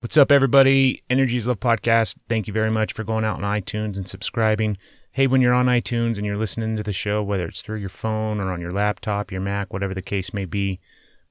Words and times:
What's 0.00 0.16
up, 0.16 0.30
everybody? 0.30 1.02
Energy 1.10 1.38
is 1.38 1.48
Love 1.48 1.58
Podcast. 1.58 2.18
Thank 2.28 2.46
you 2.46 2.52
very 2.52 2.70
much 2.70 2.92
for 2.92 3.02
going 3.02 3.24
out 3.24 3.42
on 3.42 3.60
iTunes 3.60 3.96
and 3.96 4.06
subscribing. 4.06 4.78
Hey, 5.10 5.26
when 5.26 5.40
you're 5.40 5.52
on 5.52 5.66
iTunes 5.66 6.18
and 6.18 6.24
you're 6.24 6.36
listening 6.36 6.76
to 6.76 6.84
the 6.84 6.92
show, 6.92 7.20
whether 7.20 7.48
it's 7.48 7.62
through 7.62 7.78
your 7.78 7.88
phone 7.88 8.38
or 8.38 8.52
on 8.52 8.60
your 8.60 8.70
laptop, 8.70 9.32
your 9.32 9.40
Mac, 9.40 9.72
whatever 9.72 9.94
the 9.94 10.00
case 10.00 10.32
may 10.32 10.44
be, 10.44 10.78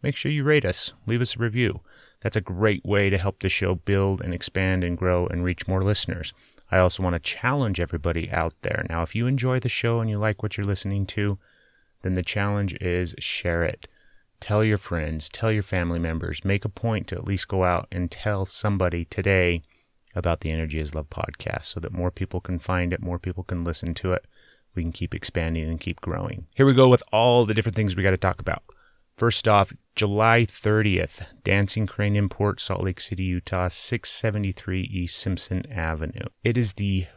make 0.03 0.17
sure 0.17 0.33
you 0.33 0.43
rate 0.43 0.65
us. 0.65 0.91
Leave 1.05 1.21
us 1.21 1.37
a 1.37 1.39
review. 1.39 1.79
That's 2.19 2.35
a 2.35 2.41
great 2.41 2.83
way 2.83 3.09
to 3.09 3.17
help 3.17 3.39
the 3.39 3.47
show 3.47 3.75
build 3.75 4.19
and 4.19 4.33
expand 4.33 4.83
and 4.83 4.97
grow 4.97 5.27
and 5.27 5.45
reach 5.45 5.65
more 5.65 5.81
listeners. 5.81 6.33
I 6.69 6.79
also 6.79 7.01
want 7.01 7.13
to 7.13 7.19
challenge 7.19 7.79
everybody 7.79 8.29
out 8.31 8.53
there. 8.63 8.85
Now, 8.89 9.01
if 9.01 9.15
you 9.15 9.27
enjoy 9.27 9.61
the 9.61 9.69
show 9.69 10.01
and 10.01 10.09
you 10.09 10.17
like 10.17 10.43
what 10.43 10.57
you're 10.57 10.67
listening 10.67 11.05
to, 11.05 11.39
then 12.01 12.15
the 12.15 12.21
challenge 12.21 12.73
is 12.81 13.15
share 13.17 13.63
it. 13.63 13.87
Tell 14.39 14.63
your 14.63 14.77
friends, 14.77 15.29
tell 15.29 15.51
your 15.51 15.63
family 15.63 15.99
members, 15.99 16.45
make 16.45 16.63
a 16.63 16.69
point 16.69 17.07
to 17.07 17.15
at 17.15 17.25
least 17.25 17.47
go 17.47 17.63
out 17.63 17.87
and 17.91 18.09
tell 18.09 18.45
somebody 18.45 19.05
today 19.05 19.63
about 20.15 20.41
the 20.41 20.51
Energy 20.51 20.79
is 20.79 20.95
Love 20.95 21.09
podcast 21.09 21.65
so 21.65 21.79
that 21.79 21.93
more 21.93 22.11
people 22.11 22.39
can 22.39 22.59
find 22.59 22.93
it, 22.93 23.01
more 23.01 23.19
people 23.19 23.43
can 23.43 23.63
listen 23.63 23.93
to 23.95 24.13
it. 24.13 24.25
We 24.75 24.83
can 24.83 24.91
keep 24.91 25.15
expanding 25.15 25.67
and 25.67 25.79
keep 25.79 26.01
growing. 26.01 26.45
Here 26.55 26.65
we 26.65 26.73
go 26.73 26.87
with 26.87 27.01
all 27.11 27.45
the 27.45 27.53
different 27.53 27.75
things 27.75 27.95
we 27.95 28.03
got 28.03 28.11
to 28.11 28.17
talk 28.17 28.39
about. 28.39 28.63
First 29.17 29.47
off, 29.47 29.73
July 29.95 30.45
30th, 30.45 31.25
Dancing 31.43 31.87
Crane 31.87 32.15
Import, 32.15 32.61
Salt 32.61 32.83
Lake 32.83 33.01
City, 33.01 33.23
Utah, 33.23 33.67
673 33.67 34.81
East 34.81 35.17
Simpson 35.17 35.65
Avenue. 35.71 36.27
It 36.43 36.55
is 36.55 36.73
the 36.73 37.07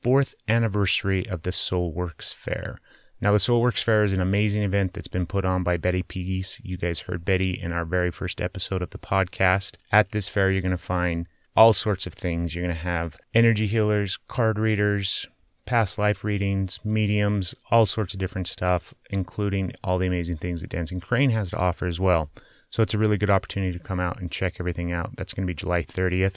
fourth 0.00 0.36
anniversary 0.46 1.28
of 1.28 1.42
the 1.42 1.50
Soulworks 1.50 2.32
Fair. 2.32 2.78
Now, 3.20 3.32
the 3.32 3.38
Soulworks 3.38 3.82
Fair 3.82 4.04
is 4.04 4.12
an 4.12 4.20
amazing 4.20 4.62
event 4.62 4.92
that's 4.92 5.08
been 5.08 5.26
put 5.26 5.44
on 5.44 5.64
by 5.64 5.76
Betty 5.76 6.04
Peace. 6.04 6.60
You 6.62 6.76
guys 6.76 7.00
heard 7.00 7.24
Betty 7.24 7.58
in 7.60 7.72
our 7.72 7.84
very 7.84 8.12
first 8.12 8.40
episode 8.40 8.80
of 8.80 8.90
the 8.90 8.98
podcast. 8.98 9.74
At 9.90 10.12
this 10.12 10.28
fair, 10.28 10.52
you're 10.52 10.62
going 10.62 10.70
to 10.70 10.78
find 10.78 11.26
all 11.56 11.72
sorts 11.72 12.06
of 12.06 12.14
things. 12.14 12.54
You're 12.54 12.64
going 12.64 12.76
to 12.76 12.80
have 12.80 13.16
energy 13.34 13.66
healers, 13.66 14.18
card 14.28 14.56
readers, 14.56 15.26
past 15.66 15.98
life 15.98 16.22
readings, 16.22 16.78
mediums, 16.84 17.56
all 17.72 17.86
sorts 17.86 18.14
of 18.14 18.20
different 18.20 18.46
stuff, 18.46 18.94
including 19.10 19.72
all 19.82 19.98
the 19.98 20.06
amazing 20.06 20.36
things 20.36 20.60
that 20.60 20.70
Dancing 20.70 21.00
Crane 21.00 21.30
has 21.30 21.50
to 21.50 21.58
offer 21.58 21.86
as 21.86 21.98
well. 21.98 22.30
So 22.70 22.84
it's 22.84 22.94
a 22.94 22.98
really 22.98 23.18
good 23.18 23.30
opportunity 23.30 23.76
to 23.76 23.84
come 23.84 23.98
out 23.98 24.20
and 24.20 24.30
check 24.30 24.58
everything 24.60 24.92
out. 24.92 25.16
That's 25.16 25.34
going 25.34 25.44
to 25.44 25.50
be 25.50 25.54
July 25.54 25.82
30th. 25.82 26.36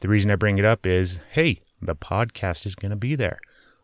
The 0.00 0.08
reason 0.08 0.30
I 0.30 0.36
bring 0.36 0.56
it 0.56 0.64
up 0.64 0.86
is 0.86 1.18
hey, 1.32 1.60
the 1.82 1.94
podcast 1.94 2.64
is 2.64 2.74
going 2.74 2.90
to 2.90 2.96
be 2.96 3.16
there. 3.16 3.38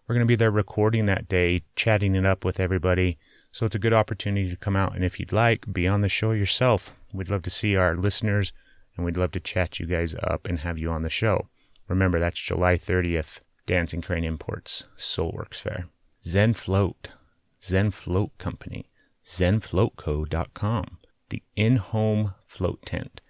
We're 0.09 0.15
going 0.15 0.27
to 0.27 0.31
be 0.31 0.37
there 0.37 0.51
recording 0.51 1.05
that 1.05 1.29
day, 1.29 1.65
chatting 1.77 2.15
it 2.15 2.25
up 2.25 2.43
with 2.43 2.59
everybody. 2.59 3.19
So 3.53 3.67
it's 3.67 3.75
a 3.75 3.79
good 3.79 3.93
opportunity 3.93 4.49
to 4.49 4.57
come 4.57 4.75
out. 4.75 4.95
And 4.95 5.05
if 5.05 5.21
you'd 5.21 5.35
like, 5.35 5.71
be 5.71 5.87
on 5.87 6.01
the 6.01 6.09
show 6.09 6.31
yourself. 6.31 6.95
We'd 7.13 7.29
love 7.29 7.43
to 7.43 7.51
see 7.51 7.77
our 7.77 7.95
listeners 7.95 8.55
and 8.97 9.05
we'd 9.05 9.19
love 9.19 9.33
to 9.33 9.41
chat 9.41 9.79
you 9.79 9.85
guys 9.85 10.15
up 10.23 10.47
and 10.47 10.61
have 10.61 10.79
you 10.79 10.91
on 10.91 11.03
the 11.03 11.11
show. 11.11 11.49
Remember, 11.89 12.19
that's 12.19 12.41
July 12.41 12.77
30th, 12.77 13.41
Dancing 13.67 14.01
Crane 14.01 14.25
Imports, 14.25 14.85
Soulworks 14.97 15.61
Fair. 15.61 15.89
Zen 16.25 16.55
Float, 16.55 17.11
Zen 17.63 17.91
Float 17.91 18.37
Company, 18.39 18.89
zenfloatco.com, 19.25 20.99
the 21.29 21.43
in 21.55 21.77
home 21.77 22.35
float 22.47 22.81
tent. 22.87 23.21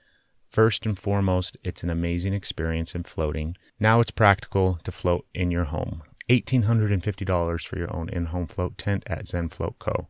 First 0.49 0.87
and 0.87 0.97
foremost, 0.97 1.57
it's 1.65 1.83
an 1.83 1.91
amazing 1.91 2.35
experience 2.35 2.95
in 2.95 3.03
floating. 3.03 3.57
Now 3.81 3.99
it's 3.99 4.13
practical 4.13 4.79
to 4.85 4.93
float 4.93 5.27
in 5.35 5.51
your 5.51 5.65
home. 5.65 6.03
$1,850 6.29 7.67
for 7.67 7.79
your 7.79 7.95
own 7.95 8.09
in 8.11 8.27
home 8.27 8.47
float 8.47 8.77
tent 8.77 9.03
at 9.07 9.29
Zen 9.29 9.49
Float 9.49 9.79
Co. 9.79 10.09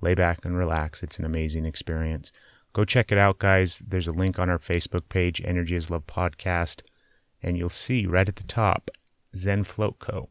Lay 0.00 0.14
back 0.14 0.44
and 0.44 0.56
relax. 0.56 1.02
It's 1.02 1.18
an 1.18 1.24
amazing 1.24 1.64
experience. 1.64 2.30
Go 2.72 2.84
check 2.84 3.10
it 3.10 3.18
out, 3.18 3.38
guys. 3.38 3.82
There's 3.86 4.06
a 4.06 4.12
link 4.12 4.38
on 4.38 4.50
our 4.50 4.58
Facebook 4.58 5.08
page, 5.08 5.42
Energy 5.44 5.74
is 5.74 5.90
Love 5.90 6.06
Podcast, 6.06 6.82
and 7.42 7.56
you'll 7.56 7.68
see 7.68 8.06
right 8.06 8.28
at 8.28 8.36
the 8.36 8.44
top 8.44 8.90
Zen 9.34 9.64
Float 9.64 9.98
Co. 9.98 10.28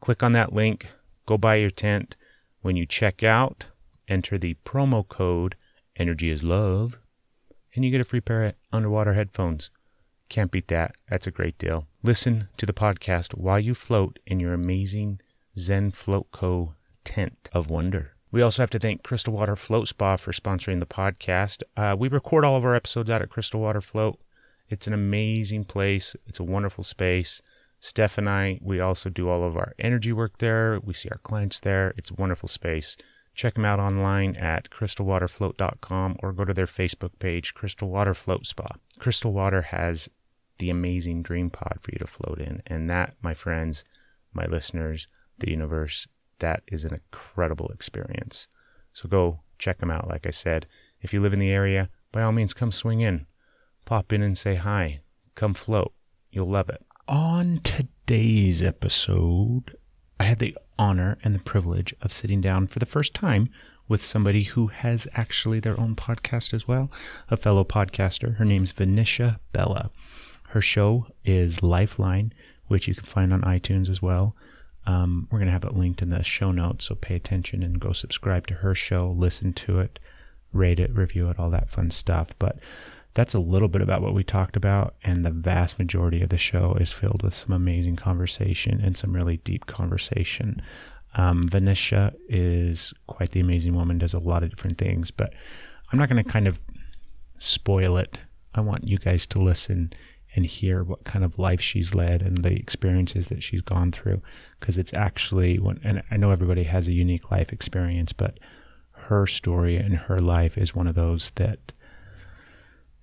Click 0.00 0.22
on 0.22 0.32
that 0.32 0.52
link, 0.52 0.88
go 1.26 1.38
buy 1.38 1.54
your 1.54 1.70
tent. 1.70 2.16
When 2.60 2.76
you 2.76 2.84
check 2.86 3.22
out, 3.22 3.66
enter 4.08 4.38
the 4.38 4.56
promo 4.64 5.06
code 5.06 5.56
Energy 5.96 6.30
is 6.30 6.42
Love, 6.42 6.98
and 7.74 7.84
you 7.84 7.90
get 7.90 8.00
a 8.00 8.04
free 8.04 8.20
pair 8.20 8.44
of 8.44 8.54
underwater 8.72 9.14
headphones. 9.14 9.70
Can't 10.28 10.50
beat 10.50 10.68
that. 10.68 10.96
That's 11.08 11.26
a 11.26 11.30
great 11.30 11.56
deal. 11.58 11.86
Listen 12.06 12.48
to 12.58 12.66
the 12.66 12.74
podcast 12.74 13.32
while 13.32 13.58
you 13.58 13.74
float 13.74 14.18
in 14.26 14.38
your 14.38 14.52
amazing 14.52 15.22
Zen 15.58 15.90
Float 15.90 16.30
Co. 16.32 16.74
tent 17.02 17.48
of 17.54 17.70
wonder. 17.70 18.12
We 18.30 18.42
also 18.42 18.60
have 18.62 18.68
to 18.72 18.78
thank 18.78 19.02
Crystal 19.02 19.32
Water 19.32 19.56
Float 19.56 19.88
Spa 19.88 20.16
for 20.16 20.30
sponsoring 20.32 20.80
the 20.80 20.86
podcast. 20.86 21.62
Uh, 21.78 21.96
we 21.98 22.08
record 22.08 22.44
all 22.44 22.56
of 22.56 22.64
our 22.66 22.74
episodes 22.74 23.08
out 23.08 23.22
at 23.22 23.30
Crystal 23.30 23.58
Water 23.58 23.80
Float. 23.80 24.20
It's 24.68 24.86
an 24.86 24.92
amazing 24.92 25.64
place. 25.64 26.14
It's 26.26 26.38
a 26.38 26.44
wonderful 26.44 26.84
space. 26.84 27.40
Steph 27.80 28.18
and 28.18 28.28
I, 28.28 28.58
we 28.60 28.80
also 28.80 29.08
do 29.08 29.30
all 29.30 29.42
of 29.42 29.56
our 29.56 29.72
energy 29.78 30.12
work 30.12 30.36
there. 30.40 30.80
We 30.84 30.92
see 30.92 31.08
our 31.08 31.20
clients 31.22 31.58
there. 31.58 31.94
It's 31.96 32.10
a 32.10 32.14
wonderful 32.14 32.50
space. 32.50 32.98
Check 33.34 33.54
them 33.54 33.64
out 33.64 33.80
online 33.80 34.36
at 34.36 34.68
crystalwaterfloat.com 34.68 36.18
or 36.22 36.34
go 36.34 36.44
to 36.44 36.52
their 36.52 36.66
Facebook 36.66 37.18
page, 37.18 37.54
Crystal 37.54 37.88
Water 37.88 38.12
Float 38.12 38.44
Spa. 38.44 38.76
Crystal 38.98 39.32
Water 39.32 39.62
has 39.62 40.10
the 40.58 40.70
amazing 40.70 41.22
dream 41.22 41.50
pod 41.50 41.78
for 41.80 41.90
you 41.92 41.98
to 41.98 42.06
float 42.06 42.40
in. 42.40 42.62
And 42.66 42.88
that, 42.90 43.14
my 43.22 43.34
friends, 43.34 43.84
my 44.32 44.46
listeners, 44.46 45.06
the 45.38 45.50
universe, 45.50 46.06
that 46.38 46.62
is 46.68 46.84
an 46.84 46.94
incredible 46.94 47.68
experience. 47.68 48.48
So 48.92 49.08
go 49.08 49.40
check 49.58 49.78
them 49.78 49.90
out. 49.90 50.08
Like 50.08 50.26
I 50.26 50.30
said, 50.30 50.66
if 51.00 51.12
you 51.12 51.20
live 51.20 51.32
in 51.32 51.38
the 51.38 51.50
area, 51.50 51.88
by 52.12 52.22
all 52.22 52.32
means, 52.32 52.54
come 52.54 52.72
swing 52.72 53.00
in, 53.00 53.26
pop 53.84 54.12
in 54.12 54.22
and 54.22 54.38
say 54.38 54.54
hi, 54.54 55.00
come 55.34 55.54
float. 55.54 55.92
You'll 56.30 56.50
love 56.50 56.68
it. 56.68 56.84
On 57.06 57.60
today's 57.62 58.62
episode, 58.62 59.76
I 60.18 60.24
had 60.24 60.38
the 60.38 60.56
honor 60.78 61.18
and 61.22 61.34
the 61.34 61.40
privilege 61.40 61.94
of 62.00 62.12
sitting 62.12 62.40
down 62.40 62.66
for 62.66 62.78
the 62.78 62.86
first 62.86 63.14
time 63.14 63.50
with 63.88 64.02
somebody 64.02 64.44
who 64.44 64.68
has 64.68 65.06
actually 65.14 65.60
their 65.60 65.78
own 65.78 65.94
podcast 65.94 66.54
as 66.54 66.66
well, 66.66 66.90
a 67.30 67.36
fellow 67.36 67.64
podcaster. 67.64 68.36
Her 68.36 68.44
name's 68.44 68.72
Venetia 68.72 69.38
Bella. 69.52 69.90
Her 70.54 70.62
show 70.62 71.08
is 71.24 71.64
Lifeline, 71.64 72.32
which 72.68 72.86
you 72.86 72.94
can 72.94 73.06
find 73.06 73.32
on 73.32 73.42
iTunes 73.42 73.88
as 73.88 74.00
well. 74.00 74.36
Um, 74.86 75.26
we're 75.28 75.40
going 75.40 75.48
to 75.48 75.52
have 75.52 75.64
it 75.64 75.74
linked 75.74 76.00
in 76.00 76.10
the 76.10 76.22
show 76.22 76.52
notes, 76.52 76.84
so 76.84 76.94
pay 76.94 77.16
attention 77.16 77.64
and 77.64 77.80
go 77.80 77.92
subscribe 77.92 78.46
to 78.46 78.54
her 78.54 78.72
show, 78.72 79.10
listen 79.18 79.52
to 79.54 79.80
it, 79.80 79.98
rate 80.52 80.78
it, 80.78 80.94
review 80.94 81.28
it, 81.28 81.40
all 81.40 81.50
that 81.50 81.70
fun 81.70 81.90
stuff. 81.90 82.28
But 82.38 82.60
that's 83.14 83.34
a 83.34 83.40
little 83.40 83.66
bit 83.66 83.82
about 83.82 84.00
what 84.00 84.14
we 84.14 84.22
talked 84.22 84.54
about, 84.54 84.94
and 85.02 85.24
the 85.26 85.32
vast 85.32 85.76
majority 85.76 86.22
of 86.22 86.28
the 86.28 86.38
show 86.38 86.76
is 86.80 86.92
filled 86.92 87.24
with 87.24 87.34
some 87.34 87.50
amazing 87.50 87.96
conversation 87.96 88.80
and 88.80 88.96
some 88.96 89.12
really 89.12 89.38
deep 89.38 89.66
conversation. 89.66 90.62
Um, 91.16 91.50
is 92.28 92.94
quite 93.08 93.32
the 93.32 93.40
amazing 93.40 93.74
woman, 93.74 93.98
does 93.98 94.14
a 94.14 94.20
lot 94.20 94.44
of 94.44 94.50
different 94.50 94.78
things, 94.78 95.10
but 95.10 95.34
I'm 95.90 95.98
not 95.98 96.08
going 96.08 96.22
to 96.22 96.30
kind 96.30 96.46
of 96.46 96.60
spoil 97.38 97.96
it. 97.96 98.20
I 98.54 98.60
want 98.60 98.86
you 98.86 98.98
guys 98.98 99.26
to 99.26 99.40
listen 99.40 99.92
and 100.34 100.44
hear 100.44 100.82
what 100.82 101.04
kind 101.04 101.24
of 101.24 101.38
life 101.38 101.60
she's 101.60 101.94
led 101.94 102.22
and 102.22 102.38
the 102.38 102.54
experiences 102.54 103.28
that 103.28 103.42
she's 103.42 103.62
gone 103.62 103.92
through. 103.92 104.20
Because 104.58 104.78
it's 104.78 104.92
actually 104.92 105.60
and 105.82 106.02
I 106.10 106.16
know 106.16 106.30
everybody 106.30 106.64
has 106.64 106.88
a 106.88 106.92
unique 106.92 107.30
life 107.30 107.52
experience 107.52 108.12
but 108.12 108.38
her 108.92 109.26
story 109.26 109.76
and 109.76 109.94
her 109.94 110.20
life 110.20 110.56
is 110.56 110.74
one 110.74 110.86
of 110.86 110.94
those 110.94 111.30
that 111.36 111.72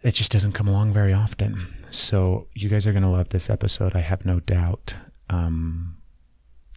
it 0.01 0.15
just 0.15 0.31
doesn't 0.31 0.53
come 0.53 0.67
along 0.67 0.93
very 0.93 1.13
often. 1.13 1.67
So 1.91 2.47
you 2.55 2.69
guys 2.69 2.87
are 2.87 2.91
going 2.91 3.03
to 3.03 3.09
love 3.09 3.29
this 3.29 3.49
episode 3.49 3.95
I 3.95 4.01
have 4.01 4.25
no 4.25 4.39
doubt. 4.39 4.95
Um, 5.29 5.97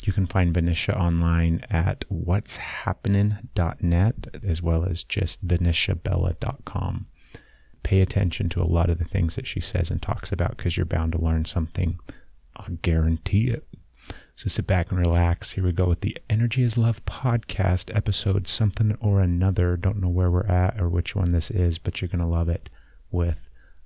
you 0.03 0.13
can 0.13 0.27
find 0.27 0.55
Vanisha 0.55 0.95
online 0.95 1.65
at 1.71 2.05
whatzhappenin.net 2.11 4.15
as 4.47 4.61
well 4.61 4.85
as 4.85 5.05
just 5.05 5.47
vanishabella.com 5.47 7.07
pay 7.85 8.01
attention 8.01 8.49
to 8.49 8.63
a 8.63 8.65
lot 8.67 8.91
of 8.91 8.99
the 8.99 9.05
things 9.05 9.37
that 9.37 9.47
she 9.47 9.61
says 9.61 9.91
and 9.91 10.03
talks 10.03 10.33
about 10.33 10.57
because 10.57 10.77
you're 10.77 10.87
bound 10.87 11.13
to 11.13 11.23
learn 11.23 11.45
something. 11.45 12.01
I'll 12.57 12.75
guarantee 12.83 13.49
it. 13.51 13.65
So 14.37 14.49
sit 14.49 14.67
back 14.67 14.91
and 14.91 14.99
relax. 14.99 15.53
Here 15.53 15.63
we 15.63 15.71
go 15.71 15.87
with 15.87 16.01
the 16.01 16.17
Energy 16.29 16.65
is 16.65 16.77
Love 16.77 17.05
podcast 17.05 17.95
episode, 17.95 18.49
something 18.49 18.97
or 19.01 19.21
another. 19.21 19.77
Don't 19.77 20.01
know 20.01 20.09
where 20.09 20.31
we're 20.31 20.47
at 20.47 20.81
or 20.81 20.89
which 20.89 21.15
one 21.15 21.31
this 21.31 21.53
is, 21.53 21.79
but 21.79 22.01
you're 22.01 22.09
going 22.09 22.19
to 22.19 22.27
love 22.27 22.49
it 22.49 22.69
with 23.13 23.37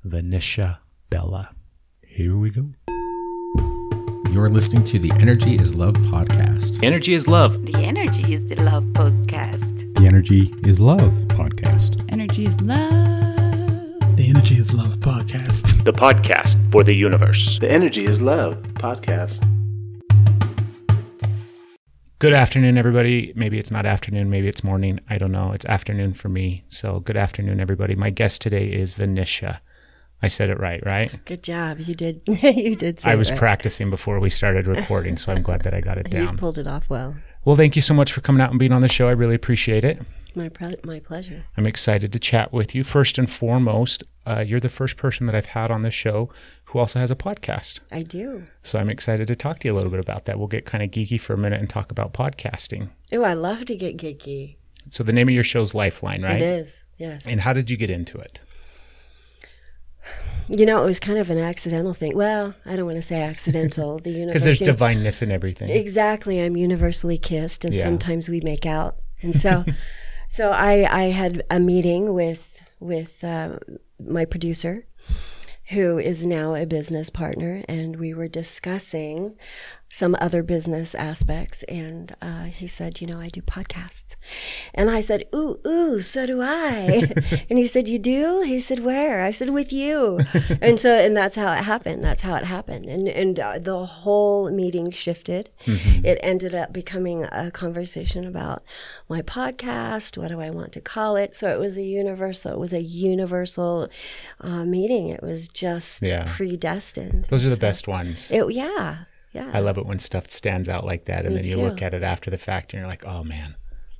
Venetia 0.04 0.80
Bella. 1.10 1.50
Here 2.06 2.36
we 2.36 2.50
go. 2.50 2.70
You're 4.32 4.48
listening 4.48 4.84
to 4.84 4.98
the 4.98 5.12
Energy 5.20 5.54
is 5.56 5.76
Love 5.76 5.94
podcast. 5.94 6.82
Energy 6.82 7.14
is 7.14 7.28
Love. 7.28 7.66
The 7.66 7.76
Energy 7.76 8.34
is 8.34 8.46
the 8.46 8.62
Love 8.62 8.84
podcast. 8.94 9.94
The 9.94 10.06
Energy 10.06 10.54
is 10.62 10.80
Love 10.80 11.12
podcast. 11.28 12.10
Energy 12.12 12.44
is 12.44 12.60
love. 12.60 13.27
The 14.28 14.34
Energy 14.34 14.56
is 14.56 14.74
Love 14.74 14.94
podcast. 14.98 15.84
The 15.84 15.92
podcast 15.92 16.70
for 16.70 16.84
the 16.84 16.92
universe. 16.92 17.58
The 17.60 17.72
Energy 17.72 18.04
is 18.04 18.20
Love 18.20 18.58
podcast. 18.74 19.42
Good 22.18 22.34
afternoon, 22.34 22.76
everybody. 22.76 23.32
Maybe 23.36 23.58
it's 23.58 23.70
not 23.70 23.86
afternoon, 23.86 24.28
maybe 24.28 24.46
it's 24.46 24.62
morning. 24.62 25.00
I 25.08 25.16
don't 25.16 25.32
know. 25.32 25.52
It's 25.52 25.64
afternoon 25.64 26.12
for 26.12 26.28
me. 26.28 26.62
So, 26.68 27.00
good 27.00 27.16
afternoon, 27.16 27.58
everybody. 27.58 27.94
My 27.94 28.10
guest 28.10 28.42
today 28.42 28.66
is 28.66 28.92
Vanisha. 28.92 29.60
I 30.20 30.28
said 30.28 30.50
it 30.50 30.60
right, 30.60 30.84
right? 30.84 31.24
Good 31.24 31.42
job. 31.42 31.80
You 31.80 31.94
did. 31.94 32.20
you 32.26 32.76
did. 32.76 33.00
Say 33.00 33.10
I 33.10 33.14
was 33.14 33.30
right. 33.30 33.38
practicing 33.38 33.88
before 33.88 34.20
we 34.20 34.28
started 34.28 34.66
recording, 34.66 35.16
so 35.16 35.32
I'm 35.32 35.40
glad 35.40 35.62
that 35.62 35.72
I 35.72 35.80
got 35.80 35.96
it 35.96 36.10
down. 36.10 36.20
You 36.20 36.26
down. 36.26 36.36
pulled 36.36 36.58
it 36.58 36.66
off 36.66 36.90
well. 36.90 37.16
Well, 37.46 37.56
thank 37.56 37.76
you 37.76 37.82
so 37.82 37.94
much 37.94 38.12
for 38.12 38.20
coming 38.20 38.42
out 38.42 38.50
and 38.50 38.58
being 38.58 38.72
on 38.72 38.82
the 38.82 38.90
show. 38.90 39.08
I 39.08 39.12
really 39.12 39.36
appreciate 39.36 39.84
it. 39.84 40.02
My 40.38 40.48
pre- 40.48 40.76
my 40.84 41.00
pleasure. 41.00 41.44
I'm 41.56 41.66
excited 41.66 42.12
to 42.12 42.18
chat 42.20 42.52
with 42.52 42.74
you. 42.74 42.84
First 42.84 43.18
and 43.18 43.28
foremost, 43.30 44.04
uh, 44.26 44.38
you're 44.46 44.60
the 44.60 44.68
first 44.68 44.96
person 44.96 45.26
that 45.26 45.34
I've 45.34 45.46
had 45.46 45.70
on 45.72 45.82
this 45.82 45.94
show 45.94 46.30
who 46.66 46.78
also 46.78 47.00
has 47.00 47.10
a 47.10 47.16
podcast. 47.16 47.80
I 47.90 48.02
do. 48.02 48.44
So 48.62 48.78
I'm 48.78 48.88
excited 48.88 49.26
to 49.28 49.34
talk 49.34 49.58
to 49.60 49.68
you 49.68 49.74
a 49.74 49.76
little 49.76 49.90
bit 49.90 49.98
about 50.00 50.26
that. 50.26 50.38
We'll 50.38 50.46
get 50.46 50.64
kind 50.64 50.84
of 50.84 50.90
geeky 50.90 51.20
for 51.20 51.32
a 51.34 51.38
minute 51.38 51.58
and 51.58 51.68
talk 51.68 51.90
about 51.90 52.12
podcasting. 52.12 52.88
Oh, 53.12 53.22
I 53.24 53.32
love 53.34 53.64
to 53.64 53.74
get 53.76 53.96
geeky. 53.96 54.56
So 54.90 55.02
the 55.02 55.12
name 55.12 55.28
of 55.28 55.34
your 55.34 55.42
show 55.42 55.60
is 55.62 55.74
Lifeline, 55.74 56.22
right? 56.22 56.40
It 56.40 56.42
is. 56.42 56.84
Yes. 56.98 57.22
And 57.26 57.40
how 57.40 57.52
did 57.52 57.68
you 57.70 57.76
get 57.76 57.90
into 57.90 58.16
it? 58.18 58.38
You 60.48 60.64
know, 60.64 60.82
it 60.82 60.86
was 60.86 60.98
kind 61.00 61.18
of 61.18 61.28
an 61.30 61.38
accidental 61.38 61.92
thing. 61.94 62.16
Well, 62.16 62.54
I 62.64 62.76
don't 62.76 62.86
want 62.86 62.96
to 62.96 63.02
say 63.02 63.20
accidental. 63.22 63.98
The 64.02 64.10
universe. 64.10 64.32
Because 64.34 64.44
there's 64.44 64.60
you 64.60 64.66
know- 64.68 64.72
divineness 64.72 65.20
in 65.20 65.30
everything. 65.30 65.68
Exactly. 65.68 66.40
I'm 66.40 66.56
universally 66.56 67.18
kissed, 67.18 67.64
and 67.64 67.74
Yeah. 67.74 67.82
sometimes 67.84 68.28
we 68.28 68.40
make 68.40 68.64
out. 68.66 68.96
And 69.20 69.38
so, 69.44 69.64
so 70.28 70.50
I 70.50 70.86
I 70.90 71.04
had 71.04 71.42
a 71.50 71.58
meeting 71.60 72.14
with 72.14 72.60
with 72.80 73.22
uh, 73.24 73.58
my 73.98 74.24
producer, 74.24 74.86
who 75.70 75.98
is 75.98 76.26
now 76.26 76.54
a 76.54 76.66
business 76.66 77.10
partner, 77.10 77.64
and 77.68 77.96
we 77.96 78.14
were 78.14 78.28
discussing 78.28 79.36
some 79.90 80.14
other 80.20 80.42
business 80.42 80.94
aspects. 80.94 81.62
And 81.64 82.14
uh, 82.22 82.44
he 82.44 82.66
said, 82.68 83.00
"You 83.00 83.06
know, 83.06 83.18
I 83.20 83.28
do 83.28 83.40
podcasts," 83.42 84.16
and 84.74 84.90
I 84.90 85.00
said, 85.00 85.24
"Ooh, 85.34 85.58
ooh, 85.66 86.02
so 86.02 86.26
do 86.26 86.40
I." 86.42 87.10
and 87.50 87.58
he 87.58 87.66
said, 87.66 87.88
"You 87.88 87.98
do?" 87.98 88.42
He 88.42 88.60
said, 88.60 88.80
"Where?" 88.80 89.22
I 89.22 89.30
said, 89.30 89.50
"With 89.50 89.72
you." 89.72 90.20
and 90.60 90.78
so, 90.78 90.90
and 90.96 91.16
that's 91.16 91.36
how 91.36 91.52
it 91.52 91.64
happened. 91.64 92.04
That's 92.04 92.22
how 92.22 92.34
it 92.36 92.44
happened. 92.44 92.86
And 92.86 93.08
and 93.08 93.40
uh, 93.40 93.58
the 93.58 93.84
whole 93.86 94.50
meeting 94.50 94.90
shifted. 94.90 95.50
It 95.66 96.18
ended 96.22 96.54
up 96.54 96.72
becoming 96.72 97.24
a 97.24 97.50
conversation 97.50 98.26
about 98.26 98.62
my 99.08 99.22
podcast. 99.22 100.16
What 100.16 100.28
do 100.28 100.40
I 100.40 100.50
want 100.50 100.72
to 100.72 100.80
call 100.80 101.16
it? 101.16 101.34
So 101.34 101.52
it 101.52 101.58
was 101.58 101.76
a 101.78 101.82
universal. 101.82 102.52
It 102.52 102.58
was 102.58 102.72
a 102.72 102.80
universal 102.82 103.88
uh, 104.40 104.64
meeting. 104.64 105.08
It 105.08 105.22
was 105.22 105.48
just 105.48 106.02
Yeah. 106.02 106.24
predestined. 106.36 107.26
Those 107.30 107.44
are 107.44 107.48
the 107.50 107.56
So 107.56 107.60
best 107.60 107.88
ones. 107.88 108.30
It, 108.30 108.44
yeah, 108.52 109.04
yeah. 109.32 109.50
I 109.52 109.60
love 109.60 109.78
it 109.78 109.86
when 109.86 109.98
stuff 109.98 110.30
stands 110.30 110.68
out 110.68 110.84
like 110.84 111.04
that, 111.06 111.24
and 111.26 111.34
Me 111.34 111.42
then 111.42 111.50
you 111.50 111.62
look 111.62 111.82
at 111.82 111.94
it 111.94 112.02
after 112.02 112.30
the 112.30 112.38
fact, 112.38 112.72
and 112.72 112.80
you're 112.80 112.88
like, 112.88 113.04
"Oh 113.04 113.22
man, 113.24 113.54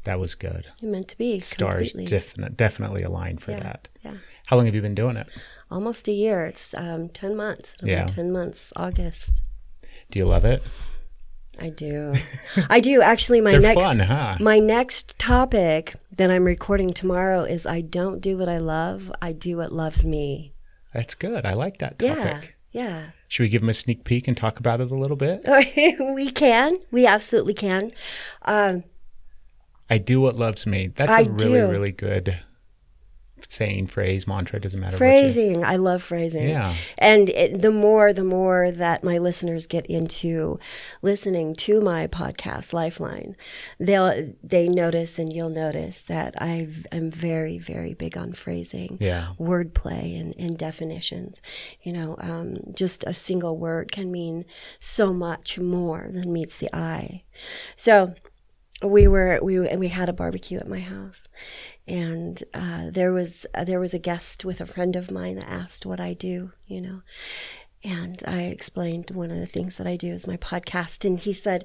that 0.05 0.19
was 0.21 0.35
good." 0.35 0.67
It 0.83 0.87
meant 0.87 1.09
to 1.09 1.19
be 1.19 1.41
Stars 1.41 1.93
completely. 1.93 2.07
definite, 2.19 2.57
definitely 2.57 3.03
aligned 3.03 3.41
for 3.43 3.51
Yeah. 3.53 3.61
that. 3.63 3.89
Yeah. 4.05 4.15
How 4.47 4.57
long 4.57 4.67
have 4.67 4.75
you 4.75 4.83
been 4.83 4.95
doing 4.95 5.17
it? 5.17 5.27
Almost 5.71 6.09
a 6.09 6.13
year. 6.13 6.45
It's 6.47 6.75
um, 6.75 7.09
ten 7.11 7.37
months. 7.37 7.75
It'll 7.75 7.87
be 7.87 7.93
Yeah. 7.93 8.07
ten 8.07 8.33
months. 8.33 8.73
August. 8.77 9.43
Do 10.11 10.19
you 10.19 10.25
love 10.27 10.45
it? 10.45 10.63
I 11.61 11.71
do. 11.71 12.15
I 12.71 12.79
do. 12.81 13.03
Actually, 13.03 13.41
my 13.41 13.57
next 13.57 13.81
fun, 13.81 13.99
huh? 13.99 14.37
my 14.41 14.61
next 14.61 15.19
topic 15.19 15.97
that 16.17 16.31
I'm 16.31 16.45
recording 16.45 16.95
tomorrow 16.95 17.43
is 17.43 17.67
I 17.67 17.81
don't 17.81 18.21
do 18.21 18.39
what 18.39 18.49
I 18.49 18.59
love. 18.59 19.11
I 19.21 19.33
do 19.33 19.57
what 19.57 19.73
loves 19.73 20.05
me. 20.07 20.55
That's 20.95 21.15
good. 21.17 21.45
I 21.45 21.55
like 21.55 21.79
that 21.79 21.99
topic. 21.99 22.17
Yeah. 22.17 22.41
Yeah. 22.70 23.11
Should 23.29 23.44
we 23.44 23.49
give 23.49 23.62
them 23.62 23.70
a 23.70 23.75
sneak 23.75 24.05
peek 24.05 24.29
and 24.29 24.37
talk 24.37 24.59
about 24.59 24.81
it 24.81 24.91
a 24.91 24.94
little 24.94 25.17
bit? 25.17 25.44
we 26.15 26.31
can. 26.31 26.79
We 26.91 27.06
absolutely 27.06 27.55
can. 27.55 27.93
Um, 28.43 28.85
I 29.91 29.99
do 29.99 30.20
what 30.20 30.37
loves 30.37 30.67
me. 30.67 30.88
That's 30.94 31.12
I 31.12 31.23
a 31.23 31.29
really, 31.31 31.61
do. 31.61 31.70
really 31.70 31.93
good 31.93 32.38
saying, 33.49 33.87
phrase, 33.88 34.26
mantra. 34.26 34.61
Doesn't 34.61 34.81
matter. 34.81 34.94
what 34.94 34.99
phrasing. 34.99 35.64
I 35.64 35.76
love 35.76 36.02
phrasing. 36.02 36.49
Yeah. 36.49 36.75
And 36.99 37.29
it, 37.29 37.62
the 37.62 37.70
more, 37.70 38.12
the 38.12 38.25
more 38.25 38.70
that 38.70 39.05
my 39.05 39.19
listeners 39.19 39.67
get 39.67 39.87
into 39.87 40.58
listening 41.02 41.55
to 41.56 41.81
my 41.81 42.06
podcast, 42.06 42.73
Lifeline, 42.73 43.37
they'll 43.79 44.32
they 44.43 44.69
notice, 44.69 45.19
and 45.19 45.32
you'll 45.32 45.49
notice 45.50 46.02
that 46.02 46.35
I 46.40 46.69
am 46.93 47.11
very, 47.11 47.58
very 47.58 47.94
big 47.94 48.17
on 48.17 48.32
phrasing, 48.32 48.99
Yeah. 49.00 49.29
wordplay, 49.38 50.19
and, 50.20 50.35
and 50.38 50.58
definitions. 50.58 51.40
You 51.82 51.93
know, 51.93 52.17
um, 52.19 52.56
just 52.75 53.05
a 53.05 53.14
single 53.14 53.56
word 53.58 53.93
can 53.93 54.11
mean 54.11 54.44
so 54.81 55.12
much 55.12 55.58
more 55.58 56.08
than 56.12 56.32
meets 56.32 56.58
the 56.58 56.75
eye. 56.75 57.25
So 57.76 58.14
we 58.82 59.08
were 59.08 59.40
we 59.43 59.58
we 59.76 59.88
had 59.88 60.08
a 60.08 60.12
barbecue 60.12 60.58
at 60.58 60.69
my 60.69 60.79
house, 60.79 61.25
and 61.88 62.43
uh, 62.55 62.90
there 62.90 63.12
was 63.12 63.46
uh, 63.55 63.64
there 63.64 63.81
was 63.81 63.94
a 63.94 63.99
guest 63.99 64.44
with 64.44 64.61
a 64.61 64.67
friend 64.67 64.96
of 64.96 65.11
mine 65.11 65.37
that 65.37 65.49
asked 65.49 65.87
what 65.87 66.00
I 66.00 66.14
do, 66.14 66.52
you 66.67 66.81
know, 66.81 67.02
and 67.82 68.23
I 68.26 68.43
explained 68.43 69.11
one 69.11 69.31
of 69.31 69.38
the 69.38 69.46
things 69.46 69.76
that 69.76 69.87
I 69.87 69.96
do 69.96 70.08
is 70.08 70.26
my 70.26 70.37
podcast, 70.37 71.05
and 71.05 71.19
he 71.19 71.32
said. 71.32 71.64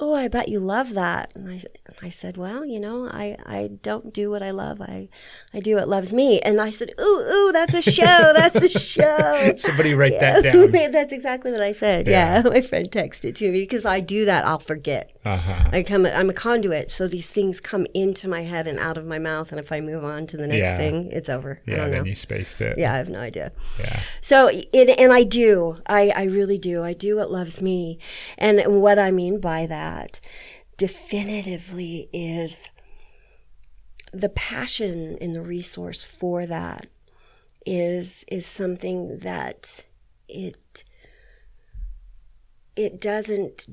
Oh, 0.00 0.14
I 0.14 0.28
bet 0.28 0.48
you 0.48 0.60
love 0.60 0.94
that. 0.94 1.32
And 1.34 1.50
I, 1.50 1.60
I 2.00 2.10
said, 2.10 2.36
well, 2.36 2.64
you 2.64 2.78
know, 2.78 3.08
I, 3.08 3.36
I 3.44 3.70
don't 3.82 4.14
do 4.14 4.30
what 4.30 4.40
I 4.42 4.50
love. 4.52 4.80
I, 4.80 5.08
I 5.52 5.58
do 5.60 5.74
what 5.74 5.88
loves 5.88 6.12
me. 6.12 6.38
And 6.40 6.60
I 6.60 6.70
said, 6.70 6.92
ooh, 7.00 7.02
ooh, 7.28 7.50
that's 7.52 7.74
a 7.74 7.82
show. 7.82 8.32
That's 8.34 8.54
a 8.54 8.68
show. 8.68 9.54
Somebody 9.58 9.94
write 9.94 10.12
Yeah. 10.12 10.40
that 10.40 10.42
down. 10.44 10.70
That's 10.92 11.12
exactly 11.12 11.50
what 11.50 11.60
I 11.60 11.72
said. 11.72 12.06
Yeah. 12.06 12.36
Yeah. 12.42 12.42
My 12.50 12.60
friend 12.60 12.88
texted 12.90 13.34
to 13.36 13.50
me 13.50 13.62
because 13.62 13.84
I 13.84 14.00
do 14.00 14.24
that. 14.26 14.46
I'll 14.46 14.58
forget. 14.60 15.10
Uh 15.24 15.36
huh. 15.36 15.68
I 15.72 15.82
come. 15.82 16.06
I'm 16.06 16.30
a 16.30 16.32
conduit, 16.32 16.90
so 16.90 17.08
these 17.08 17.28
things 17.28 17.60
come 17.60 17.86
into 17.94 18.28
my 18.28 18.42
head 18.42 18.66
and 18.66 18.78
out 18.78 18.96
of 18.96 19.04
my 19.04 19.18
mouth. 19.18 19.50
And 19.50 19.58
if 19.60 19.72
I 19.72 19.80
move 19.80 20.04
on 20.04 20.26
to 20.28 20.36
the 20.36 20.46
next 20.46 20.66
Yeah. 20.66 20.76
thing, 20.76 21.10
it's 21.10 21.28
over. 21.28 21.60
I 21.66 21.70
Yeah. 21.70 21.76
don't 21.78 21.90
know. 21.90 21.96
Then 21.98 22.06
you 22.06 22.14
spaced 22.14 22.60
it. 22.60 22.78
yeah, 22.78 22.92
I 22.94 22.96
have 22.96 23.08
no 23.08 23.18
idea. 23.20 23.52
Yeah. 23.78 24.00
So, 24.20 24.48
it, 24.52 24.88
and 24.98 25.12
I 25.12 25.24
do. 25.24 25.78
I, 25.86 26.10
I 26.14 26.24
really 26.24 26.58
do. 26.58 26.82
I 26.84 26.92
do 26.92 27.16
what 27.16 27.30
loves 27.30 27.60
me. 27.60 27.98
And 28.38 28.80
what 28.80 28.98
I 28.98 29.10
mean 29.10 29.40
by 29.40 29.66
that 29.66 30.20
definitively 30.78 32.08
is 32.12 32.70
the 34.12 34.30
passion 34.30 35.18
and 35.20 35.36
the 35.36 35.42
resource 35.42 36.02
for 36.02 36.46
that 36.46 36.86
is 37.66 38.24
is 38.28 38.46
something 38.46 39.18
that 39.18 39.84
it 40.28 40.84
it 42.74 42.98
doesn't 42.98 43.66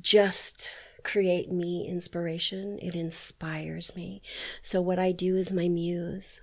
just 0.00 0.72
create 1.04 1.52
me 1.52 1.86
inspiration 1.86 2.80
it 2.82 2.96
inspires 2.96 3.94
me. 3.94 4.20
So 4.60 4.80
what 4.80 4.98
i 4.98 5.12
do 5.12 5.36
is 5.36 5.52
my 5.52 5.68
muse 5.68 6.40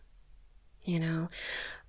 you 0.86 1.00
know? 1.00 1.28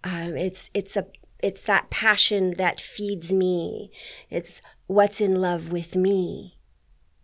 Um, 0.02 0.36
it's 0.36 0.70
it's 0.74 0.96
a 0.96 1.06
it's 1.42 1.62
that 1.62 1.90
passion 1.90 2.54
that 2.58 2.80
feeds 2.80 3.32
me. 3.32 3.90
It's 4.30 4.62
what's 4.86 5.20
in 5.20 5.40
love 5.40 5.70
with 5.70 5.94
me 5.94 6.53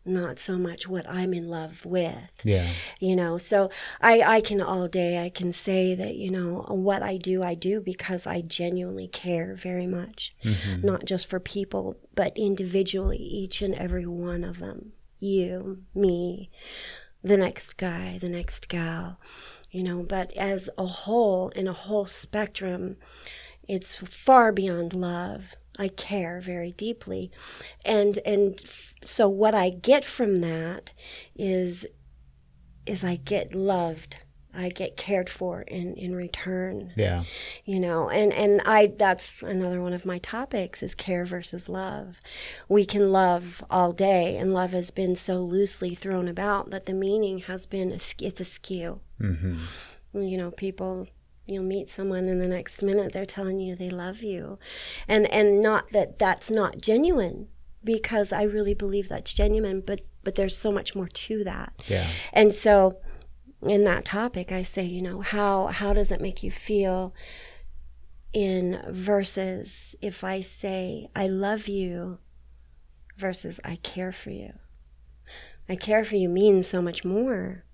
not 0.04 0.38
so 0.38 0.56
much 0.58 0.88
what 0.88 1.06
i'm 1.08 1.34
in 1.34 1.46
love 1.48 1.84
with 1.84 2.30
Yeah. 2.42 2.66
you 2.98 3.14
know 3.14 3.36
so 3.38 3.70
i 4.00 4.20
i 4.22 4.40
can 4.40 4.60
all 4.60 4.88
day 4.88 5.22
i 5.22 5.28
can 5.28 5.52
say 5.52 5.94
that 5.94 6.16
you 6.16 6.30
know 6.30 6.64
what 6.68 7.02
i 7.02 7.16
do 7.18 7.42
i 7.42 7.54
do 7.54 7.80
because 7.80 8.26
i 8.26 8.40
genuinely 8.40 9.08
care 9.08 9.54
very 9.54 9.86
much 9.86 10.34
Mhm. 10.44 10.82
not 10.84 11.04
just 11.04 11.26
for 11.26 11.38
people 11.38 11.96
but 12.14 12.32
individually 12.36 13.18
each 13.18 13.60
and 13.62 13.74
every 13.74 14.06
one 14.06 14.42
of 14.42 14.58
them 14.58 14.92
you 15.18 15.82
me 15.94 16.50
the 17.22 17.36
next 17.36 17.76
guy 17.76 18.16
the 18.20 18.28
next 18.30 18.68
gal 18.68 19.20
you 19.70 19.82
know 19.82 20.02
but 20.02 20.32
as 20.36 20.70
a 20.78 20.86
whole 20.86 21.50
in 21.50 21.68
a 21.68 21.72
whole 21.74 22.06
spectrum 22.06 22.96
it's 23.68 23.96
far 23.98 24.50
beyond 24.50 24.94
love 24.94 25.54
i 25.78 25.88
care 25.88 26.40
very 26.40 26.72
deeply. 26.72 27.30
And 27.84 28.18
and 28.26 28.60
f- 28.64 28.94
so 29.04 29.28
what 29.28 29.54
i 29.54 29.70
get 29.70 30.04
from 30.04 30.36
that 30.36 30.92
is 31.36 31.86
is 32.86 33.04
i 33.04 33.16
get 33.16 33.54
loved. 33.54 34.18
I 34.52 34.68
get 34.68 34.96
cared 34.96 35.30
for 35.30 35.62
in 35.62 35.94
in 35.94 36.16
return. 36.16 36.92
Yeah. 36.96 37.22
you 37.64 37.78
know 37.78 38.08
and 38.10 38.32
and 38.32 38.60
i 38.66 38.88
that's 38.98 39.42
another 39.42 39.80
one 39.80 39.92
of 39.92 40.04
my 40.04 40.18
topics 40.18 40.82
is 40.82 40.94
care 40.94 41.24
versus 41.24 41.68
love. 41.68 42.16
We 42.68 42.84
can 42.84 43.12
love 43.12 43.62
all 43.70 43.92
day 43.92 44.36
and 44.36 44.52
love 44.52 44.72
has 44.72 44.90
been 44.90 45.14
so 45.14 45.36
loosely 45.38 45.94
thrown 45.94 46.26
about 46.26 46.70
that 46.70 46.86
the 46.86 46.94
meaning 46.94 47.38
has 47.40 47.64
been 47.66 47.92
it's 47.92 48.40
askew 48.40 49.00
hmm 49.18 49.58
you 50.12 50.36
know 50.36 50.50
people 50.50 51.06
you'll 51.50 51.64
meet 51.64 51.88
someone 51.88 52.28
and 52.28 52.40
the 52.40 52.48
next 52.48 52.82
minute 52.82 53.12
they're 53.12 53.26
telling 53.26 53.58
you 53.60 53.74
they 53.76 53.90
love 53.90 54.22
you 54.22 54.58
and 55.08 55.30
and 55.32 55.60
not 55.60 55.90
that 55.92 56.18
that's 56.18 56.50
not 56.50 56.80
genuine 56.80 57.48
because 57.84 58.32
i 58.32 58.42
really 58.42 58.74
believe 58.74 59.08
that's 59.08 59.34
genuine 59.34 59.80
but 59.80 60.00
but 60.22 60.34
there's 60.34 60.56
so 60.56 60.70
much 60.70 60.94
more 60.94 61.08
to 61.08 61.42
that 61.44 61.72
Yeah. 61.88 62.06
and 62.32 62.54
so 62.54 62.98
in 63.62 63.84
that 63.84 64.06
topic 64.06 64.52
I 64.52 64.62
say, 64.62 64.84
you 64.84 65.02
know, 65.02 65.20
how 65.20 65.66
how 65.66 65.92
does 65.92 66.10
it 66.10 66.20
make 66.22 66.42
you 66.42 66.50
feel 66.50 67.14
in 68.32 68.80
versus 68.88 69.94
if 70.00 70.24
I 70.24 70.40
say 70.40 71.08
I 71.14 71.26
love 71.26 71.68
you 71.68 72.18
versus 73.18 73.60
I 73.62 73.76
care 73.76 74.12
for 74.12 74.30
you. 74.30 74.54
I 75.68 75.76
care 75.76 76.04
for 76.04 76.16
you 76.16 76.28
means 76.28 76.66
so 76.68 76.80
much 76.80 77.04
more. 77.04 77.64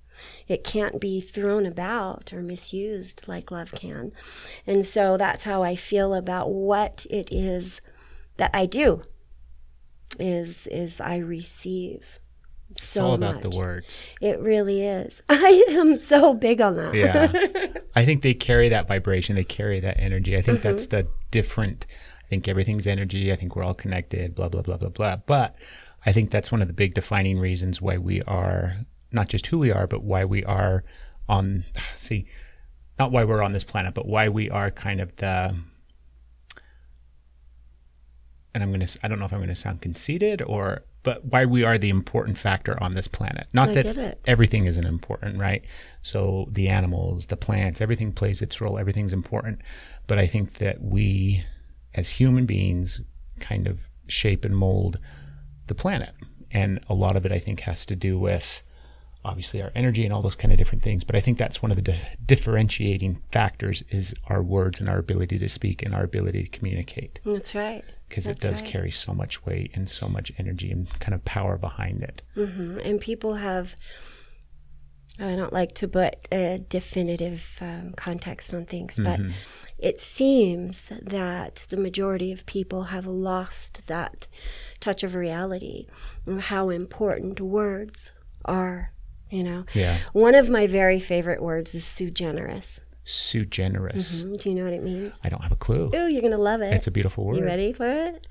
It 0.49 0.63
can't 0.65 1.01
be 1.01 1.21
thrown 1.21 1.67
about 1.67 2.33
or 2.33 2.41
misused 2.43 3.25
like 3.27 3.51
love 3.51 3.73
can. 3.73 4.13
And 4.67 4.87
so 4.87 5.17
that's 5.17 5.45
how 5.45 5.63
I 5.63 5.75
feel 5.77 6.15
about 6.15 6.51
what 6.53 7.05
it 7.11 7.29
is 7.33 7.81
that 8.37 8.51
I 8.55 8.67
do. 8.67 9.03
Is 10.19 10.67
is 10.69 11.01
I 11.01 11.17
receive 11.19 12.21
so 12.77 12.83
It's 12.91 12.97
all 12.97 13.15
about 13.15 13.43
the 13.43 13.51
words. 13.51 14.01
It 14.21 14.39
really 14.41 14.85
is. 14.87 15.21
I 15.29 15.65
am 15.71 15.99
so 15.99 16.33
big 16.33 16.61
on 16.61 16.75
that. 16.75 16.95
Yeah. 16.95 17.33
I 17.97 18.05
think 18.05 18.23
they 18.23 18.35
carry 18.35 18.69
that 18.69 18.87
vibration, 18.89 19.35
they 19.35 19.45
carry 19.45 19.81
that 19.81 19.99
energy. 19.99 20.37
I 20.37 20.43
think 20.43 20.61
Mm-hmm. 20.61 20.69
that's 20.69 20.87
the 20.87 21.07
different 21.31 21.87
I 22.25 22.29
think 22.29 22.49
everything's 22.49 22.87
energy. 22.87 23.33
I 23.33 23.37
think 23.37 23.55
we're 23.57 23.63
all 23.65 23.75
connected, 23.75 24.35
blah 24.35 24.49
blah 24.49 24.63
blah 24.63 24.77
blah 24.77 24.89
blah. 24.91 25.17
But 25.17 25.57
I 26.07 26.13
think 26.13 26.31
that's 26.31 26.53
one 26.53 26.63
of 26.63 26.69
the 26.69 26.75
big 26.75 26.95
defining 26.95 27.39
reasons 27.39 27.81
why 27.83 27.99
we 27.99 28.23
are 28.23 28.77
not 29.13 29.29
just 29.29 29.47
who 29.47 29.59
we 29.59 29.73
are, 29.73 29.87
but 29.87 30.03
why 30.03 30.25
we 30.25 30.45
are 30.45 30.85
on 31.29 31.65
see 31.97 32.27
not 32.99 33.13
why 33.13 33.25
we're 33.25 33.43
on 33.43 33.53
this 33.53 33.65
planet, 33.65 33.95
but 33.95 34.07
why 34.07 34.29
we 34.29 34.49
are 34.51 34.71
kind 34.71 35.01
of 35.01 35.15
the 35.17 35.55
and 38.55 38.63
I'm 38.63 38.71
going 38.73 38.87
to 38.87 38.99
I 39.03 39.09
don't 39.09 39.19
know 39.19 39.27
if 39.27 39.33
I'm 39.33 39.39
going 39.39 39.49
to 39.49 39.55
sound 39.55 39.83
conceited 39.83 40.43
or 40.43 40.83
but 41.03 41.25
why 41.27 41.45
we 41.45 41.63
are 41.63 41.79
the 41.79 41.91
important 41.91 42.37
factor 42.37 42.83
on 42.83 42.95
this 42.95 43.07
planet. 43.07 43.47
Not 43.53 43.69
I 43.69 43.83
that 43.83 44.19
everything 44.27 44.65
isn't 44.65 44.85
important, 44.85 45.39
right? 45.39 45.63
So 46.03 46.49
the 46.51 46.69
animals, 46.69 47.27
the 47.27 47.37
plants, 47.37 47.81
everything 47.81 48.13
plays 48.13 48.43
its 48.43 48.61
role, 48.61 48.77
everything's 48.77 49.13
important. 49.13 49.61
But 50.09 50.19
I 50.19 50.27
think 50.27 50.55
that 50.55 50.83
we 50.83 51.45
as 51.95 52.09
human 52.09 52.45
beings 52.45 53.01
kind 53.39 53.69
of 53.69 53.79
shape 54.09 54.45
and 54.45 54.57
mold 54.57 54.99
the 55.69 55.77
planet. 55.77 56.13
And 56.51 56.81
a 56.89 56.95
lot 56.95 57.17
of 57.17 57.25
it 57.25 57.31
I 57.31 57.39
think 57.39 57.61
has 57.61 57.87
to 57.87 57.95
do 57.95 58.19
with 58.19 58.63
obviously 59.27 59.61
our 59.61 59.73
energy 59.75 60.05
and 60.05 60.13
all 60.15 60.23
those 60.23 60.35
kind 60.37 60.53
of 60.53 60.59
different 60.59 60.83
things 60.83 61.03
but 61.05 61.17
i 61.17 61.21
think 61.21 61.37
that's 61.37 61.61
one 61.63 61.71
of 61.73 61.77
the 61.77 61.83
di- 61.83 62.09
differentiating 62.25 63.21
factors 63.33 63.83
is 63.91 64.15
our 64.29 64.43
words 64.43 64.81
and 64.81 64.89
our 64.89 64.99
ability 64.99 65.39
to 65.39 65.49
speak 65.49 65.83
and 65.83 65.95
our 65.95 66.05
ability 66.05 66.43
to 66.45 66.49
communicate 66.59 67.19
That's 67.25 67.55
right. 67.55 67.85
because 68.09 68.27
it 68.27 68.39
does 68.39 68.61
right. 68.61 68.71
carry 68.71 68.91
so 68.91 69.13
much 69.13 69.45
weight 69.45 69.71
and 69.75 69.91
so 69.91 70.09
much 70.09 70.31
energy 70.39 70.71
and 70.71 70.89
kind 71.01 71.15
of 71.15 71.25
power 71.25 71.59
behind 71.59 72.03
it 72.03 72.23
hmm 72.35 72.79
And 72.85 73.01
people 73.01 73.35
have, 73.35 73.75
I 75.19 75.35
don't 75.35 75.53
like 75.53 75.73
to 75.77 75.89
put 75.89 76.29
a 76.31 76.59
definitive 76.69 77.59
um, 77.61 77.95
context 77.97 78.53
on 78.55 78.67
things, 78.67 78.99
but 79.03 79.19
it 79.79 79.99
seems 79.99 80.91
that 81.03 81.67
the 81.71 81.77
majority 81.79 82.33
of 82.33 82.45
people 82.47 82.85
have 82.85 83.07
lost 83.07 83.83
that 83.87 84.27
touch 84.81 85.03
of 85.03 85.15
reality 85.15 85.87
and 86.27 86.41
how 86.41 86.69
important 86.71 87.41
words 87.41 88.11
are. 88.45 88.93
You 89.31 89.43
know, 89.43 89.65
yeah 89.75 89.99
one 90.13 90.35
of 90.37 90.49
my 90.49 90.67
very 90.67 91.01
favorite 91.01 91.43
words 91.43 91.75
is 91.75 91.85
sui 91.85 92.11
generis. 92.13 92.81
sui 93.05 93.45
generis 93.45 94.25
Mhm. 94.25 94.41
Do 94.41 94.49
you 94.51 94.55
know 94.55 94.65
what 94.65 94.73
it 94.73 94.83
means? 94.83 95.15
i 95.25 95.29
don't 95.29 95.43
have 95.43 95.53
a 95.53 95.57
clue 95.57 95.91
Oh, 95.95 96.07
you're 96.07 96.23
gonna 96.23 96.39
love 96.39 96.61
it. 96.63 96.73
it's 96.75 96.87
a 96.87 96.91
beautiful 96.93 97.25
word 97.25 97.37
You 97.39 97.45
ready 97.45 97.73
for 97.73 97.87
it? 97.89 98.27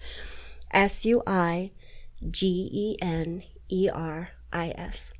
S 0.71 1.03
U 1.05 1.21
I 1.27 1.71
G 2.31 2.69
E 2.71 2.97
N 3.01 3.43
E 3.69 3.89
R 3.93 4.29
I 4.53 4.73
S. 4.77 5.11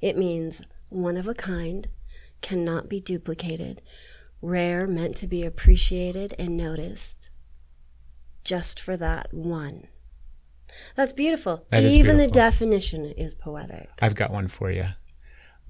It 0.00 0.18
means 0.18 0.62
one 0.88 1.16
of 1.16 1.28
a 1.28 1.34
kind, 1.34 1.86
cannot 2.40 2.88
be 2.88 3.00
duplicated, 3.00 3.80
rare, 4.40 4.86
meant 4.88 5.16
to 5.18 5.26
be 5.28 5.44
appreciated 5.44 6.34
and 6.38 6.56
noticed. 6.56 7.30
Just 8.44 8.80
for 8.80 8.96
that 8.96 9.32
one. 9.32 9.86
That's 10.96 11.12
beautiful. 11.12 11.64
That 11.70 11.84
is 11.84 11.92
Even 11.94 12.16
the 12.16 12.24
beautiful. 12.24 12.40
definition 12.42 13.04
is 13.12 13.34
poetic. 13.34 13.88
i've 14.00 14.14
got 14.16 14.30
one 14.32 14.48
for 14.48 14.70
you 14.70 14.86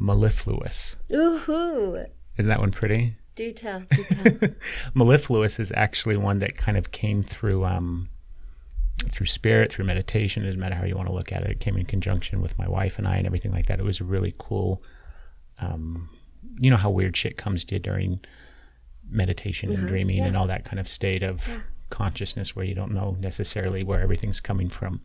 mellifluous 0.02 0.96
Ooh, 1.12 2.04
isn't 2.36 2.48
that 2.48 2.60
one 2.60 2.70
pretty 2.70 3.16
do 3.34 3.50
tell, 3.50 3.82
do 3.90 4.04
tell. 4.04 4.50
mellifluous 4.94 5.58
is 5.58 5.72
actually 5.74 6.16
one 6.16 6.38
that 6.40 6.56
kind 6.56 6.76
of 6.76 6.90
came 6.92 7.22
through 7.22 7.64
um, 7.64 8.08
through 9.10 9.26
spirit, 9.26 9.72
through 9.72 9.84
meditation. 9.84 10.44
Doesn't 10.44 10.60
matter 10.60 10.74
how 10.74 10.84
you 10.84 10.96
want 10.96 11.08
to 11.08 11.14
look 11.14 11.32
at 11.32 11.42
it. 11.42 11.50
It 11.50 11.60
came 11.60 11.76
in 11.76 11.86
conjunction 11.86 12.42
with 12.42 12.58
my 12.58 12.68
wife 12.68 12.98
and 12.98 13.08
I, 13.08 13.16
and 13.16 13.26
everything 13.26 13.52
like 13.52 13.66
that. 13.66 13.80
It 13.80 13.84
was 13.84 14.00
a 14.00 14.04
really 14.04 14.34
cool. 14.38 14.82
Um, 15.60 16.10
you 16.58 16.70
know 16.70 16.76
how 16.76 16.90
weird 16.90 17.16
shit 17.16 17.36
comes 17.36 17.64
to 17.66 17.76
you 17.76 17.78
during 17.78 18.20
meditation 19.08 19.72
and 19.72 19.86
dreaming 19.88 20.20
and 20.20 20.36
all 20.36 20.46
that 20.46 20.64
kind 20.64 20.78
of 20.78 20.88
state 20.88 21.22
of 21.22 21.42
consciousness 21.90 22.56
where 22.56 22.64
you 22.64 22.74
don't 22.74 22.92
know 22.92 23.16
necessarily 23.20 23.82
where 23.82 24.00
everything's 24.00 24.40
coming 24.40 24.68
from. 24.68 25.00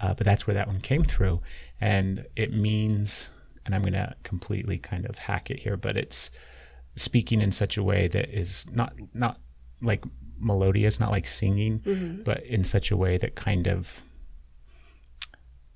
Uh, 0.00 0.12
but 0.14 0.24
that's 0.24 0.46
where 0.46 0.54
that 0.54 0.66
one 0.66 0.80
came 0.80 1.04
through, 1.04 1.40
and 1.80 2.24
it 2.36 2.52
means. 2.52 3.28
And 3.66 3.74
I'm 3.74 3.82
going 3.82 3.92
to 3.92 4.14
completely 4.22 4.78
kind 4.78 5.04
of 5.06 5.18
hack 5.18 5.50
it 5.50 5.58
here, 5.58 5.76
but 5.76 5.96
it's 5.96 6.30
speaking 6.94 7.42
in 7.42 7.52
such 7.52 7.76
a 7.76 7.82
way 7.82 8.08
that 8.08 8.30
is 8.30 8.64
not 8.72 8.94
not 9.12 9.38
like 9.82 10.04
melodious, 10.38 10.98
not 10.98 11.10
like 11.10 11.28
singing, 11.28 11.80
mm-hmm. 11.80 12.22
but 12.22 12.42
in 12.44 12.64
such 12.64 12.90
a 12.90 12.96
way 12.96 13.18
that 13.18 13.34
kind 13.34 13.66
of, 13.66 14.02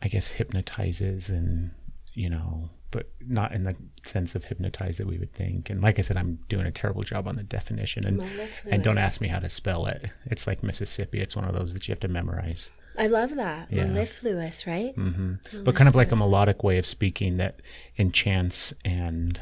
I 0.00 0.08
guess, 0.08 0.28
hypnotizes 0.28 1.28
and 1.28 1.72
you 2.14 2.28
know, 2.30 2.70
but 2.90 3.10
not 3.26 3.52
in 3.52 3.64
the 3.64 3.74
sense 4.04 4.34
of 4.34 4.44
hypnotize 4.44 4.98
that 4.98 5.06
we 5.06 5.18
would 5.18 5.32
think. 5.32 5.70
And 5.70 5.80
like 5.80 5.98
I 5.98 6.02
said, 6.02 6.16
I'm 6.16 6.38
doing 6.48 6.66
a 6.66 6.72
terrible 6.72 7.02
job 7.02 7.28
on 7.28 7.36
the 7.36 7.42
definition, 7.42 8.06
and 8.06 8.22
and 8.70 8.82
don't 8.82 8.98
ask 8.98 9.20
me 9.20 9.28
how 9.28 9.38
to 9.38 9.48
spell 9.48 9.86
it. 9.86 10.10
It's 10.26 10.46
like 10.46 10.62
Mississippi. 10.62 11.20
It's 11.20 11.36
one 11.36 11.44
of 11.44 11.56
those 11.56 11.74
that 11.74 11.86
you 11.88 11.92
have 11.92 12.00
to 12.00 12.08
memorize. 12.08 12.70
I 13.00 13.06
love 13.06 13.34
that. 13.36 13.68
Yeah. 13.72 13.86
Mellifluous, 13.86 14.66
right? 14.66 14.94
hmm 14.94 15.34
But 15.64 15.74
kind 15.74 15.88
of 15.88 15.94
like 15.94 16.12
a 16.12 16.16
melodic 16.16 16.62
way 16.62 16.76
of 16.76 16.86
speaking 16.86 17.38
that 17.38 17.60
enchants 17.98 18.74
and 18.84 19.40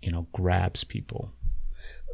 you 0.00 0.12
know 0.12 0.28
grabs 0.32 0.84
people. 0.84 1.32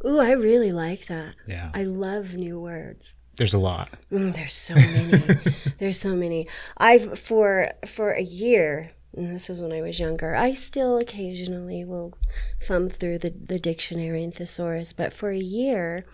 Ooh, 0.05 0.19
I 0.19 0.31
really 0.31 0.71
like 0.71 1.05
that. 1.05 1.35
Yeah. 1.47 1.69
I 1.73 1.83
love 1.83 2.33
new 2.33 2.59
words. 2.59 3.13
There's 3.37 3.53
a 3.53 3.59
lot. 3.59 3.89
Mm, 4.11 4.33
there's 4.35 4.53
so 4.53 4.73
many. 4.75 5.39
there's 5.79 5.99
so 5.99 6.15
many. 6.15 6.47
I've 6.77 7.19
for 7.19 7.69
for 7.85 8.11
a 8.13 8.21
year, 8.23 8.91
and 9.15 9.31
this 9.33 9.47
was 9.49 9.61
when 9.61 9.71
I 9.71 9.81
was 9.81 9.99
younger. 9.99 10.35
I 10.35 10.53
still 10.53 10.97
occasionally 10.97 11.85
will 11.85 12.17
thumb 12.63 12.89
through 12.89 13.19
the 13.19 13.33
the 13.45 13.59
dictionary 13.59 14.23
and 14.23 14.33
thesaurus, 14.33 14.93
but 14.93 15.13
for 15.13 15.29
a 15.29 15.37
year, 15.37 16.05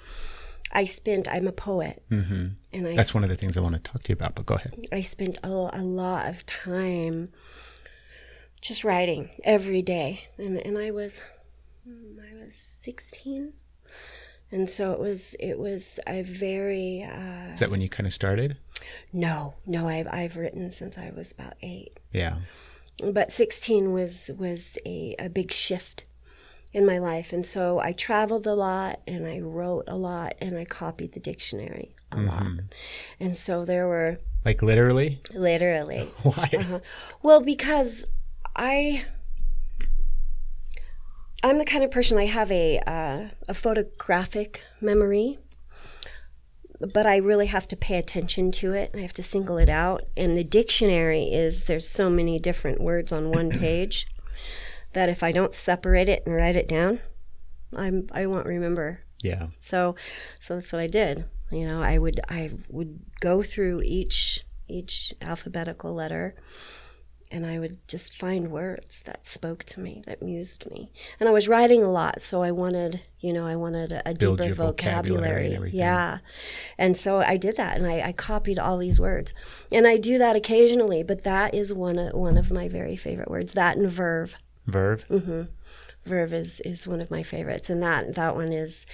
I 0.73 0.85
spent. 0.85 1.27
I'm 1.29 1.47
a 1.47 1.51
poet, 1.51 2.03
hmm 2.09 2.47
and 2.73 2.87
I 2.87 2.95
That's 2.95 3.13
one 3.13 3.23
of 3.23 3.29
the 3.29 3.35
things 3.35 3.57
I 3.57 3.61
want 3.61 3.75
to 3.75 3.81
talk 3.91 4.03
to 4.03 4.09
you 4.09 4.13
about. 4.13 4.35
But 4.35 4.45
go 4.45 4.55
ahead. 4.55 4.87
I 4.91 5.01
spent 5.01 5.37
a, 5.43 5.47
a 5.49 5.83
lot 5.83 6.27
of 6.27 6.45
time 6.45 7.29
just 8.61 8.83
writing 8.83 9.29
every 9.43 9.81
day, 9.81 10.25
and 10.37 10.57
and 10.57 10.77
I 10.77 10.91
was 10.91 11.21
mm, 11.87 12.17
I 12.19 12.43
was 12.43 12.55
16, 12.55 13.53
and 14.51 14.69
so 14.69 14.91
it 14.93 14.99
was 14.99 15.35
it 15.39 15.57
was 15.59 15.99
a 16.07 16.21
very 16.23 17.03
uh, 17.03 17.53
Is 17.53 17.59
that 17.59 17.71
when 17.71 17.81
you 17.81 17.89
kind 17.89 18.07
of 18.07 18.13
started? 18.13 18.57
no 19.13 19.53
no 19.65 19.87
I've 19.87 20.07
I've 20.07 20.35
written 20.37 20.71
since 20.71 20.97
I 20.97 21.11
was 21.15 21.31
about 21.31 21.53
eight, 21.61 21.99
Yeah. 22.13 22.37
but 23.03 23.31
16 23.31 23.91
was 23.93 24.31
was 24.37 24.77
a, 24.85 25.15
a 25.19 25.29
big 25.29 25.51
shift 25.51 26.05
in 26.73 26.85
my 26.85 26.97
life 26.97 27.33
and 27.33 27.45
so 27.45 27.79
i 27.79 27.91
traveled 27.91 28.47
a 28.47 28.53
lot 28.53 28.99
and 29.05 29.25
i 29.27 29.39
wrote 29.39 29.83
a 29.87 29.95
lot 29.95 30.33
and 30.39 30.57
i 30.57 30.63
copied 30.65 31.11
the 31.13 31.19
dictionary 31.19 31.93
a 32.13 32.17
lot 32.21 32.43
and 33.19 33.37
so 33.37 33.65
there 33.65 33.87
were 33.87 34.19
Like 34.45 34.61
literally? 34.61 35.19
literally 35.33 35.99
Why? 36.23 36.49
Uh-huh. 36.57 36.79
Well, 37.21 37.41
because 37.41 38.05
I 38.55 39.05
I'm 41.43 41.57
the 41.57 41.65
kind 41.65 41.83
of 41.83 41.89
person 41.91 42.17
I 42.17 42.25
have 42.25 42.51
a 42.51 42.79
uh, 42.85 43.29
a 43.47 43.53
photographic 43.53 44.61
memory, 44.79 45.39
but 46.93 47.05
I 47.07 47.17
really 47.17 47.47
have 47.47 47.67
to 47.69 47.75
pay 47.75 47.97
attention 47.97 48.51
to 48.53 48.73
it. 48.73 48.91
I 48.93 48.99
have 48.99 49.13
to 49.13 49.23
single 49.23 49.57
it 49.57 49.69
out. 49.69 50.03
And 50.15 50.37
the 50.37 50.43
dictionary 50.43 51.23
is 51.23 51.63
there's 51.65 51.87
so 51.89 52.09
many 52.09 52.37
different 52.39 52.79
words 52.81 53.11
on 53.11 53.31
one 53.31 53.49
page 53.65 54.05
that 54.93 55.09
if 55.09 55.23
I 55.23 55.31
don't 55.31 55.53
separate 55.53 56.09
it 56.09 56.23
and 56.25 56.35
write 56.35 56.55
it 56.55 56.67
down, 56.67 56.99
I'm 57.75 58.07
I 58.11 58.25
won't 58.25 58.45
remember 58.45 59.01
Yeah. 59.23 59.47
so 59.59 59.95
so 60.39 60.55
that's 60.55 60.71
what 60.71 60.81
I 60.81 60.87
did. 60.87 61.25
You 61.51 61.67
know, 61.67 61.81
I 61.81 61.97
would 61.97 62.19
I 62.29 62.51
would 62.69 62.99
go 63.19 63.43
through 63.43 63.81
each 63.83 64.43
each 64.67 65.13
alphabetical 65.21 65.93
letter 65.93 66.35
and 67.33 67.45
I 67.45 67.59
would 67.59 67.87
just 67.87 68.13
find 68.17 68.51
words 68.51 69.01
that 69.05 69.25
spoke 69.25 69.63
to 69.65 69.79
me, 69.79 70.03
that 70.05 70.21
mused 70.21 70.69
me. 70.69 70.91
And 71.17 71.29
I 71.29 71.31
was 71.31 71.47
writing 71.47 71.81
a 71.81 71.89
lot, 71.89 72.21
so 72.21 72.41
I 72.43 72.51
wanted, 72.51 73.01
you 73.21 73.31
know, 73.31 73.47
I 73.47 73.55
wanted 73.55 73.93
a, 73.93 74.09
a 74.09 74.13
deeper 74.13 74.53
vocabulary 74.53 75.49
vocabulary. 75.51 75.53
and 75.53 75.73
yeah. 75.73 76.17
And 76.77 76.97
so 76.97 77.19
I 77.19 77.37
did 77.37 77.55
that 77.55 77.77
and 77.77 77.87
I, 77.87 78.01
I 78.07 78.11
copied 78.11 78.59
all 78.59 78.77
these 78.77 78.99
words. 78.99 79.33
And 79.71 79.87
I 79.87 79.95
do 79.97 80.17
that 80.17 80.35
occasionally, 80.35 81.03
but 81.03 81.23
that 81.23 81.53
is 81.55 81.73
one 81.73 81.97
of, 81.97 82.13
one 82.13 82.37
of 82.37 82.51
my 82.51 82.67
very 82.67 82.97
favorite 82.97 83.31
words. 83.31 83.53
That 83.53 83.77
and 83.77 83.89
verve. 83.89 84.35
Verve? 84.67 85.03
hmm 85.03 85.43
verve 86.03 86.33
is 86.33 86.59
is 86.61 86.87
one 86.87 86.99
of 86.99 87.11
my 87.11 87.21
favorites, 87.21 87.69
and 87.69 87.83
that 87.83 88.15
that 88.15 88.35
one 88.35 88.51
is 88.51 88.85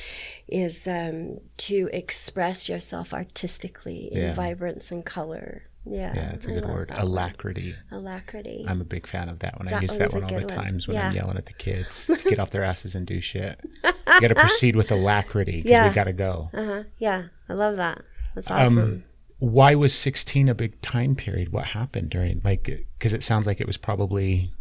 is 0.49 0.87
um, 0.87 1.37
to 1.55 1.89
express 1.93 2.67
yourself 2.67 3.13
artistically 3.13 4.09
in 4.11 4.21
Yeah. 4.23 4.33
vibrance 4.33 4.91
and 4.91 5.05
color. 5.05 5.63
Yeah, 5.89 6.13
Yeah, 6.13 6.31
it's 6.33 6.45
a 6.47 6.51
I 6.51 6.53
good 6.55 6.65
word. 6.65 6.89
that 6.89 6.97
one. 6.97 7.07
Alacrity. 7.07 7.73
Alacrity. 7.91 8.65
I'm 8.67 8.81
a 8.81 8.83
big 8.83 9.07
fan 9.07 9.29
of 9.29 9.39
that 9.39 9.57
one. 9.57 9.71
I 9.73 9.79
use 9.79 9.95
that 9.95 10.11
one 10.11 10.23
all 10.23 10.29
the 10.29 10.45
one. 10.45 10.47
times 10.47 10.85
when 10.85 10.97
I'm 10.97 11.13
yelling 11.15 11.37
at 11.37 11.45
the 11.45 11.53
kids 11.53 12.05
to 12.07 12.17
get 12.17 12.39
off 12.39 12.51
their 12.51 12.65
asses 12.65 12.93
and 12.93 13.07
do 13.07 13.21
shit. 13.21 13.57
You 13.85 13.93
got 14.19 14.27
to 14.27 14.35
proceed 14.47 14.75
with 14.75 14.91
alacrity 14.91 15.57
because 15.61 15.71
Yeah. 15.71 15.87
we 15.87 15.95
got 15.95 16.03
to 16.05 16.13
go. 16.13 16.49
Uh 16.53 16.65
huh. 16.65 16.83
Yeah, 16.97 17.23
I 17.47 17.53
love 17.53 17.77
that. 17.77 18.01
That's 18.35 18.51
awesome. 18.51 18.77
Um, 18.79 19.03
why 19.39 19.75
was 19.75 19.93
16 19.93 20.49
a 20.49 20.53
big 20.55 20.81
time 20.81 21.15
period? 21.15 21.53
What 21.53 21.63
happened 21.67 22.09
during, 22.09 22.41
like, 22.43 22.63
because 22.99 23.13
it 23.13 23.23
sounds 23.23 23.47
like 23.47 23.61
it 23.61 23.67
was 23.67 23.77
probably 23.77 24.51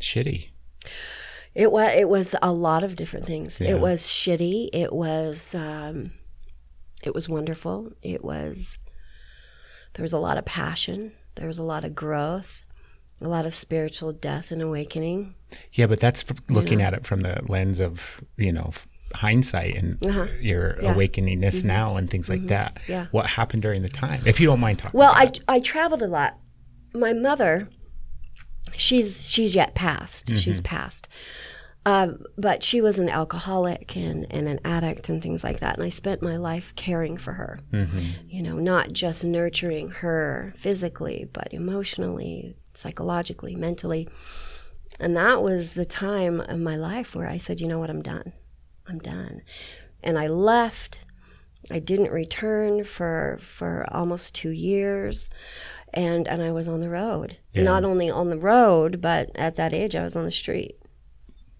shitty. 0.00 0.48
It 1.54 1.72
was 1.72 1.92
it 1.94 2.08
was 2.08 2.34
a 2.42 2.52
lot 2.52 2.84
of 2.84 2.96
different 2.96 3.26
things. 3.26 3.60
Yeah. 3.60 3.70
It 3.70 3.80
was 3.80 4.02
shitty. 4.02 4.68
It 4.72 4.92
was 4.92 5.54
um, 5.54 6.12
it 7.02 7.14
was 7.14 7.28
wonderful. 7.28 7.92
It 8.02 8.22
was 8.24 8.78
there 9.94 10.02
was 10.02 10.12
a 10.12 10.18
lot 10.18 10.36
of 10.36 10.44
passion. 10.44 11.12
There 11.36 11.46
was 11.46 11.58
a 11.58 11.62
lot 11.62 11.84
of 11.84 11.94
growth, 11.94 12.62
a 13.20 13.28
lot 13.28 13.46
of 13.46 13.54
spiritual 13.54 14.12
death 14.12 14.50
and 14.50 14.60
awakening. 14.60 15.34
Yeah, 15.72 15.86
but 15.86 16.00
that's 16.00 16.24
looking 16.50 16.82
at 16.82 16.92
it 16.94 17.06
from 17.06 17.20
the 17.20 17.40
lens 17.48 17.78
of, 17.78 18.02
you 18.36 18.52
know, 18.52 18.72
hindsight 19.14 19.76
and 19.76 20.04
Uh-huh. 20.06 20.26
your 20.40 20.76
Yeah. 20.82 20.90
Mm-hmm. 20.90 20.98
awakeningness 20.98 21.64
now 21.64 21.96
and 21.96 22.10
things 22.10 22.28
like 22.28 22.46
that. 22.48 22.78
Yeah. 22.88 23.06
What 23.12 23.26
happened 23.26 23.62
during 23.62 23.80
the 23.82 23.88
time? 23.88 24.20
If 24.26 24.40
you 24.40 24.46
don't 24.46 24.60
mind 24.60 24.78
talking 24.80 24.98
Well, 24.98 25.12
I 25.14 25.32
I 25.48 25.60
traveled 25.60 26.02
a 26.02 26.08
lot. 26.08 26.36
My 26.92 27.12
mother, 27.14 27.68
she's 28.76 29.28
she's 29.30 29.54
yet 29.54 29.74
passed. 29.74 30.28
She's 30.36 30.60
passed. 30.60 31.08
Um, 31.84 32.24
but 32.36 32.64
she 32.64 32.80
was 32.80 32.98
an 32.98 33.08
alcoholic 33.08 33.96
and, 33.96 34.26
and 34.30 34.48
an 34.48 34.58
addict 34.64 35.08
and 35.08 35.22
things 35.22 35.44
like 35.44 35.60
that. 35.60 35.76
And 35.76 35.84
I 35.84 35.88
spent 35.90 36.20
my 36.20 36.36
life 36.36 36.72
caring 36.74 37.16
for 37.16 37.32
her. 37.34 37.60
You 38.28 38.42
know, 38.42 38.56
not 38.58 38.92
just 38.92 39.22
nurturing 39.24 39.90
her 39.90 40.52
physically, 40.56 41.28
but 41.32 41.54
emotionally, 41.54 42.56
psychologically, 42.74 43.54
mentally. 43.54 44.08
And 44.98 45.16
that 45.16 45.42
was 45.44 45.74
the 45.74 45.84
time 45.84 46.40
of 46.40 46.58
my 46.58 46.74
life 46.74 47.14
where 47.14 47.28
I 47.28 47.36
said, 47.36 47.60
you 47.60 47.68
know 47.68 47.78
what, 47.78 47.90
I'm 47.90 48.02
done. 48.02 48.32
I'm 48.88 48.98
done. 48.98 49.42
And 50.02 50.18
I 50.18 50.26
left. 50.26 50.98
I 51.70 51.78
didn't 51.78 52.10
return 52.10 52.82
for 52.84 53.38
for 53.40 53.86
almost 53.92 54.34
two 54.34 54.50
years, 54.50 55.30
and 55.96 56.28
and 56.28 56.40
I 56.42 56.52
was 56.52 56.68
on 56.68 56.80
the 56.80 56.90
road. 56.90 57.36
Yeah. 57.52 57.64
Not 57.64 57.84
only 57.84 58.08
on 58.10 58.30
the 58.30 58.38
road, 58.38 59.00
but 59.00 59.30
at 59.34 59.56
that 59.56 59.72
age, 59.74 59.96
I 59.96 60.04
was 60.04 60.14
on 60.16 60.24
the 60.24 60.30
street. 60.30 60.76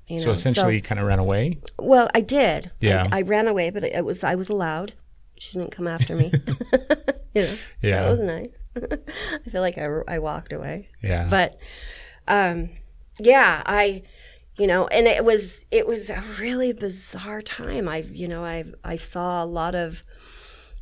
You 0.07 0.21
So 0.21 0.31
essentially, 0.31 0.77
you 0.77 0.83
kind 0.83 1.01
of 1.01 1.07
ran 1.09 1.19
away. 1.19 1.59
well, 1.81 2.09
I 2.15 2.21
did. 2.21 2.71
Yeah. 2.81 3.03
I, 3.11 3.19
I 3.19 3.23
ran 3.23 3.49
away, 3.49 3.71
but 3.71 3.83
it 3.83 4.05
was 4.05 4.23
I 4.23 4.37
was 4.37 4.49
allowed. 4.49 4.93
She 5.39 5.59
didn't 5.59 5.73
come 5.73 5.89
after 5.89 6.15
me. 6.15 6.31
you 7.35 7.43
know, 7.43 7.55
Yeah. 7.83 8.03
so 8.03 8.07
it 8.07 8.19
was 8.19 8.21
nice. 8.21 8.57
I 9.47 9.51
feel 9.51 9.61
like 9.63 9.79
I, 9.79 9.87
I 10.07 10.19
walked 10.19 10.53
away 10.53 10.89
Yeah. 11.03 11.27
but 11.31 11.59
um 12.29 12.69
yeah 13.19 13.63
i 13.65 14.03
you 14.59 14.67
know 14.67 14.87
and 14.89 15.07
it 15.07 15.25
was 15.25 15.65
it 15.71 15.87
was 15.87 16.11
a 16.11 16.23
really 16.39 16.73
bizarre 16.75 17.41
time 17.41 17.89
i 17.89 17.99
you 17.99 18.29
know 18.29 18.45
i 18.45 18.65
i 18.85 18.97
saw 18.97 19.43
a 19.43 19.47
lot 19.47 19.75
of 19.75 20.03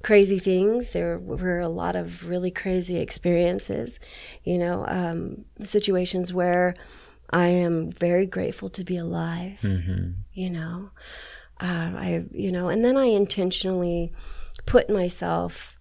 crazy 0.04 0.38
things. 0.38 0.92
There 0.92 1.18
were 1.18 1.60
a 1.60 1.68
lot 1.68 1.96
of 1.96 2.28
really 2.28 2.50
crazy 2.50 2.98
experiences 2.98 3.98
you 4.44 4.58
know 4.58 4.84
um 4.86 5.44
situations 5.64 6.32
where 6.32 6.74
i 7.30 7.46
am 7.46 7.90
very 7.90 8.26
grateful 8.26 8.68
to 8.68 8.84
be 8.84 8.96
alive 8.96 9.58
hmm 9.62 10.10
you 10.34 10.50
know. 10.50 10.90
Uh, 11.60 11.90
i 12.06 12.24
you 12.32 12.50
know 12.52 12.68
and 12.68 12.84
then 12.84 12.96
i 12.96 13.06
intentionally 13.06 14.12
put 14.66 14.90
myself 14.90 15.76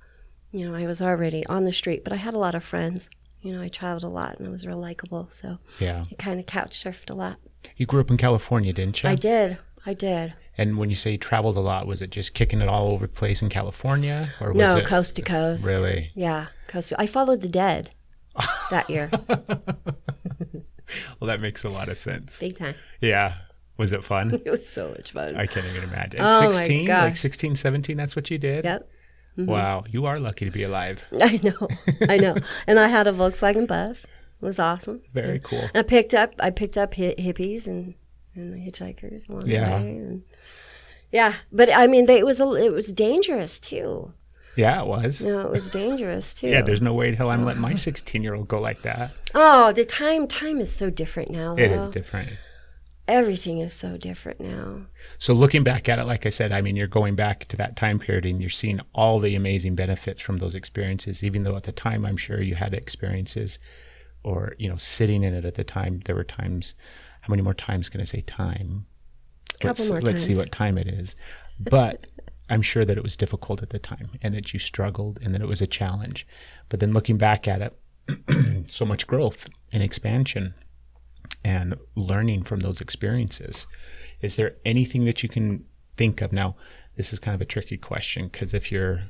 you 0.52 0.64
know 0.66 0.74
i 0.76 0.86
was 0.86 1.02
already 1.02 1.46
on 1.48 1.64
the 1.66 1.74
street 1.74 2.04
but 2.04 2.14
i 2.14 2.16
had 2.16 2.34
a 2.34 2.40
lot 2.46 2.56
of 2.56 2.64
friends. 2.64 3.10
You 3.42 3.52
know 3.54 3.62
i 3.62 3.68
traveled 3.68 4.04
a 4.06 4.16
lot 4.22 4.38
and 4.38 4.48
i 4.48 4.52
was 4.52 4.66
real 4.66 4.78
likable 4.90 5.28
so 5.32 5.58
Yeah. 5.80 6.04
i 6.12 6.16
kind 6.16 6.40
of 6.40 6.46
couch 6.46 6.74
surfed 6.82 7.10
a 7.10 7.14
lot. 7.16 7.38
You 7.76 7.86
grew 7.86 8.00
up 8.02 8.12
in 8.12 8.18
California, 8.18 8.72
didn't 8.74 9.04
you? 9.04 9.10
i 9.10 9.16
did. 9.16 9.58
I 9.86 9.94
did 9.94 10.34
And 10.58 10.78
when 10.78 10.90
you 10.92 10.96
say 10.96 11.12
you 11.14 11.18
traveled 11.18 11.58
a 11.58 11.62
lot, 11.62 11.88
was 11.88 12.02
it 12.04 12.12
just 12.12 12.34
kicking 12.36 12.62
it 12.62 12.68
all 12.70 12.90
over 12.92 13.08
the 13.08 13.14
place 13.14 13.42
in 13.42 13.50
California, 13.50 14.32
or 14.40 14.50
was 14.54 14.58
no 14.60 14.78
it 14.78 14.86
coast 14.86 15.16
to 15.16 15.22
coast 15.24 15.66
really? 15.66 16.12
yeah 16.16 16.48
coast 16.68 16.90
to, 16.90 17.02
i 17.02 17.06
followed 17.08 17.42
the 17.42 17.50
dead 17.50 17.92
that 18.72 18.90
year 18.90 19.10
Well, 21.20 21.28
that 21.28 21.42
makes 21.42 21.64
a 21.64 21.70
lot 21.70 21.90
of 21.90 21.98
sense. 21.98 22.38
big 22.38 22.56
time 22.58 22.76
Yeah. 23.02 23.36
Was 23.78 23.92
it 23.94 24.04
fun? 24.04 24.42
it 24.46 24.50
was 24.52 24.68
so 24.68 24.90
much 24.90 25.12
fun 25.12 25.36
I 25.36 25.48
can't 25.48 25.66
even 25.66 25.84
imagine. 25.84 26.20
Oh 26.22 26.42
my 26.52 26.52
16, 26.52 26.80
like 26.82 26.88
gosh. 26.88 27.20
16, 27.22 27.56
17, 27.56 27.98
that's 27.98 28.16
what 28.16 28.30
you 28.30 28.38
did? 28.38 28.64
yep 28.66 28.88
mm-hmm. 29.38 29.50
Wow, 29.50 29.86
you 29.90 30.06
are 30.06 30.20
lucky 30.20 30.46
to 30.46 30.52
be 30.52 30.64
alive. 30.64 31.00
i 31.22 31.40
know 31.44 31.68
i 32.10 32.18
know 32.18 32.36
and 32.68 32.80
i 32.80 32.88
had 32.88 33.08
a 33.08 33.12
volkswagen 33.12 33.66
bus 33.68 34.04
it 34.04 34.46
was 34.46 34.60
awesome 34.60 35.02
Very 35.14 35.40
cool. 35.40 35.62
And 35.62 35.78
I 35.78 35.82
picked 35.84 36.14
up 36.14 36.34
I 36.40 36.50
picked 36.52 36.78
up 36.78 36.94
hi- 36.94 37.16
hippies 37.18 37.66
and 37.66 37.96
and 38.36 38.54
the 38.54 38.58
hitchhikers 38.58 39.30
along 39.30 39.48
Yeah. 39.48 39.80
the 39.80 39.86
way. 39.86 39.90
And 39.92 40.24
yeah, 41.14 41.36
but 41.52 41.72
I 41.72 41.86
mean, 41.86 42.08
they, 42.08 42.18
it 42.18 42.26
was 42.26 42.40
a, 42.40 42.52
it 42.54 42.74
was 42.74 42.92
dangerous 42.92 43.60
too. 43.60 44.12
Yeah, 44.56 44.82
it 44.82 44.88
was. 44.88 45.22
Know, 45.22 45.42
it 45.42 45.52
was 45.52 45.70
dangerous 45.70 46.34
too. 46.40 46.48
Yeah, 46.48 46.64
there's 46.64 46.82
no 46.82 46.94
way 46.96 47.08
in 47.08 47.14
hell 47.14 47.30
I'm 47.30 47.46
letting 47.46 47.62
my 47.62 47.76
16 47.76 48.24
year 48.24 48.34
old 48.34 48.48
go 48.48 48.60
like 48.60 48.82
that. 48.82 49.12
oh, 49.36 49.72
the 49.72 49.86
time 49.86 50.28
time 50.28 50.60
is 50.60 50.76
so 50.76 50.90
different 50.90 51.30
now. 51.30 51.56
It 51.56 51.72
is 51.72 51.86
though. 51.86 51.92
different. 51.92 52.32
Everything 53.08 53.60
is 53.60 53.74
so 53.74 53.96
different 53.96 54.40
now. 54.40 54.88
So 55.20 55.34
looking 55.34 55.64
back 55.64 55.88
at 55.88 56.00
it, 56.00 56.06
like 56.06 56.26
I 56.26 56.30
said, 56.30 56.52
I 56.52 56.62
mean, 56.62 56.76
you're 56.76 56.88
going 56.88 57.16
back 57.16 57.48
to 57.50 57.58
that 57.58 57.76
time 57.76 58.00
period 58.00 58.26
and 58.26 58.42
you're 58.42 58.50
seeing 58.50 58.80
all 58.96 59.20
the 59.20 59.36
amazing 59.36 59.76
benefits 59.76 60.22
from 60.22 60.38
those 60.38 60.56
experiences, 60.56 61.24
even 61.24 61.44
though 61.44 61.58
at 61.58 61.64
the 61.64 61.74
time 61.74 62.06
I'm 62.06 62.18
sure 62.18 62.42
you 62.42 62.56
had 62.56 62.74
experiences 62.74 63.60
or, 64.24 64.56
you 64.58 64.68
know, 64.70 64.78
sitting 64.78 65.22
in 65.24 65.36
it 65.36 65.46
at 65.46 65.56
the 65.56 65.66
time, 65.66 66.02
there 66.06 66.16
were 66.16 66.24
times, 66.24 66.74
how 67.22 67.30
many 67.30 67.44
more 67.44 67.54
times 67.54 67.90
can 67.90 68.02
I 68.02 68.06
say 68.06 68.22
time? 68.22 68.86
Couple 69.64 69.86
let's, 69.86 69.90
more 69.90 70.02
let's 70.02 70.24
see 70.24 70.36
what 70.36 70.52
time 70.52 70.78
it 70.78 70.88
is. 70.88 71.16
But 71.60 72.08
I'm 72.50 72.62
sure 72.62 72.86
that 72.86 72.98
it 72.98 73.04
was 73.04 73.16
difficult 73.16 73.62
at 73.62 73.70
the 73.70 73.80
time 73.80 74.12
and 74.22 74.34
that 74.36 74.54
you 74.54 74.60
struggled 74.60 75.20
and 75.22 75.34
that 75.34 75.42
it 75.42 75.48
was 75.48 75.62
a 75.62 75.68
challenge. 75.68 76.28
But 76.70 76.80
then 76.80 76.94
looking 76.94 77.18
back 77.18 77.48
at 77.48 77.62
it, 77.62 78.70
so 78.70 78.86
much 78.86 79.08
growth 79.08 79.48
and 79.72 79.82
expansion 79.82 80.54
and 81.44 81.76
learning 81.96 82.44
from 82.44 82.60
those 82.60 82.82
experiences. 82.82 83.66
Is 84.22 84.36
there 84.36 84.56
anything 84.66 85.06
that 85.06 85.24
you 85.24 85.30
can 85.30 85.66
think 85.98 86.22
of? 86.22 86.32
Now, 86.32 86.56
this 86.96 87.14
is 87.14 87.20
kind 87.20 87.36
of 87.36 87.42
a 87.42 87.46
tricky 87.46 87.78
question 87.78 88.28
because 88.28 88.54
if 88.54 88.72
you're, 88.72 89.04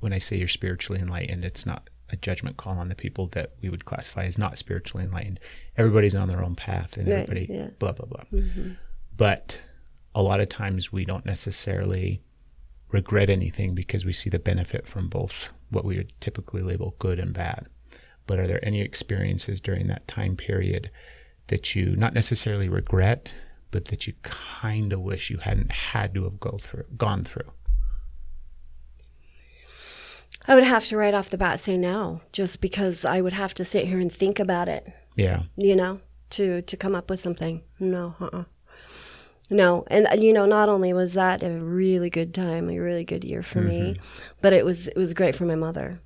when 0.00 0.12
I 0.12 0.18
say 0.18 0.36
you're 0.36 0.48
spiritually 0.48 1.00
enlightened, 1.00 1.44
it's 1.44 1.66
not 1.66 1.90
a 2.10 2.16
judgment 2.16 2.56
call 2.56 2.78
on 2.78 2.88
the 2.88 2.94
people 2.94 3.26
that 3.28 3.52
we 3.60 3.68
would 3.68 3.84
classify 3.84 4.24
as 4.24 4.38
not 4.38 4.58
spiritually 4.58 5.04
enlightened. 5.04 5.40
Everybody's 5.76 6.14
on 6.14 6.28
their 6.28 6.42
own 6.42 6.54
path 6.54 6.96
and 6.96 7.08
Right, 7.08 7.28
everybody, 7.28 7.46
yeah. 7.50 7.68
blah, 7.78 7.92
blah, 7.92 8.06
blah. 8.06 8.24
Mm-hmm. 8.32 8.72
But 9.18 9.60
a 10.14 10.22
lot 10.22 10.40
of 10.40 10.48
times 10.48 10.90
we 10.90 11.04
don't 11.04 11.26
necessarily 11.26 12.22
regret 12.90 13.28
anything 13.28 13.74
because 13.74 14.06
we 14.06 14.12
see 14.14 14.30
the 14.30 14.38
benefit 14.38 14.86
from 14.86 15.08
both 15.08 15.48
what 15.70 15.84
we 15.84 15.98
would 15.98 16.12
typically 16.20 16.62
label 16.62 16.94
good 16.98 17.18
and 17.18 17.34
bad. 17.34 17.66
But 18.26 18.38
are 18.38 18.46
there 18.46 18.64
any 18.64 18.80
experiences 18.80 19.60
during 19.60 19.88
that 19.88 20.08
time 20.08 20.36
period 20.36 20.90
that 21.48 21.74
you 21.74 21.96
not 21.96 22.14
necessarily 22.14 22.68
regret, 22.68 23.30
but 23.70 23.86
that 23.86 24.06
you 24.06 24.14
kind 24.22 24.92
of 24.92 25.00
wish 25.00 25.30
you 25.30 25.38
hadn't 25.38 25.72
had 25.72 26.14
to 26.14 26.24
have 26.24 26.40
go 26.40 26.58
through, 26.62 26.84
gone 26.96 27.24
through? 27.24 27.50
I 30.46 30.54
would 30.54 30.64
have 30.64 30.86
to 30.86 30.96
right 30.96 31.12
off 31.12 31.28
the 31.28 31.36
bat 31.36 31.60
say 31.60 31.76
no, 31.76 32.22
just 32.32 32.60
because 32.60 33.04
I 33.04 33.20
would 33.20 33.34
have 33.34 33.52
to 33.54 33.64
sit 33.64 33.86
here 33.86 33.98
and 33.98 34.12
think 34.12 34.38
about 34.38 34.68
it. 34.68 34.90
Yeah, 35.16 35.42
you 35.56 35.76
know, 35.76 36.00
to 36.30 36.62
to 36.62 36.76
come 36.76 36.94
up 36.94 37.10
with 37.10 37.20
something. 37.20 37.62
No, 37.78 38.14
uh-uh. 38.20 38.44
No, 39.50 39.84
and 39.88 40.06
uh, 40.06 40.16
you 40.18 40.32
know, 40.32 40.46
not 40.46 40.68
only 40.68 40.92
was 40.92 41.14
that 41.14 41.42
a 41.42 41.50
really 41.50 42.10
good 42.10 42.34
time, 42.34 42.68
a 42.68 42.78
really 42.78 43.04
good 43.04 43.24
year 43.24 43.42
for 43.42 43.60
me, 43.60 43.98
but 44.40 44.52
it 44.52 44.64
was 44.64 44.88
it 44.88 44.96
was 44.96 45.14
great 45.14 45.34
for 45.34 45.44
my 45.44 45.54
mother. 45.54 46.00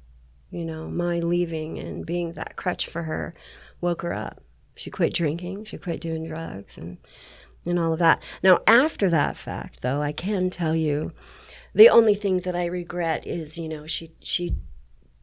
You 0.51 0.65
know, 0.65 0.89
my 0.89 1.21
leaving 1.21 1.79
and 1.79 2.05
being 2.05 2.35
that 2.35 2.57
crutch 2.57 2.87
for 2.87 3.03
her 3.03 3.35
woke 3.81 4.03
her 4.03 4.13
up. 4.13 4.43
She 4.75 4.91
quit 4.91 5.15
drinking. 5.15 5.65
She 5.65 5.79
quit 5.79 6.01
doing 6.01 6.27
drugs 6.27 6.77
and 6.77 6.99
and 7.67 7.79
all 7.79 7.93
of 7.93 7.99
that. 7.99 8.23
Now, 8.43 8.59
after 8.67 9.09
that 9.11 9.37
fact, 9.37 9.83
though, 9.83 10.03
I 10.03 10.13
can 10.13 10.51
tell 10.51 10.75
you, 10.75 11.13
the 11.75 11.89
only 11.89 12.15
thing 12.15 12.41
that 12.41 12.57
I 12.57 12.67
regret 12.67 13.27
is, 13.27 13.59
you 13.59 13.69
know, 13.69 13.87
she 13.87 14.13
she 14.21 14.55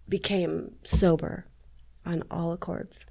became 0.07 0.75
sober 0.83 1.45
on 2.05 2.23
all 2.31 2.51
accords 2.51 3.05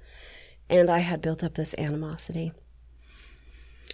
and 0.69 0.89
I 0.89 0.99
had 0.99 1.21
built 1.21 1.43
up 1.43 1.55
this 1.55 1.73
animosity 1.77 2.53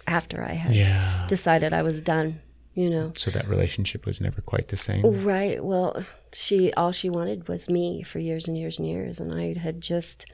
after 0.06 0.42
I 0.42 0.52
had 0.52 0.74
yeah. 0.74 1.26
decided 1.28 1.72
I 1.72 1.82
was 1.82 2.02
done. 2.02 2.40
You 2.74 2.90
know, 2.90 3.12
So 3.16 3.30
that 3.30 3.48
relationship 3.48 4.04
was 4.04 4.20
never 4.20 4.42
quite 4.42 4.68
the 4.68 4.76
same. 4.76 5.24
right? 5.24 5.64
Well, 5.64 6.04
she 6.34 6.74
all 6.74 6.92
she 6.92 7.08
wanted 7.08 7.48
was 7.48 7.70
me 7.70 8.02
for 8.02 8.18
years 8.18 8.48
and 8.48 8.58
years 8.58 8.78
and 8.78 8.86
years, 8.86 9.18
and 9.18 9.32
I 9.32 9.58
had 9.58 9.80
just 9.80 10.26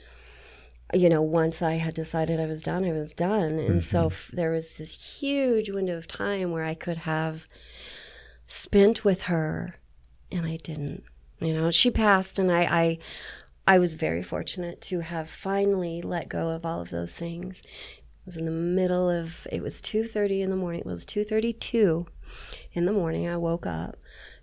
you 0.92 1.08
know, 1.08 1.22
once 1.22 1.62
I 1.62 1.74
had 1.74 1.94
decided 1.94 2.38
I 2.38 2.46
was 2.46 2.62
done, 2.62 2.84
I 2.84 2.92
was 2.92 3.14
done. 3.14 3.58
And 3.58 3.82
so 3.82 4.00
mm-hmm. 4.00 4.06
f- 4.06 4.30
there 4.32 4.50
was 4.50 4.76
this 4.76 5.20
huge 5.20 5.70
window 5.70 5.96
of 5.96 6.06
time 6.06 6.50
where 6.50 6.64
I 6.64 6.74
could 6.74 6.98
have 6.98 7.46
spent 8.46 9.04
with 9.04 9.22
her, 9.22 9.76
and 10.30 10.46
I 10.46 10.58
didn't. 10.58 11.04
You 11.40 11.54
know, 11.54 11.70
she 11.70 11.90
passed, 11.90 12.38
and 12.38 12.52
I, 12.52 12.62
I, 12.62 12.98
I 13.66 13.78
was 13.78 13.94
very 13.94 14.22
fortunate 14.22 14.80
to 14.82 15.00
have 15.00 15.30
finally 15.30 16.02
let 16.02 16.28
go 16.28 16.50
of 16.50 16.66
all 16.66 16.80
of 16.80 16.90
those 16.90 17.14
things. 17.14 17.62
It 18.22 18.26
was 18.26 18.36
in 18.36 18.44
the 18.44 18.50
middle 18.52 19.10
of. 19.10 19.46
It 19.50 19.62
was 19.62 19.80
two 19.80 20.04
thirty 20.06 20.42
in 20.42 20.50
the 20.50 20.56
morning. 20.56 20.80
It 20.80 20.86
was 20.86 21.04
two 21.04 21.24
thirty-two 21.24 22.06
in 22.72 22.86
the 22.86 22.92
morning. 22.92 23.28
I 23.28 23.36
woke 23.36 23.66
up. 23.66 23.96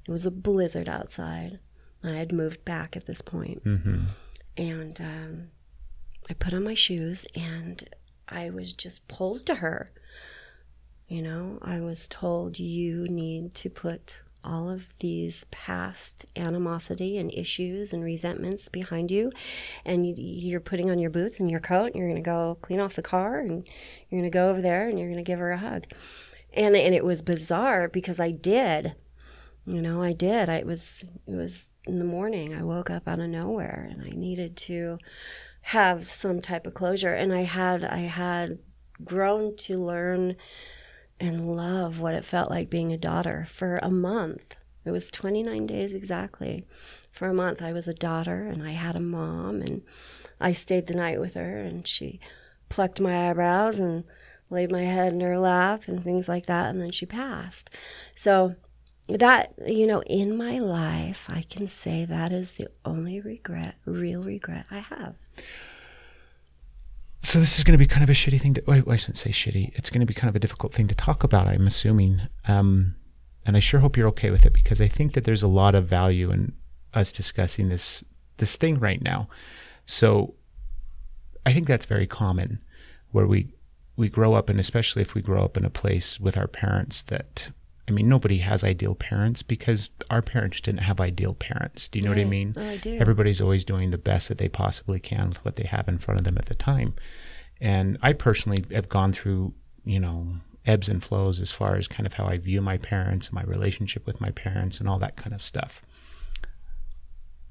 It 0.07 0.11
was 0.11 0.25
a 0.25 0.31
blizzard 0.31 0.89
outside. 0.89 1.59
I 2.03 2.11
had 2.11 2.31
moved 2.33 2.63
back 2.65 2.95
at 2.97 3.05
this 3.05 3.21
point, 3.21 3.63
Mm-hmm. 3.63 4.03
and 4.57 5.01
um, 5.01 5.47
I 6.29 6.33
put 6.33 6.53
on 6.53 6.63
my 6.63 6.73
shoes 6.73 7.25
and 7.35 7.83
I 8.27 8.49
was 8.51 8.71
just 8.73 9.05
pulled 9.07 9.45
to 9.47 9.55
her. 9.55 9.91
You 11.07 11.21
know, 11.23 11.57
I 11.61 11.79
was 11.81 12.07
told 12.07 12.59
you 12.59 13.07
need 13.07 13.53
to 13.55 13.69
put 13.69 14.19
all 14.43 14.69
of 14.69 14.87
these 14.99 15.45
past 15.51 16.25
animosity 16.35 17.17
and 17.17 17.33
issues 17.33 17.93
and 17.93 18.03
resentments 18.03 18.69
behind 18.69 19.11
you, 19.11 19.31
and 19.85 20.05
you, 20.05 20.13
you're 20.17 20.59
putting 20.59 20.89
on 20.89 20.99
your 20.99 21.09
boots 21.09 21.39
and 21.39 21.51
your 21.51 21.59
coat, 21.59 21.87
and 21.87 21.95
you're 21.95 22.07
going 22.07 22.23
to 22.23 22.29
go 22.29 22.57
clean 22.61 22.79
off 22.79 22.95
the 22.95 23.01
car, 23.01 23.39
and 23.39 23.67
you're 24.09 24.21
going 24.21 24.31
to 24.31 24.35
go 24.35 24.49
over 24.49 24.61
there 24.61 24.87
and 24.87 24.97
you're 24.97 25.07
going 25.07 25.23
to 25.23 25.29
give 25.29 25.39
her 25.39 25.51
a 25.51 25.57
hug. 25.57 25.85
And 26.53 26.75
and 26.75 26.95
it 26.95 27.05
was 27.05 27.21
bizarre 27.21 27.89
because 27.89 28.19
I 28.19 28.31
did. 28.31 28.95
You 29.65 29.81
know, 29.81 30.01
I 30.01 30.13
did. 30.13 30.49
I 30.49 30.63
was 30.63 31.03
it 31.27 31.35
was 31.35 31.69
in 31.85 31.99
the 31.99 32.05
morning. 32.05 32.53
I 32.53 32.63
woke 32.63 32.89
up 32.89 33.07
out 33.07 33.19
of 33.19 33.29
nowhere 33.29 33.87
and 33.91 34.01
I 34.01 34.09
needed 34.09 34.57
to 34.57 34.97
have 35.61 36.07
some 36.07 36.41
type 36.41 36.65
of 36.65 36.73
closure 36.73 37.13
and 37.13 37.33
I 37.33 37.41
had 37.41 37.83
I 37.83 37.99
had 37.99 38.57
grown 39.03 39.55
to 39.57 39.77
learn 39.77 40.35
and 41.19 41.55
love 41.55 41.99
what 41.99 42.13
it 42.13 42.25
felt 42.25 42.49
like 42.49 42.69
being 42.69 42.93
a 42.93 42.97
daughter 42.97 43.45
for 43.49 43.77
a 43.77 43.89
month. 43.89 44.55
It 44.85 44.91
was 44.91 45.09
29 45.09 45.67
days 45.67 45.93
exactly. 45.93 46.65
For 47.11 47.27
a 47.27 47.33
month 47.33 47.61
I 47.61 47.73
was 47.73 47.87
a 47.87 47.93
daughter 47.93 48.45
and 48.45 48.63
I 48.63 48.71
had 48.71 48.95
a 48.95 49.01
mom 49.01 49.61
and 49.61 49.81
I 50.39 50.53
stayed 50.53 50.87
the 50.87 50.93
night 50.93 51.19
with 51.19 51.33
her 51.33 51.57
and 51.57 51.85
she 51.85 52.19
plucked 52.69 53.01
my 53.01 53.29
eyebrows 53.29 53.79
and 53.79 54.03
laid 54.49 54.71
my 54.71 54.83
head 54.83 55.13
in 55.13 55.19
her 55.21 55.37
lap 55.37 55.87
and 55.87 56.03
things 56.03 56.27
like 56.27 56.45
that 56.45 56.69
and 56.69 56.81
then 56.81 56.91
she 56.91 57.05
passed. 57.05 57.69
So 58.15 58.55
that 59.17 59.53
you 59.65 59.87
know 59.87 60.03
in 60.03 60.37
my 60.37 60.59
life 60.59 61.25
i 61.29 61.41
can 61.49 61.67
say 61.67 62.05
that 62.05 62.31
is 62.31 62.53
the 62.53 62.67
only 62.85 63.19
regret 63.19 63.75
real 63.85 64.21
regret 64.21 64.65
i 64.69 64.77
have 64.77 65.15
So 67.21 67.39
this 67.39 67.57
is 67.57 67.63
going 67.63 67.77
to 67.77 67.83
be 67.83 67.87
kind 67.87 68.03
of 68.03 68.09
a 68.09 68.13
shitty 68.13 68.39
thing 68.39 68.53
to. 68.55 68.63
I 68.69 68.95
shouldn't 68.95 69.17
say 69.17 69.31
shitty. 69.31 69.71
It's 69.75 69.89
going 69.89 69.99
to 69.99 70.05
be 70.05 70.13
kind 70.13 70.29
of 70.29 70.35
a 70.35 70.39
difficult 70.39 70.73
thing 70.73 70.87
to 70.87 70.95
talk 70.95 71.23
about. 71.23 71.47
I'm 71.47 71.67
assuming, 71.67 72.21
um, 72.47 72.95
and 73.45 73.57
I 73.57 73.59
sure 73.59 73.81
hope 73.81 73.97
you're 73.97 74.07
okay 74.09 74.29
with 74.29 74.45
it 74.45 74.53
because 74.53 74.79
I 74.79 74.87
think 74.87 75.13
that 75.13 75.25
there's 75.25 75.43
a 75.43 75.47
lot 75.47 75.75
of 75.75 75.85
value 75.85 76.31
in 76.31 76.53
us 76.93 77.11
discussing 77.11 77.69
this 77.69 78.03
this 78.37 78.55
thing 78.55 78.79
right 78.79 79.01
now. 79.01 79.27
So 79.85 80.33
I 81.45 81.51
think 81.53 81.67
that's 81.67 81.85
very 81.85 82.07
common, 82.07 82.59
where 83.11 83.27
we 83.27 83.53
we 83.97 84.07
grow 84.07 84.33
up, 84.33 84.47
and 84.47 84.59
especially 84.59 85.01
if 85.01 85.13
we 85.13 85.21
grow 85.21 85.43
up 85.43 85.57
in 85.57 85.65
a 85.65 85.69
place 85.69 86.19
with 86.19 86.37
our 86.37 86.47
parents 86.47 87.01
that. 87.03 87.49
I 87.89 87.91
mean, 87.91 88.07
nobody 88.07 88.37
has 88.37 88.63
ideal 88.63 88.93
parents 88.93 89.41
because 89.41 89.89
our 90.11 90.21
parents 90.21 90.61
didn't 90.61 90.81
have 90.81 91.01
ideal 91.01 91.33
parents. 91.33 91.87
Do 91.87 91.97
you 91.97 92.05
know 92.05 92.11
what 92.11 92.19
I 92.19 92.25
mean? 92.25 92.53
Oh, 92.55 92.69
I 92.69 92.77
do. 92.77 92.97
Everybody's 92.99 93.41
always 93.41 93.65
doing 93.65 93.89
the 93.89 93.97
best 93.97 94.29
that 94.29 94.37
they 94.37 94.47
possibly 94.47 94.99
can 94.99 95.29
with 95.29 95.43
what 95.43 95.55
they 95.55 95.65
have 95.65 95.87
in 95.87 95.97
front 95.97 96.19
of 96.19 96.23
them 96.23 96.37
at 96.37 96.45
the 96.45 96.55
time. 96.55 96.93
And 97.59 97.97
I 98.03 98.13
personally 98.13 98.63
have 98.71 98.89
gone 98.89 99.11
through, 99.11 99.53
you 99.85 99.99
know, 99.99 100.35
ebbs 100.67 100.87
and 100.87 101.03
flows 101.03 101.39
as 101.39 101.51
far 101.51 101.77
as 101.77 101.87
kind 101.87 102.05
of 102.05 102.13
how 102.13 102.25
I 102.25 102.37
view 102.37 102.61
my 102.61 102.77
parents 102.77 103.27
and 103.27 103.33
my 103.33 103.43
relationship 103.43 104.05
with 104.05 104.21
my 104.21 104.29
parents 104.29 104.79
and 104.79 104.87
all 104.87 104.99
that 104.99 105.17
kind 105.17 105.33
of 105.33 105.41
stuff. 105.41 105.81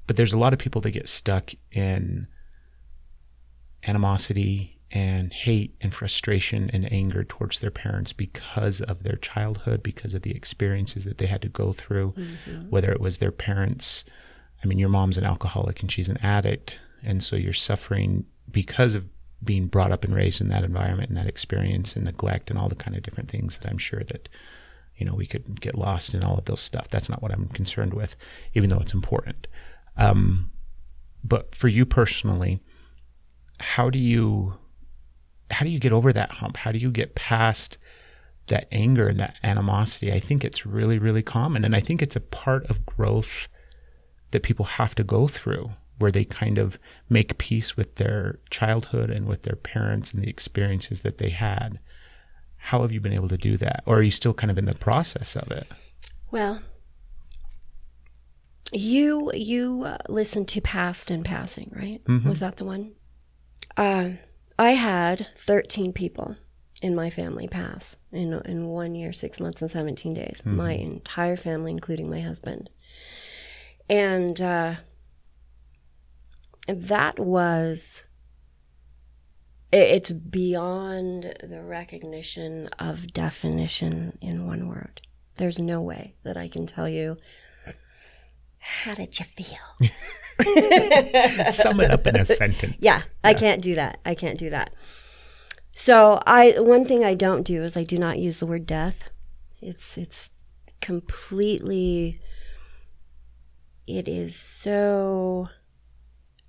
But 0.07 0.15
there's 0.15 0.33
a 0.33 0.37
lot 0.37 0.53
of 0.53 0.59
people 0.59 0.79
that 0.81 0.91
get 0.91 1.09
stuck 1.09 1.51
in 1.73 2.27
animosity 3.85 4.78
and 4.91 5.31
hate 5.31 5.75
and 5.81 5.93
frustration 5.93 6.69
and 6.73 6.91
anger 6.91 7.23
towards 7.23 7.59
their 7.59 7.69
parents 7.69 8.11
because 8.11 8.81
of 8.81 9.03
their 9.03 9.17
childhood, 9.17 9.83
because 9.83 10.13
of 10.13 10.23
the 10.23 10.35
experiences 10.35 11.05
that 11.05 11.19
they 11.19 11.27
had 11.27 11.41
to 11.43 11.49
go 11.49 11.73
through, 11.73 12.13
whether 12.69 12.91
it 12.91 12.99
was 12.99 13.19
their 13.19 13.31
parents. 13.31 14.03
I 14.63 14.67
mean, 14.67 14.79
your 14.79 14.89
mom's 14.89 15.17
an 15.17 15.25
alcoholic 15.25 15.81
and 15.81 15.91
she's 15.91 16.09
an 16.09 16.17
addict. 16.17 16.75
And 17.03 17.23
so 17.23 17.35
you're 17.35 17.53
suffering 17.53 18.25
because 18.51 18.95
of 18.95 19.05
being 19.43 19.67
brought 19.67 19.91
up 19.91 20.03
and 20.03 20.13
raised 20.13 20.41
in 20.41 20.49
that 20.49 20.63
environment 20.63 21.09
and 21.09 21.17
that 21.17 21.27
experience 21.27 21.95
and 21.95 22.05
neglect 22.05 22.49
and 22.49 22.59
all 22.59 22.67
the 22.67 22.75
kind 22.75 22.97
of 22.97 23.03
different 23.03 23.29
things 23.29 23.57
that 23.57 23.69
I'm 23.69 23.77
sure 23.77 24.03
that, 24.07 24.27
you 24.97 25.05
know, 25.05 25.13
we 25.13 25.25
could 25.25 25.61
get 25.61 25.75
lost 25.75 26.13
in 26.13 26.23
all 26.23 26.37
of 26.37 26.45
those 26.45 26.59
stuff. 26.59 26.87
That's 26.89 27.09
not 27.09 27.21
what 27.21 27.31
I'm 27.31 27.47
concerned 27.49 27.93
with, 27.93 28.15
even 28.53 28.69
though 28.69 28.79
it's 28.79 28.93
important. 28.93 29.47
Um, 29.95 30.49
but 31.23 31.55
for 31.55 31.67
you 31.67 31.85
personally, 31.85 32.59
how 33.59 33.89
do 33.89 33.99
you 33.99 34.55
how 35.51 35.65
do 35.65 35.71
you 35.71 35.79
get 35.79 35.91
over 35.91 36.13
that 36.13 36.31
hump? 36.31 36.57
How 36.57 36.71
do 36.71 36.79
you 36.79 36.91
get 36.91 37.15
past 37.15 37.77
that 38.47 38.67
anger 38.71 39.07
and 39.07 39.19
that 39.19 39.35
animosity? 39.43 40.11
I 40.11 40.19
think 40.19 40.43
it's 40.43 40.65
really, 40.65 40.99
really 40.99 41.23
common. 41.23 41.65
And 41.65 41.75
I 41.75 41.79
think 41.79 42.01
it's 42.01 42.15
a 42.15 42.21
part 42.21 42.65
of 42.69 42.85
growth 42.85 43.47
that 44.31 44.43
people 44.43 44.65
have 44.65 44.95
to 44.95 45.03
go 45.03 45.27
through 45.27 45.71
where 45.97 46.11
they 46.11 46.23
kind 46.23 46.57
of 46.57 46.79
make 47.09 47.37
peace 47.37 47.75
with 47.75 47.95
their 47.95 48.39
childhood 48.49 49.09
and 49.09 49.25
with 49.27 49.43
their 49.43 49.57
parents 49.57 50.13
and 50.13 50.23
the 50.23 50.29
experiences 50.29 51.01
that 51.01 51.17
they 51.17 51.29
had. 51.29 51.79
How 52.57 52.81
have 52.81 52.91
you 52.91 53.01
been 53.01 53.13
able 53.13 53.29
to 53.29 53.37
do 53.37 53.57
that? 53.57 53.83
Or 53.85 53.97
are 53.97 54.03
you 54.03 54.11
still 54.11 54.33
kind 54.33 54.49
of 54.51 54.57
in 54.57 54.65
the 54.65 54.75
process 54.75 55.35
of 55.35 55.51
it? 55.51 55.67
well 56.31 56.61
you 58.71 59.31
you 59.33 59.83
uh, 59.83 59.97
listened 60.07 60.47
to 60.47 60.61
past 60.61 61.09
and 61.09 61.25
passing 61.25 61.71
right 61.75 62.01
was 62.25 62.39
that 62.39 62.57
the 62.57 62.65
one 62.65 62.91
uh, 63.77 64.09
i 64.59 64.71
had 64.71 65.25
13 65.37 65.91
people 65.93 66.35
in 66.81 66.93
my 66.95 67.09
family 67.09 67.47
pass 67.47 67.95
in, 68.11 68.33
in 68.45 68.67
one 68.67 68.93
year 68.95 69.11
six 69.11 69.39
months 69.39 69.61
and 69.61 69.69
17 69.71 70.13
days. 70.13 70.41
My 70.45 70.73
entire 70.73 71.35
family 71.35 71.71
including 71.71 72.09
my 72.09 72.21
husband. 72.21 72.69
And 73.89 74.39
uh, 74.39 74.75
that 76.67 77.19
was 77.19 78.03
i- 79.73 79.77
it's 79.77 80.11
beyond 80.11 81.33
the 81.43 81.61
recognition 81.63 82.67
of 82.79 83.11
definition 83.11 84.17
in 84.21 84.45
one 84.47 84.67
word. 84.67 85.01
There's 85.37 85.59
no 85.59 85.81
way 85.81 86.15
that 86.23 86.37
i 86.37 86.47
can 86.47 86.65
tell 86.65 86.87
you 86.87 87.17
how 88.59 88.93
did 88.95 89.17
you 89.19 89.25
feel 89.25 89.89
Sum 91.51 91.79
it 91.79 91.91
up 91.91 92.05
in 92.07 92.15
a 92.15 92.25
sentence. 92.41 92.75
yeah, 92.79 93.03
I 93.23 93.33
can't 93.33 93.61
do 93.61 93.75
that. 93.75 93.99
I 94.05 94.15
can't 94.15 94.37
do 94.37 94.49
that. 94.49 94.73
So 95.73 96.21
I 96.25 96.59
one 96.59 96.85
thing 96.85 97.03
I 97.03 97.13
don't 97.13 97.43
do 97.43 97.63
is 97.63 97.77
I 97.77 97.83
do 97.83 97.97
not 97.97 98.19
use 98.19 98.39
the 98.39 98.45
word 98.45 98.67
death. 98.67 99.09
It's 99.61 99.97
it's 99.97 100.31
completely 100.81 102.19
it 103.87 104.07
is 104.07 104.35
so 104.35 105.49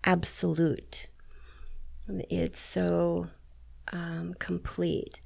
absolute. 0.04 1.08
It's 2.28 2.60
so 2.60 3.28
um, 3.92 4.34
complete. 4.38 5.20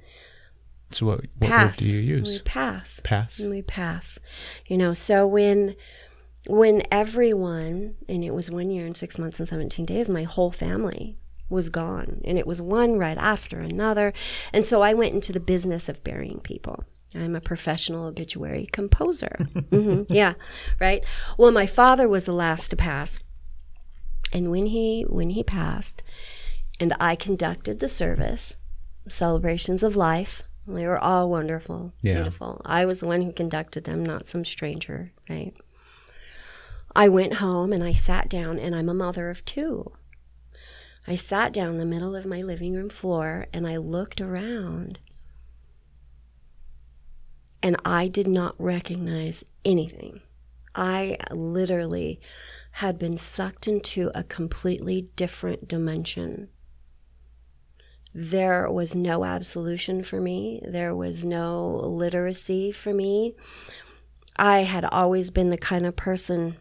So 0.90 1.06
what, 1.06 1.20
what 1.38 1.50
word 1.50 1.72
do 1.76 1.86
you 1.86 1.98
use? 1.98 2.28
We 2.28 2.38
pass. 2.40 3.00
Pass. 3.02 3.40
And 3.40 3.50
we 3.50 3.62
pass. 3.62 4.18
You 4.66 4.78
know, 4.78 4.94
so 4.94 5.26
when 5.26 5.74
when 6.48 6.82
everyone 6.90 7.94
and 8.08 8.24
it 8.24 8.34
was 8.34 8.50
one 8.50 8.70
year 8.70 8.86
and 8.86 8.96
six 8.96 9.18
months 9.18 9.38
and 9.40 9.48
17 9.48 9.86
days, 9.86 10.08
my 10.08 10.24
whole 10.24 10.50
family 10.50 11.16
was 11.48 11.68
gone. 11.68 12.20
And 12.24 12.38
it 12.38 12.46
was 12.46 12.60
one 12.60 12.98
right 12.98 13.16
after 13.18 13.58
another. 13.60 14.12
And 14.52 14.66
so 14.66 14.82
I 14.82 14.94
went 14.94 15.14
into 15.14 15.32
the 15.32 15.40
business 15.40 15.88
of 15.88 16.02
burying 16.04 16.40
people. 16.40 16.84
I'm 17.14 17.36
a 17.36 17.40
professional 17.40 18.06
obituary 18.06 18.68
composer. 18.72 19.36
hmm 19.70 20.02
Yeah, 20.08 20.34
right. 20.80 21.04
Well, 21.38 21.52
my 21.52 21.66
father 21.66 22.08
was 22.08 22.24
the 22.26 22.32
last 22.32 22.70
to 22.70 22.76
pass, 22.76 23.20
and 24.32 24.50
when 24.50 24.66
he 24.66 25.02
when 25.02 25.30
he 25.30 25.44
passed, 25.44 26.02
and 26.80 26.92
I 26.98 27.14
conducted 27.14 27.78
the 27.78 27.88
service, 27.88 28.56
celebrations 29.08 29.82
of 29.84 29.94
life. 29.96 30.42
They 30.66 30.86
were 30.86 30.98
all 30.98 31.28
wonderful, 31.30 31.92
Yeah. 32.00 32.14
beautiful. 32.14 32.62
I 32.64 32.86
was 32.86 33.00
the 33.00 33.06
one 33.06 33.20
who 33.20 33.32
conducted 33.32 33.84
them, 33.84 34.02
not 34.02 34.26
some 34.26 34.44
stranger, 34.46 35.12
right? 35.28 35.54
I 36.96 37.08
went 37.08 37.34
home 37.34 37.72
and 37.72 37.82
I 37.82 37.92
sat 37.92 38.28
down, 38.28 38.58
and 38.58 38.74
I'm 38.74 38.88
a 38.88 38.94
mother 38.94 39.30
of 39.30 39.44
two. 39.44 39.92
I 41.06 41.16
sat 41.16 41.52
down 41.52 41.72
in 41.72 41.78
the 41.78 41.84
middle 41.84 42.16
of 42.16 42.24
my 42.24 42.40
living 42.42 42.72
room 42.72 42.88
floor 42.88 43.46
and 43.52 43.66
I 43.66 43.76
looked 43.76 44.22
around 44.22 45.00
and 47.62 47.76
I 47.84 48.08
did 48.08 48.26
not 48.26 48.54
recognize 48.58 49.44
anything. 49.64 50.20
I 50.74 51.18
literally 51.30 52.20
had 52.72 52.98
been 52.98 53.18
sucked 53.18 53.68
into 53.68 54.10
a 54.14 54.24
completely 54.24 55.10
different 55.16 55.68
dimension. 55.68 56.48
there 58.14 58.70
was 58.70 58.94
no 58.94 59.24
absolution 59.24 60.02
for 60.02 60.20
me. 60.20 60.62
There 60.66 60.94
was 60.94 61.24
no 61.24 61.80
literacy 61.84 62.70
for 62.70 62.94
me. 62.94 63.34
I 64.36 64.60
had 64.60 64.84
always 64.84 65.30
been 65.30 65.50
the 65.50 65.58
kind 65.58 65.84
of 65.84 65.96
person 65.96 66.56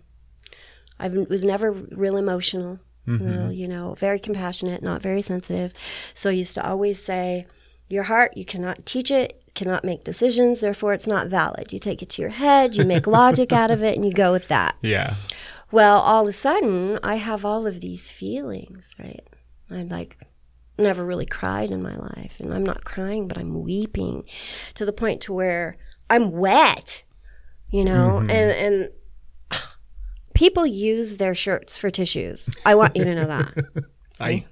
I 1.03 1.09
was 1.09 1.43
never 1.43 1.71
real 1.71 2.15
emotional. 2.15 2.79
Mm-hmm. 3.05 3.27
Real, 3.27 3.51
you 3.51 3.67
know, 3.67 3.95
very 3.95 4.17
compassionate, 4.17 4.81
not 4.81 5.01
very 5.01 5.21
sensitive. 5.21 5.73
So 6.13 6.29
I 6.29 6.33
used 6.33 6.55
to 6.55 6.65
always 6.65 7.03
say, 7.03 7.45
Your 7.89 8.03
heart, 8.03 8.37
you 8.37 8.45
cannot 8.45 8.85
teach 8.85 9.11
it, 9.11 9.43
cannot 9.55 9.83
make 9.83 10.05
decisions, 10.05 10.61
therefore 10.61 10.93
it's 10.93 11.05
not 11.05 11.27
valid. 11.27 11.73
You 11.73 11.79
take 11.79 12.01
it 12.01 12.09
to 12.11 12.21
your 12.21 12.31
head, 12.31 12.77
you 12.77 12.85
make 12.85 13.05
logic 13.21 13.51
out 13.51 13.71
of 13.71 13.83
it, 13.83 13.97
and 13.97 14.05
you 14.05 14.13
go 14.13 14.31
with 14.31 14.47
that. 14.47 14.77
Yeah. 14.81 15.15
Well, 15.69 15.99
all 15.99 16.23
of 16.23 16.29
a 16.29 16.33
sudden, 16.33 16.97
I 17.03 17.15
have 17.15 17.43
all 17.43 17.67
of 17.67 17.81
these 17.81 18.09
feelings, 18.09 18.95
right? 18.97 19.27
I 19.69 19.83
like 19.83 20.17
never 20.77 21.03
really 21.03 21.25
cried 21.25 21.71
in 21.71 21.83
my 21.83 21.97
life, 21.97 22.35
and 22.39 22.53
I'm 22.53 22.63
not 22.63 22.85
crying, 22.85 23.27
but 23.27 23.37
I'm 23.37 23.63
weeping 23.63 24.23
to 24.75 24.85
the 24.85 24.93
point 24.93 25.19
to 25.23 25.33
where 25.33 25.75
I'm 26.09 26.31
wet, 26.31 27.03
you 27.69 27.83
know, 27.83 28.19
mm-hmm. 28.21 28.29
and 28.29 28.51
and 28.51 28.89
people 30.33 30.65
use 30.65 31.17
their 31.17 31.35
shirts 31.35 31.77
for 31.77 31.89
tissues. 31.91 32.49
I 32.65 32.75
want 32.75 32.95
you 32.95 33.03
to 33.03 33.15
know 33.15 33.27
that. 33.27 33.53
I 34.19 34.45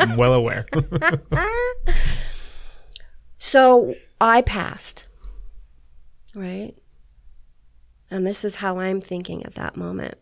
am 0.00 0.16
well 0.16 0.34
aware. 0.34 0.66
So 3.42 3.94
I 4.20 4.42
passed, 4.42 5.06
right? 6.34 6.74
And 8.10 8.26
this 8.26 8.44
is 8.44 8.56
how 8.56 8.78
I'm 8.78 9.00
thinking 9.00 9.44
at 9.44 9.54
that 9.54 9.76
moment. 9.76 10.16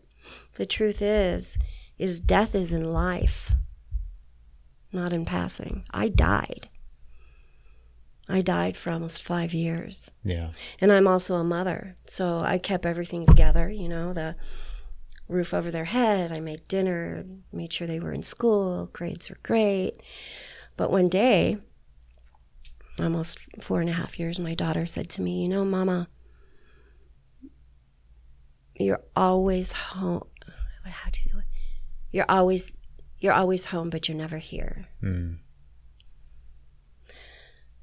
The 0.55 0.65
truth 0.65 1.01
is, 1.01 1.57
is 1.97 2.21
death 2.21 2.55
is 2.55 2.71
in 2.71 2.93
life, 2.93 3.51
not 4.93 5.11
in 5.11 5.25
passing. 5.25 5.83
I 5.91 6.07
died. 6.07 6.69
I 8.29 8.41
died 8.41 8.77
for 8.77 8.91
almost 8.91 9.21
five 9.23 9.53
years. 9.53 10.09
yeah. 10.23 10.51
And 10.79 10.91
I'm 10.93 11.07
also 11.07 11.35
a 11.35 11.43
mother. 11.43 11.97
So 12.05 12.39
I 12.39 12.57
kept 12.57 12.85
everything 12.85 13.25
together, 13.25 13.69
you 13.69 13.89
know, 13.89 14.13
the 14.13 14.35
roof 15.29 15.53
over 15.53 15.71
their 15.71 15.85
head. 15.85 16.31
I 16.33 16.41
made 16.41 16.67
dinner, 16.67 17.23
made 17.53 17.71
sure 17.71 17.87
they 17.87 17.99
were 18.01 18.11
in 18.11 18.23
school, 18.23 18.89
grades 18.91 19.29
were 19.29 19.37
great. 19.43 20.01
But 20.75 20.91
one 20.91 21.07
day, 21.07 21.57
almost 22.99 23.37
four 23.61 23.79
and 23.79 23.89
a 23.89 23.93
half 23.93 24.19
years, 24.19 24.39
my 24.39 24.55
daughter 24.55 24.85
said 24.85 25.09
to 25.11 25.21
me, 25.21 25.41
You 25.43 25.47
know, 25.49 25.63
Mama, 25.63 26.07
you're 28.75 29.03
always 29.15 29.71
home. 29.71 30.23
How 30.83 31.09
do 31.11 31.19
you 31.25 31.41
You're 32.11 32.25
always 32.29 32.75
you're 33.19 33.33
always 33.33 33.65
home, 33.65 33.89
but 33.89 34.07
you're 34.07 34.17
never 34.17 34.37
here. 34.37 34.87
Mm. 35.03 35.37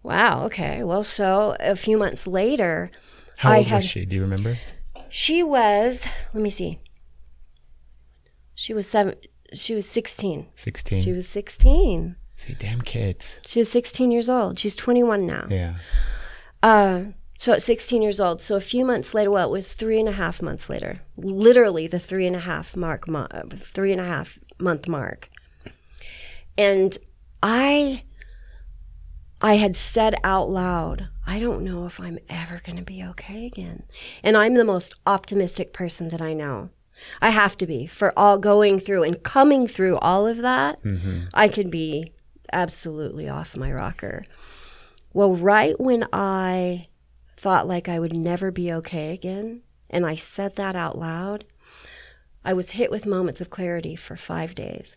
Wow, 0.02 0.44
okay. 0.46 0.82
Well, 0.82 1.04
so 1.04 1.56
a 1.60 1.76
few 1.76 1.98
months 1.98 2.26
later, 2.26 2.90
How 3.36 3.52
I 3.52 3.58
old 3.58 3.66
had- 3.66 3.76
was 3.76 3.84
she? 3.84 4.04
Do 4.06 4.16
you 4.16 4.22
remember? 4.22 4.58
She 5.08 5.42
was, 5.42 6.06
let 6.34 6.42
me 6.42 6.50
see. 6.50 6.80
She 8.56 8.74
was 8.74 8.88
seven, 8.88 9.14
she 9.52 9.74
was 9.74 9.88
16. 9.88 10.48
16. 10.54 11.04
She 11.04 11.12
was 11.12 11.28
16. 11.28 12.16
See, 12.36 12.54
damn 12.54 12.80
kids. 12.80 13.36
She 13.46 13.60
was 13.60 13.70
16 13.70 14.10
years 14.10 14.28
old. 14.28 14.58
She's 14.58 14.74
21 14.74 15.26
now. 15.26 15.46
Yeah. 15.48 15.76
Uh, 16.62 17.02
so 17.38 17.52
at 17.52 17.62
16 17.62 18.02
years 18.02 18.18
old. 18.18 18.40
So 18.40 18.56
a 18.56 18.60
few 18.60 18.84
months 18.84 19.14
later, 19.14 19.30
well, 19.30 19.48
it 19.48 19.52
was 19.52 19.74
three 19.74 20.00
and 20.00 20.08
a 20.08 20.12
half 20.12 20.40
months 20.40 20.68
later, 20.68 21.00
literally 21.16 21.86
the 21.86 21.98
three 21.98 22.26
and 22.26 22.34
a 22.34 22.40
half 22.40 22.74
mark, 22.74 23.06
mo- 23.06 23.28
three 23.74 23.92
and 23.92 24.00
a 24.00 24.04
half 24.04 24.38
month 24.58 24.88
mark. 24.88 25.28
And 26.56 26.96
I, 27.42 28.04
I 29.42 29.54
had 29.54 29.76
said 29.76 30.14
out 30.24 30.48
loud, 30.50 31.08
I 31.26 31.38
don't 31.40 31.62
know 31.62 31.84
if 31.84 32.00
I'm 32.00 32.18
ever 32.30 32.62
going 32.64 32.76
to 32.78 32.82
be 32.84 33.04
okay 33.04 33.44
again. 33.44 33.82
And 34.22 34.34
I'm 34.34 34.54
the 34.54 34.64
most 34.64 34.94
optimistic 35.06 35.74
person 35.74 36.08
that 36.08 36.22
I 36.22 36.32
know. 36.32 36.70
I 37.20 37.30
have 37.30 37.56
to 37.58 37.66
be 37.66 37.86
for 37.86 38.12
all 38.16 38.38
going 38.38 38.78
through 38.80 39.02
and 39.04 39.22
coming 39.22 39.66
through 39.66 39.98
all 39.98 40.26
of 40.26 40.38
that. 40.38 40.82
Mm-hmm. 40.82 41.26
I 41.34 41.48
could 41.48 41.70
be 41.70 42.12
absolutely 42.52 43.28
off 43.28 43.56
my 43.56 43.72
rocker. 43.72 44.24
Well, 45.12 45.34
right 45.34 45.78
when 45.80 46.06
I 46.12 46.88
thought 47.36 47.68
like 47.68 47.88
I 47.88 47.98
would 47.98 48.14
never 48.14 48.50
be 48.50 48.72
okay 48.72 49.12
again, 49.12 49.62
and 49.90 50.06
I 50.06 50.14
said 50.16 50.56
that 50.56 50.76
out 50.76 50.98
loud, 50.98 51.44
I 52.44 52.52
was 52.52 52.72
hit 52.72 52.90
with 52.90 53.06
moments 53.06 53.40
of 53.40 53.50
clarity 53.50 53.96
for 53.96 54.16
five 54.16 54.54
days. 54.54 54.96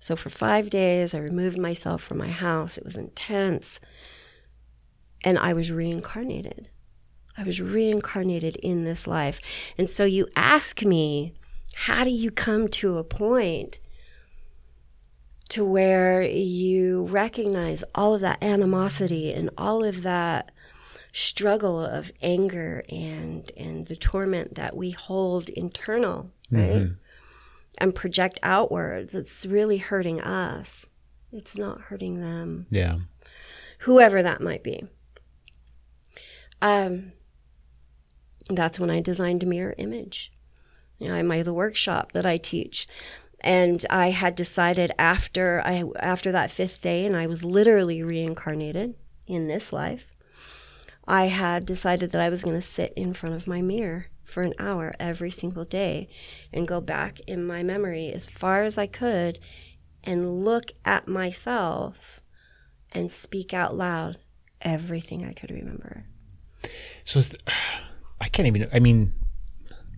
So 0.00 0.16
for 0.16 0.30
five 0.30 0.70
days, 0.70 1.14
I 1.14 1.18
removed 1.18 1.58
myself 1.58 2.02
from 2.02 2.18
my 2.18 2.30
house. 2.30 2.78
It 2.78 2.84
was 2.84 2.96
intense. 2.96 3.80
And 5.24 5.38
I 5.38 5.52
was 5.52 5.72
reincarnated. 5.72 6.68
I 7.38 7.44
was 7.44 7.60
reincarnated 7.60 8.56
in 8.56 8.84
this 8.84 9.06
life. 9.06 9.40
And 9.78 9.88
so 9.88 10.04
you 10.04 10.26
ask 10.34 10.84
me, 10.84 11.34
how 11.74 12.02
do 12.02 12.10
you 12.10 12.30
come 12.32 12.66
to 12.68 12.98
a 12.98 13.04
point 13.04 13.78
to 15.50 15.64
where 15.64 16.20
you 16.22 17.04
recognize 17.04 17.84
all 17.94 18.14
of 18.14 18.20
that 18.22 18.42
animosity 18.42 19.32
and 19.32 19.48
all 19.56 19.84
of 19.84 20.02
that 20.02 20.50
struggle 21.12 21.80
of 21.80 22.12
anger 22.20 22.82
and 22.90 23.50
and 23.56 23.86
the 23.86 23.96
torment 23.96 24.56
that 24.56 24.76
we 24.76 24.90
hold 24.90 25.48
internal, 25.48 26.30
right? 26.50 26.88
And 27.78 27.94
project 27.94 28.38
outwards. 28.42 29.14
It's 29.14 29.46
really 29.46 29.78
hurting 29.78 30.20
us. 30.20 30.86
It's 31.32 31.56
not 31.56 31.80
hurting 31.82 32.20
them 32.20 32.66
Yeah. 32.70 32.98
whoever 33.80 34.22
that 34.22 34.40
might 34.42 34.62
be. 34.64 34.82
Um, 36.60 37.12
that's 38.48 38.80
when 38.80 38.90
I 38.90 39.00
designed 39.00 39.42
a 39.42 39.46
mirror 39.46 39.74
image. 39.78 40.32
You 40.98 41.08
know, 41.08 41.14
I 41.14 41.22
my 41.22 41.42
the 41.42 41.54
workshop 41.54 42.12
that 42.12 42.26
I 42.26 42.38
teach, 42.38 42.88
and 43.40 43.84
I 43.88 44.10
had 44.10 44.34
decided 44.34 44.92
after 44.98 45.62
I 45.64 45.84
after 46.00 46.32
that 46.32 46.50
fifth 46.50 46.82
day, 46.82 47.04
and 47.04 47.16
I 47.16 47.26
was 47.26 47.44
literally 47.44 48.02
reincarnated 48.02 48.94
in 49.26 49.46
this 49.46 49.72
life. 49.72 50.06
I 51.06 51.26
had 51.26 51.64
decided 51.64 52.12
that 52.12 52.20
I 52.20 52.28
was 52.28 52.42
going 52.42 52.56
to 52.56 52.62
sit 52.62 52.92
in 52.94 53.14
front 53.14 53.34
of 53.34 53.46
my 53.46 53.62
mirror 53.62 54.06
for 54.24 54.42
an 54.42 54.54
hour 54.58 54.94
every 55.00 55.30
single 55.30 55.64
day 55.64 56.08
and 56.52 56.68
go 56.68 56.80
back 56.80 57.20
in 57.20 57.46
my 57.46 57.62
memory 57.62 58.12
as 58.12 58.26
far 58.26 58.62
as 58.64 58.76
I 58.76 58.86
could 58.86 59.38
and 60.04 60.44
look 60.44 60.72
at 60.84 61.08
myself 61.08 62.20
and 62.92 63.10
speak 63.10 63.54
out 63.54 63.74
loud 63.76 64.18
everything 64.60 65.24
I 65.24 65.32
could 65.32 65.50
remember. 65.50 66.04
So 67.04 67.18
is 67.18 67.34
I 68.28 68.30
can't 68.30 68.46
even. 68.46 68.68
I 68.74 68.78
mean, 68.78 69.14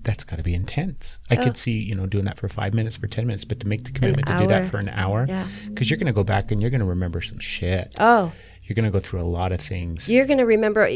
that's 0.05 0.23
got 0.23 0.37
to 0.37 0.43
be 0.45 0.55
intense. 0.55 1.19
I 1.31 1.37
Oh. 1.37 1.43
could 1.43 1.57
see 1.57 1.73
you 1.73 1.97
know 1.97 2.07
doing 2.07 2.25
that 2.27 2.39
for 2.39 2.49
five 2.49 2.73
minutes, 2.75 2.97
for 2.97 3.09
ten 3.09 3.27
minutes, 3.27 3.45
but 3.45 3.59
to 3.61 3.67
make 3.67 3.83
the 3.83 3.91
commitment 3.91 4.29
to 4.29 4.39
do 4.39 4.47
that 4.47 4.71
for 4.71 4.79
an 4.79 4.89
hour, 4.89 5.27
Yeah. 5.29 5.49
because 5.69 5.91
you're 5.91 5.99
going 5.99 6.07
to 6.07 6.13
go 6.13 6.23
back 6.25 6.53
and 6.53 6.61
you're 6.63 6.71
going 6.71 6.81
to 6.81 6.87
remember 6.87 7.21
some 7.21 7.41
shit. 7.41 7.95
Oh, 7.99 8.31
You're 8.63 8.77
going 8.77 8.85
to 8.85 8.91
go 8.93 9.01
through 9.01 9.21
a 9.21 9.27
lot 9.27 9.51
of 9.51 9.61
things. 9.61 10.09
you're 10.09 10.27
going 10.27 10.39
to 10.39 10.47
remember. 10.47 10.89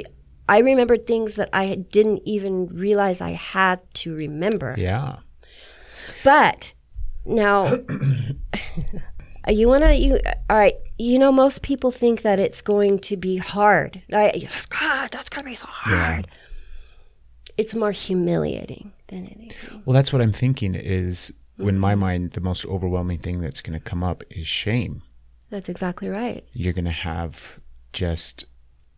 I 0.48 0.58
remembered 0.58 1.06
things 1.08 1.34
that 1.34 1.48
I 1.52 1.74
didn't 1.90 2.22
even 2.24 2.68
realize 2.68 3.20
I 3.20 3.30
had 3.30 3.80
to 3.94 4.14
remember. 4.14 4.76
Yeah. 4.78 5.16
But 6.22 6.72
now, 7.24 7.78
you 9.48 9.68
want 9.68 9.84
to, 9.84 9.94
you, 9.94 10.20
all 10.48 10.56
right, 10.56 10.74
you 10.98 11.18
know, 11.18 11.32
most 11.32 11.62
people 11.62 11.90
think 11.90 12.22
that 12.22 12.38
it's 12.38 12.62
going 12.62 12.98
to 13.00 13.16
be 13.16 13.36
hard. 13.38 14.02
Right? 14.12 14.48
God, 14.68 15.10
that's 15.10 15.28
going 15.28 15.44
to 15.44 15.50
be 15.50 15.54
so 15.54 15.66
hard. 15.68 16.28
It's 17.56 17.74
more 17.74 17.92
humiliating 17.92 18.92
than 19.08 19.26
anything. 19.26 19.82
Well, 19.84 19.94
that's 19.94 20.12
what 20.12 20.22
I'm 20.22 20.32
thinking. 20.32 20.74
Is 20.74 21.32
in 21.58 21.66
Mm-hmm. 21.66 21.78
my 21.78 21.94
mind, 21.94 22.30
the 22.32 22.40
most 22.40 22.66
overwhelming 22.66 23.18
thing 23.20 23.40
that's 23.40 23.60
going 23.60 23.78
to 23.78 23.84
come 23.84 24.02
up 24.02 24.24
is 24.30 24.46
shame. 24.46 25.02
That's 25.50 25.68
exactly 25.68 26.08
right. 26.08 26.44
You're 26.52 26.72
going 26.72 26.84
to 26.86 26.90
have 26.90 27.40
just 27.92 28.46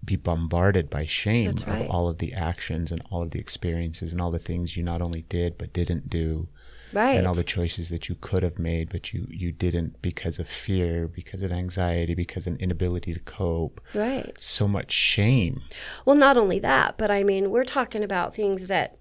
be 0.05 0.16
bombarded 0.16 0.88
by 0.88 1.05
shame 1.05 1.55
right. 1.66 1.83
of 1.83 1.90
all 1.90 2.09
of 2.09 2.19
the 2.19 2.33
actions 2.33 2.92
and 2.92 3.03
all 3.11 3.23
of 3.23 3.33
the 3.33 3.40
experiences 3.40 4.12
and 4.12 4.21
all 4.21 4.31
the 4.31 4.38
things 4.38 4.77
you 4.77 4.83
not 4.83 5.03
only 5.03 5.23
did 5.23 5.59
but 5.59 5.73
didn't 5.73 6.09
do. 6.09 6.49
Right. 6.92 7.16
and 7.18 7.27
all 7.27 7.35
the 7.35 7.44
choices 7.44 7.88
that 7.88 8.09
you 8.09 8.14
could 8.20 8.42
have 8.42 8.59
made 8.59 8.88
but 8.90 9.12
you 9.12 9.27
you 9.29 9.51
didn't 9.53 10.01
because 10.03 10.38
of 10.38 10.49
fear 10.49 11.09
because 11.09 11.42
of 11.42 11.51
anxiety 11.53 12.14
because 12.14 12.46
of 12.46 12.55
an 12.55 12.61
inability 12.61 13.12
to 13.12 13.20
cope 13.20 13.81
right. 13.94 14.37
so 14.40 14.66
much 14.68 14.92
shame 14.92 15.61
Well, 16.05 16.16
not 16.16 16.37
only 16.37 16.59
that, 16.61 16.96
but 16.96 17.11
I 17.11 17.25
mean, 17.25 17.51
we're 17.51 17.64
talking 17.64 18.03
about 18.05 18.35
things 18.35 18.68
that 18.68 18.99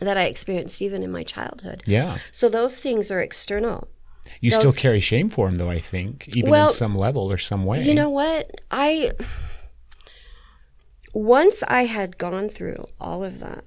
that 0.00 0.16
I 0.16 0.22
experienced 0.24 0.80
even 0.80 1.02
in 1.02 1.12
my 1.12 1.22
childhood. 1.22 1.82
yeah 1.86 2.18
So 2.32 2.48
those 2.48 2.78
things 2.78 3.10
are 3.10 3.20
external. 3.20 3.88
you 4.40 4.50
still 4.50 4.72
carry 4.72 5.00
shame 5.00 5.28
for 5.28 5.46
them 5.48 5.58
though 5.58 5.70
i 5.70 5.80
think 5.80 6.28
even 6.34 6.50
Well, 6.50 6.68
in 6.68 6.74
some 6.74 6.96
level 6.96 7.30
or 7.30 7.36
some 7.38 7.64
way 7.66 7.82
You 7.82 7.94
know 7.94 8.08
what? 8.10 8.60
I 8.70 9.12
once 11.12 11.62
I 11.66 11.84
had 11.84 12.18
gone 12.18 12.48
through 12.48 12.84
all 13.00 13.24
of 13.24 13.40
that. 13.40 13.64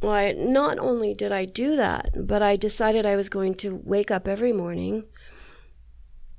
Why, 0.00 0.32
not 0.32 0.78
only 0.78 1.12
did 1.14 1.30
I 1.30 1.44
do 1.44 1.76
that, 1.76 2.26
but 2.26 2.42
I 2.42 2.56
decided 2.56 3.04
I 3.04 3.16
was 3.16 3.28
going 3.28 3.54
to 3.56 3.80
wake 3.84 4.10
up 4.10 4.26
every 4.26 4.52
morning 4.52 5.04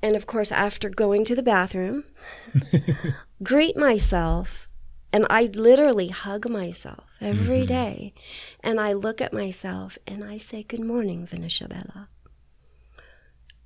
and 0.02 0.15
of 0.15 0.26
course, 0.26 0.52
after 0.52 0.89
going 0.89 1.26
to 1.26 1.36
the 1.36 1.43
bathroom, 1.43 2.06
greet 3.43 3.78
myself, 3.78 4.67
and 5.13 5.28
I 5.30 5.43
literally 5.54 6.08
hug 6.08 6.50
myself 6.50 7.06
every 7.19 7.60
mm-hmm. 7.60 7.67
day, 7.67 8.13
and 8.62 8.80
I 8.80 8.93
look 8.93 9.21
at 9.21 9.34
myself 9.34 9.97
and 10.08 10.24
I 10.24 10.38
say, 10.38 10.63
"Good 10.63 10.84
morning, 10.84 11.28
Vanisha'Bella." 11.28 12.08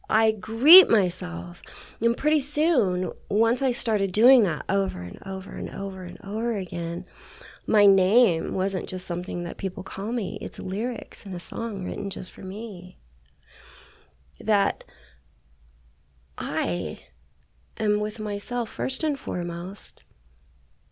I 0.10 0.31
greet 0.31 0.89
myself, 0.89 1.62
and 2.01 2.17
pretty 2.17 2.41
soon, 2.41 3.12
once 3.29 3.62
I 3.62 3.71
started 3.71 4.12
doing 4.12 4.43
that 4.43 4.65
over 4.69 5.01
and 5.01 5.17
over 5.25 5.55
and 5.55 5.69
over 5.69 6.03
and 6.03 6.17
over 6.23 6.58
again, 6.58 7.05
my 7.67 7.86
name 7.86 8.54
wasn't 8.54 8.88
just 8.88 9.08
something 9.08 9.43
that 9.43 9.58
people 9.58 9.84
call 9.84 10.12
me. 10.12 10.38
It's 10.41 10.60
lyrics 10.60 11.25
in 11.25 11.34
a 11.34 11.39
song 11.39 11.84
written 11.84 12.10
just 12.10 12.32
for 12.32 12.41
me. 12.41 12.97
That 14.39 14.84
I 16.38 16.99
am 17.78 17.99
with 17.99 18.19
myself 18.19 18.69
first 18.69 19.04
and 19.04 19.17
foremost, 19.17 20.04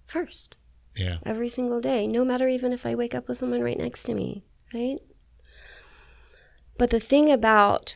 first, 0.05 0.57
Yeah. 0.95 1.17
every 1.25 1.49
single 1.49 1.81
day, 1.81 2.07
no 2.07 2.23
matter 2.23 2.47
even 2.47 2.71
if 2.73 2.85
I 2.85 2.95
wake 2.95 3.13
up 3.13 3.27
with 3.27 3.37
someone 3.37 3.61
right 3.61 3.77
next 3.77 4.03
to 4.03 4.13
me, 4.13 4.45
right? 4.73 4.99
But 6.77 6.89
the 6.89 6.99
thing 6.99 7.31
about 7.31 7.95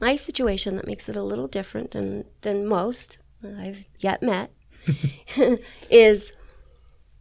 my 0.00 0.16
situation 0.16 0.76
that 0.76 0.86
makes 0.86 1.08
it 1.08 1.16
a 1.16 1.22
little 1.22 1.46
different 1.48 1.90
than, 1.90 2.24
than 2.40 2.66
most 2.66 3.18
I've 3.44 3.84
yet 3.98 4.22
met 4.22 4.50
is 5.90 6.32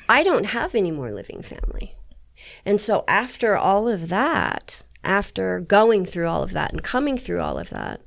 I 0.09 0.23
don't 0.23 0.45
have 0.45 0.73
any 0.73 0.89
more 0.89 1.11
living 1.11 1.43
family. 1.43 1.95
And 2.65 2.81
so 2.81 3.03
after 3.07 3.55
all 3.55 3.87
of 3.87 4.09
that, 4.09 4.81
after 5.03 5.59
going 5.59 6.05
through 6.05 6.27
all 6.27 6.41
of 6.41 6.51
that 6.53 6.73
and 6.73 6.83
coming 6.83 7.17
through 7.17 7.41
all 7.41 7.59
of 7.59 7.69
that, 7.69 8.01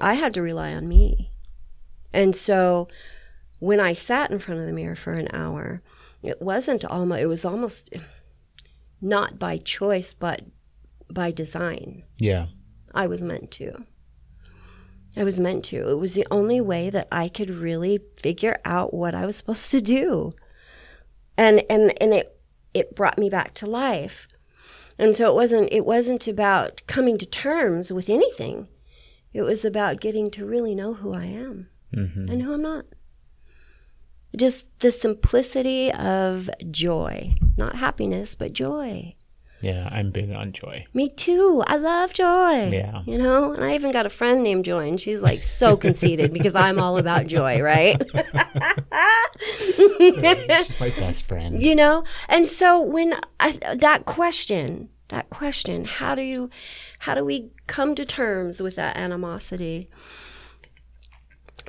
I 0.00 0.14
had 0.14 0.32
to 0.34 0.42
rely 0.42 0.72
on 0.72 0.86
me. 0.86 1.32
And 2.12 2.36
so 2.36 2.88
when 3.58 3.80
I 3.80 3.92
sat 3.92 4.30
in 4.30 4.38
front 4.38 4.60
of 4.60 4.66
the 4.66 4.72
mirror 4.72 4.94
for 4.94 5.12
an 5.12 5.28
hour, 5.32 5.82
it 6.22 6.40
wasn't 6.40 6.84
almost, 6.84 7.20
it 7.20 7.26
was 7.26 7.44
almost 7.44 7.90
not 9.00 9.38
by 9.38 9.58
choice, 9.58 10.12
but 10.12 10.42
by 11.10 11.32
design. 11.32 12.04
Yeah. 12.18 12.46
I 12.94 13.08
was 13.08 13.20
meant 13.20 13.50
to. 13.52 13.84
I 15.16 15.24
was 15.24 15.40
meant 15.40 15.64
to. 15.66 15.88
It 15.88 15.98
was 15.98 16.14
the 16.14 16.26
only 16.30 16.60
way 16.60 16.88
that 16.88 17.08
I 17.10 17.28
could 17.28 17.50
really 17.50 18.00
figure 18.16 18.58
out 18.64 18.94
what 18.94 19.14
I 19.14 19.26
was 19.26 19.36
supposed 19.36 19.70
to 19.72 19.80
do. 19.80 20.32
And 21.36 21.62
and 21.70 21.92
and 22.02 22.12
it 22.14 22.38
it 22.74 22.94
brought 22.94 23.18
me 23.18 23.28
back 23.30 23.54
to 23.54 23.66
life. 23.66 24.28
And 24.98 25.16
so 25.16 25.28
it 25.30 25.34
wasn't 25.34 25.72
it 25.72 25.84
wasn't 25.86 26.28
about 26.28 26.82
coming 26.86 27.18
to 27.18 27.26
terms 27.26 27.92
with 27.92 28.08
anything. 28.08 28.68
It 29.32 29.42
was 29.42 29.64
about 29.64 30.00
getting 30.00 30.30
to 30.32 30.44
really 30.44 30.74
know 30.74 30.94
who 30.94 31.12
I 31.14 31.24
am 31.24 31.68
Mm-hmm. 31.94 32.28
and 32.30 32.42
who 32.42 32.54
I'm 32.54 32.62
not. 32.62 32.86
Just 34.34 34.78
the 34.80 34.90
simplicity 34.90 35.92
of 35.92 36.48
joy, 36.70 37.34
not 37.58 37.76
happiness, 37.76 38.34
but 38.34 38.54
joy. 38.54 39.14
Yeah, 39.62 39.88
I'm 39.92 40.10
big 40.10 40.32
on 40.32 40.52
joy. 40.52 40.84
Me 40.92 41.08
too. 41.08 41.62
I 41.68 41.76
love 41.76 42.12
joy. 42.12 42.68
Yeah. 42.70 43.02
You 43.06 43.16
know, 43.16 43.52
and 43.52 43.64
I 43.64 43.76
even 43.76 43.92
got 43.92 44.06
a 44.06 44.10
friend 44.10 44.42
named 44.42 44.64
Joy, 44.64 44.88
and 44.88 45.00
she's 45.00 45.20
like 45.22 45.44
so 45.44 45.76
conceited 45.86 46.32
because 46.32 46.56
I'm 46.56 46.80
all 46.80 46.98
about 46.98 47.28
joy, 47.28 47.62
right? 47.62 47.96
She's 49.48 50.80
my 50.80 50.90
best 50.90 51.26
friend. 51.28 51.62
you 51.62 51.74
know, 51.76 52.04
and 52.28 52.48
so 52.48 52.80
when 52.80 53.14
I, 53.38 53.52
that 53.74 54.04
question, 54.04 54.88
that 55.08 55.30
question, 55.30 55.84
how 55.84 56.16
do 56.16 56.22
you, 56.22 56.50
how 56.98 57.14
do 57.14 57.24
we 57.24 57.52
come 57.68 57.94
to 57.94 58.04
terms 58.04 58.60
with 58.60 58.74
that 58.76 58.96
animosity? 58.96 59.88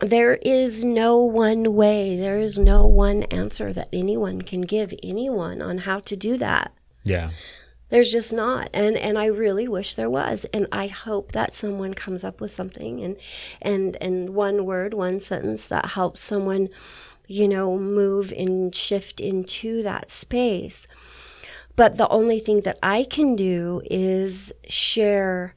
There 0.02 0.36
is 0.42 0.84
no 0.84 1.20
one 1.20 1.76
way. 1.76 2.18
There 2.18 2.40
is 2.40 2.58
no 2.58 2.88
one 2.88 3.24
answer 3.24 3.72
that 3.72 3.90
anyone 3.94 4.42
can 4.42 4.62
give 4.62 4.94
anyone 5.04 5.62
on 5.62 5.78
how 5.80 6.00
to 6.00 6.16
do 6.16 6.38
that. 6.40 6.74
Yeah. 7.04 7.30
There's 7.94 8.12
just 8.12 8.34
not. 8.34 8.72
And 8.74 8.98
and 8.98 9.20
I 9.20 9.28
really 9.28 9.68
wish 9.68 9.94
there 9.94 10.10
was. 10.10 10.48
And 10.52 10.66
I 10.72 10.88
hope 10.88 11.32
that 11.34 11.54
someone 11.54 11.94
comes 11.94 12.24
up 12.24 12.42
with 12.42 12.52
something 12.52 13.04
and 13.04 13.16
and 13.62 13.96
and 14.02 14.32
one 14.32 14.66
word, 14.66 14.96
one 14.96 15.20
sentence 15.20 15.68
that 15.68 15.86
helps 15.92 16.20
someone, 16.20 16.70
you 17.28 17.48
know, 17.48 17.78
move 17.78 18.34
and 18.36 18.74
shift 18.74 19.20
into 19.20 19.84
that 19.84 20.10
space. 20.10 20.88
But 21.76 21.98
the 21.98 22.10
only 22.10 22.40
thing 22.40 22.62
that 22.62 22.80
I 22.82 23.04
can 23.04 23.36
do 23.36 23.84
is 23.86 24.52
share 24.68 25.54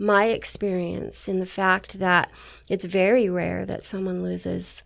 my 0.00 0.24
experience 0.30 1.28
in 1.28 1.38
the 1.38 1.46
fact 1.46 2.00
that 2.00 2.28
it's 2.68 2.86
very 2.86 3.28
rare 3.28 3.64
that 3.66 3.84
someone 3.84 4.24
loses 4.24 4.82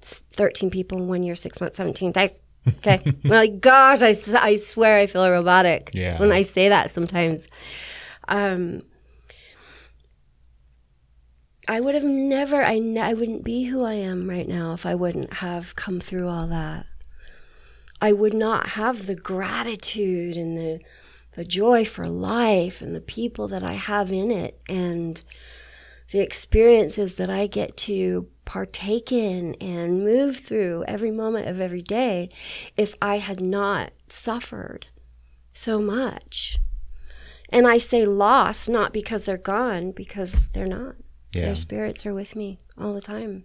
13 0.00 0.70
people 0.70 0.98
in 0.98 1.06
one 1.06 1.22
year, 1.22 1.36
six 1.36 1.60
months, 1.60 1.76
17 1.76 2.10
days. 2.10 2.42
Okay. 2.66 3.12
like, 3.24 3.60
gosh, 3.60 4.02
I, 4.02 4.14
I 4.40 4.56
swear 4.56 4.98
I 4.98 5.06
feel 5.06 5.28
robotic 5.28 5.90
Yeah. 5.94 6.18
when 6.18 6.32
I 6.32 6.42
say 6.42 6.68
that 6.68 6.90
sometimes. 6.90 7.48
Um, 8.28 8.82
I 11.68 11.80
would 11.80 11.94
have 11.94 12.04
never, 12.04 12.62
I, 12.62 12.76
n- 12.76 12.98
I 12.98 13.14
wouldn't 13.14 13.44
be 13.44 13.64
who 13.64 13.84
I 13.84 13.94
am 13.94 14.28
right 14.28 14.48
now 14.48 14.72
if 14.72 14.84
I 14.84 14.94
wouldn't 14.94 15.34
have 15.34 15.76
come 15.76 16.00
through 16.00 16.28
all 16.28 16.46
that. 16.48 16.86
I 18.00 18.12
would 18.12 18.34
not 18.34 18.70
have 18.70 19.06
the 19.06 19.14
gratitude 19.14 20.36
and 20.36 20.58
the, 20.58 20.80
the 21.36 21.44
joy 21.44 21.84
for 21.84 22.08
life 22.08 22.82
and 22.82 22.94
the 22.94 23.00
people 23.00 23.46
that 23.48 23.62
I 23.62 23.74
have 23.74 24.10
in 24.10 24.30
it 24.32 24.60
and 24.68 25.22
the 26.12 26.20
experiences 26.20 27.14
that 27.14 27.30
I 27.30 27.46
get 27.46 27.76
to 27.78 28.28
partake 28.44 29.10
in 29.10 29.54
and 29.60 30.04
move 30.04 30.36
through 30.38 30.84
every 30.86 31.10
moment 31.10 31.48
of 31.48 31.58
every 31.58 31.80
day 31.80 32.28
if 32.76 32.94
I 33.00 33.16
had 33.16 33.40
not 33.40 33.92
suffered 34.08 34.86
so 35.52 35.80
much. 35.80 36.58
And 37.48 37.66
I 37.66 37.78
say 37.78 38.04
lost 38.04 38.68
not 38.68 38.92
because 38.92 39.24
they're 39.24 39.36
gone, 39.38 39.92
because 39.92 40.48
they're 40.48 40.66
not. 40.66 40.96
Yeah. 41.32 41.46
Their 41.46 41.54
spirits 41.54 42.04
are 42.04 42.14
with 42.14 42.36
me 42.36 42.60
all 42.78 42.92
the 42.92 43.00
time. 43.00 43.44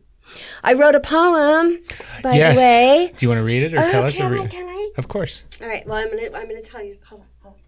I 0.62 0.74
wrote 0.74 0.96
a 0.96 1.00
poem, 1.00 1.80
by 2.22 2.34
yes. 2.36 2.56
the 2.58 2.62
way. 2.62 3.12
Do 3.16 3.26
you 3.26 3.30
want 3.30 3.40
to 3.40 3.44
read 3.44 3.64
it 3.64 3.74
or 3.74 3.80
Oh, 3.80 3.90
tell 3.90 4.04
us? 4.04 4.18
can 4.18 4.38
I? 4.38 4.48
Can 4.48 4.68
I? 4.68 4.92
Of 4.98 5.08
course. 5.08 5.44
All 5.62 5.68
right. 5.68 5.88
Well, 5.88 5.96
I'm 5.96 6.10
gonna 6.10 6.26
I'm 6.38 6.50
gonna 6.50 6.62
tell 6.62 6.84
you. 6.84 6.98
Hold 7.06 7.22
on. 7.22 7.28
Hold 7.44 7.56
on. 7.56 7.62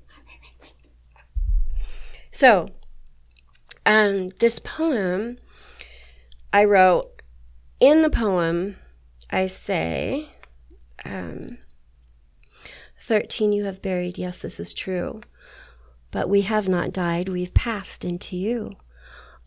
So, 2.31 2.69
um, 3.89 4.27
this 4.39 4.59
poem 4.59 5.39
I 6.53 6.63
wrote. 6.63 7.11
In 7.79 8.01
the 8.01 8.09
poem, 8.09 8.75
I 9.31 9.47
say, 9.47 10.29
um, 11.03 11.57
"13 13.01 13.51
you 13.51 13.65
have 13.65 13.81
buried. 13.81 14.17
Yes, 14.17 14.41
this 14.41 14.59
is 14.59 14.73
true, 14.73 15.21
but 16.11 16.29
we 16.29 16.41
have 16.41 16.69
not 16.69 16.93
died. 16.93 17.29
We've 17.29 17.53
passed 17.53 18.05
into 18.05 18.35
you. 18.35 18.73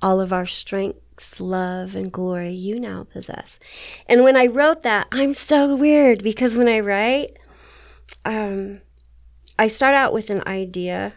All 0.01 0.21
of 0.21 0.33
our 0.33 0.47
strengths, 0.47 1.39
love, 1.41 1.95
and 1.95 2.11
glory 2.11 2.51
you 2.51 2.81
now 2.81 3.05
possess." 3.05 3.61
And 4.07 4.25
when 4.25 4.37
I 4.37 4.47
wrote 4.47 4.83
that, 4.83 5.07
I'm 5.13 5.35
so 5.35 5.77
weird 5.77 6.23
because 6.23 6.57
when 6.57 6.69
I 6.69 6.81
write, 6.81 7.37
um, 8.25 8.81
I 9.57 9.69
start 9.69 9.95
out 9.95 10.13
with 10.13 10.31
an 10.31 10.43
idea 10.49 11.13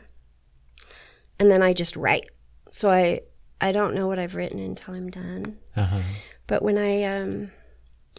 and 1.40 1.50
then 1.50 1.64
I 1.64 1.74
just 1.74 1.96
write. 1.96 2.30
So 2.76 2.90
I 2.90 3.22
I 3.62 3.72
don't 3.72 3.96
know 3.96 4.06
what 4.06 4.20
I've 4.20 4.36
written 4.36 4.60
until 4.60 4.96
I'm 4.96 5.10
done. 5.10 5.60
Uh 5.78 5.86
huh. 5.86 6.02
But 6.46 6.62
when 6.62 6.78
I 6.78 7.04
um 7.04 7.52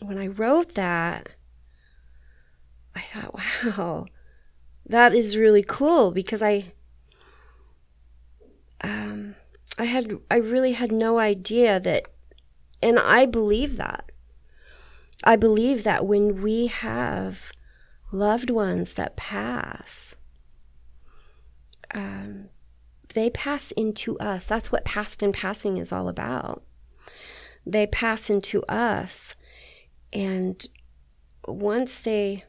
when 0.01 0.17
I 0.17 0.29
wrote 0.29 0.77
that, 0.77 1.29
I 2.95 3.03
thought, 3.03 3.35
wow, 3.77 4.07
that 4.87 5.15
is 5.15 5.37
really 5.37 5.63
cool 5.63 6.11
because 6.11 6.41
I 6.41 6.73
um 8.81 9.35
I 9.79 9.85
had 9.85 10.17
I 10.31 10.37
really 10.37 10.73
had 10.73 10.91
no 10.91 11.19
idea 11.19 11.79
that 11.79 12.09
and 12.83 12.99
I 12.99 13.27
believe 13.27 13.77
that. 13.77 14.11
I 15.23 15.37
believe 15.37 15.85
that 15.85 16.07
when 16.07 16.41
we 16.41 16.69
have 16.69 17.53
loved 18.11 18.49
ones 18.49 18.95
that 18.95 19.17
pass, 19.17 20.15
um, 21.93 22.49
they 23.17 23.31
pass 23.31 23.71
into 23.73 24.19
us. 24.19 24.45
That's 24.45 24.71
what 24.71 24.85
past 24.85 25.23
and 25.23 25.33
passing 25.33 25.79
is 25.79 25.91
all 25.91 26.07
about. 26.07 26.63
They 27.65 27.87
pass 27.87 28.29
into 28.29 28.63
us, 28.65 29.35
and 30.13 30.65
once 31.49 32.03
they 32.03 32.45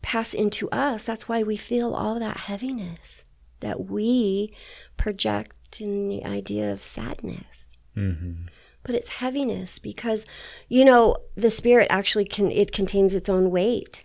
pass 0.00 0.32
into 0.32 0.70
us, 0.70 1.02
that's 1.02 1.28
why 1.28 1.42
we 1.42 1.56
feel 1.56 1.92
all 1.92 2.18
that 2.20 2.36
heaviness 2.36 3.24
that 3.60 3.86
we 3.86 4.52
project 4.96 5.80
in 5.80 6.08
the 6.08 6.24
idea 6.24 6.72
of 6.72 6.82
sadness 6.82 7.64
Mm-hmm. 7.96 8.46
but 8.84 8.94
it's 8.94 9.10
heaviness 9.10 9.78
because 9.78 10.24
you 10.68 10.82
know 10.82 11.14
the 11.36 11.50
spirit 11.50 11.88
actually 11.90 12.24
can 12.24 12.50
it 12.50 12.72
contains 12.72 13.12
its 13.12 13.28
own 13.28 13.50
weight 13.50 14.04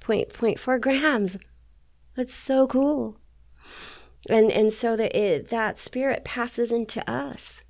point 0.00 0.32
point 0.32 0.58
four 0.58 0.78
grams 0.78 1.36
that's 2.16 2.34
so 2.34 2.66
cool 2.66 3.19
and 4.28 4.50
and 4.50 4.72
so 4.72 4.96
that 4.96 5.16
it, 5.16 5.48
that 5.50 5.78
spirit 5.78 6.24
passes 6.24 6.70
into 6.70 7.08
us. 7.10 7.62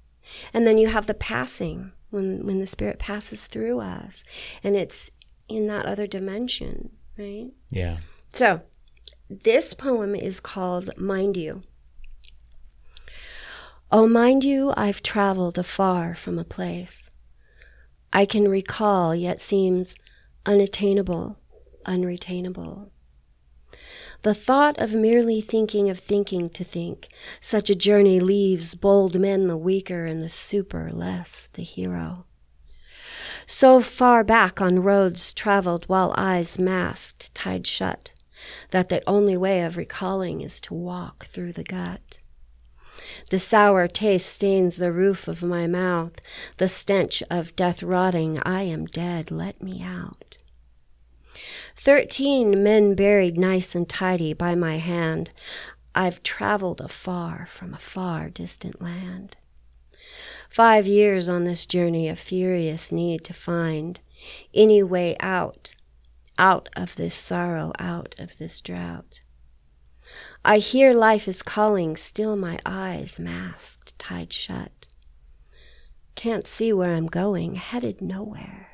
And 0.53 0.67
then 0.67 0.79
you 0.79 0.89
have 0.89 1.07
the 1.07 1.15
passing 1.15 1.93
when 2.11 2.45
when 2.47 2.59
the 2.59 2.67
spirit 2.67 2.99
passes 2.99 3.47
through 3.47 3.81
us. 3.81 4.25
And 4.63 4.77
it's 4.77 5.11
in 5.49 5.67
that 5.67 5.87
other 5.87 6.07
dimension 6.07 6.91
right? 7.19 7.49
Yeah. 7.71 7.99
so 8.33 8.63
this 9.29 9.75
poem 9.75 10.15
is 10.15 10.41
called 10.41 10.97
mind 10.97 11.37
you. 11.37 11.63
Oh 13.93 14.07
mind 14.07 14.45
you 14.45 14.73
i've 14.77 15.03
traveled 15.03 15.59
afar 15.59 16.15
from 16.15 16.39
a 16.39 16.45
place. 16.45 17.09
I 18.13 18.25
can 18.25 18.49
recall 18.49 19.15
yet 19.15 19.41
seems 19.41 19.95
unattainable 20.47 21.37
unretainable 21.87 22.91
the 24.23 24.35
thought 24.35 24.79
of 24.79 24.93
merely 24.93 25.41
thinking 25.41 25.89
of 25.89 25.99
thinking 25.99 26.51
to 26.51 26.65
think, 26.65 27.09
such 27.41 27.71
a 27.71 27.75
journey 27.75 28.21
leaves 28.21 28.75
bold 28.75 29.19
men 29.19 29.49
the 29.49 29.57
weaker 29.57 30.05
and 30.05 30.21
the 30.21 30.29
super 30.29 30.91
less 30.93 31.49
the 31.55 31.63
hero. 31.63 32.27
So 33.47 33.81
far 33.81 34.23
back 34.23 34.61
on 34.61 34.83
roads 34.83 35.33
traveled 35.33 35.85
while 35.87 36.15
eyes 36.17 36.59
masked, 36.59 37.35
tied 37.35 37.67
shut, 37.67 38.13
that 38.71 38.89
the 38.91 39.03
only 39.09 39.37
way 39.37 39.63
of 39.63 39.77
recalling 39.77 40.41
is 40.41 40.61
to 40.63 40.75
walk 40.75 41.27
through 41.27 41.53
the 41.53 41.65
gut. 41.65 42.19
The 43.31 43.39
sour 43.39 43.89
taste 43.89 44.27
stains 44.27 44.77
the 44.77 44.93
roof 44.93 45.27
of 45.27 45.43
my 45.43 45.67
mouth, 45.67 46.21
the 46.59 46.69
stench 46.69 47.23
of 47.31 47.57
death 47.57 47.83
rotting, 47.83 48.39
I 48.41 48.63
am 48.63 48.87
dead, 48.87 49.31
let 49.31 49.63
me 49.63 49.83
out. 49.83 50.37
Thirteen 51.77 52.63
men 52.63 52.95
buried 52.95 53.39
nice 53.39 53.75
and 53.75 53.89
tidy 53.89 54.33
by 54.33 54.55
my 54.55 54.79
hand. 54.79 55.31
I've 55.95 56.23
traveled 56.23 56.81
afar 56.81 57.49
from 57.51 57.75
a 57.75 57.79
far 57.79 58.31
distant 58.31 58.81
land. 58.81 59.37
Five 60.49 60.87
years 60.87 61.29
on 61.29 61.45
this 61.45 61.67
journey 61.67 62.09
of 62.09 62.19
furious 62.19 62.93
need 62.93 63.25
to 63.25 63.33
find 63.33 64.01
any 64.53 64.83
way 64.83 65.17
out, 65.21 65.75
out 66.39 66.69
of 66.77 66.97
this 66.97 67.15
sorrow, 67.15 67.73
out 67.79 68.15
of 68.19 68.37
this 68.39 68.61
drought. 68.61 69.21
I 70.45 70.59
hear 70.59 70.93
life 70.93 71.29
is 71.29 71.43
calling, 71.43 71.97
still 71.97 72.35
my 72.35 72.59
eyes 72.67 73.21
masked, 73.21 73.99
tied 73.99 74.33
shut. 74.33 74.87
Can't 76.17 76.47
see 76.47 76.73
where 76.73 76.95
I'm 76.95 77.07
going, 77.07 77.55
headed 77.55 78.01
nowhere. 78.01 78.70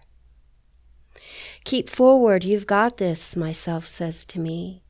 Keep 1.67 1.91
forward, 1.91 2.45
you've 2.45 2.69
got 2.69 2.99
this, 2.99 3.35
myself 3.35 3.89
says 3.89 4.25
to 4.27 4.39
me. 4.39 4.85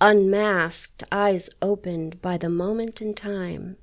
Unmasked, 0.00 1.04
eyes 1.12 1.48
opened 1.62 2.20
by 2.20 2.36
the 2.36 2.48
moment 2.48 3.00
in 3.00 3.14
time. 3.14 3.76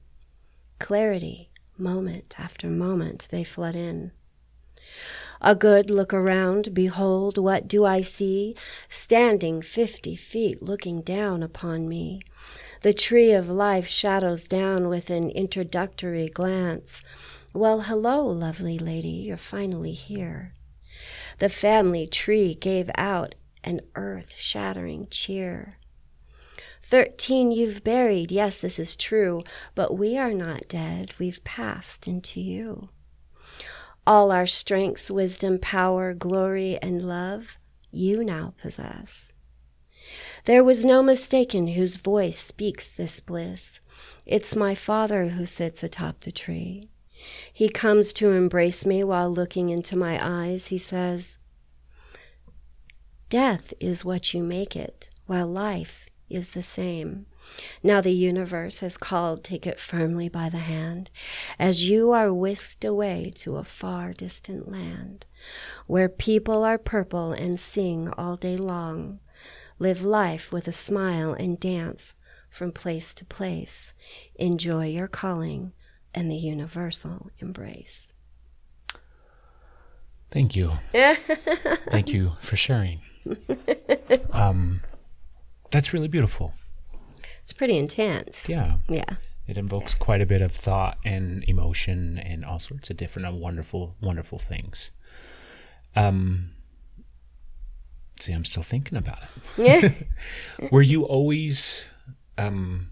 Clarity, 0.77 1.49
moment 1.77 2.35
after 2.37 2.67
moment, 2.67 3.29
they 3.31 3.45
flood 3.45 3.77
in. 3.77 4.11
A 5.41 5.55
good 5.55 5.89
look 5.89 6.13
around, 6.13 6.73
behold, 6.73 7.37
what 7.37 7.65
do 7.65 7.85
I 7.85 8.01
see? 8.01 8.57
Standing 8.89 9.61
fifty 9.61 10.17
feet, 10.17 10.61
looking 10.61 11.03
down 11.03 11.41
upon 11.41 11.87
me. 11.87 12.19
The 12.81 12.93
tree 12.93 13.31
of 13.31 13.47
life 13.47 13.87
shadows 13.87 14.49
down 14.49 14.89
with 14.89 15.09
an 15.09 15.29
introductory 15.29 16.27
glance. 16.27 17.03
Well, 17.53 17.83
hello, 17.83 18.27
lovely 18.27 18.77
lady, 18.77 19.23
you're 19.27 19.37
finally 19.37 19.93
here. 19.93 20.51
The 21.39 21.49
family 21.49 22.07
tree 22.07 22.55
gave 22.55 22.89
out 22.95 23.35
an 23.63 23.81
earth 23.95 24.33
shattering 24.37 25.07
cheer. 25.11 25.77
Thirteen 26.83 27.51
you've 27.51 27.83
buried, 27.83 28.31
yes, 28.31 28.61
this 28.61 28.79
is 28.79 28.95
true, 28.95 29.43
but 29.75 29.97
we 29.97 30.17
are 30.17 30.33
not 30.33 30.69
dead, 30.69 31.13
we've 31.19 31.43
passed 31.43 32.07
into 32.07 32.39
you. 32.39 32.89
All 34.05 34.31
our 34.31 34.47
strengths, 34.47 35.11
wisdom, 35.11 35.59
power, 35.59 36.13
glory, 36.13 36.79
and 36.81 37.07
love 37.07 37.57
you 37.91 38.23
now 38.23 38.53
possess. 38.61 39.33
There 40.45 40.63
was 40.63 40.85
no 40.85 41.03
mistaking 41.03 41.69
whose 41.69 41.97
voice 41.97 42.39
speaks 42.39 42.89
this 42.89 43.19
bliss. 43.19 43.81
It's 44.25 44.55
my 44.55 44.75
Father 44.75 45.29
who 45.29 45.45
sits 45.45 45.83
atop 45.83 46.21
the 46.21 46.31
tree. 46.31 46.89
He 47.57 47.69
comes 47.69 48.13
to 48.13 48.33
embrace 48.33 48.85
me 48.85 49.03
while 49.03 49.31
looking 49.31 49.69
into 49.69 49.95
my 49.95 50.19
eyes. 50.21 50.67
He 50.67 50.77
says, 50.77 51.39
Death 53.29 53.73
is 53.79 54.05
what 54.05 54.31
you 54.31 54.43
make 54.43 54.75
it, 54.75 55.09
while 55.25 55.47
life 55.47 56.05
is 56.29 56.49
the 56.49 56.61
same. 56.61 57.25
Now 57.81 57.99
the 57.99 58.11
universe 58.11 58.81
has 58.81 58.95
called, 58.95 59.43
take 59.43 59.65
it 59.65 59.79
firmly 59.79 60.29
by 60.29 60.49
the 60.49 60.59
hand, 60.59 61.09
as 61.57 61.89
you 61.89 62.11
are 62.11 62.31
whisked 62.31 62.85
away 62.85 63.31
to 63.37 63.57
a 63.57 63.63
far 63.63 64.13
distant 64.13 64.71
land, 64.71 65.25
where 65.87 66.09
people 66.09 66.63
are 66.63 66.77
purple 66.77 67.31
and 67.31 67.59
sing 67.59 68.07
all 68.19 68.35
day 68.37 68.57
long, 68.57 69.19
live 69.79 70.03
life 70.03 70.51
with 70.51 70.67
a 70.67 70.71
smile 70.71 71.33
and 71.33 71.59
dance 71.59 72.13
from 72.51 72.71
place 72.71 73.15
to 73.15 73.25
place, 73.25 73.95
enjoy 74.35 74.85
your 74.85 75.07
calling 75.07 75.73
and 76.13 76.31
the 76.31 76.35
universal 76.35 77.31
embrace. 77.39 78.07
Thank 80.31 80.55
you. 80.55 80.73
Thank 80.91 82.09
you 82.09 82.33
for 82.41 82.55
sharing. 82.55 83.01
Um, 84.31 84.81
that's 85.71 85.93
really 85.93 86.07
beautiful. 86.07 86.53
It's 87.43 87.53
pretty 87.53 87.77
intense. 87.77 88.49
Yeah. 88.49 88.77
Yeah. 88.89 89.15
It 89.47 89.57
invokes 89.57 89.93
quite 89.93 90.19
a 90.19 90.25
bit 90.25 90.41
of 90.41 90.51
thought 90.51 90.97
and 91.05 91.43
emotion 91.47 92.19
and 92.19 92.43
all 92.43 92.59
sorts 92.59 92.89
of 92.89 92.97
different 92.97 93.27
uh, 93.27 93.31
wonderful, 93.31 93.95
wonderful 94.01 94.39
things. 94.39 94.91
Um, 95.95 96.51
see, 98.19 98.33
I'm 98.33 98.43
still 98.43 98.63
thinking 98.63 98.97
about 98.97 99.19
it. 99.23 100.03
Yeah. 100.61 100.67
Were 100.71 100.81
you 100.81 101.03
always 101.05 101.83
um, 102.37 102.89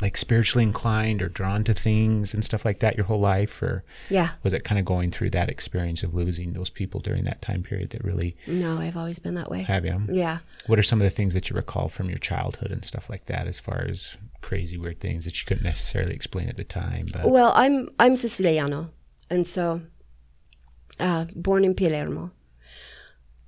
like 0.00 0.16
spiritually 0.16 0.62
inclined 0.64 1.20
or 1.20 1.28
drawn 1.28 1.62
to 1.64 1.74
things 1.74 2.32
and 2.32 2.42
stuff 2.44 2.64
like 2.64 2.80
that 2.80 2.96
your 2.96 3.04
whole 3.06 3.20
life, 3.20 3.60
or 3.62 3.84
yeah. 4.08 4.30
was 4.42 4.52
it 4.52 4.64
kind 4.64 4.78
of 4.78 4.84
going 4.84 5.10
through 5.10 5.30
that 5.30 5.48
experience 5.50 6.02
of 6.02 6.14
losing 6.14 6.54
those 6.54 6.70
people 6.70 7.00
during 7.00 7.24
that 7.24 7.42
time 7.42 7.62
period 7.62 7.90
that 7.90 8.02
really 8.02 8.36
No, 8.46 8.78
I've 8.80 8.96
always 8.96 9.18
been 9.18 9.34
that 9.34 9.50
way. 9.50 9.62
have 9.62 9.84
you? 9.84 10.00
Yeah. 10.10 10.38
What 10.66 10.78
are 10.78 10.82
some 10.82 11.00
of 11.00 11.04
the 11.04 11.10
things 11.10 11.34
that 11.34 11.50
you 11.50 11.56
recall 11.56 11.88
from 11.88 12.08
your 12.08 12.18
childhood 12.18 12.70
and 12.70 12.84
stuff 12.84 13.10
like 13.10 13.26
that, 13.26 13.46
as 13.46 13.60
far 13.60 13.84
as 13.88 14.16
crazy 14.40 14.78
weird 14.78 15.00
things 15.00 15.24
that 15.26 15.38
you 15.38 15.44
couldn't 15.46 15.64
necessarily 15.64 16.14
explain 16.14 16.48
at 16.48 16.56
the 16.56 16.64
time? 16.64 17.06
But 17.12 17.28
Well, 17.30 17.52
I'm 17.54 17.88
I'm 17.98 18.16
Siciliano, 18.16 18.90
and 19.28 19.46
so 19.46 19.82
uh, 20.98 21.26
born 21.36 21.64
in 21.64 21.74
Palermo, 21.74 22.30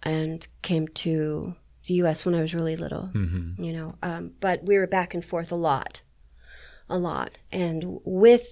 and 0.03 0.47
came 0.63 0.89
to 0.89 1.55
the 1.87 1.95
U.S. 1.95 2.25
when 2.25 2.35
I 2.35 2.41
was 2.41 2.55
really 2.55 2.77
little. 2.77 3.11
Mhm. 3.15 3.59
You 3.59 3.73
know, 3.73 3.95
um, 4.03 4.33
but 4.41 4.63
we 4.65 4.77
were 4.79 4.87
back 4.87 5.15
and 5.15 5.25
forth 5.25 5.51
a 5.51 5.57
lot, 5.57 6.02
a 6.93 6.99
lot, 6.99 7.38
and 7.51 8.01
with 8.05 8.49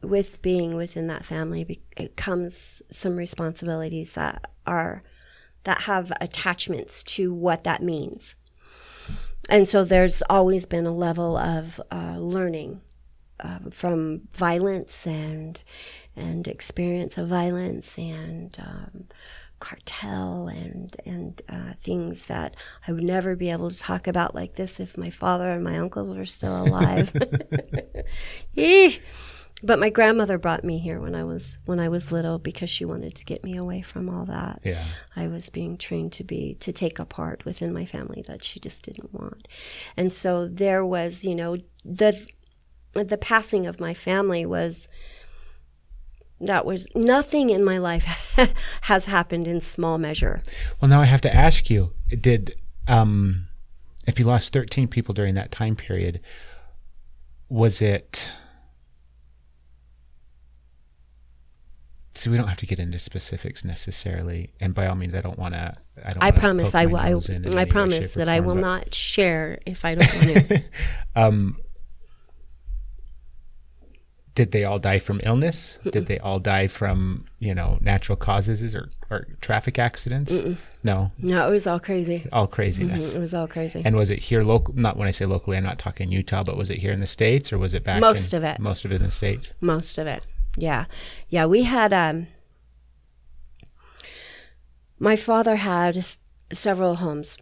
with 0.00 0.40
being 0.42 0.76
within 0.76 1.08
that 1.08 1.24
family 1.24 1.82
it 1.96 2.14
comes 2.16 2.80
some 2.92 3.16
responsibilities 3.16 4.12
that 4.12 4.48
are 4.64 5.02
that 5.64 5.82
have 5.82 6.12
attachments 6.20 7.02
to 7.02 7.34
what 7.34 7.64
that 7.64 7.82
means. 7.82 8.36
And 9.50 9.66
so 9.66 9.84
there's 9.84 10.22
always 10.30 10.66
been 10.66 10.86
a 10.86 10.94
level 10.94 11.36
of 11.36 11.80
uh, 11.90 12.16
learning 12.18 12.80
um, 13.40 13.70
from 13.72 14.28
violence 14.32 15.06
and 15.06 15.58
and 16.14 16.46
experience 16.46 17.16
of 17.16 17.28
violence 17.28 17.96
and 17.96 18.56
um, 18.58 19.04
cartel 19.60 20.48
and 20.48 20.96
and 21.04 21.42
uh, 21.48 21.72
things 21.84 22.24
that 22.26 22.56
I 22.86 22.92
would 22.92 23.04
never 23.04 23.36
be 23.36 23.50
able 23.50 23.70
to 23.70 23.78
talk 23.78 24.06
about 24.06 24.34
like 24.34 24.56
this 24.56 24.80
if 24.80 24.96
my 24.96 25.10
father 25.10 25.50
and 25.50 25.64
my 25.64 25.78
uncles 25.78 26.14
were 26.14 26.26
still 26.26 26.64
alive. 26.64 27.12
But 29.62 29.80
my 29.80 29.90
grandmother 29.90 30.38
brought 30.38 30.62
me 30.62 30.78
here 30.78 31.00
when 31.00 31.16
I 31.16 31.24
was 31.24 31.58
when 31.64 31.80
I 31.80 31.88
was 31.88 32.12
little 32.12 32.38
because 32.38 32.70
she 32.70 32.84
wanted 32.84 33.16
to 33.16 33.24
get 33.24 33.42
me 33.42 33.56
away 33.56 33.82
from 33.82 34.08
all 34.08 34.24
that. 34.26 34.60
yeah, 34.62 34.84
I 35.16 35.26
was 35.26 35.50
being 35.50 35.76
trained 35.76 36.12
to 36.12 36.24
be 36.24 36.54
to 36.60 36.72
take 36.72 37.00
a 37.00 37.04
part 37.04 37.44
within 37.44 37.72
my 37.72 37.84
family 37.84 38.24
that 38.28 38.44
she 38.44 38.60
just 38.60 38.84
didn't 38.84 39.12
want. 39.12 39.48
And 39.96 40.12
so 40.12 40.46
there 40.46 40.86
was, 40.86 41.24
you 41.24 41.34
know, 41.34 41.56
the 41.84 42.24
the 42.92 43.18
passing 43.18 43.66
of 43.66 43.80
my 43.80 43.94
family 43.94 44.46
was 44.46 44.88
that 46.40 46.64
was 46.64 46.86
nothing 46.94 47.50
in 47.50 47.64
my 47.64 47.78
life 47.78 48.04
has 48.82 49.04
happened 49.06 49.46
in 49.46 49.60
small 49.60 49.98
measure. 49.98 50.42
Well, 50.80 50.88
now 50.88 51.00
I 51.00 51.06
have 51.06 51.20
to 51.22 51.34
ask 51.34 51.68
you: 51.68 51.92
Did 52.08 52.54
um, 52.86 53.46
if 54.06 54.18
you 54.18 54.24
lost 54.24 54.52
thirteen 54.52 54.88
people 54.88 55.14
during 55.14 55.34
that 55.34 55.50
time 55.50 55.76
period, 55.76 56.20
was 57.48 57.82
it? 57.82 58.28
See, 62.14 62.30
we 62.30 62.36
don't 62.36 62.48
have 62.48 62.58
to 62.58 62.66
get 62.66 62.80
into 62.80 62.98
specifics 62.98 63.64
necessarily, 63.64 64.52
and 64.58 64.74
by 64.74 64.88
all 64.88 64.96
means, 64.96 65.14
I 65.14 65.20
don't 65.20 65.38
want 65.38 65.54
to. 65.54 65.72
I 66.04 66.10
don't. 66.10 66.22
I 66.22 66.30
promise 66.32 66.74
I 66.74 66.86
will. 66.86 66.96
I, 66.96 67.10
nose 67.10 67.28
in 67.28 67.44
in 67.44 67.54
I 67.54 67.62
way, 67.62 67.70
promise 67.70 68.12
that 68.12 68.28
I 68.28 68.40
will 68.40 68.56
not 68.56 68.92
share 68.92 69.58
if 69.66 69.84
I 69.84 69.94
don't 69.94 70.14
want 70.14 70.48
to. 70.48 70.62
um, 71.16 71.58
did 74.38 74.52
they 74.52 74.62
all 74.64 74.78
die 74.78 75.00
from 75.00 75.20
illness? 75.24 75.76
Did 75.90 76.06
they 76.06 76.18
all 76.20 76.38
die 76.38 76.68
from 76.68 77.24
you 77.40 77.52
know 77.58 77.78
natural 77.80 78.16
causes 78.16 78.74
or, 78.74 78.88
or 79.10 79.26
traffic 79.40 79.78
accidents? 79.78 80.32
No, 80.84 81.10
No, 81.18 81.48
it 81.48 81.50
was 81.50 81.66
all 81.66 81.80
crazy. 81.80 82.18
all 82.32 82.46
craziness. 82.46 83.10
Mhm, 83.12 83.16
It 83.16 83.18
was 83.18 83.34
all 83.34 83.48
crazy. 83.48 83.82
And 83.84 83.96
was 83.96 84.10
it 84.10 84.20
here 84.20 84.44
local? 84.44 84.74
Not 84.74 84.96
when 84.96 85.08
I 85.08 85.10
say 85.10 85.24
locally, 85.24 85.56
I'm 85.56 85.64
not 85.64 85.78
talking 85.80 86.12
Utah, 86.12 86.44
but 86.44 86.56
was 86.56 86.70
it 86.70 86.78
here 86.78 86.92
in 86.92 87.00
the 87.00 87.06
states 87.18 87.52
or 87.52 87.58
was 87.58 87.74
it 87.74 87.82
back? 87.82 88.00
Most 88.00 88.32
in- 88.32 88.36
of 88.38 88.44
it. 88.44 88.60
Most 88.60 88.84
of 88.84 88.92
it 88.92 88.96
in 88.96 89.02
the 89.02 89.10
states. 89.10 89.52
most 89.60 89.98
of 89.98 90.06
it 90.06 90.22
yeah 90.56 90.84
yeah 91.28 91.44
we 91.46 91.62
had 91.62 91.92
um 91.92 92.26
my 94.98 95.14
father 95.16 95.56
had 95.56 95.96
s- 95.96 96.18
several 96.52 96.96
homes 96.96 97.36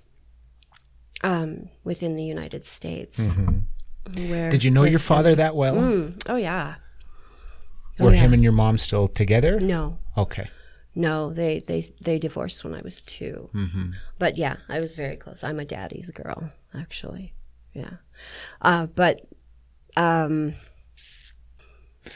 um 1.23 1.69
within 1.85 2.17
the 2.17 2.25
united 2.25 2.63
states 2.65 3.19
Mm-hmm. 3.19 4.49
Did 4.51 4.63
you 4.63 4.71
know 4.71 4.85
your 4.85 5.01
father 5.01 5.35
that 5.35 5.57
well? 5.57 5.75
Mm, 5.75 6.23
oh 6.29 6.37
yeah 6.37 6.77
Oh, 7.99 8.05
Were 8.05 8.15
yeah. 8.15 8.21
him 8.21 8.33
and 8.35 8.43
your 8.43 8.53
mom 8.53 8.79
still 8.79 9.09
together? 9.09 9.59
no 9.61 9.99
Okay. 10.19 10.49
no 10.95 11.33
they 11.33 11.61
they 11.61 11.85
they 12.01 12.19
divorced 12.19 12.63
when 12.65 12.75
i 12.75 12.81
was 12.83 13.03
2 13.03 13.49
hmm 13.53 13.91
but 14.19 14.37
yeah 14.39 14.57
i 14.69 14.81
was 14.81 14.95
very 14.95 15.17
close 15.17 15.43
i'm 15.45 15.59
a 15.61 15.65
daddy's 15.65 16.11
girl 16.11 16.51
actually 16.75 17.33
yeah 17.75 17.95
uh 18.63 18.87
but 18.87 19.21
um 19.97 20.55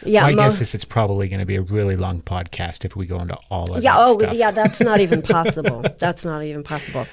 yeah 0.04 0.22
My 0.22 0.30
mo- 0.32 0.42
guess 0.44 0.60
is 0.60 0.74
it's 0.74 0.84
probably 0.84 1.28
going 1.28 1.40
to 1.40 1.46
be 1.46 1.56
a 1.56 1.62
really 1.62 1.96
long 1.96 2.22
podcast 2.22 2.84
if 2.84 2.94
we 2.96 3.06
go 3.06 3.20
into 3.20 3.36
all 3.50 3.74
of 3.74 3.82
yeah 3.82 3.94
that 3.96 4.06
oh 4.08 4.18
stuff. 4.18 4.34
yeah 4.34 4.50
that's 4.50 4.80
not 4.80 5.00
even 5.00 5.20
possible 5.36 5.84
that's 5.98 6.24
not 6.24 6.44
even 6.44 6.62
possible 6.62 7.06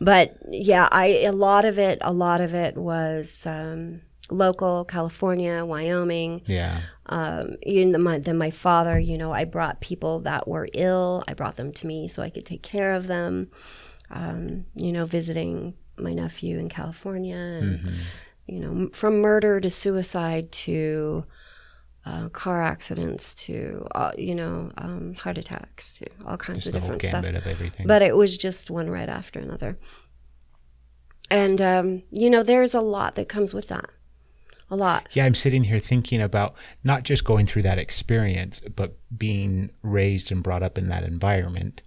but 0.00 0.36
yeah 0.50 0.88
i 0.92 1.06
a 1.24 1.32
lot 1.32 1.64
of 1.64 1.78
it 1.78 1.98
a 2.02 2.12
lot 2.12 2.40
of 2.40 2.54
it 2.54 2.76
was 2.76 3.44
um 3.46 4.00
local 4.30 4.84
california 4.84 5.64
wyoming. 5.64 6.42
Yeah. 6.46 6.80
um 7.06 7.56
even 7.62 7.92
the, 7.92 7.98
my 7.98 8.18
then 8.18 8.36
my 8.38 8.50
father 8.50 8.98
you 8.98 9.16
know 9.18 9.32
i 9.32 9.44
brought 9.44 9.80
people 9.80 10.20
that 10.20 10.46
were 10.46 10.68
ill. 10.74 11.24
I 11.28 11.34
brought 11.34 11.56
them 11.56 11.72
to 11.72 11.86
me 11.86 12.08
so 12.08 12.22
i 12.22 12.30
could 12.30 12.44
take 12.46 12.62
care 12.62 12.92
of 12.94 13.06
them. 13.06 13.50
Um 14.10 14.64
you 14.74 14.92
know 14.92 15.04
visiting 15.06 15.74
my 15.96 16.12
nephew 16.14 16.58
in 16.58 16.68
california 16.68 17.36
and 17.36 17.80
Mm-hmm. 17.80 17.94
you 18.46 18.60
know 18.60 18.70
m- 18.70 18.90
from 18.90 19.20
murder 19.20 19.60
to 19.60 19.70
suicide 19.70 20.52
to 20.52 21.24
uh, 22.06 22.28
car 22.30 22.62
accidents 22.62 23.34
to 23.34 23.86
uh, 23.94 24.12
you 24.16 24.34
know 24.34 24.70
um, 24.78 25.12
heart 25.14 25.36
attacks 25.36 25.98
to 25.98 26.06
all 26.26 26.38
kinds 26.38 26.64
Just 26.64 26.68
of 26.68 26.82
different 26.82 27.02
stuff. 27.02 27.14
of 27.18 27.22
but 27.86 28.00
it 28.00 28.16
was 28.16 28.38
just 28.38 28.70
one 28.70 28.88
right 28.88 29.08
after 29.10 29.38
another. 29.40 29.78
And 31.30 31.60
um, 31.60 32.02
you 32.10 32.30
know 32.30 32.42
there's 32.42 32.74
a 32.74 32.80
lot 32.80 33.14
that 33.16 33.28
comes 33.28 33.52
with 33.52 33.68
that 33.68 33.90
a 34.70 34.76
lot 34.76 35.08
yeah, 35.12 35.24
I'm 35.24 35.34
sitting 35.34 35.64
here 35.64 35.80
thinking 35.80 36.20
about 36.20 36.54
not 36.84 37.02
just 37.02 37.24
going 37.24 37.46
through 37.46 37.62
that 37.62 37.78
experience, 37.78 38.60
but 38.76 38.96
being 39.16 39.70
raised 39.82 40.30
and 40.30 40.42
brought 40.42 40.62
up 40.62 40.78
in 40.78 40.88
that 40.88 41.04
environment 41.04 41.82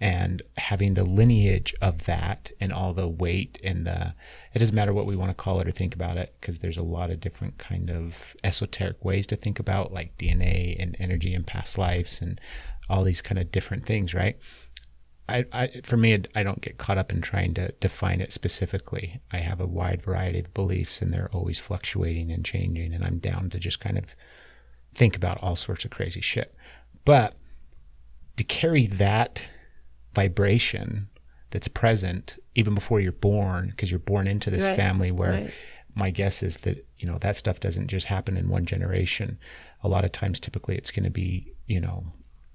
and 0.00 0.42
having 0.56 0.94
the 0.94 1.04
lineage 1.04 1.72
of 1.80 2.06
that 2.06 2.50
and 2.60 2.72
all 2.72 2.92
the 2.92 3.06
weight 3.06 3.56
and 3.62 3.86
the 3.86 4.12
it 4.52 4.58
doesn't 4.58 4.74
matter 4.74 4.92
what 4.92 5.06
we 5.06 5.14
want 5.14 5.30
to 5.30 5.42
call 5.42 5.60
it 5.60 5.68
or 5.68 5.70
think 5.70 5.94
about 5.94 6.16
it 6.16 6.34
because 6.40 6.58
there's 6.58 6.76
a 6.76 6.82
lot 6.82 7.08
of 7.08 7.20
different 7.20 7.56
kind 7.58 7.88
of 7.88 8.16
esoteric 8.42 9.04
ways 9.04 9.28
to 9.28 9.36
think 9.36 9.60
about 9.60 9.92
like 9.92 10.18
DNA 10.18 10.76
and 10.82 10.96
energy 10.98 11.34
and 11.34 11.46
past 11.46 11.78
lives 11.78 12.20
and 12.20 12.40
all 12.90 13.04
these 13.04 13.22
kind 13.22 13.38
of 13.38 13.52
different 13.52 13.86
things, 13.86 14.12
right? 14.12 14.36
I, 15.32 15.44
I, 15.52 15.80
for 15.82 15.96
me, 15.96 16.22
I 16.34 16.42
don't 16.42 16.60
get 16.60 16.78
caught 16.78 16.98
up 16.98 17.10
in 17.10 17.20
trying 17.22 17.54
to 17.54 17.72
define 17.80 18.20
it 18.20 18.32
specifically. 18.32 19.20
I 19.32 19.38
have 19.38 19.60
a 19.60 19.66
wide 19.66 20.02
variety 20.02 20.40
of 20.40 20.52
beliefs, 20.54 21.00
and 21.00 21.12
they're 21.12 21.30
always 21.32 21.58
fluctuating 21.58 22.30
and 22.30 22.44
changing. 22.44 22.92
And 22.92 23.02
I'm 23.04 23.18
down 23.18 23.50
to 23.50 23.58
just 23.58 23.80
kind 23.80 23.96
of 23.96 24.04
think 24.94 25.16
about 25.16 25.42
all 25.42 25.56
sorts 25.56 25.84
of 25.84 25.90
crazy 25.90 26.20
shit. 26.20 26.54
But 27.04 27.34
to 28.36 28.44
carry 28.44 28.86
that 28.86 29.42
vibration 30.14 31.08
that's 31.50 31.68
present 31.68 32.36
even 32.54 32.74
before 32.74 33.00
you're 33.00 33.12
born, 33.12 33.68
because 33.70 33.90
you're 33.90 33.98
born 34.00 34.28
into 34.28 34.50
this 34.50 34.64
Right, 34.64 34.76
family 34.76 35.10
where 35.10 35.32
right. 35.32 35.50
my 35.94 36.10
guess 36.10 36.42
is 36.42 36.58
that 36.58 36.86
you 36.98 37.06
know 37.06 37.18
that 37.18 37.36
stuff 37.36 37.60
doesn't 37.60 37.88
just 37.88 38.06
happen 38.06 38.36
in 38.36 38.48
one 38.48 38.66
generation. 38.66 39.38
A 39.82 39.88
lot 39.88 40.04
of 40.04 40.12
times, 40.12 40.38
typically, 40.38 40.76
it's 40.76 40.90
going 40.90 41.04
to 41.04 41.10
be 41.10 41.52
you 41.66 41.80
know 41.80 42.04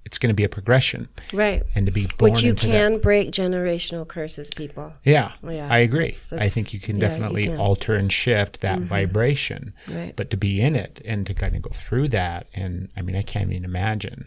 it's 0.07 0.17
going 0.17 0.29
to 0.29 0.33
be 0.33 0.43
a 0.43 0.49
progression, 0.49 1.07
right 1.33 1.61
and 1.75 1.85
to 1.85 1.91
be 1.91 2.07
born 2.17 2.31
which 2.31 2.41
you 2.43 2.51
into 2.51 2.65
that- 2.67 2.71
can 2.73 2.99
break 2.99 3.29
generational 3.31 4.07
curses 4.07 4.49
people 4.55 4.91
yeah, 5.03 5.33
Yeah, 5.43 5.67
I 5.69 5.79
agree. 5.79 6.11
that's- 6.11 6.33
I 6.33 6.47
think 6.49 6.73
you 6.73 6.79
can 6.79 6.95
yeah, 6.97 7.03
you 7.03 7.09
definitely 7.09 7.43
can. 7.43 7.51
Mm-hmm. 7.53 7.61
alter 7.61 7.93
and 7.95 8.11
shift 8.11 8.61
that 8.61 8.79
vibration. 8.79 9.73
Right. 9.87 10.13
But 10.15 10.29
to 10.31 10.37
be 10.37 10.61
in 10.61 10.75
it 10.75 11.01
and 11.05 11.25
to 11.27 11.33
kind 11.33 11.55
of 11.55 11.61
go 11.61 11.71
through 11.71 12.07
that, 12.09 12.47
and 12.53 12.89
I 12.97 13.01
mean, 13.03 13.15
I 13.15 13.21
can't 13.21 13.51
even 13.51 13.65
imagine. 13.65 14.25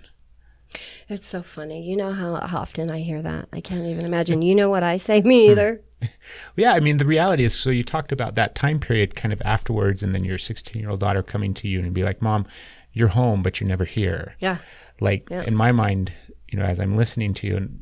it's 1.09 1.26
so 1.26 1.43
funny 1.43 1.83
you 1.83 1.97
know 1.97 2.12
how 2.12 2.35
often 2.35 2.91
i 2.91 3.01
hear 3.01 3.20
that 3.20 3.49
i 3.53 3.61
can't 3.61 3.87
even 3.87 4.05
imagine 4.05 4.41
you 4.41 4.55
know 4.55 4.70
what 4.70 4.85
i 4.85 4.97
say 4.99 5.20
me 5.22 5.51
either 5.51 5.81
Yeah, 6.57 6.72
I 6.72 6.81
mean, 6.81 6.97
the 6.97 7.05
reality 7.05 7.45
is, 7.45 7.53
so 7.59 7.68
you 7.70 7.83
talked 7.85 8.11
about 8.12 8.35
that 8.37 8.55
time 8.55 8.81
period 8.81 9.14
kind 9.16 9.33
of 9.35 9.43
afterwards, 9.45 10.03
and 10.03 10.14
then 10.14 10.24
your 10.24 10.39
16 10.39 10.81
year 10.81 10.89
old 10.91 11.01
daughter 11.01 11.22
coming 11.22 11.53
to 11.55 11.68
you 11.68 11.78
and 11.81 11.93
be 11.93 12.05
like, 12.05 12.22
Mom, 12.22 12.47
you're 12.95 13.09
home, 13.09 13.43
but 13.43 13.61
you're 13.61 13.68
never 13.68 13.85
here. 13.85 14.35
yeah 14.41 14.59
Like, 15.01 15.28
Yeah. 15.30 15.42
in 15.44 15.55
my 15.55 15.72
mind, 15.72 16.12
you 16.48 16.59
know, 16.59 16.64
as 16.64 16.78
I'm 16.80 16.96
listening 16.96 17.34
to 17.34 17.46
you, 17.46 17.57
and 17.57 17.78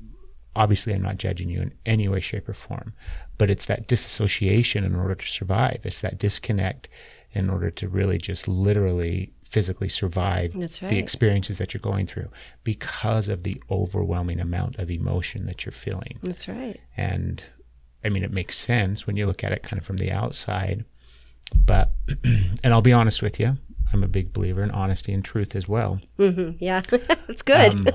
obviously 0.57 0.93
I'm 0.95 1.03
not 1.03 1.19
judging 1.19 1.49
you 1.49 1.61
in 1.61 1.73
any 1.87 2.09
way, 2.09 2.21
shape, 2.21 2.49
or 2.49 2.55
form, 2.55 2.93
but 3.39 3.51
it's 3.51 3.67
that 3.67 3.87
disassociation 3.89 4.85
in 4.85 4.95
order 4.95 5.15
to 5.15 5.27
survive. 5.27 5.81
It's 5.85 6.01
that 6.01 6.19
disconnect 6.19 6.89
in 7.33 7.51
order 7.51 7.71
to 7.71 7.89
really 7.89 8.19
just 8.19 8.49
literally 8.49 9.33
physically 9.45 9.89
survive 9.89 10.53
That's 10.55 10.79
the 10.81 10.99
experiences 10.99 11.57
that 11.59 11.73
you're 11.73 11.81
going 11.81 12.07
through 12.07 12.29
because 12.65 13.29
of 13.29 13.45
the 13.45 13.63
overwhelming 13.71 14.41
amount 14.41 14.77
of 14.79 14.91
emotion 14.91 15.47
that 15.47 15.65
you're 15.65 15.73
feeling. 15.73 16.19
that's 16.23 16.49
right 16.49 16.79
And 16.97 17.43
I 18.05 18.11
mean, 18.11 18.23
it 18.25 18.31
makes 18.33 18.57
sense 18.57 19.07
when 19.07 19.17
you 19.17 19.27
look 19.27 19.43
at 19.43 19.53
it 19.53 19.63
kind 19.63 19.79
of 19.81 19.87
from 19.87 19.97
the 19.97 20.13
outside. 20.13 20.85
But, 21.67 21.93
and 22.25 22.73
I'll 22.75 22.83
be 22.83 22.93
honest 22.93 23.23
with 23.23 23.41
you, 23.41 23.57
I'm 23.93 24.03
a 24.05 24.09
big 24.09 24.33
believer 24.33 24.63
in 24.63 24.71
honesty 24.71 25.13
and 25.13 25.25
truth 25.25 25.57
as 25.57 25.67
well. 25.69 26.01
hmm 26.17 26.51
yeah 26.59 26.83
it's 27.29 27.43
good 27.43 27.75
Um, 27.75 27.89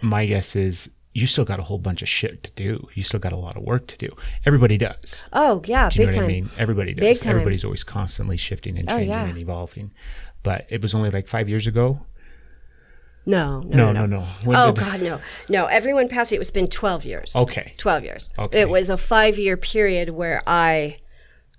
my 0.00 0.26
guess 0.26 0.54
is 0.56 0.90
you 1.12 1.26
still 1.26 1.44
got 1.44 1.58
a 1.58 1.62
whole 1.62 1.78
bunch 1.78 2.02
of 2.02 2.08
shit 2.08 2.44
to 2.44 2.50
do. 2.52 2.86
You 2.94 3.02
still 3.02 3.18
got 3.18 3.32
a 3.32 3.36
lot 3.36 3.56
of 3.56 3.64
work 3.64 3.88
to 3.88 3.96
do. 3.96 4.14
Everybody 4.46 4.78
does. 4.78 5.22
oh 5.32 5.60
yeah 5.66 5.90
Do 5.90 6.00
you 6.00 6.06
big 6.06 6.14
know 6.16 6.20
what 6.22 6.26
time 6.28 6.30
I 6.30 6.40
mean? 6.40 6.50
Everybody 6.56 6.94
does. 6.94 7.00
Big 7.02 7.20
time. 7.20 7.30
Everybody's 7.30 7.64
always 7.64 7.82
constantly 7.84 8.36
shifting 8.36 8.78
and 8.78 8.88
Oh, 8.88 8.94
changing 8.94 9.08
yeah. 9.10 9.24
and 9.26 9.36
evolving. 9.38 9.90
But 10.42 10.66
it 10.70 10.80
was 10.82 10.94
only 10.94 11.10
like 11.10 11.26
five 11.28 11.48
years 11.48 11.66
ago. 11.66 12.00
no 13.26 13.60
no 13.60 13.92
No, 13.92 13.92
no, 13.92 14.06
no. 14.06 14.20
When 14.44 14.56
oh 14.56 14.72
did- 14.72 14.80
god 14.84 15.02
no 15.02 15.20
no 15.48 15.66
everyone 15.66 16.08
passed 16.08 16.32
it 16.32 16.40
it's 16.40 16.50
been 16.50 16.68
12 16.68 17.04
years 17.04 17.36
Okay. 17.36 17.74
12 17.76 18.04
years 18.04 18.30
Okay. 18.38 18.60
it 18.60 18.68
was 18.70 18.88
a 18.88 18.96
five 18.96 19.38
year 19.38 19.56
period 19.56 20.10
where 20.10 20.42
i 20.46 20.96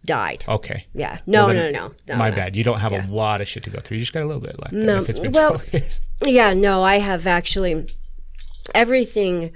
died 0.05 0.43
Okay. 0.47 0.85
yeah 0.93 1.19
no 1.27 1.45
Well, 1.45 1.53
no 1.53 1.71
no 1.71 1.93
no 2.07 2.15
My 2.15 2.29
no. 2.29 2.35
bad. 2.35 2.55
You 2.55 2.63
don't 2.63 2.79
have 2.79 2.91
Yeah. 2.91 3.05
a 3.05 3.11
lot 3.11 3.39
of 3.41 3.47
shit 3.47 3.63
to 3.63 3.69
go 3.69 3.79
through. 3.79 3.97
You 3.97 4.01
just 4.01 4.13
got 4.13 4.23
a 4.23 4.25
little 4.25 4.41
bit 4.41 4.59
left. 4.59 4.73
No, 4.73 5.01
If 5.01 5.09
it's 5.09 5.19
been 5.19 5.31
well-. 5.31 5.61
Yeah, 6.25 6.53
no, 6.53 6.83
I 6.83 6.97
have 6.99 7.27
actually 7.27 7.87
everything. 8.75 9.51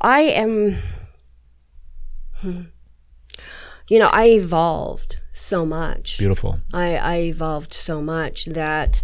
I 0.00 0.20
am, 0.20 0.78
hmm. 2.40 2.62
you 3.88 3.98
know, 3.98 4.08
I 4.08 4.26
evolved 4.28 5.18
so 5.32 5.64
much. 5.66 6.18
Beautiful. 6.18 6.60
I, 6.72 6.96
I 6.96 7.16
evolved 7.22 7.74
so 7.74 8.00
much 8.00 8.44
that 8.46 9.02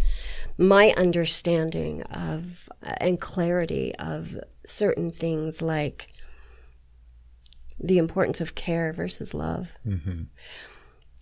my 0.56 0.94
understanding 0.96 2.02
of 2.02 2.68
and 2.98 3.20
clarity 3.20 3.94
of 3.98 4.38
certain 4.66 5.10
things 5.10 5.60
like 5.60 6.08
the 7.86 7.98
importance 7.98 8.40
of 8.40 8.54
care 8.54 8.92
versus 8.92 9.34
love 9.34 9.68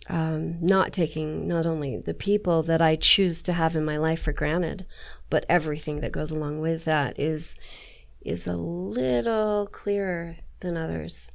um, 0.09 0.59
not 0.61 0.91
taking 0.91 1.47
not 1.47 1.65
only 1.65 1.97
the 1.97 2.13
people 2.13 2.63
that 2.63 2.81
I 2.81 2.95
choose 2.97 3.41
to 3.43 3.53
have 3.53 3.75
in 3.75 3.85
my 3.85 3.97
life 3.97 4.21
for 4.21 4.33
granted, 4.33 4.85
but 5.29 5.45
everything 5.47 6.01
that 6.01 6.11
goes 6.11 6.31
along 6.31 6.59
with 6.59 6.85
that 6.85 7.19
is 7.19 7.55
is 8.21 8.47
a 8.47 8.55
little 8.55 9.67
clearer 9.71 10.37
than 10.61 10.77
others. 10.77 11.31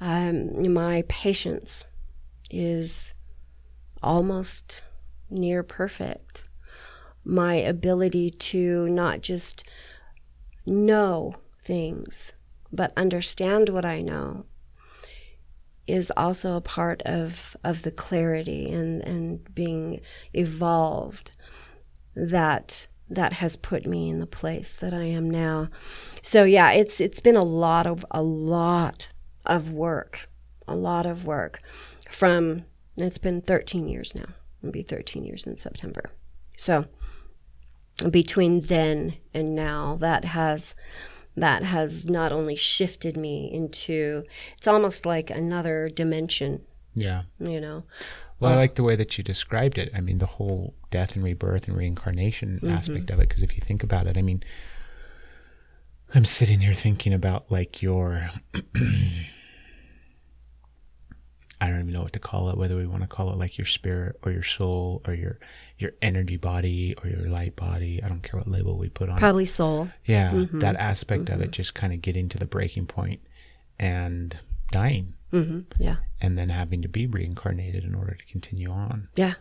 Um, 0.00 0.72
my 0.72 1.04
patience 1.08 1.84
is 2.50 3.14
almost 4.02 4.82
near 5.30 5.62
perfect. 5.62 6.48
My 7.24 7.54
ability 7.54 8.30
to 8.30 8.88
not 8.90 9.22
just 9.22 9.64
know 10.66 11.34
things, 11.62 12.34
but 12.74 12.92
understand 12.96 13.68
what 13.68 13.84
I 13.84 14.00
know 14.00 14.46
is 15.86 16.10
also 16.16 16.56
a 16.56 16.62
part 16.62 17.02
of 17.02 17.56
of 17.62 17.82
the 17.82 17.90
clarity 17.90 18.70
and 18.70 19.02
and 19.06 19.54
being 19.54 20.00
evolved 20.32 21.30
that 22.16 22.86
that 23.10 23.34
has 23.34 23.56
put 23.56 23.86
me 23.86 24.08
in 24.08 24.18
the 24.18 24.26
place 24.26 24.76
that 24.76 24.94
I 24.94 25.04
am 25.04 25.30
now. 25.30 25.68
So 26.22 26.44
yeah, 26.44 26.72
it's 26.72 27.00
it's 27.00 27.20
been 27.20 27.36
a 27.36 27.44
lot 27.44 27.86
of 27.86 28.04
a 28.10 28.22
lot 28.22 29.08
of 29.44 29.70
work, 29.70 30.28
a 30.66 30.74
lot 30.74 31.04
of 31.04 31.24
work 31.26 31.60
from 32.08 32.64
it's 32.96 33.18
been 33.18 33.42
13 33.42 33.88
years 33.88 34.14
now 34.14 34.28
It'll 34.64 34.72
be 34.72 34.82
13 34.82 35.26
years 35.26 35.46
in 35.46 35.58
September. 35.58 36.10
So 36.56 36.86
between 38.08 38.62
then 38.62 39.16
and 39.34 39.54
now, 39.54 39.98
that 40.00 40.24
has 40.24 40.74
that 41.36 41.62
has 41.62 42.06
not 42.08 42.32
only 42.32 42.56
shifted 42.56 43.16
me 43.16 43.50
into 43.52 44.24
it's 44.56 44.66
almost 44.66 45.04
like 45.04 45.30
another 45.30 45.88
dimension, 45.88 46.62
Yeah. 46.94 47.22
you 47.38 47.60
know. 47.60 47.84
Well, 48.40 48.52
I 48.52 48.56
like 48.56 48.74
the 48.74 48.82
way 48.82 48.96
that 48.96 49.16
you 49.16 49.24
described 49.24 49.78
it. 49.78 49.90
I 49.94 50.00
mean, 50.00 50.18
the 50.18 50.26
whole 50.26 50.74
death 50.90 51.14
and 51.14 51.24
rebirth 51.24 51.68
and 51.68 51.76
reincarnation 51.76 52.56
mm-hmm. 52.56 52.70
aspect 52.70 53.10
of 53.10 53.20
it. 53.20 53.28
Because 53.28 53.42
if 53.42 53.54
you 53.54 53.60
think 53.64 53.82
about 53.82 54.06
it, 54.06 54.18
I 54.18 54.22
mean, 54.22 54.42
I'm 56.14 56.24
sitting 56.24 56.60
here 56.60 56.74
thinking 56.74 57.12
about 57.12 57.50
like 57.50 57.80
your. 57.80 58.30
I 61.64 61.68
don't 61.70 61.80
even 61.80 61.92
know 61.92 62.02
what 62.02 62.12
to 62.12 62.18
call 62.18 62.50
it. 62.50 62.58
Whether 62.58 62.76
we 62.76 62.86
want 62.86 63.02
to 63.02 63.08
call 63.08 63.32
it 63.32 63.38
like 63.38 63.56
your 63.56 63.64
spirit 63.64 64.18
or 64.22 64.30
your 64.30 64.42
soul 64.42 65.00
or 65.06 65.14
your 65.14 65.38
your 65.78 65.92
energy 66.02 66.36
body 66.36 66.94
or 67.02 67.08
your 67.08 67.28
light 67.28 67.56
body. 67.56 68.02
I 68.02 68.08
don't 68.08 68.22
care 68.22 68.38
what 68.38 68.48
label 68.48 68.76
we 68.76 68.88
put 68.90 69.08
on 69.08 69.16
it. 69.16 69.20
Probably 69.20 69.46
soul. 69.46 69.88
Yeah, 70.04 70.44
that 70.52 70.76
aspect 70.76 71.30
of 71.30 71.40
it, 71.40 71.50
just 71.50 71.74
kind 71.74 71.92
of 71.92 72.02
getting 72.02 72.28
to 72.28 72.38
the 72.38 72.46
breaking 72.46 72.86
point 72.86 73.20
and 73.78 74.38
dying, 74.70 75.14
hmm 75.30 75.60
Yeah. 75.78 75.96
and 76.20 76.36
then 76.38 76.48
having 76.48 76.82
to 76.82 76.88
be 76.88 77.06
reincarnated 77.06 77.82
in 77.84 77.94
order 77.94 78.14
to 78.14 78.24
continue 78.26 78.70
on. 78.70 79.08
Yeah. 79.16 79.34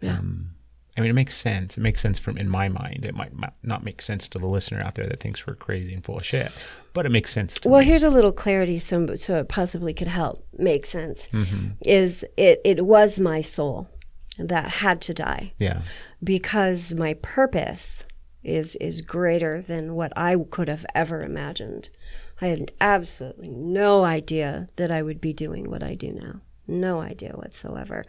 Yeah. 0.00 0.18
Um, 0.18 0.50
I 0.96 1.00
mean, 1.00 1.10
it 1.10 1.14
makes 1.14 1.36
sense. 1.36 1.76
It 1.76 1.80
makes 1.80 2.00
sense 2.00 2.18
from 2.18 2.38
in 2.38 2.48
my 2.48 2.68
mind. 2.68 3.04
It 3.04 3.14
might 3.14 3.32
not 3.62 3.84
make 3.84 4.00
sense 4.00 4.28
to 4.28 4.38
the 4.38 4.46
listener 4.46 4.80
out 4.80 4.94
there 4.94 5.06
that 5.06 5.20
thinks 5.20 5.46
we're 5.46 5.54
crazy 5.54 5.92
and 5.94 6.04
full 6.04 6.16
of 6.16 6.24
shit, 6.24 6.50
but 6.94 7.04
it 7.06 7.10
makes 7.10 7.32
sense 7.32 7.54
to 7.60 7.68
Well, 7.68 7.80
me. 7.80 7.86
here's 7.86 8.02
a 8.02 8.10
little 8.10 8.32
clarity, 8.32 8.78
so 8.78 9.14
so 9.16 9.38
it 9.38 9.48
possibly 9.48 9.92
could 9.92 10.08
help 10.08 10.46
make 10.56 10.86
sense. 10.86 11.28
Mm-hmm. 11.28 11.66
Is 11.82 12.24
it? 12.36 12.60
It 12.64 12.86
was 12.86 13.20
my 13.20 13.42
soul 13.42 13.88
that 14.38 14.66
had 14.68 15.00
to 15.02 15.14
die 15.14 15.52
Yeah, 15.58 15.80
because 16.22 16.92
my 16.94 17.14
purpose 17.14 18.04
is 18.42 18.76
is 18.76 19.00
greater 19.00 19.62
than 19.62 19.94
what 19.94 20.12
I 20.16 20.36
could 20.50 20.68
have 20.68 20.86
ever 20.94 21.22
imagined. 21.22 21.90
I 22.40 22.46
had 22.48 22.70
absolutely 22.80 23.48
no 23.50 24.04
idea 24.04 24.68
that 24.76 24.90
I 24.90 25.02
would 25.02 25.20
be 25.20 25.32
doing 25.32 25.70
what 25.70 25.82
I 25.82 25.94
do 25.94 26.12
now. 26.12 26.40
No 26.68 27.00
idea 27.00 27.32
whatsoever. 27.32 28.04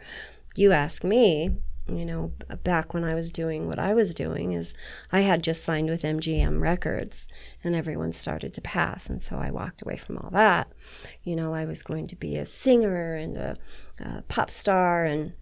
You 0.54 0.72
ask 0.72 1.02
me, 1.04 1.50
you 1.88 2.04
know, 2.04 2.32
back 2.64 2.92
when 2.92 3.04
I 3.04 3.14
was 3.14 3.32
doing 3.32 3.66
what 3.66 3.78
I 3.78 3.94
was 3.94 4.14
doing 4.14 4.52
is 4.52 4.74
I 5.10 5.20
had 5.20 5.42
just 5.42 5.64
signed 5.64 5.88
with 5.88 6.02
MGM 6.02 6.60
Records 6.60 7.26
and 7.64 7.74
everyone 7.74 8.12
started 8.12 8.52
to 8.54 8.60
pass 8.60 9.08
and 9.08 9.22
so 9.22 9.36
I 9.36 9.50
walked 9.50 9.82
away 9.82 9.96
from 9.96 10.18
all 10.18 10.30
that. 10.30 10.70
You 11.24 11.34
know, 11.34 11.54
I 11.54 11.64
was 11.64 11.82
going 11.82 12.06
to 12.08 12.16
be 12.16 12.36
a 12.36 12.46
singer 12.46 13.14
and 13.14 13.36
a, 13.36 13.56
a 14.00 14.22
pop 14.28 14.50
star 14.50 15.04
and 15.04 15.32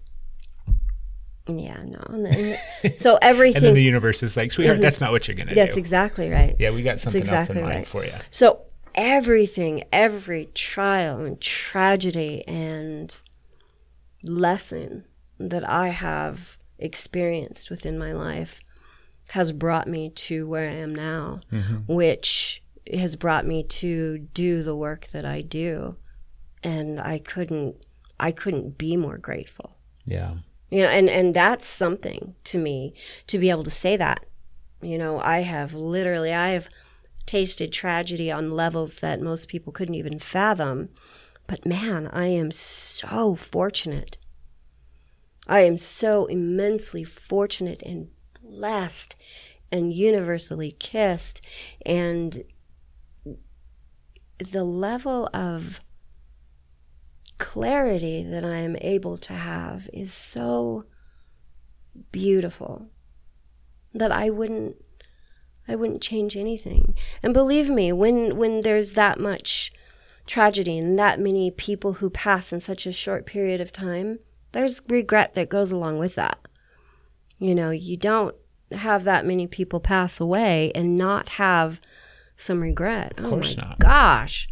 yeah, 1.49 1.83
no. 1.85 2.03
And 2.09 2.27
then, 2.27 2.59
so 2.97 3.19
everything 3.23 3.57
and 3.57 3.65
then 3.67 3.75
the 3.75 3.83
universe 3.83 4.23
is 4.23 4.37
like, 4.37 4.53
sweetheart, 4.53 4.81
that's 4.81 5.01
not 5.01 5.13
what 5.13 5.27
you're 5.27 5.37
gonna 5.37 5.51
do. 5.51 5.55
that's 5.55 5.77
exactly 5.77 6.31
right. 6.31 6.57
yeah, 6.59 6.71
we 6.71 6.83
got 6.83 7.01
something 7.01 7.21
exactly 7.21 7.57
else 7.57 7.59
in 7.59 7.65
mind 7.65 7.79
right. 7.79 7.89
for 7.89 8.05
you. 8.05 8.13
So 8.31 8.63
everything, 8.95 9.85
every 9.93 10.47
trial 10.55 11.21
and 11.21 11.41
tragedy 11.41 12.47
and 12.47 13.15
lesson 14.23 15.05
that 15.39 15.69
I 15.69 15.89
have 15.89 16.57
experienced 16.79 17.71
within 17.71 17.99
my 17.99 18.13
life 18.13 18.61
has 19.31 19.53
brought 19.53 19.89
me 19.89 20.11
to 20.11 20.47
where 20.47 20.69
I 20.69 20.75
am 20.75 20.95
now, 20.95 21.41
mm-hmm. 21.53 21.93
which 21.93 22.63
has 22.93 23.17
brought 23.17 23.47
me 23.47 23.65
to 23.65 24.19
do 24.19 24.63
the 24.63 24.77
work 24.77 25.09
that 25.09 25.25
I 25.25 25.41
do. 25.41 25.97
And 26.63 27.01
I 27.01 27.19
couldn't 27.19 27.77
I 28.19 28.33
couldn't 28.33 28.79
be 28.79 28.97
more 28.97 29.19
grateful. 29.19 29.77
Yeah, 30.07 30.35
you 30.71 30.83
know 30.83 30.89
and 30.89 31.11
and 31.11 31.35
that's 31.35 31.67
something 31.67 32.35
to 32.45 32.59
me 32.59 32.95
to 33.27 33.39
be 33.39 33.51
able 33.51 33.65
to 33.65 33.71
say 33.71 33.97
that. 33.97 34.25
You 34.83 34.99
know 34.99 35.19
i 35.21 35.41
have 35.41 35.75
literally 35.75 36.33
i 36.33 36.49
have 36.49 36.69
tasted 37.25 37.73
tragedy 37.73 38.31
on 38.31 38.51
levels 38.51 38.97
that 38.97 39.21
most 39.21 39.49
people 39.49 39.73
couldn't 39.73 39.95
even 39.95 40.19
fathom. 40.19 40.91
But 41.47 41.67
man 41.67 42.09
i 42.09 42.27
am 42.27 42.51
so 42.51 43.35
fortunate 43.35 44.19
i 45.47 45.61
am 45.61 45.77
so 45.77 46.27
immensely 46.27 47.05
fortunate 47.05 47.83
and 47.83 48.09
blessed 48.43 49.17
and 49.73 49.93
universally 49.93 50.73
kissed 50.79 51.41
and 51.85 52.45
the 54.39 54.65
level 54.65 55.29
of 55.33 55.81
clarity 57.39 58.23
that 58.23 58.45
I 58.45 58.57
am 58.57 58.77
able 58.81 59.19
to 59.19 59.33
have 59.33 59.89
is 59.93 60.13
so 60.13 60.85
beautiful 62.13 62.89
that 63.95 64.13
I 64.13 64.31
wouldn't 64.31 64.77
I 65.69 65.75
wouldn't 65.75 66.03
change 66.03 66.37
anything. 66.37 66.95
And 67.25 67.35
believe 67.35 67.69
me, 67.69 67.93
when 67.93 68.37
when 68.37 68.61
there's 68.61 68.93
that 68.93 69.19
much 69.19 69.73
tragedy 70.27 70.79
and 70.79 70.99
that 70.99 71.21
many 71.21 71.51
people 71.51 71.95
who 71.95 72.11
pass 72.11 72.53
in 72.53 72.61
such 72.61 72.87
a 72.87 72.93
short 72.93 73.27
period 73.27 73.61
of 73.61 73.73
time, 73.73 74.21
there's 74.57 74.81
regret 74.89 75.35
that 75.35 75.51
goes 75.51 75.71
along 75.71 75.99
with 75.99 76.15
that. 76.15 76.39
You 77.39 77.55
know, 77.55 77.71
you 77.71 77.99
don't 77.99 78.35
have 78.73 79.05
that 79.05 79.27
many 79.27 79.47
people 79.47 79.81
pass 79.81 80.19
away 80.19 80.73
and 80.75 80.97
not 80.97 81.29
have 81.29 81.79
some 82.39 82.63
regret. 82.63 83.13
oh 83.19 83.29
course 83.29 83.57
my 83.57 83.65
not. 83.65 83.79
gosh. 83.79 84.49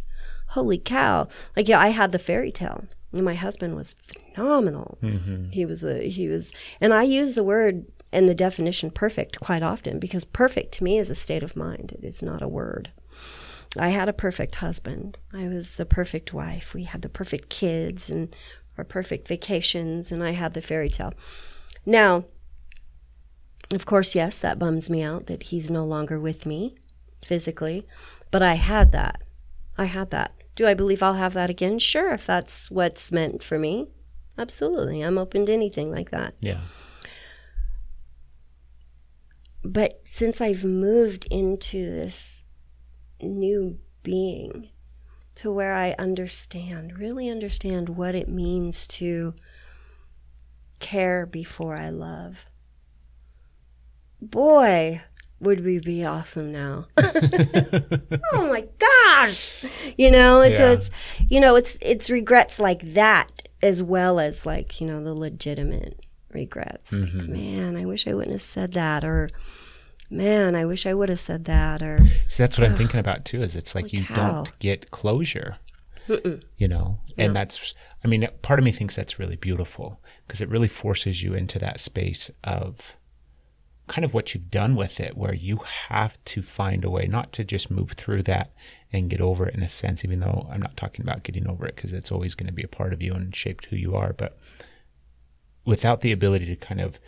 Holy 0.49 0.77
cow. 0.77 1.27
Like 1.55 1.67
yeah, 1.67 1.79
I 1.79 1.89
had 1.89 2.11
the 2.11 2.19
fairy 2.19 2.51
tale. 2.51 2.85
And 3.13 3.25
my 3.25 3.33
husband 3.33 3.75
was 3.75 3.93
phenomenal. 3.93 4.99
Mm-hmm. 5.01 5.49
He 5.49 5.65
was 5.65 5.83
a 5.83 6.07
he 6.07 6.27
was 6.27 6.51
and 6.79 6.93
I 6.93 7.01
use 7.01 7.33
the 7.33 7.43
word 7.43 7.85
and 8.11 8.29
the 8.29 8.35
definition 8.35 8.91
perfect 8.91 9.39
quite 9.39 9.63
often 9.63 9.97
because 9.97 10.23
perfect 10.23 10.71
to 10.73 10.83
me 10.83 10.99
is 10.99 11.09
a 11.09 11.15
state 11.15 11.41
of 11.41 11.55
mind. 11.55 11.93
It 11.97 12.05
is 12.05 12.21
not 12.21 12.43
a 12.43 12.47
word. 12.47 12.91
I 13.77 13.89
had 13.89 14.07
a 14.07 14.13
perfect 14.13 14.55
husband. 14.55 15.17
I 15.33 15.47
was 15.47 15.75
the 15.75 15.85
perfect 15.85 16.31
wife. 16.31 16.73
We 16.73 16.83
had 16.83 17.01
the 17.01 17.09
perfect 17.09 17.49
kids 17.49 18.09
and 18.09 18.33
our 18.77 18.83
perfect 18.83 19.27
vacations 19.27 20.11
and 20.11 20.23
I 20.23 20.31
had 20.31 20.53
the 20.53 20.61
fairy 20.61 20.89
tale. 20.89 21.13
Now, 21.85 22.25
of 23.73 23.85
course, 23.85 24.15
yes, 24.15 24.37
that 24.37 24.59
bums 24.59 24.89
me 24.89 25.01
out 25.01 25.25
that 25.27 25.43
he's 25.43 25.71
no 25.71 25.85
longer 25.85 26.19
with 26.19 26.45
me 26.45 26.75
physically, 27.25 27.87
but 28.31 28.41
I 28.41 28.55
had 28.55 28.91
that. 28.91 29.21
I 29.77 29.85
had 29.85 30.11
that. 30.11 30.33
Do 30.55 30.67
I 30.67 30.73
believe 30.73 31.03
I'll 31.03 31.13
have 31.13 31.33
that 31.33 31.49
again? 31.49 31.79
Sure, 31.79 32.13
if 32.13 32.25
that's 32.25 32.69
what's 32.71 33.11
meant 33.11 33.43
for 33.43 33.59
me. 33.59 33.87
Absolutely. 34.37 35.01
I'm 35.01 35.17
open 35.17 35.45
to 35.47 35.53
anything 35.53 35.91
like 35.91 36.11
that. 36.11 36.33
yeah, 36.39 36.61
But 39.63 40.01
since 40.05 40.39
I've 40.41 40.63
moved 40.63 41.25
into 41.31 41.89
this 41.89 42.43
new 43.21 43.79
being 44.03 44.69
to 45.35 45.51
where 45.51 45.73
I 45.73 45.95
understand, 45.99 46.97
really 46.97 47.29
understand 47.29 47.89
what 47.89 48.15
it 48.15 48.29
means 48.29 48.87
to 48.87 49.33
care 50.79 51.25
before 51.25 51.75
I 51.75 51.89
love, 51.89 52.45
boy, 54.21 55.01
would 55.39 55.63
we 55.63 55.79
be 55.79 56.05
awesome 56.05 56.51
now. 56.51 56.87
oh 56.97 58.47
my 58.47 58.65
gosh. 58.79 59.65
You 59.97 60.11
know, 60.11 60.41
and 60.41 60.55
so 60.55 60.71
it's 60.71 60.89
you 61.29 61.39
know, 61.39 61.55
it's 61.55 61.77
it's 61.81 62.09
regrets 62.09 62.59
like 62.59 62.93
that 62.93 63.47
as 63.61 63.83
well 63.83 64.19
as 64.19 64.45
like, 64.45 64.79
you 64.79 64.87
know, 64.87 65.03
the 65.03 65.13
legitimate 65.13 65.99
regrets. 66.31 66.93
Like, 66.93 67.09
mm-hmm. 67.09 67.31
man, 67.31 67.75
I 67.77 67.85
wish 67.85 68.07
I 68.07 68.13
wouldn't 68.13 68.33
have 68.33 68.41
said 68.41 68.73
that 68.73 69.03
or 69.03 69.29
man, 70.09 70.55
I 70.55 70.65
wish 70.65 70.85
I 70.85 70.93
would 70.93 71.09
have 71.09 71.19
said 71.19 71.45
that 71.45 71.81
or 71.81 71.97
See, 72.27 72.43
that's 72.43 72.57
what 72.57 72.67
I'm 72.67 72.75
thinking 72.77 72.99
about 72.99 73.25
too. 73.25 73.41
Is 73.41 73.55
it's 73.55 73.75
like 73.75 73.93
you 73.93 74.03
cow. 74.03 74.15
don't 74.15 74.59
get 74.59 74.91
closure, 74.91 75.57
you 76.57 76.67
know, 76.67 76.99
and 77.17 77.35
that's. 77.35 77.73
I 78.03 78.07
mean, 78.07 78.27
part 78.43 78.59
of 78.59 78.65
me 78.65 78.71
thinks 78.71 78.95
that's 78.95 79.17
really 79.17 79.35
beautiful 79.35 79.99
because 80.27 80.41
it 80.41 80.49
really 80.49 80.67
forces 80.67 81.23
you 81.23 81.33
into 81.33 81.57
that 81.59 81.79
space 81.79 82.29
of 82.43 82.95
kind 83.87 84.05
of 84.05 84.13
what 84.13 84.33
you've 84.33 84.49
done 84.51 84.75
with 84.75 84.99
it, 84.99 85.17
where 85.17 85.33
you 85.33 85.59
have 85.89 86.17
to 86.25 86.41
find 86.41 86.83
a 86.83 86.89
way 86.89 87.05
not 87.07 87.31
to 87.33 87.43
just 87.43 87.71
move 87.71 87.91
through 87.91 88.23
that 88.23 88.51
and 88.91 89.09
get 89.09 89.21
over 89.21 89.47
it 89.47 89.55
in 89.55 89.63
a 89.63 89.69
sense. 89.69 90.03
Even 90.03 90.19
though 90.19 90.47
I'm 90.51 90.61
not 90.61 90.77
talking 90.77 91.01
about 91.01 91.23
getting 91.23 91.47
over 91.47 91.65
it 91.65 91.75
because 91.75 91.91
it's 91.91 92.11
always 92.11 92.35
going 92.35 92.47
to 92.47 92.53
be 92.53 92.63
a 92.63 92.67
part 92.67 92.93
of 92.93 93.01
you 93.01 93.13
and 93.13 93.35
shaped 93.35 93.65
who 93.65 93.75
you 93.75 93.95
are, 93.95 94.13
but 94.13 94.37
without 95.65 96.01
the 96.01 96.11
ability 96.11 96.45
to 96.45 96.55
kind 96.55 96.79
of 96.79 96.99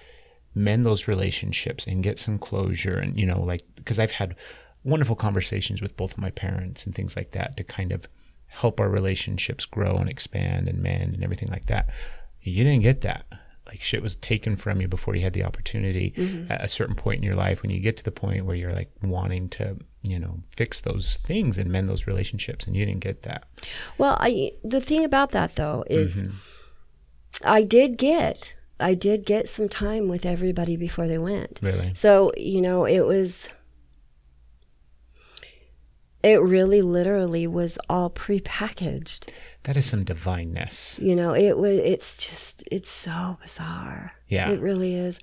mend 0.57 0.85
those 0.85 1.07
relationships 1.07 1.85
and 1.85 2.03
get 2.03 2.19
some 2.19 2.37
closure 2.39 2.97
and 2.97 3.17
you 3.17 3.25
know 3.25 3.41
like 3.41 3.63
because 3.75 3.99
i've 3.99 4.11
had 4.11 4.35
wonderful 4.83 5.15
conversations 5.15 5.81
with 5.81 5.95
both 5.97 6.13
of 6.13 6.17
my 6.17 6.31
parents 6.31 6.85
and 6.85 6.95
things 6.95 7.15
like 7.15 7.31
that 7.31 7.57
to 7.57 7.63
kind 7.63 7.91
of 7.91 8.07
help 8.47 8.79
our 8.79 8.89
relationships 8.89 9.65
grow 9.65 9.97
and 9.97 10.09
expand 10.09 10.67
and 10.67 10.81
mend 10.81 11.13
and 11.13 11.23
everything 11.23 11.49
like 11.49 11.65
that. 11.65 11.89
You 12.41 12.63
didn't 12.63 12.81
get 12.81 13.01
that. 13.01 13.25
Like 13.67 13.81
shit 13.81 14.01
was 14.01 14.15
taken 14.15 14.55
from 14.55 14.79
you 14.79 14.87
before 14.87 15.15
you 15.15 15.23
had 15.23 15.33
the 15.33 15.43
opportunity 15.43 16.13
mm-hmm. 16.15 16.49
at 16.49 16.63
a 16.63 16.69
certain 16.69 16.95
point 16.95 17.17
in 17.17 17.23
your 17.23 17.35
life. 17.35 17.61
When 17.61 17.69
you 17.69 17.81
get 17.81 17.97
to 17.97 18.03
the 18.03 18.11
point 18.11 18.45
where 18.45 18.55
you're 18.55 18.71
like 18.71 18.89
wanting 19.03 19.49
to 19.49 19.77
you 20.03 20.17
know 20.17 20.39
fix 20.55 20.79
those 20.81 21.17
things 21.17 21.57
and 21.57 21.69
mend 21.69 21.89
those 21.89 22.07
relationships 22.07 22.65
and 22.65 22.77
you 22.77 22.85
didn't 22.85 23.01
get 23.01 23.23
that. 23.23 23.43
Well, 23.97 24.17
I 24.21 24.53
the 24.63 24.79
thing 24.79 25.03
about 25.03 25.31
that 25.31 25.57
though 25.57 25.83
is 25.89 26.23
mm-hmm. 26.23 26.37
I 27.43 27.63
did 27.63 27.97
get 27.97 28.55
I 28.79 28.93
did 28.93 29.25
get 29.25 29.49
some 29.49 29.69
time 29.69 30.07
with 30.07 30.25
everybody 30.25 30.77
before 30.77 31.07
they 31.07 31.17
went. 31.17 31.59
Really? 31.63 31.93
So, 31.95 32.31
you 32.37 32.61
know, 32.61 32.85
it 32.85 33.01
was 33.01 33.49
it 36.23 36.41
really 36.41 36.81
literally 36.81 37.47
was 37.47 37.77
all 37.89 38.09
prepackaged. 38.09 39.29
That 39.63 39.77
is 39.77 39.85
some 39.85 40.03
divineness. 40.03 40.97
You 40.99 41.15
know, 41.15 41.33
it 41.33 41.57
was 41.57 41.77
it's 41.77 42.17
just 42.17 42.63
it's 42.71 42.89
so 42.89 43.37
bizarre. 43.41 44.13
Yeah. 44.27 44.49
It 44.49 44.59
really 44.59 44.95
is. 44.95 45.19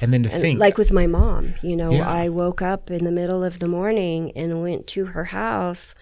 And 0.00 0.12
then 0.12 0.22
to 0.22 0.32
And 0.32 0.40
think, 0.40 0.60
like 0.60 0.78
with 0.78 0.92
my 0.92 1.06
mom, 1.06 1.54
you 1.62 1.76
know, 1.76 1.90
Yeah. 1.90 2.08
I 2.08 2.28
woke 2.28 2.62
up 2.62 2.90
in 2.90 3.04
the 3.04 3.10
middle 3.10 3.42
of 3.42 3.58
the 3.58 3.66
morning 3.68 4.32
and 4.36 4.62
went 4.62 4.86
to 4.88 5.06
her 5.06 5.24
house 5.24 5.94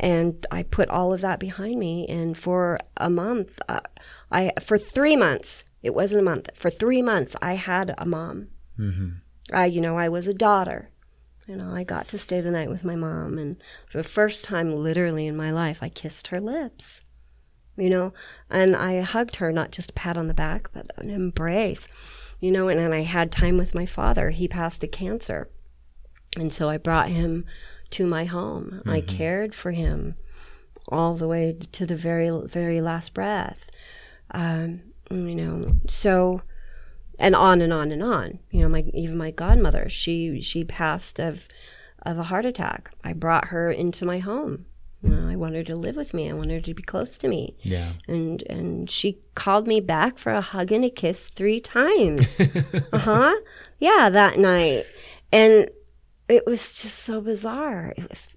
and 0.00 0.46
I 0.50 0.62
put 0.62 0.88
all 0.88 1.12
of 1.12 1.20
that 1.20 1.38
behind 1.38 1.78
me 1.78 2.06
and 2.08 2.36
for 2.36 2.78
a 2.96 3.10
month 3.10 3.50
uh, 3.68 3.80
I 4.30 4.52
for 4.60 4.78
3 4.78 5.16
months, 5.16 5.64
it 5.82 5.94
wasn't 5.94 6.20
a 6.20 6.24
month. 6.24 6.50
For 6.54 6.70
3 6.70 7.02
months 7.02 7.36
I 7.42 7.54
had 7.54 7.94
a 7.98 8.06
mom. 8.06 8.48
Mhm. 8.78 9.20
I 9.52 9.66
you 9.66 9.80
know, 9.80 9.96
I 9.96 10.08
was 10.08 10.26
a 10.26 10.34
daughter. 10.34 10.90
You 11.46 11.56
know, 11.56 11.72
I 11.74 11.82
got 11.84 12.06
to 12.08 12.18
stay 12.18 12.40
the 12.40 12.50
night 12.50 12.70
with 12.70 12.84
my 12.84 12.94
mom 12.94 13.36
and 13.38 13.56
for 13.88 13.98
the 13.98 14.04
first 14.04 14.44
time 14.44 14.74
literally 14.74 15.26
in 15.26 15.36
my 15.36 15.50
life 15.50 15.82
I 15.82 15.88
kissed 15.88 16.28
her 16.28 16.40
lips. 16.40 17.00
You 17.76 17.90
know, 17.90 18.12
and 18.50 18.76
I 18.76 19.00
hugged 19.00 19.36
her 19.36 19.50
not 19.50 19.72
just 19.72 19.90
a 19.90 19.94
pat 19.94 20.16
on 20.16 20.28
the 20.28 20.34
back, 20.34 20.70
but 20.72 20.90
an 20.98 21.10
embrace 21.10 21.88
you 22.42 22.50
know, 22.50 22.66
and, 22.66 22.80
and 22.80 22.92
I 22.92 23.02
had 23.02 23.30
time 23.30 23.56
with 23.56 23.72
my 23.72 23.86
father. 23.86 24.30
He 24.30 24.48
passed 24.48 24.82
of 24.82 24.90
cancer. 24.90 25.48
And 26.36 26.52
so 26.52 26.68
I 26.68 26.76
brought 26.76 27.08
him 27.08 27.44
to 27.90 28.04
my 28.04 28.24
home. 28.24 28.82
I 28.84 29.00
cared 29.00 29.54
for 29.54 29.70
him 29.70 30.16
all 30.88 31.14
the 31.14 31.28
way 31.28 31.56
to 31.70 31.86
the 31.86 31.94
very, 31.94 32.30
very 32.46 32.80
last 32.80 33.14
breath. 33.14 33.60
Um, 34.32 34.80
you 35.12 35.34
know, 35.34 35.76
so, 35.88 36.42
and 37.18 37.34
on 37.34 37.60
and 37.60 37.72
on 37.72 37.92
and 37.92 38.02
on. 38.02 38.38
You 38.50 38.62
know, 38.62 38.68
my 38.68 38.84
even 38.94 39.16
my 39.16 39.30
godmother, 39.30 39.88
she 39.88 40.40
she 40.40 40.64
passed 40.64 41.18
of 41.18 41.46
of 42.04 42.18
a 42.18 42.24
heart 42.24 42.44
attack. 42.44 42.92
I 43.04 43.12
brought 43.12 43.46
her 43.46 43.70
into 43.70 44.04
my 44.04 44.18
home. 44.18 44.66
You 45.02 45.10
know, 45.10 45.28
I 45.28 45.34
wanted 45.34 45.68
her 45.68 45.74
to 45.74 45.80
live 45.80 45.96
with 45.96 46.14
me. 46.14 46.30
I 46.30 46.32
wanted 46.32 46.54
her 46.54 46.60
to 46.60 46.74
be 46.74 46.82
close 46.82 47.16
to 47.18 47.28
me 47.28 47.56
yeah. 47.62 47.92
and 48.06 48.42
and 48.44 48.88
she 48.88 49.18
called 49.34 49.66
me 49.66 49.80
back 49.80 50.16
for 50.16 50.32
a 50.32 50.40
hug 50.40 50.70
and 50.70 50.84
a 50.84 50.90
kiss 50.90 51.28
three 51.28 51.60
times. 51.60 52.26
uh 52.92 52.98
huh. 52.98 53.34
Yeah, 53.80 54.10
that 54.10 54.38
night, 54.38 54.86
and 55.32 55.68
it 56.28 56.46
was 56.46 56.74
just 56.74 57.00
so 57.00 57.20
bizarre. 57.20 57.94
It 57.96 58.08
was. 58.08 58.36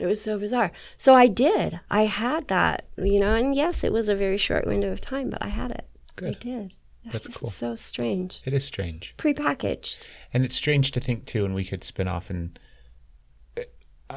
It 0.00 0.06
was 0.06 0.20
so 0.20 0.38
bizarre. 0.38 0.72
So 0.96 1.14
I 1.14 1.26
did. 1.26 1.80
I 1.90 2.02
had 2.02 2.48
that, 2.48 2.86
you 2.96 3.20
know, 3.20 3.34
and 3.34 3.54
yes, 3.54 3.84
it 3.84 3.92
was 3.92 4.08
a 4.08 4.16
very 4.16 4.38
short 4.38 4.66
window 4.66 4.90
of 4.90 5.00
time, 5.00 5.30
but 5.30 5.42
I 5.42 5.48
had 5.48 5.70
it. 5.70 5.86
Good. 6.16 6.36
I 6.36 6.38
did. 6.38 6.76
That's 7.12 7.26
It's 7.26 7.36
cool. 7.36 7.50
So 7.50 7.74
strange. 7.74 8.42
It 8.44 8.52
is 8.52 8.64
strange. 8.64 9.14
Prepackaged. 9.16 10.08
And 10.32 10.44
it's 10.44 10.56
strange 10.56 10.90
to 10.92 11.00
think 11.00 11.26
too, 11.26 11.44
and 11.44 11.54
we 11.54 11.64
could 11.64 11.84
spin 11.84 12.08
off 12.08 12.30
and 12.30 12.58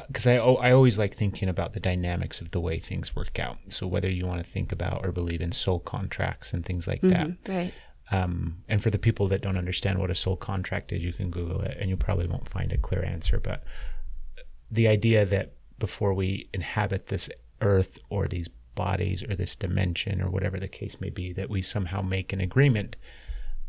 because 0.08 0.26
I 0.26 0.38
oh, 0.38 0.56
I 0.56 0.72
always 0.72 0.98
like 0.98 1.14
thinking 1.14 1.48
about 1.48 1.72
the 1.72 1.80
dynamics 1.80 2.40
of 2.40 2.50
the 2.50 2.60
way 2.60 2.78
things 2.78 3.14
work 3.14 3.38
out. 3.38 3.58
So 3.68 3.86
whether 3.86 4.10
you 4.10 4.26
want 4.26 4.44
to 4.44 4.50
think 4.50 4.72
about 4.72 5.04
or 5.04 5.12
believe 5.12 5.40
in 5.40 5.52
soul 5.52 5.78
contracts 5.78 6.52
and 6.52 6.64
things 6.64 6.86
like 6.86 7.00
that. 7.02 7.30
Right. 7.46 7.72
Um, 8.10 8.58
and 8.68 8.82
for 8.82 8.90
the 8.90 8.98
people 8.98 9.28
that 9.28 9.40
don't 9.40 9.56
understand 9.56 9.98
what 9.98 10.10
a 10.10 10.14
soul 10.14 10.36
contract 10.36 10.92
is, 10.92 11.04
you 11.04 11.12
can 11.12 11.30
Google 11.30 11.60
it, 11.62 11.78
and 11.80 11.88
you 11.88 11.96
probably 11.96 12.26
won't 12.26 12.48
find 12.48 12.72
a 12.72 12.78
clear 12.78 13.04
answer. 13.04 13.40
But 13.40 13.64
the 14.70 14.88
idea 14.88 15.24
that 15.24 15.54
before 15.84 16.14
we 16.14 16.48
inhabit 16.54 17.08
this 17.08 17.28
earth 17.60 17.98
or 18.08 18.26
these 18.26 18.48
bodies 18.74 19.22
or 19.22 19.36
this 19.36 19.54
dimension 19.54 20.22
or 20.22 20.30
whatever 20.30 20.58
the 20.58 20.66
case 20.80 20.98
may 20.98 21.10
be, 21.10 21.30
that 21.34 21.50
we 21.50 21.60
somehow 21.60 22.00
make 22.00 22.32
an 22.32 22.40
agreement 22.40 22.96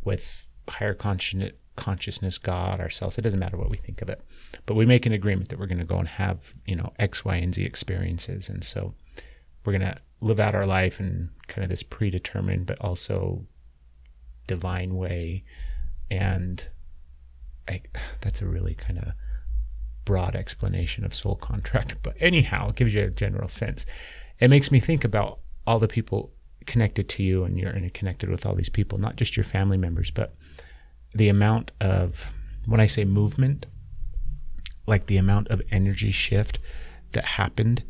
with 0.02 0.46
higher 0.66 0.94
conscien- 0.94 1.52
consciousness, 1.76 2.38
God, 2.38 2.80
ourselves. 2.80 3.18
It 3.18 3.20
doesn't 3.20 3.38
matter 3.38 3.58
what 3.58 3.68
we 3.68 3.76
think 3.76 4.00
of 4.00 4.08
it, 4.08 4.22
but 4.64 4.76
we 4.76 4.86
make 4.86 5.04
an 5.04 5.12
agreement 5.12 5.50
that 5.50 5.58
we're 5.58 5.66
going 5.66 5.86
to 5.86 5.94
go 5.94 5.98
and 5.98 6.08
have 6.08 6.54
you 6.64 6.74
know 6.74 6.90
X, 6.98 7.22
Y, 7.22 7.36
and 7.36 7.54
Z 7.54 7.62
experiences, 7.62 8.48
and 8.48 8.64
so 8.64 8.94
we're 9.66 9.74
going 9.74 9.92
to 9.92 9.98
live 10.22 10.40
out 10.40 10.54
our 10.54 10.64
life 10.64 10.98
in 10.98 11.28
kind 11.48 11.64
of 11.64 11.68
this 11.68 11.82
predetermined 11.82 12.64
but 12.64 12.80
also 12.80 13.44
divine 14.46 14.94
way, 14.94 15.44
and 16.10 16.66
I, 17.68 17.82
that's 18.22 18.40
a 18.40 18.46
really 18.46 18.74
kind 18.74 19.00
of 19.00 19.12
broad 20.06 20.34
explanation 20.34 21.04
of 21.04 21.14
soul 21.14 21.36
contract. 21.36 21.96
But 22.02 22.16
anyhow, 22.20 22.70
it 22.70 22.76
gives 22.76 22.94
you 22.94 23.02
a 23.04 23.10
general 23.10 23.48
sense. 23.50 23.84
It 24.40 24.48
makes 24.48 24.70
me 24.70 24.80
think 24.80 25.04
about 25.04 25.40
all 25.66 25.78
the 25.78 25.88
people 25.88 26.32
connected 26.64 27.08
to 27.10 27.22
you, 27.22 27.44
and 27.44 27.58
you're 27.58 27.76
interconnected 27.76 28.30
with 28.30 28.46
all 28.46 28.54
these 28.54 28.70
people, 28.70 28.96
not 28.98 29.16
just 29.16 29.36
your 29.36 29.44
family 29.44 29.76
members, 29.76 30.10
but 30.10 30.34
the 31.14 31.28
amount 31.28 31.72
of 31.80 32.24
when 32.66 32.80
I 32.80 32.86
say 32.86 33.04
movement, 33.04 33.66
like 34.86 35.06
the 35.06 35.18
amount 35.18 35.48
of 35.48 35.60
energy 35.70 36.10
shift 36.10 36.58
that 37.12 37.24
happened 37.24 37.82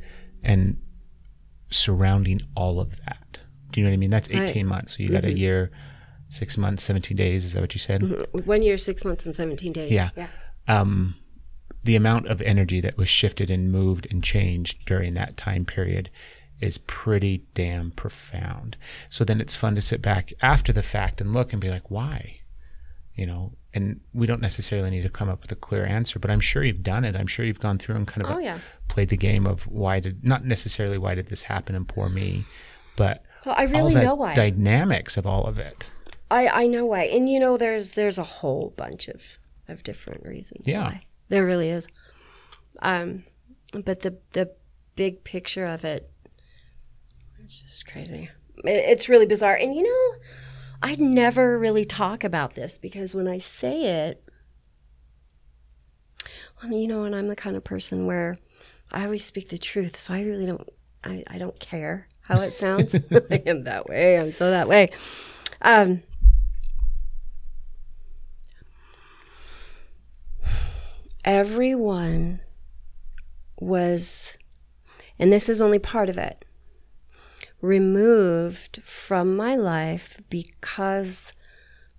and 0.43 0.77
surrounding 1.71 2.41
all 2.55 2.81
of 2.81 2.91
that. 3.07 3.39
Do 3.71 3.81
you 3.81 3.85
know 3.85 3.91
what 3.91 3.95
I 3.95 3.99
mean? 3.99 4.11
That's 4.11 4.29
18 4.31 4.41
Right. 4.41 4.67
months. 4.67 4.97
So 4.97 5.03
you 5.03 5.09
got 5.11 5.25
a 5.25 5.33
year, 5.37 5.71
six 6.29 6.57
months, 6.57 6.85
17 6.85 7.17
days. 7.17 7.45
Is 7.45 7.53
that 7.55 7.61
what 7.61 7.75
you 7.75 7.81
said? 7.81 8.03
One 8.47 8.63
year, 8.63 8.79
six 8.79 9.05
months, 9.05 9.27
and 9.27 9.35
17 9.35 9.73
days. 9.73 9.93
Yeah. 9.93 10.11
Yeah. 10.17 10.29
um, 10.69 11.15
the 11.87 11.97
amount 11.97 12.27
of 12.29 12.41
energy 12.43 12.81
that 12.83 12.97
was 12.99 13.09
shifted 13.09 13.51
and 13.51 13.73
moved 13.73 14.07
and 14.11 14.23
changed 14.23 14.85
during 14.87 15.15
that 15.15 15.37
time 15.37 15.65
period 15.65 16.11
is 16.61 16.79
pretty 16.79 17.45
damn 17.55 17.91
profound. 17.91 18.77
So 19.11 19.25
then 19.25 19.41
it's 19.41 19.57
fun 19.57 19.75
to 19.75 19.81
sit 19.83 20.01
back 20.03 20.33
after 20.41 20.73
the 20.73 20.83
fact 20.83 21.21
and 21.21 21.33
look 21.33 21.53
and 21.53 21.61
be 21.61 21.69
like, 21.71 21.91
why? 21.91 22.41
You 23.15 23.27
know, 23.27 23.53
and 23.75 24.01
we 24.15 24.27
don't 24.27 24.41
necessarily 24.41 24.91
need 24.91 25.03
to 25.03 25.09
come 25.11 25.29
up 25.29 25.43
with 25.43 25.53
a 25.53 25.57
clear 25.57 25.85
answer, 25.87 26.19
but 26.19 26.31
I'm 26.31 26.41
sure 26.41 26.65
you've 26.65 26.83
done 26.83 27.05
it. 27.05 27.15
I'm 27.17 27.27
sure 27.27 27.45
you've 27.45 27.61
gone 27.61 27.79
through 27.79 27.97
and 27.97 28.07
kind 28.07 28.27
of 28.27 28.37
Oh, 28.37 28.39
yeah. 28.39 28.59
played 28.89 29.09
the 29.11 29.17
game 29.17 29.47
of 29.47 29.63
why 29.67 30.01
did 30.01 30.25
not 30.25 30.45
necessarily 30.45 30.99
why 30.99 31.15
did 31.15 31.29
this 31.29 31.43
happen 31.43 31.75
and 31.75 31.87
poor 31.89 32.09
me, 32.09 32.45
but 32.97 33.23
Well, 33.45 33.55
I 33.57 33.65
all 33.67 33.71
really 33.73 33.95
the 33.95 34.03
know 34.03 34.15
why. 34.15 34.35
dynamics 34.35 35.17
of 35.17 35.27
all 35.27 35.47
of 35.47 35.59
it. 35.59 35.85
I 36.31 36.49
I 36.49 36.67
know 36.67 36.85
why, 36.87 37.05
and 37.05 37.29
you 37.31 37.39
know, 37.39 37.57
there's 37.57 37.93
there's 37.93 38.19
a 38.19 38.25
whole 38.25 38.73
bunch 38.77 39.09
of 39.09 39.23
of 39.69 39.83
different 39.83 40.25
reasons. 40.27 40.67
Yeah. 40.67 40.85
why. 40.85 41.03
There 41.29 41.45
really 41.45 41.71
is. 41.71 41.87
Um, 42.83 43.25
but 43.73 44.01
the 44.01 44.19
the 44.33 44.53
big 44.95 45.25
picture 45.25 45.65
of 45.65 45.85
it, 45.85 46.11
it's 47.43 47.61
just 47.61 47.87
crazy. 47.87 48.31
It, 48.65 48.71
it's 48.71 49.09
really 49.09 49.27
bizarre, 49.27 49.57
and 49.57 49.75
you 49.75 49.83
know, 49.83 50.19
I 50.83 50.97
never 50.97 51.59
really 51.59 51.85
talk 51.85 52.25
about 52.25 52.55
this 52.55 52.79
because 52.79 53.15
when 53.15 53.29
I 53.29 53.39
say 53.39 54.09
it, 54.09 54.23
well, 56.63 56.73
you 56.73 56.87
know, 56.87 57.05
and 57.05 57.15
I'm 57.15 57.29
the 57.29 57.37
kind 57.37 57.57
of 57.57 57.65
person 57.65 58.07
where 58.07 58.39
I 58.93 59.05
always 59.05 59.25
speak 59.25 59.49
the 59.49 59.59
truth, 59.59 59.97
so 59.97 60.15
I 60.15 60.23
really 60.23 60.47
don't. 60.47 60.69
I, 61.05 61.23
I 61.29 61.39
don't 61.39 61.59
care 61.61 62.09
how 62.23 62.41
it 62.41 62.53
sounds. 62.53 62.95
I 63.31 63.43
am 63.47 63.65
that 63.65 63.89
way. 63.89 64.19
I'm 64.19 64.33
so 64.33 64.51
that 64.51 64.69
way. 64.69 64.91
Um, 65.63 66.03
everyone 71.27 72.41
was, 73.59 74.35
and 75.19 75.33
this 75.33 75.49
is 75.49 75.61
only 75.61 75.81
part 75.81 76.09
of 76.09 76.17
it, 76.17 76.45
removed 77.61 78.81
from 78.85 79.37
my 79.37 79.57
life 79.57 80.19
because 80.31 81.33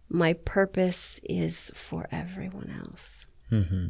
my 0.09 0.33
purpose 0.33 1.19
is 1.23 1.69
for 1.75 2.07
everyone 2.11 2.73
else. 2.81 3.25
Mm-hmm. 3.51 3.87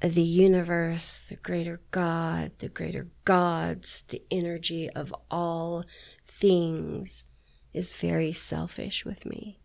the 0.00 0.22
universe, 0.22 1.26
the 1.28 1.36
greater 1.36 1.80
God, 1.90 2.52
the 2.58 2.68
greater 2.68 3.08
gods, 3.24 4.04
the 4.08 4.22
energy 4.30 4.90
of 4.90 5.14
all 5.30 5.84
things 6.26 7.26
is 7.72 7.92
very 7.92 8.32
selfish 8.32 9.04
with 9.04 9.24
me. 9.24 9.58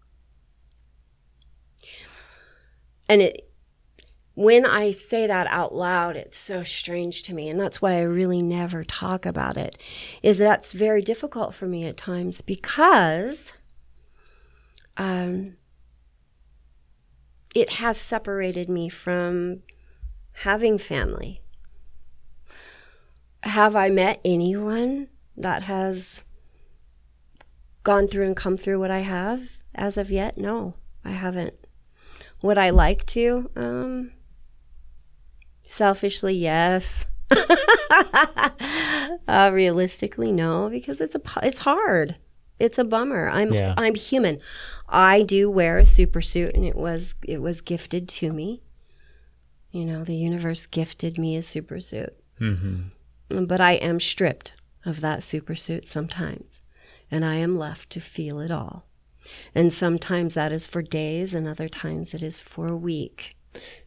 And 3.10 3.22
it 3.22 3.47
when 4.38 4.68
I 4.68 4.91
say 4.91 5.26
that 5.26 5.47
out 5.47 5.74
loud, 5.74 6.16
it's 6.16 6.38
so 6.38 6.64
strange 6.64 7.24
to 7.24 7.34
me, 7.34 7.49
and 7.49 7.60
that's 7.60 7.82
why 7.82 7.93
I 7.93 8.01
really 8.01 8.43
never 8.43 8.84
talk 8.84 9.26
about 9.26 9.58
it. 9.58 9.80
Is 10.22 10.38
that's 10.38 10.74
very 10.74 11.01
difficult 11.01 11.55
for 11.55 11.66
me 11.66 11.88
at 11.88 11.97
times 11.97 12.41
because 12.41 13.53
um, 14.95 15.55
it 17.55 17.70
has 17.72 17.97
separated 17.99 18.70
me 18.70 18.89
from 18.89 19.64
having 20.34 20.78
family. 20.78 21.41
Have 23.41 23.76
I 23.76 23.89
met 23.89 24.22
anyone 24.24 25.08
that 25.36 25.64
has 25.64 26.22
gone 27.84 28.08
through 28.08 28.28
and 28.28 28.36
come 28.36 28.55
through 28.55 28.80
what 28.80 28.91
I 28.91 28.99
have 28.99 29.58
as 29.74 29.97
of 29.97 30.12
yet? 30.12 30.38
No, 30.38 30.76
I 31.03 31.12
haven't. 31.12 31.66
Would 32.41 32.57
I 32.57 32.69
like 32.69 33.05
to? 33.07 33.49
Um, 33.55 34.11
selfishly, 35.63 36.35
yes. 36.35 37.05
uh, 39.27 39.49
realistically, 39.53 40.31
no, 40.31 40.69
because 40.69 41.01
it's 41.01 41.15
a 41.15 41.21
it's 41.43 41.59
hard. 41.61 42.15
It's 42.59 42.77
a 42.77 42.83
bummer. 42.83 43.29
I'm 43.29 43.53
Yeah. 43.53 43.73
I'm 43.77 43.95
human. 43.95 44.39
I 44.89 45.21
do 45.21 45.49
wear 45.49 45.77
a 45.79 45.85
super 45.85 46.21
suit, 46.21 46.55
and 46.55 46.65
it 46.65 46.75
was 46.75 47.15
it 47.23 47.41
was 47.41 47.61
gifted 47.61 48.07
to 48.09 48.31
me. 48.33 48.63
You 49.71 49.85
know, 49.85 50.03
the 50.03 50.15
universe 50.15 50.65
gifted 50.65 51.17
me 51.17 51.35
a 51.35 51.41
super 51.43 51.79
suit, 51.81 52.13
Mm-hmm. 52.39 53.45
but 53.45 53.59
I 53.61 53.73
am 53.73 53.99
stripped 53.99 54.53
of 54.85 55.01
that 55.01 55.21
super 55.23 55.55
suit 55.55 55.85
sometimes, 55.85 56.61
and 57.11 57.25
I 57.25 57.35
am 57.35 57.57
left 57.57 57.89
to 57.91 57.99
feel 57.99 58.39
it 58.39 58.49
all. 58.51 58.86
And 59.55 59.71
sometimes 59.73 60.34
that 60.36 60.51
is 60.51 60.67
for 60.67 60.82
days, 60.82 61.34
and 61.34 61.47
other 61.47 61.67
times 61.69 62.13
it 62.13 62.23
is 62.23 62.39
for 62.39 62.67
a 62.67 62.75
week. 62.78 63.36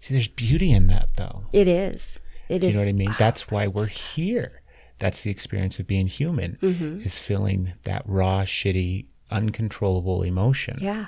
See, 0.00 0.14
there's 0.14 0.28
beauty 0.28 0.72
in 0.72 0.86
that, 0.88 1.10
though. 1.16 1.44
It 1.52 1.68
is. 1.68 2.18
It 2.48 2.60
Do 2.60 2.66
is. 2.66 2.72
you 2.72 2.78
know 2.78 2.84
what 2.84 2.88
I 2.88 2.92
mean? 2.92 3.14
That's 3.18 3.50
why 3.50 3.66
we're 3.68 3.88
here. 3.88 4.62
That's 4.98 5.20
the 5.22 5.30
experience 5.30 5.78
of 5.78 5.86
being 5.86 6.08
human, 6.08 6.58
Mm-hmm. 6.60 7.02
is 7.02 7.18
feeling 7.18 7.72
that 7.84 8.02
raw, 8.06 8.42
shitty, 8.42 9.06
uncontrollable 9.30 10.22
emotion. 10.22 10.76
Yeah. 10.80 11.06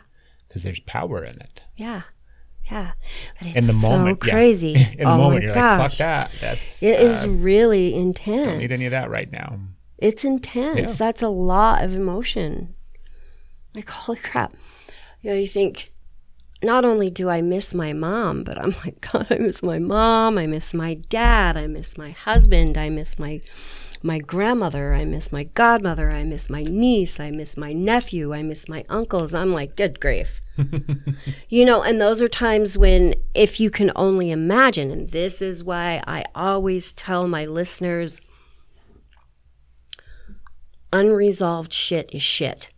Because 0.48 0.62
there's 0.62 0.80
power 0.80 1.24
in 1.24 1.40
it. 1.40 1.60
Yeah. 1.76 2.02
Yeah. 2.70 2.92
But 3.38 3.48
it's 3.48 3.56
In 3.56 3.66
the 3.66 3.72
so 3.72 3.78
moment, 3.90 4.20
yeah. 4.24 4.32
crazy. 4.32 4.74
in 4.92 4.98
the 4.98 5.04
oh 5.04 5.16
moment, 5.18 5.40
my 5.42 5.44
you're 5.46 5.54
gosh. 5.54 5.78
like, 5.80 5.90
fuck 5.90 5.98
that. 5.98 6.30
That's 6.40 6.82
It 6.82 7.00
is 7.00 7.24
uh, 7.24 7.30
really 7.30 7.94
intense. 7.94 8.46
don't 8.46 8.58
need 8.58 8.72
any 8.72 8.84
of 8.86 8.92
that 8.92 9.10
right 9.10 9.30
now. 9.30 9.58
It's 9.98 10.24
intense. 10.24 10.78
Yeah. 10.78 10.92
That's 10.92 11.22
a 11.22 11.28
lot 11.28 11.82
of 11.84 11.94
emotion. 11.94 12.74
Like, 13.74 13.88
holy 13.88 14.18
crap. 14.18 14.54
You 15.22 15.30
know, 15.30 15.36
you 15.36 15.46
think, 15.46 15.90
not 16.62 16.84
only 16.84 17.10
do 17.10 17.28
I 17.28 17.42
miss 17.42 17.74
my 17.74 17.92
mom, 17.92 18.44
but 18.44 18.60
I'm 18.60 18.74
like, 18.84 19.00
God, 19.12 19.26
I 19.30 19.38
miss 19.38 19.62
my 19.62 19.78
mom. 19.78 20.38
I 20.38 20.46
miss 20.46 20.74
my 20.74 20.94
dad. 20.94 21.56
I 21.56 21.66
miss 21.66 21.96
my 21.96 22.10
husband. 22.10 22.78
I 22.78 22.88
miss 22.88 23.18
my 23.18 23.40
my 24.04 24.18
grandmother. 24.18 24.94
I 24.94 25.04
miss 25.04 25.30
my 25.30 25.44
godmother. 25.44 26.10
I 26.10 26.24
miss 26.24 26.50
my 26.50 26.64
niece. 26.64 27.20
I 27.20 27.30
miss 27.30 27.56
my 27.56 27.72
nephew. 27.72 28.34
I 28.34 28.42
miss 28.42 28.68
my 28.68 28.84
uncles. 28.88 29.32
I'm 29.32 29.52
like, 29.52 29.76
good 29.76 30.00
grief. 30.00 30.40
you 31.48 31.64
know, 31.64 31.82
and 31.82 32.00
those 32.00 32.20
are 32.20 32.28
times 32.28 32.76
when, 32.76 33.14
if 33.34 33.60
you 33.60 33.70
can 33.70 33.92
only 33.94 34.32
imagine, 34.32 34.90
and 34.90 35.10
this 35.10 35.40
is 35.40 35.62
why 35.62 36.02
I 36.06 36.24
always 36.34 36.92
tell 36.92 37.28
my 37.28 37.46
listeners 37.46 38.20
unresolved 40.92 41.72
shit 41.72 42.10
is 42.12 42.22
shit. 42.22 42.70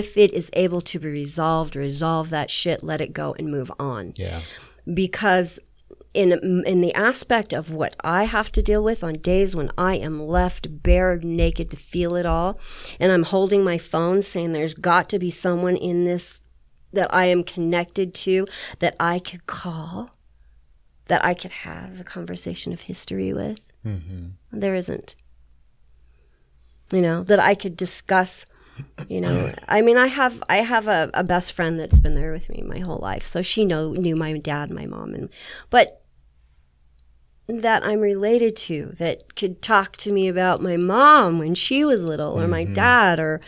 If 0.00 0.16
it 0.16 0.32
is 0.32 0.48
able 0.54 0.80
to 0.80 0.98
be 0.98 1.08
resolved, 1.08 1.76
resolve 1.76 2.30
that 2.30 2.50
shit, 2.50 2.82
let 2.82 3.00
it 3.00 3.12
go 3.12 3.34
and 3.38 3.50
move 3.50 3.70
on. 3.78 4.14
Yeah. 4.16 4.40
Because 4.92 5.60
in 6.14 6.32
in 6.66 6.80
the 6.80 6.94
aspect 6.94 7.52
of 7.52 7.72
what 7.72 7.94
I 8.00 8.24
have 8.24 8.50
to 8.52 8.62
deal 8.62 8.82
with 8.84 9.02
on 9.04 9.14
days 9.14 9.56
when 9.56 9.70
I 9.78 9.96
am 9.96 10.16
left 10.38 10.82
bare 10.82 11.18
naked 11.18 11.70
to 11.70 11.76
feel 11.76 12.16
it 12.16 12.26
all, 12.26 12.58
and 13.00 13.12
I'm 13.12 13.22
holding 13.22 13.64
my 13.64 13.78
phone 13.78 14.22
saying 14.22 14.52
there's 14.52 14.74
got 14.74 15.08
to 15.10 15.18
be 15.18 15.30
someone 15.30 15.76
in 15.76 16.04
this 16.04 16.40
that 16.92 17.12
I 17.14 17.26
am 17.26 17.42
connected 17.44 18.14
to 18.26 18.46
that 18.78 18.94
I 19.00 19.18
could 19.18 19.46
call, 19.46 20.10
that 21.06 21.24
I 21.24 21.34
could 21.34 21.50
have 21.50 22.00
a 22.00 22.04
conversation 22.04 22.72
of 22.72 22.80
history 22.80 23.32
with. 23.32 23.58
Mm-hmm. 23.86 24.26
There 24.52 24.74
isn't. 24.74 25.14
You 26.92 27.00
know, 27.00 27.22
that 27.24 27.40
I 27.40 27.54
could 27.54 27.76
discuss, 27.76 28.44
you 29.08 29.20
know. 29.20 29.52
I 29.68 29.82
mean 29.82 29.96
I 29.96 30.06
have 30.06 30.42
I 30.48 30.56
have 30.58 30.88
a, 30.88 31.10
a 31.14 31.24
best 31.24 31.52
friend 31.52 31.78
that's 31.78 31.98
been 31.98 32.14
there 32.14 32.32
with 32.32 32.48
me 32.48 32.62
my 32.62 32.78
whole 32.78 32.98
life. 32.98 33.26
So 33.26 33.42
she 33.42 33.64
know 33.64 33.92
knew 33.92 34.16
my 34.16 34.36
dad, 34.38 34.70
my 34.70 34.86
mom 34.86 35.14
and 35.14 35.28
but 35.70 35.98
that 37.48 37.84
I'm 37.84 38.00
related 38.00 38.56
to 38.56 38.94
that 38.98 39.34
could 39.34 39.60
talk 39.60 39.96
to 39.98 40.12
me 40.12 40.28
about 40.28 40.62
my 40.62 40.76
mom 40.76 41.38
when 41.38 41.54
she 41.54 41.84
was 41.84 42.02
little 42.02 42.40
or 42.40 42.46
my 42.46 42.64
mm-hmm. 42.64 42.74
dad 42.74 43.18
or 43.18 43.40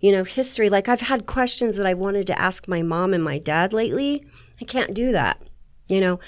you 0.00 0.10
know 0.10 0.24
history 0.24 0.68
like 0.68 0.88
I've 0.88 1.02
had 1.02 1.26
questions 1.26 1.76
that 1.76 1.86
I 1.86 1.94
wanted 1.94 2.26
to 2.28 2.40
ask 2.40 2.66
my 2.66 2.82
mom 2.82 3.14
and 3.14 3.22
my 3.22 3.38
dad 3.38 3.72
lately. 3.72 4.24
I 4.60 4.64
can't 4.64 4.94
do 4.94 5.12
that 5.12 5.40
you 5.88 6.00
know 6.00 6.18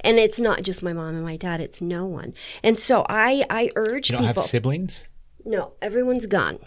and 0.00 0.18
it's 0.18 0.40
not 0.40 0.62
just 0.62 0.82
my 0.82 0.92
mom 0.92 1.14
and 1.14 1.24
my 1.24 1.36
dad 1.36 1.60
it's 1.60 1.82
no 1.82 2.06
one 2.06 2.32
and 2.62 2.78
so 2.78 3.04
i 3.08 3.44
i 3.50 3.70
urge 3.76 4.10
You 4.10 4.16
don't 4.16 4.26
people 4.26 4.42
have 4.42 4.50
siblings? 4.50 5.02
no 5.44 5.72
everyone's 5.82 6.26
gone 6.26 6.58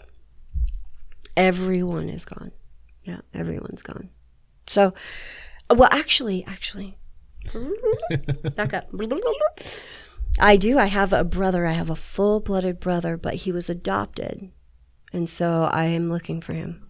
everyone 1.36 2.08
is 2.08 2.24
gone 2.24 2.52
yeah 3.02 3.20
everyone's 3.32 3.82
gone 3.82 4.08
so 4.66 4.92
well 5.70 5.88
actually 5.92 6.44
actually 6.46 6.96
back 8.56 8.72
up 8.72 8.86
i 10.38 10.56
do 10.56 10.78
i 10.78 10.86
have 10.86 11.12
a 11.12 11.24
brother 11.24 11.66
i 11.66 11.72
have 11.72 11.90
a 11.90 11.96
full-blooded 11.96 12.80
brother 12.80 13.16
but 13.16 13.34
he 13.34 13.52
was 13.52 13.68
adopted 13.68 14.50
and 15.12 15.28
so 15.28 15.68
i 15.70 15.84
am 15.84 16.10
looking 16.10 16.40
for 16.40 16.52
him 16.54 16.86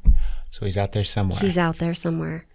So 0.50 0.64
he's 0.66 0.78
out 0.78 0.92
there 0.92 1.04
somewhere. 1.04 1.38
he's 1.40 1.58
out 1.58 1.78
there 1.78 1.94
somewhere 1.94 2.46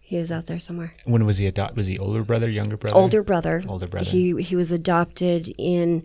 he 0.00 0.16
is 0.16 0.30
out 0.30 0.46
there 0.46 0.60
somewhere 0.60 0.94
when 1.04 1.26
was 1.26 1.36
he 1.38 1.46
adopted? 1.48 1.76
Was 1.76 1.88
he 1.88 1.98
older 1.98 2.22
brother, 2.22 2.48
younger 2.48 2.76
brother? 2.76 2.96
older 2.96 3.22
brother. 3.24 3.62
Older 3.66 3.88
brother. 3.88 4.08
He 4.08 4.40
he 4.40 4.54
was 4.54 4.70
adopted 4.70 5.52
in. 5.58 6.04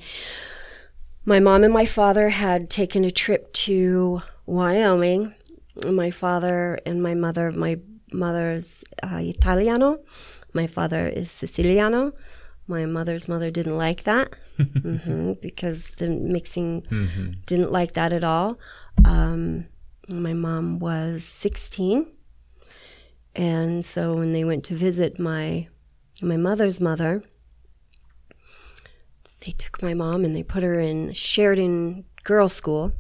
My 1.24 1.40
mom 1.40 1.64
and 1.64 1.72
my 1.72 1.86
father 1.86 2.30
had 2.30 2.68
taken 2.72 3.04
a 3.06 3.12
trip 3.12 3.54
to 3.54 4.24
Wyoming. 4.52 5.34
My 5.86 6.12
father 6.12 6.78
and 6.86 7.02
my 7.02 7.16
mother. 7.16 7.52
My 7.52 7.80
mother's 8.12 8.84
uh, 9.02 9.20
Italiano. 9.22 10.00
My 10.54 10.68
father 10.68 11.08
is 11.08 11.32
Siciliano. 11.32 12.12
My 12.68 12.86
mother's 12.86 13.28
mother 13.28 13.50
didn't 13.52 13.78
like 13.78 14.04
that 14.04 14.34
hmm 14.58 15.34
because 15.42 15.88
the 15.96 16.10
mixing 16.10 16.82
Mm-hmm. 16.84 17.32
didn't 17.46 17.72
like 17.72 17.94
that 17.94 18.12
at 18.14 18.24
all. 18.24 18.60
Um, 19.06 19.68
my 20.10 20.34
mom 20.34 20.80
was 20.80 21.24
16. 21.24 22.08
And 23.36 23.86
so 23.86 24.14
when 24.16 24.34
they 24.34 24.44
went 24.44 24.66
to 24.66 24.76
visit 24.76 25.18
my 25.20 25.68
my 26.22 26.38
mother's 26.38 26.80
mother, 26.82 27.24
they 29.46 29.54
took 29.54 29.82
my 29.82 29.94
mom 29.94 30.26
and 30.26 30.36
they 30.36 30.44
put 30.44 30.62
her 30.64 30.80
in 30.80 31.14
Sheridan 31.14 32.04
Girls 32.26 32.54
School. 32.54 32.92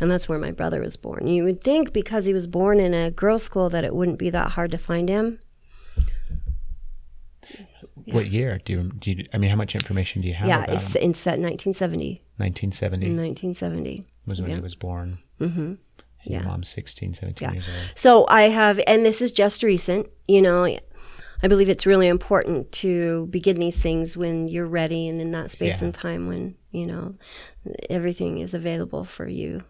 And 0.00 0.10
that's 0.10 0.28
where 0.28 0.38
my 0.38 0.50
brother 0.50 0.80
was 0.80 0.96
born. 0.96 1.26
You 1.28 1.44
would 1.44 1.62
think 1.62 1.92
because 1.92 2.24
he 2.24 2.32
was 2.34 2.46
born 2.46 2.80
in 2.80 2.92
a 2.94 3.10
girls' 3.10 3.42
school 3.44 3.68
that 3.70 3.84
it 3.84 3.94
wouldn't 3.94 4.18
be 4.18 4.30
that 4.30 4.50
hard 4.50 4.70
to 4.72 4.78
find 4.78 5.08
him. 5.08 5.38
What 8.06 8.26
year? 8.26 8.60
Do 8.64 8.72
you, 8.72 8.82
do 8.98 9.12
you, 9.12 9.24
I 9.32 9.38
mean, 9.38 9.50
how 9.50 9.56
much 9.56 9.74
information 9.74 10.22
do 10.22 10.28
you 10.28 10.34
have 10.34 10.48
yeah, 10.48 10.64
it's 10.68 10.96
him? 10.96 11.02
in 11.02 11.14
set 11.14 11.38
1970. 11.38 12.22
1970 12.38 13.06
In 13.06 13.16
1970. 13.16 14.06
was 14.26 14.40
when 14.40 14.50
yeah. 14.50 14.56
he 14.56 14.62
was 14.62 14.74
born. 14.74 15.18
Mm-hmm. 15.40 15.60
Your 15.60 16.40
Yeah. 16.40 16.42
mom's 16.42 16.68
16, 16.68 17.14
17 17.14 17.46
Yeah. 17.48 17.52
years 17.54 17.66
old. 17.68 17.92
So 17.94 18.26
I 18.28 18.44
have, 18.44 18.80
and 18.86 19.04
this 19.06 19.20
is 19.22 19.30
just 19.30 19.62
recent, 19.62 20.08
you 20.26 20.42
know, 20.42 20.64
I 21.42 21.48
believe 21.48 21.68
it's 21.68 21.86
really 21.86 22.08
important 22.08 22.70
to 22.72 23.26
begin 23.26 23.58
these 23.58 23.76
things 23.76 24.16
when 24.16 24.48
you're 24.48 24.66
ready 24.66 25.08
and 25.08 25.20
in 25.20 25.32
that 25.32 25.50
space 25.50 25.78
Yeah. 25.80 25.84
and 25.86 25.94
time 25.94 26.28
when, 26.28 26.54
you 26.70 26.86
know, 26.86 27.14
everything 27.90 28.38
is 28.38 28.54
available 28.54 29.04
for 29.04 29.26
you. 29.26 29.62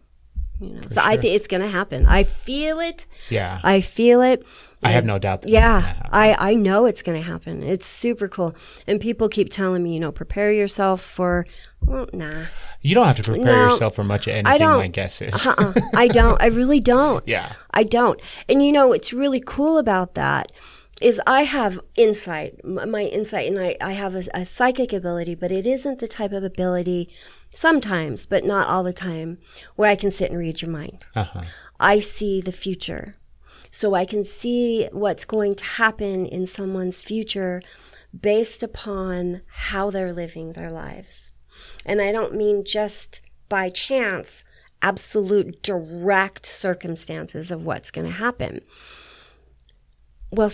You 0.60 0.74
know, 0.74 0.82
so 0.90 1.00
I 1.02 1.16
think 1.16 1.34
it's 1.34 1.48
going 1.48 1.62
to 1.62 1.68
happen. 1.68 2.06
I 2.06 2.22
feel 2.22 2.78
it. 2.78 3.06
Yeah. 3.30 3.58
I 3.64 3.80
feel 3.80 4.20
it. 4.22 4.44
I 4.84 4.90
have 4.92 5.04
no 5.04 5.18
doubt 5.18 5.42
that 5.42 5.48
Yeah. 5.50 5.94
I, 6.12 6.50
I 6.50 6.54
know 6.54 6.86
it's 6.86 7.02
going 7.02 7.20
to 7.20 7.26
happen. 7.26 7.62
It's 7.64 7.86
super 7.86 8.28
cool. 8.28 8.54
And 8.86 9.00
people 9.00 9.28
keep 9.28 9.48
telling 9.50 9.82
me, 9.82 9.94
you 9.94 9.98
know, 10.00 10.12
prepare 10.12 10.52
yourself 10.52 11.00
for, 11.00 11.46
well, 11.84 12.06
nah. 12.12 12.44
You 12.80 12.94
don't 12.94 13.06
have 13.06 13.16
to 13.16 13.22
prepare 13.24 13.44
No, 13.44 13.70
yourself 13.70 13.96
for 13.96 14.04
much 14.04 14.26
of 14.28 14.34
anything, 14.34 14.58
don't. 14.58 14.78
my 14.78 14.88
guess 14.88 15.20
is. 15.22 15.44
Uh-uh. 15.46 15.72
I 15.94 16.06
don't. 16.08 16.40
I 16.40 16.46
really 16.46 16.80
don't. 16.94 17.26
yeah. 17.26 17.54
I 17.72 17.82
don't. 17.82 18.20
And 18.48 18.64
you 18.64 18.70
know 18.72 18.92
it's 18.92 19.12
really 19.12 19.40
cool 19.44 19.78
about 19.78 20.14
that 20.14 20.52
is 21.02 21.20
I 21.26 21.42
have 21.42 21.80
insight, 21.96 22.64
my 22.64 23.04
insight, 23.04 23.48
and 23.48 23.58
I, 23.58 23.76
I 23.80 23.92
have 23.92 24.14
a, 24.14 24.24
a 24.34 24.44
psychic 24.44 24.92
ability, 24.92 25.34
but 25.34 25.50
it 25.50 25.66
isn't 25.66 25.98
the 25.98 26.08
type 26.08 26.32
of 26.32 26.44
ability 26.44 27.08
sometimes, 27.50 28.26
but 28.26 28.44
not 28.44 28.68
all 28.68 28.82
the 28.82 28.92
time, 28.92 29.38
where 29.76 29.90
I 29.90 29.96
can 29.96 30.10
sit 30.10 30.30
and 30.30 30.38
read 30.38 30.62
your 30.62 30.70
mind. 30.70 31.04
Uh-huh. 31.14 31.42
I 31.80 32.00
see 32.00 32.40
the 32.40 32.52
future. 32.52 33.16
So 33.70 33.94
I 33.94 34.04
can 34.04 34.24
see 34.24 34.88
what's 34.92 35.24
going 35.24 35.54
to 35.56 35.64
happen 35.64 36.26
in 36.26 36.46
someone's 36.46 37.00
future 37.00 37.62
based 38.18 38.62
upon 38.62 39.40
how 39.46 39.90
they're 39.90 40.12
living 40.12 40.52
their 40.52 40.70
lives. 40.70 41.30
And 41.86 42.02
I 42.02 42.12
don't 42.12 42.34
mean 42.34 42.64
just 42.64 43.22
by 43.48 43.70
chance, 43.70 44.44
absolute 44.82 45.62
direct 45.62 46.44
circumstances 46.44 47.50
of 47.50 47.64
what's 47.64 47.90
going 47.90 48.06
to 48.06 48.12
happen. 48.12 48.60
Well, 50.30 50.50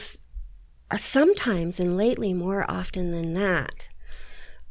Uh, 0.90 0.96
sometimes 0.96 1.78
and 1.78 1.96
lately, 1.96 2.32
more 2.32 2.64
often 2.68 3.10
than 3.10 3.34
that, 3.34 3.88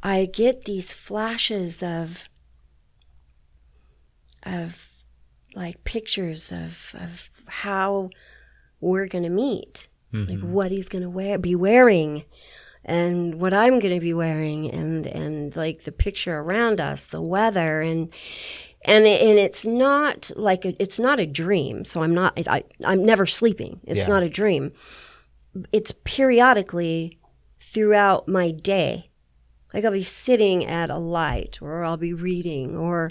I 0.02 0.26
get 0.26 0.64
these 0.64 0.92
flashes 0.92 1.82
of 1.82 2.28
of 4.44 4.88
like 5.54 5.82
pictures 5.84 6.52
of 6.52 6.94
of 6.98 7.30
how 7.46 8.10
we're 8.80 9.06
going 9.06 9.24
to 9.24 9.30
meet, 9.30 9.88
like 10.12 10.28
mm-hmm. 10.28 10.52
what 10.52 10.70
he's 10.70 10.88
going 10.88 11.02
to 11.02 11.10
wear, 11.10 11.38
be 11.38 11.54
wearing, 11.54 12.24
and 12.84 13.40
what 13.40 13.52
I'm 13.52 13.78
going 13.78 13.94
to 13.94 14.00
be 14.00 14.14
wearing 14.14 14.70
and 14.70 15.06
and 15.06 15.54
like 15.56 15.84
the 15.84 15.92
picture 15.92 16.38
around 16.38 16.80
us, 16.80 17.06
the 17.06 17.20
weather 17.22 17.80
and 17.80 18.08
and 18.82 19.06
and 19.06 19.38
it's 19.38 19.66
not 19.66 20.30
like 20.36 20.64
a, 20.64 20.80
it's 20.82 20.98
not 21.00 21.20
a 21.20 21.26
dream. 21.26 21.84
So 21.84 22.02
I'm 22.02 22.14
not 22.14 22.38
I 22.48 22.64
I'm 22.84 23.04
never 23.04 23.26
sleeping. 23.26 23.80
It's 23.84 24.00
Yeah. 24.00 24.06
not 24.08 24.22
a 24.22 24.28
dream. 24.28 24.72
It's 25.72 25.92
periodically 26.04 27.18
throughout 27.60 28.28
my 28.28 28.50
day. 28.50 29.10
Like 29.74 29.84
I'll 29.84 29.92
be 29.92 30.02
sitting 30.02 30.64
at 30.64 30.90
a 30.90 30.98
light 30.98 31.58
or 31.60 31.84
I'll 31.84 31.98
be 31.98 32.14
reading 32.14 32.76
or 32.76 33.10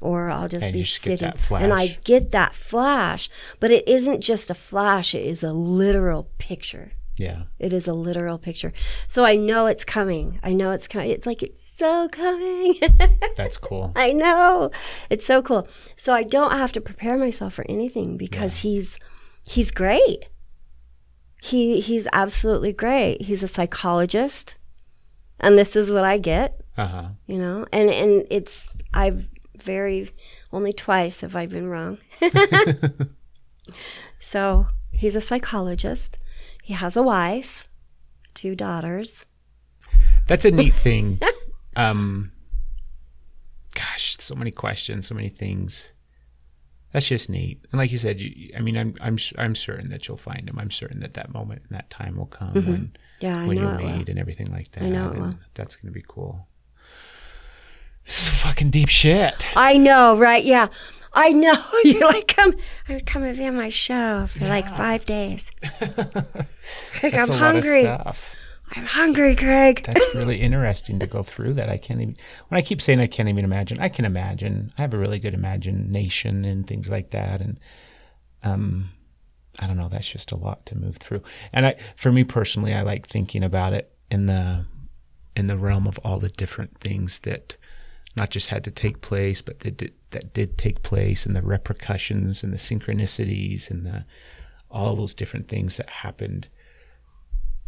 or 0.00 0.28
I'll 0.28 0.48
just 0.48 0.64
And 0.64 0.72
be 0.72 0.80
you 0.80 0.84
just 0.84 1.02
get 1.02 1.20
sitting 1.20 1.56
and 1.56 1.72
I 1.72 1.98
get 2.04 2.32
that 2.32 2.54
flash, 2.54 3.30
but 3.58 3.70
it 3.70 3.88
isn't 3.88 4.20
just 4.20 4.50
a 4.50 4.54
flash, 4.54 5.14
it 5.14 5.26
is 5.26 5.42
a 5.42 5.52
literal 5.52 6.28
picture. 6.38 6.92
Yeah. 7.16 7.44
It 7.58 7.72
is 7.72 7.86
a 7.86 7.94
literal 7.94 8.38
picture. 8.38 8.72
So 9.06 9.24
I 9.24 9.36
know 9.36 9.66
it's 9.66 9.84
coming. 9.84 10.40
I 10.42 10.52
know 10.52 10.72
it's 10.72 10.88
coming. 10.88 11.10
It's 11.10 11.26
like 11.26 11.42
it's 11.42 11.62
so 11.62 12.08
coming. 12.08 12.80
That's 13.36 13.56
cool. 13.56 13.92
I 13.94 14.12
know. 14.12 14.72
It's 15.10 15.24
so 15.24 15.40
cool. 15.40 15.68
So 15.96 16.12
I 16.12 16.24
don't 16.24 16.50
have 16.50 16.72
to 16.72 16.80
prepare 16.80 17.16
myself 17.16 17.54
for 17.54 17.64
anything 17.68 18.16
because 18.16 18.58
he's 18.58 18.98
he's 19.46 19.70
great. 19.70 20.26
He 21.44 21.80
he's 21.80 22.06
absolutely 22.14 22.72
great. 22.72 23.20
He's 23.20 23.42
a 23.42 23.48
psychologist. 23.48 24.56
And 25.40 25.58
this 25.58 25.76
is 25.76 25.92
what 25.92 26.04
I 26.04 26.16
get, 26.16 26.58
Uh 26.78 26.86
huh. 26.86 27.08
you 27.26 27.36
know. 27.38 27.66
And 27.70 27.90
and 27.90 28.26
it's 28.30 28.70
I've 28.94 29.26
very 29.58 30.10
only 30.54 30.72
twice 30.72 31.20
have 31.20 31.36
I 31.36 31.44
been 31.44 31.66
wrong. 31.68 31.98
so, 34.18 34.66
he's 34.92 35.16
a 35.16 35.20
psychologist. 35.20 36.18
He 36.62 36.72
has 36.72 36.96
a 36.96 37.02
wife, 37.02 37.68
two 38.32 38.54
daughters. 38.56 39.26
That's 40.28 40.46
a 40.46 40.50
neat 40.50 40.74
thing. 40.76 41.20
um, 41.76 42.32
gosh, 43.74 44.16
so 44.18 44.34
many 44.34 44.50
questions, 44.50 45.08
so 45.08 45.14
many 45.14 45.28
things. 45.28 45.88
That's 46.94 47.06
just 47.08 47.28
neat. 47.28 47.58
And 47.72 47.78
like 47.80 47.90
you 47.90 47.98
said, 47.98 48.20
you, 48.20 48.52
I 48.56 48.60
mean, 48.60 48.76
I'm 48.78 48.94
I'm 49.00 49.18
I'm 49.36 49.56
certain 49.56 49.88
that 49.90 50.06
you'll 50.06 50.16
find 50.16 50.48
him. 50.48 50.56
I'm 50.60 50.70
certain 50.70 51.00
that 51.00 51.14
that 51.14 51.34
moment 51.34 51.62
and 51.68 51.76
that 51.76 51.90
time 51.90 52.14
will 52.16 52.26
come 52.26 52.54
mm-hmm. 52.54 52.70
when 52.70 52.96
Yeah, 53.18 53.40
I 53.40 53.46
when 53.46 53.56
know 53.56 53.62
you'll 53.62 53.78
it 53.80 53.82
will. 53.82 53.96
meet 53.98 54.08
and 54.08 54.18
everything 54.18 54.52
like 54.52 54.70
that. 54.72 54.84
I 54.84 54.88
know 54.90 55.10
it 55.10 55.18
will. 55.18 55.34
That's 55.54 55.74
gonna 55.74 55.90
be 55.90 56.04
cool. 56.06 56.46
This 58.06 58.22
is 58.22 58.28
fucking 58.28 58.70
deep 58.70 58.88
shit. 58.90 59.44
I 59.56 59.76
know, 59.76 60.16
right? 60.16 60.44
Yeah. 60.44 60.68
I 61.12 61.30
know. 61.30 61.54
You're 61.84 62.06
like, 62.08 62.28
come, 62.36 62.54
I 62.88 62.94
would 62.94 63.06
come 63.06 63.24
and 63.24 63.36
be 63.36 63.44
on 63.46 63.56
my 63.56 63.70
show 63.70 64.26
for 64.28 64.46
like 64.46 64.68
five 64.76 65.04
days. 65.04 65.50
Craig, 65.80 67.12
That's 67.12 67.28
I'm 67.28 67.34
a 67.34 67.36
hungry. 67.38 67.82
lot 67.84 68.00
of 68.00 68.16
stuff. 68.16 68.24
I'm 68.72 68.86
hungry, 68.86 69.36
Craig. 69.36 69.84
That's 69.84 70.14
really 70.14 70.40
interesting 70.40 70.98
to 70.98 71.06
go 71.06 71.22
through 71.22 71.54
that. 71.54 71.68
I 71.68 71.76
can't 71.76 72.00
even, 72.00 72.16
when 72.48 72.58
I 72.58 72.62
keep 72.62 72.80
saying 72.80 73.00
I 73.00 73.06
can't 73.06 73.28
even 73.28 73.44
imagine, 73.44 73.78
I 73.78 73.88
can 73.88 74.04
imagine. 74.04 74.72
I 74.78 74.82
have 74.82 74.94
a 74.94 74.98
really 74.98 75.18
good 75.18 75.34
imagination 75.34 76.44
and 76.44 76.66
things 76.66 76.88
like 76.88 77.10
that. 77.10 77.40
And, 77.40 77.60
um, 78.42 78.90
I 79.60 79.66
don't 79.66 79.76
know, 79.76 79.88
that's 79.88 80.08
just 80.08 80.32
a 80.32 80.36
lot 80.36 80.66
to 80.66 80.76
move 80.76 80.96
through. 80.96 81.22
And 81.52 81.66
I, 81.66 81.76
for 81.96 82.10
me 82.10 82.24
personally, 82.24 82.74
I 82.74 82.82
like 82.82 83.06
thinking 83.06 83.44
about 83.44 83.74
it 83.74 83.92
in 84.10 84.26
the, 84.26 84.64
in 85.36 85.46
the 85.46 85.56
realm 85.56 85.86
of 85.86 85.98
all 86.04 86.18
the 86.18 86.30
different 86.30 86.78
things 86.80 87.20
that 87.20 87.56
not 88.16 88.30
just 88.30 88.48
had 88.48 88.64
to 88.64 88.70
take 88.70 89.00
place, 89.02 89.42
but 89.42 89.60
that 89.60 89.76
did, 89.76 89.92
that 90.10 90.32
did 90.32 90.56
take 90.56 90.82
place 90.82 91.26
and 91.26 91.36
the 91.36 91.42
repercussions 91.42 92.42
and 92.42 92.52
the 92.52 92.56
synchronicities 92.56 93.70
and 93.70 93.84
the, 93.84 94.04
all 94.70 94.96
those 94.96 95.14
different 95.14 95.48
things 95.48 95.76
that 95.76 95.88
happened. 95.88 96.48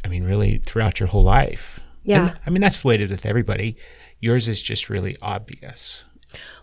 I 0.04 0.08
mean, 0.08 0.24
really 0.24 0.58
throughout 0.64 1.00
your 1.00 1.08
whole 1.08 1.24
life. 1.24 1.80
Yeah. 2.04 2.28
And, 2.28 2.38
I 2.46 2.50
mean, 2.50 2.60
that's 2.62 2.82
the 2.82 2.88
way 2.88 2.94
it 2.96 3.00
is 3.00 3.10
with 3.10 3.26
everybody. 3.26 3.76
Yours 4.20 4.48
is 4.48 4.62
just 4.62 4.88
really 4.88 5.16
obvious 5.20 6.04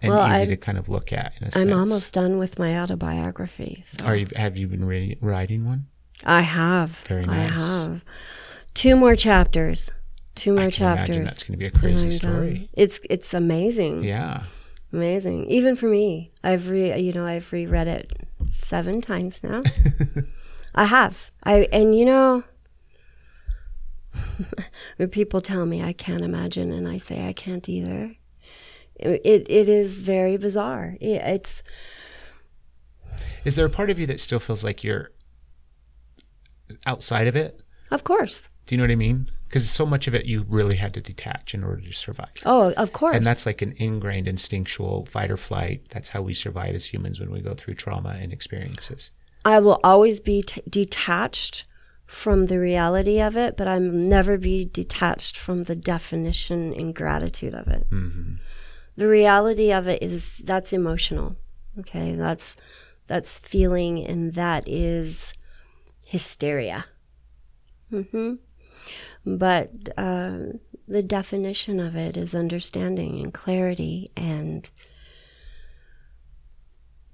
and 0.01 0.11
Well, 0.13 0.25
easy 0.31 0.41
I- 0.43 0.45
to 0.45 0.57
kind 0.57 0.77
of 0.77 0.89
look 0.89 1.11
at. 1.13 1.33
In 1.37 1.43
a 1.43 1.45
I'm 1.47 1.51
sense. 1.51 1.73
almost 1.75 2.13
done 2.13 2.37
with 2.37 2.57
my 2.59 2.79
autobiography. 2.79 3.83
So. 3.99 4.05
Are 4.05 4.15
you? 4.15 4.27
Have 4.35 4.57
you 4.57 4.67
been 4.67 4.85
re- 4.85 5.17
writing 5.21 5.65
one? 5.65 5.87
I 6.25 6.41
have. 6.41 6.91
Very 7.07 7.23
I 7.23 7.25
nice. 7.25 7.51
have. 7.53 8.01
Two 8.73 8.95
more 8.95 9.15
chapters. 9.15 9.89
Two 10.35 10.53
more 10.53 10.65
I 10.65 10.69
chapters. 10.69 11.17
that's 11.17 11.43
going 11.43 11.53
to 11.53 11.57
be 11.57 11.67
a 11.67 11.71
crazy 11.71 12.09
story. 12.11 12.53
done. 12.53 12.69
It's 12.73 12.99
it's 13.09 13.33
amazing. 13.33 14.03
Yeah. 14.03 14.43
Amazing. 14.91 15.45
Even 15.47 15.75
for 15.75 15.87
me. 15.87 16.31
I've 16.43 16.69
re 16.69 16.97
you 16.99 17.13
know, 17.13 17.25
I've 17.25 17.51
reread 17.51 17.87
it 17.87 18.11
seven 18.47 19.01
times 19.01 19.39
now. 19.43 19.61
I 20.75 20.85
have. 20.85 21.29
I 21.43 21.67
and 21.71 21.95
you 21.95 22.05
know 22.05 22.43
people 25.11 25.41
tell 25.41 25.65
me 25.65 25.81
I 25.81 25.93
can't 25.93 26.23
imagine 26.23 26.71
and 26.71 26.87
I 26.87 26.97
say 26.97 27.27
I 27.27 27.33
can't 27.33 27.67
either. 27.67 28.15
It 28.95 29.47
it, 29.49 29.69
is 29.69 30.01
very 30.01 30.37
bizarre. 30.37 30.97
It's 31.01 31.63
Is 33.43 33.55
there 33.55 33.65
a 33.65 33.69
part 33.69 33.89
of 33.89 33.99
you 33.99 34.05
that 34.07 34.19
still 34.19 34.39
feels 34.39 34.63
like 34.63 34.83
you're 34.83 35.11
outside 36.85 37.27
of 37.27 37.35
it? 37.35 37.61
of 37.91 38.03
course. 38.03 38.49
Do 38.65 38.75
you 38.75 38.77
know 38.77 38.85
what 38.85 38.91
I 38.91 38.95
mean? 38.95 39.29
Because 39.47 39.69
so 39.69 39.85
much 39.85 40.07
of 40.07 40.15
it 40.15 40.25
you 40.25 40.45
really 40.47 40.75
had 40.77 40.93
to 40.95 41.01
detach 41.01 41.53
in 41.53 41.63
order 41.63 41.81
to 41.81 41.93
survive. 41.93 42.31
Oh, 42.45 42.71
of 42.73 42.93
course. 42.93 43.15
And 43.15 43.25
that's 43.25 43.45
like 43.45 43.61
an 43.61 43.73
ingrained 43.77 44.27
instinctual 44.27 45.05
fight 45.11 45.29
or 45.29 45.37
flight. 45.37 45.83
That's 45.89 46.09
how 46.09 46.21
we 46.21 46.33
survive 46.33 46.73
as 46.73 46.85
humans 46.85 47.19
when 47.19 47.31
we 47.31 47.41
go 47.41 47.53
through 47.53 47.75
trauma 47.75 48.17
and 48.19 48.33
experiences. 48.33 49.11
I 49.45 49.59
will 49.59 49.79
always 49.83 50.19
be 50.19 50.41
t- 50.43 50.63
detached 50.69 51.65
from 52.13 52.45
the 52.45 52.59
reality 52.59 53.19
of 53.19 53.35
it, 53.35 53.57
but 53.57 53.67
I'll 53.67 53.79
never 53.79 54.37
be 54.37 54.65
detached 54.65 55.35
from 55.37 55.63
the 55.63 55.75
definition 55.75 56.73
and 56.73 56.93
gratitude 56.93 57.53
of 57.55 57.67
it. 57.67 57.87
hmm 57.89 58.35
The 58.95 59.07
reality 59.07 59.71
of 59.73 59.87
it 59.87 60.03
is 60.03 60.37
that's 60.45 60.73
emotional. 60.73 61.35
Okay, 61.79 62.15
that's 62.15 62.55
that's 63.07 63.39
feeling, 63.39 64.05
and 64.05 64.33
that 64.35 64.63
is 64.67 65.33
hysteria. 66.05 66.85
hmm 67.89 68.35
But 69.25 69.71
uh, 69.97 70.37
the 70.87 71.03
definition 71.03 71.79
of 71.79 71.95
it 71.95 72.15
is 72.15 72.35
understanding 72.35 73.19
and 73.23 73.33
clarity 73.33 74.11
and 74.15 74.69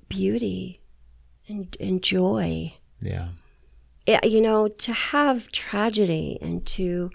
beauty 0.10 0.82
and, 1.48 1.76
and 1.80 2.04
joy 2.04 2.74
Yeah. 3.02 3.30
Yeah, 4.06 4.26
you 4.26 4.42
know, 4.42 4.68
to 4.68 4.94
have 4.94 5.52
tragedy 5.52 6.38
and 6.42 6.66
to, 6.68 7.12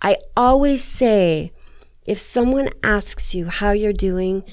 I 0.00 0.16
always 0.36 0.82
say, 0.82 1.52
if 2.06 2.18
someone 2.18 2.70
asks 2.82 3.34
you 3.34 3.46
how 3.46 3.72
you're 3.72 3.92
doing, 3.92 4.44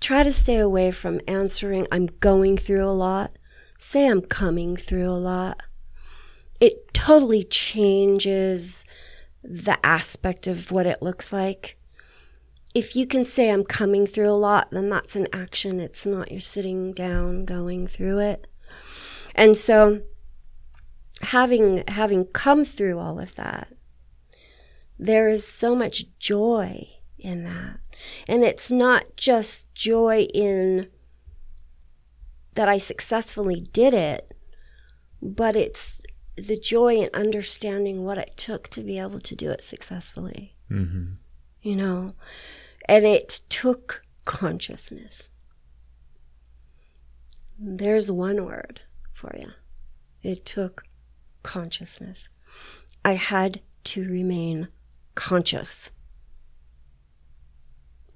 try 0.00 0.22
to 0.22 0.32
stay 0.32 0.58
away 0.58 0.90
from 0.90 1.20
answering, 1.26 1.86
I'm 1.90 2.06
going 2.06 2.56
through 2.56 2.84
a 2.84 2.90
lot. 2.90 3.32
Say, 3.78 4.06
I'm 4.06 4.20
coming 4.20 4.76
through 4.76 5.08
a 5.08 5.18
lot. 5.18 5.62
It 6.60 6.94
totally 6.94 7.44
changes 7.44 8.84
the 9.42 9.84
aspect 9.84 10.46
of 10.46 10.70
what 10.70 10.86
it 10.86 11.02
looks 11.02 11.32
like. 11.32 11.76
If 12.74 12.96
you 12.96 13.06
can 13.06 13.24
say, 13.24 13.50
I'm 13.50 13.64
coming 13.64 14.06
through 14.06 14.30
a 14.30 14.38
lot, 14.38 14.70
then 14.70 14.88
that's 14.88 15.16
an 15.16 15.26
action. 15.32 15.80
It's 15.80 16.06
not 16.06 16.30
you're 16.30 16.40
sitting 16.40 16.92
down 16.92 17.44
going 17.44 17.86
through 17.86 18.20
it. 18.20 18.46
And 19.34 19.56
so, 19.56 20.02
having 21.22 21.84
having 21.88 22.24
come 22.26 22.64
through 22.64 22.98
all 22.98 23.20
of 23.20 23.34
that 23.36 23.68
there 24.98 25.28
is 25.28 25.44
so 25.44 25.74
much 25.74 26.04
joy 26.20 26.88
in 27.18 27.42
that. 27.42 27.80
And 28.28 28.44
it's 28.44 28.70
not 28.70 29.16
just 29.16 29.72
joy 29.74 30.28
in 30.32 30.88
that 32.54 32.68
I 32.68 32.78
successfully 32.78 33.68
did 33.72 33.94
it 33.94 34.36
but 35.20 35.56
it's 35.56 36.00
the 36.36 36.58
joy 36.58 36.96
in 36.96 37.10
understanding 37.14 38.04
what 38.04 38.18
it 38.18 38.36
took 38.36 38.68
to 38.68 38.82
be 38.82 38.98
able 38.98 39.20
to 39.20 39.36
do 39.36 39.50
it 39.50 39.62
successfully. 39.62 40.54
Hmm 40.68 41.12
you 41.62 41.76
know? 41.76 42.14
And 42.88 43.06
it 43.06 43.42
took 43.48 44.02
consciousness. 44.24 45.28
There's 47.58 48.10
one 48.10 48.44
word 48.44 48.80
for 49.12 49.34
you 49.38 49.48
it 50.22 50.44
took 50.44 50.84
consciousness. 51.42 52.28
I 53.04 53.14
had 53.14 53.60
to 53.84 54.08
remain 54.08 54.68
conscious 55.14 55.90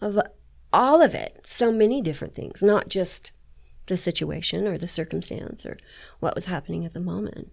of 0.00 0.18
all 0.72 1.02
of 1.02 1.14
it. 1.14 1.40
So 1.44 1.72
many 1.72 2.00
different 2.00 2.34
things 2.34 2.62
not 2.62 2.88
just 2.88 3.32
the 3.86 3.96
situation 3.96 4.66
or 4.66 4.76
the 4.78 4.88
circumstance 4.88 5.64
or 5.64 5.78
what 6.20 6.34
was 6.34 6.46
happening 6.46 6.84
at 6.84 6.92
the 6.92 7.00
moment 7.00 7.50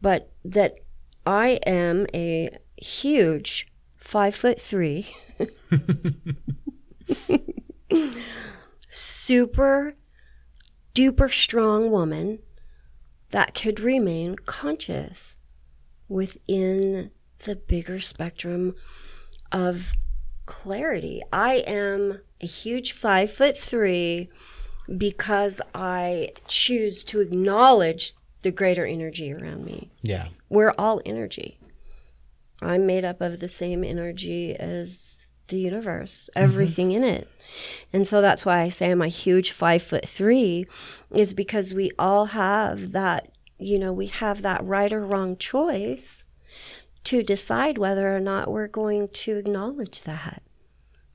but 0.00 0.32
that 0.44 0.78
i 1.26 1.58
am 1.66 2.06
a 2.14 2.48
huge 2.76 3.66
five 3.96 4.34
foot 4.34 4.60
three 4.60 5.14
super 8.90 9.94
duper 10.94 11.32
strong 11.32 11.90
woman 11.90 12.38
that 13.30 13.54
could 13.54 13.80
remain 13.80 14.36
conscious 14.36 15.38
within 16.08 17.10
the 17.44 17.56
bigger 17.56 18.00
spectrum 18.00 18.74
of 19.52 19.92
clarity. 20.46 21.22
I 21.32 21.56
am 21.66 22.20
a 22.40 22.46
huge 22.46 22.92
five 22.92 23.32
foot 23.32 23.58
three 23.58 24.30
because 24.96 25.60
I 25.74 26.30
choose 26.46 27.04
to 27.04 27.20
acknowledge 27.20 28.14
the 28.42 28.52
greater 28.52 28.86
energy 28.86 29.32
around 29.32 29.64
me. 29.64 29.90
Yeah. 30.02 30.28
We're 30.48 30.74
all 30.78 31.00
energy. 31.04 31.58
I'm 32.62 32.86
made 32.86 33.04
up 33.04 33.20
of 33.20 33.40
the 33.40 33.48
same 33.48 33.82
energy 33.82 34.54
as 34.54 35.15
the 35.48 35.58
universe, 35.58 36.30
mm-hmm. 36.30 36.44
everything 36.44 36.92
in 36.92 37.04
it. 37.04 37.28
And 37.92 38.06
so 38.06 38.20
that's 38.20 38.44
why 38.44 38.60
I 38.60 38.68
say 38.68 38.90
I'm 38.90 39.02
a 39.02 39.08
huge 39.08 39.52
five 39.52 39.82
foot 39.82 40.08
three, 40.08 40.66
is 41.14 41.34
because 41.34 41.74
we 41.74 41.92
all 41.98 42.26
have 42.26 42.92
that, 42.92 43.32
you 43.58 43.78
know, 43.78 43.92
we 43.92 44.06
have 44.06 44.42
that 44.42 44.64
right 44.64 44.92
or 44.92 45.04
wrong 45.04 45.36
choice 45.36 46.24
to 47.04 47.22
decide 47.22 47.78
whether 47.78 48.14
or 48.14 48.20
not 48.20 48.50
we're 48.50 48.66
going 48.68 49.08
to 49.08 49.36
acknowledge 49.36 50.02
that. 50.02 50.42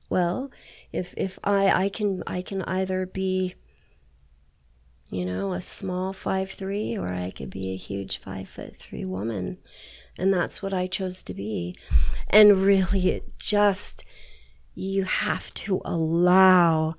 Well, 0.08 0.50
if 0.92 1.14
if 1.16 1.38
I 1.44 1.84
I 1.84 1.88
can 1.88 2.22
I 2.26 2.42
can 2.42 2.62
either 2.62 3.06
be 3.06 3.54
you 5.12 5.26
know, 5.26 5.52
a 5.52 5.60
small 5.60 6.14
five 6.14 6.50
three, 6.50 6.96
or 6.96 7.08
I 7.08 7.30
could 7.30 7.50
be 7.50 7.74
a 7.74 7.76
huge 7.76 8.16
five 8.16 8.48
foot 8.48 8.76
three 8.78 9.04
woman. 9.04 9.58
And 10.18 10.32
that's 10.32 10.62
what 10.62 10.72
I 10.72 10.86
chose 10.86 11.24
to 11.24 11.34
be. 11.34 11.76
And 12.28 12.62
really, 12.62 13.08
it 13.08 13.38
just, 13.38 14.04
you 14.74 15.04
have 15.04 15.52
to 15.54 15.80
allow 15.84 16.94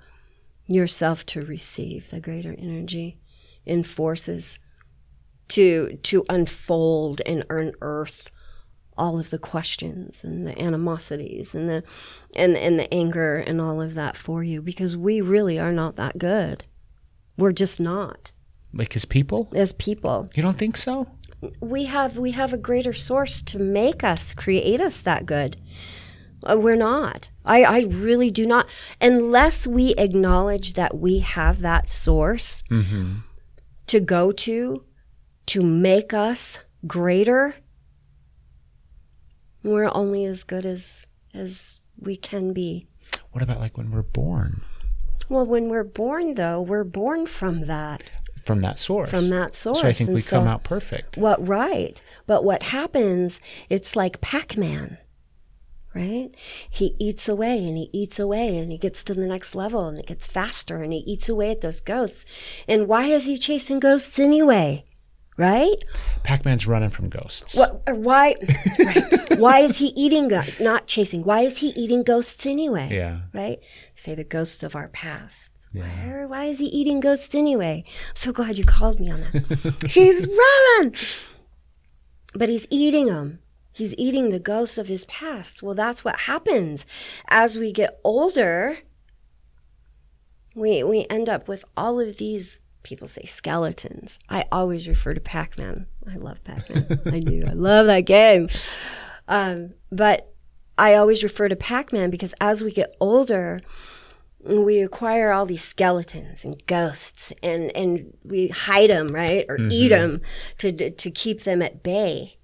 yourself 0.67 1.25
to 1.27 1.41
receive 1.41 2.09
the 2.09 2.19
greater 2.19 2.55
energy 2.57 3.19
in 3.65 3.83
forces 3.83 4.59
to 5.49 5.97
to 6.03 6.23
unfold 6.29 7.21
and 7.25 7.43
unearth 7.49 8.31
all 8.97 9.19
of 9.19 9.29
the 9.29 9.37
questions 9.39 10.23
and 10.23 10.47
the 10.47 10.57
animosities 10.59 11.53
and 11.53 11.67
the 11.69 11.83
and 12.35 12.55
and 12.55 12.79
the 12.79 12.91
anger 12.93 13.37
and 13.37 13.59
all 13.59 13.81
of 13.81 13.93
that 13.95 14.15
for 14.15 14.43
you 14.43 14.61
because 14.61 14.95
we 14.95 15.19
really 15.21 15.59
are 15.59 15.73
not 15.73 15.95
that 15.97 16.17
good. 16.17 16.63
We're 17.37 17.51
just 17.51 17.79
not 17.79 18.31
Like 18.73 18.95
as 18.95 19.05
people? 19.05 19.49
as 19.53 19.73
people. 19.73 20.29
You 20.35 20.43
don't 20.43 20.57
think 20.57 20.77
so? 20.77 21.07
We 21.59 21.85
have 21.85 22.17
we 22.17 22.31
have 22.31 22.53
a 22.53 22.57
greater 22.57 22.93
source 22.93 23.41
to 23.41 23.59
make 23.59 24.03
us 24.03 24.33
create 24.33 24.81
us 24.81 24.97
that 24.99 25.25
good. 25.25 25.57
Uh, 26.43 26.57
we're 26.59 26.75
not. 26.75 27.29
I, 27.45 27.63
I 27.63 27.79
really 27.81 28.29
do 28.31 28.45
not. 28.45 28.67
Unless 28.99 29.65
we 29.65 29.93
acknowledge 29.97 30.73
that 30.73 30.97
we 30.97 31.19
have 31.19 31.61
that 31.61 31.87
source 31.87 32.63
to 33.87 33.99
go 33.99 34.31
to 34.31 34.83
to 35.47 35.63
make 35.63 36.13
us 36.13 36.59
greater, 36.87 37.55
we're 39.63 39.91
only 39.93 40.25
as 40.25 40.43
good 40.43 40.65
as 40.65 41.07
as 41.33 41.79
we 41.99 42.17
can 42.17 42.53
be. 42.53 42.87
What 43.31 43.41
about 43.41 43.59
like 43.59 43.77
when 43.77 43.91
we're 43.91 44.01
born 44.03 44.61
Well, 45.29 45.45
when 45.45 45.69
we're 45.69 45.83
born, 45.85 46.35
though, 46.35 46.61
we're 46.61 46.83
born 46.83 47.25
from 47.25 47.65
that, 47.67 48.11
from 48.45 48.61
that 48.61 48.79
source? 48.79 49.09
from 49.09 49.29
that 49.29 49.55
source. 49.55 49.81
So 49.81 49.87
I 49.87 49.93
think 49.93 50.09
And 50.09 50.15
we 50.15 50.21
come 50.21 50.47
out 50.47 50.63
perfect. 50.63 51.17
What 51.17 51.45
right? 51.45 52.01
But 52.27 52.43
what 52.43 52.63
happens? 52.63 53.39
It's 53.69 53.95
like 53.95 54.21
Pac-Man, 54.21 54.97
right? 55.93 56.29
He 56.69 56.95
eats 56.99 57.27
away 57.29 57.57
and 57.65 57.77
he 57.77 57.89
eats 57.93 58.19
away 58.19 58.57
and 58.57 58.71
he 58.71 58.77
gets 58.77 59.03
to 59.05 59.13
the 59.13 59.25
next 59.25 59.55
level 59.55 59.87
and 59.87 59.99
it 59.99 60.07
gets 60.07 60.27
faster 60.27 60.81
and 60.81 60.91
he 60.93 60.99
eats 60.99 61.29
away 61.29 61.51
at 61.51 61.61
those 61.61 61.81
ghosts. 61.81 62.25
And 62.67 62.87
why 62.87 63.05
is 63.05 63.25
he 63.25 63.37
chasing 63.37 63.79
ghosts 63.79 64.19
anyway? 64.19 64.85
Right? 65.35 65.77
Pac-Man's 66.21 66.67
running 66.67 66.91
from 66.91 67.09
ghosts. 67.09 67.55
What? 67.55 67.81
Uh, 67.87 67.93
why? 67.95 68.35
right. 68.79 69.39
Why 69.39 69.59
is 69.61 69.77
he 69.77 69.87
eating? 69.87 70.31
Not 70.59 70.85
chasing. 70.85 71.23
Why 71.23 71.41
is 71.41 71.57
he 71.57 71.69
eating 71.69 72.03
ghosts 72.03 72.45
anyway? 72.45 72.89
Yeah. 72.91 73.21
Right. 73.33 73.59
Say 73.95 74.13
the 74.13 74.23
ghosts 74.23 74.61
of 74.61 74.75
our 74.75 74.89
pasts. 74.89 75.49
Yeah. 75.73 75.83
Why, 75.83 76.25
why 76.25 76.45
is 76.45 76.59
he 76.59 76.65
eating 76.65 76.99
ghosts 76.99 77.33
anyway? 77.33 77.83
I'm 77.87 78.15
so 78.15 78.31
glad 78.31 78.57
you 78.57 78.63
called 78.63 78.99
me 78.99 79.11
on 79.11 79.21
that. 79.21 79.83
he's 79.89 80.27
running, 80.27 80.95
but 82.33 82.47
he's 82.47 82.67
eating 82.69 83.07
them. 83.07 83.39
He's 83.71 83.95
eating 83.97 84.29
the 84.29 84.39
ghosts 84.39 84.77
of 84.77 84.87
his 84.87 85.05
past. 85.05 85.63
Well, 85.63 85.73
that's 85.73 86.05
what 86.05 86.21
happens 86.21 86.85
as 87.27 87.57
we 87.57 87.71
get 87.71 87.99
older. 88.03 88.77
We 90.53 90.83
we 90.83 91.07
end 91.09 91.27
up 91.27 91.47
with 91.47 91.65
all 91.75 91.99
of 91.99 92.17
these. 92.17 92.59
People 92.83 93.07
say 93.07 93.23
skeletons. 93.23 94.19
I 94.29 94.43
always 94.51 94.89
refer 94.89 95.13
to 95.13 95.21
Pac-Man. 95.21 95.87
I 96.11 96.17
love 96.17 96.43
Pac-Man. 96.43 97.01
I 97.05 97.19
do. 97.21 97.45
I 97.47 97.53
love 97.53 97.87
that 97.87 98.01
game. 98.01 98.49
Um, 99.29 99.73
but 99.89 100.33
I 100.77 100.95
always 100.95 101.23
refer 101.23 101.47
to 101.47 101.55
Pac-Man 101.55 102.09
because 102.09 102.33
as 102.41 102.61
we 102.61 102.73
get 102.73 102.95
older, 102.99 103.61
we 104.45 104.81
acquire 104.81 105.31
all 105.31 105.45
these 105.45 105.63
skeletons 105.63 106.43
and 106.43 106.65
ghosts, 106.65 107.31
and 107.41 107.75
and 107.75 108.13
we 108.23 108.49
hide 108.49 108.89
them, 108.89 109.07
right, 109.07 109.45
or 109.47 109.57
mm-hmm. 109.57 109.71
eat 109.71 109.89
them 109.89 110.21
to 110.59 110.91
to 110.91 111.11
keep 111.11 111.43
them 111.43 111.61
at 111.61 111.83
bay. 111.83 112.37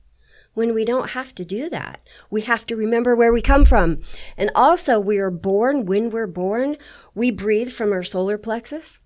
When 0.53 0.73
we 0.73 0.83
don't 0.83 1.11
have 1.11 1.33
to 1.35 1.45
do 1.45 1.69
that, 1.69 2.01
we 2.29 2.41
have 2.41 2.65
to 2.67 2.75
remember 2.75 3.15
where 3.15 3.31
we 3.31 3.41
come 3.41 3.65
from, 3.65 4.01
and 4.37 4.51
also 4.55 4.99
we 4.99 5.17
are 5.19 5.31
born. 5.31 5.85
When 5.85 6.09
we're 6.09 6.27
born, 6.27 6.77
we 7.15 7.31
breathe 7.31 7.71
from 7.71 7.91
our 7.91 8.03
solar 8.03 8.37
plexus. 8.37 8.99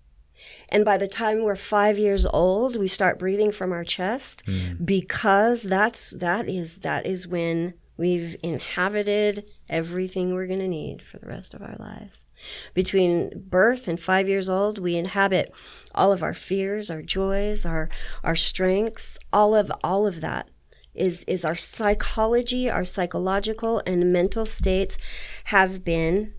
And 0.69 0.83
by 0.83 0.97
the 0.97 1.07
time 1.07 1.43
we're 1.43 1.55
five 1.55 1.97
years 1.97 2.25
old, 2.25 2.75
we 2.75 2.87
start 2.87 3.19
breathing 3.19 3.51
from 3.51 3.71
our 3.71 3.83
chest 3.83 4.43
mm. 4.45 4.83
because 4.83 5.63
that's 5.63 6.11
that 6.11 6.49
is 6.49 6.79
that 6.79 7.05
is 7.05 7.27
when 7.27 7.75
we've 7.97 8.35
inhabited 8.41 9.49
everything 9.69 10.33
we're 10.33 10.47
going 10.47 10.59
to 10.59 10.67
need 10.67 11.01
for 11.01 11.17
the 11.17 11.27
rest 11.27 11.53
of 11.53 11.61
our 11.61 11.75
lives. 11.79 12.25
Between 12.73 13.43
birth 13.47 13.87
and 13.87 13.99
five 13.99 14.27
years 14.27 14.49
old, 14.49 14.77
we 14.77 14.95
inhabit 14.95 15.53
all 15.95 16.11
of 16.11 16.23
our 16.23 16.33
fears, 16.33 16.89
our 16.89 17.01
joys, 17.01 17.65
our 17.65 17.89
our 18.23 18.35
strengths, 18.35 19.17
all 19.31 19.55
of 19.55 19.71
all 19.83 20.05
of 20.05 20.21
that 20.21 20.49
is 20.93 21.23
is 21.27 21.43
our 21.43 21.55
psychology, 21.55 22.69
our 22.69 22.85
psychological 22.85 23.81
and 23.85 24.13
mental 24.13 24.45
states 24.45 24.97
have 25.45 25.83
been 25.83 26.33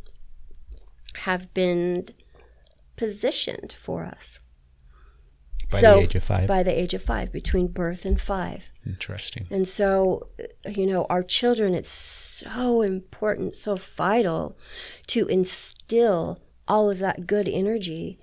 have 1.18 1.52
been 1.54 2.08
positioned 2.96 3.74
for 3.78 4.04
us. 4.04 4.38
By 5.74 5.80
so 5.80 5.96
the 5.96 6.02
age 6.02 6.14
of 6.14 6.24
five. 6.24 6.48
by 6.48 6.62
the 6.62 6.78
age 6.78 6.94
of 6.94 7.02
five, 7.02 7.32
between 7.32 7.68
birth 7.68 8.04
and 8.04 8.20
five. 8.20 8.64
Interesting. 8.86 9.46
And 9.50 9.66
so, 9.66 10.28
you 10.66 10.86
know, 10.86 11.06
our 11.10 11.22
children, 11.22 11.74
it's 11.74 11.90
so 11.90 12.82
important, 12.82 13.54
so 13.54 13.76
vital 13.76 14.56
to 15.08 15.26
instill 15.26 16.40
all 16.66 16.90
of 16.90 16.98
that 16.98 17.26
good 17.26 17.48
energy 17.48 18.18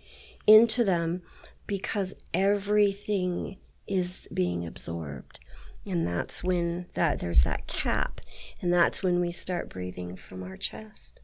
into 0.47 0.83
them 0.83 1.21
because 1.67 2.13
everything 2.33 3.57
is 3.87 4.27
being 4.33 4.65
absorbed. 4.65 5.39
And 5.85 6.05
that's 6.07 6.43
when 6.43 6.85
that 6.93 7.19
there's 7.19 7.43
that 7.43 7.65
cap, 7.65 8.21
and 8.61 8.71
that's 8.71 9.01
when 9.01 9.19
we 9.19 9.31
start 9.31 9.69
breathing 9.69 10.15
from 10.15 10.43
our 10.43 10.55
chest. 10.55 11.21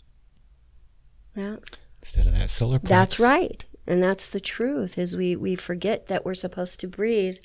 Yeah. 1.36 1.58
Instead 2.02 2.26
of 2.28 2.34
that 2.34 2.50
solar 2.50 2.80
plex. 2.80 2.88
That's 2.88 3.20
right. 3.20 3.64
And 3.88 4.04
that's 4.04 4.30
the 4.30 4.40
truth 4.40 4.98
is 4.98 5.16
we, 5.16 5.36
we 5.36 5.56
forget 5.56 6.08
that 6.08 6.26
we're 6.26 6.34
supposed 6.34 6.80
to 6.82 6.88
breathe 6.88 7.38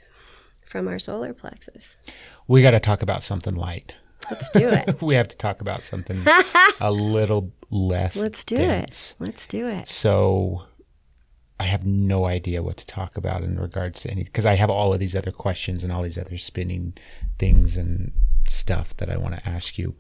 from 0.67 0.89
our 0.89 0.99
solar 0.99 1.33
plexus. 1.33 1.97
We 2.49 2.63
got 2.63 2.73
to 2.73 2.81
talk 2.81 3.03
about 3.03 3.23
something 3.23 3.55
light. 3.55 3.95
Let's 4.31 4.51
do 4.51 4.69
it. 4.69 5.03
We 5.03 5.15
have 5.17 5.29
to 5.29 5.37
talk 5.37 5.61
about 5.61 5.85
something 5.85 6.25
a 6.81 6.91
little 6.91 7.53
less. 7.71 8.17
Let's 8.17 8.45
do 8.45 8.57
dense. 8.57 9.15
it. 9.19 9.25
Let's 9.25 9.47
do 9.47 9.67
it. 9.67 9.89
So 9.89 10.63
I 11.59 11.65
have 11.65 11.87
no 11.87 12.27
idea 12.27 12.63
what 12.63 12.77
to 12.79 12.87
talk 12.87 13.17
about 13.17 13.43
in 13.43 13.59
regards 13.59 14.03
to 14.03 14.11
any 14.11 14.25
because 14.25 14.47
I 14.47 14.55
have 14.55 14.71
all 14.71 14.93
of 14.93 15.01
these 15.01 15.15
other 15.17 15.33
questions 15.33 15.85
and 15.85 15.93
all 15.93 16.03
these 16.03 16.19
other 16.19 16.39
spinning 16.39 16.95
things 17.39 17.77
and 17.77 18.13
stuff 18.49 18.97
that 18.99 19.11
I 19.11 19.17
want 19.17 19.35
to 19.37 19.49
ask 19.49 19.79
you. 19.79 19.95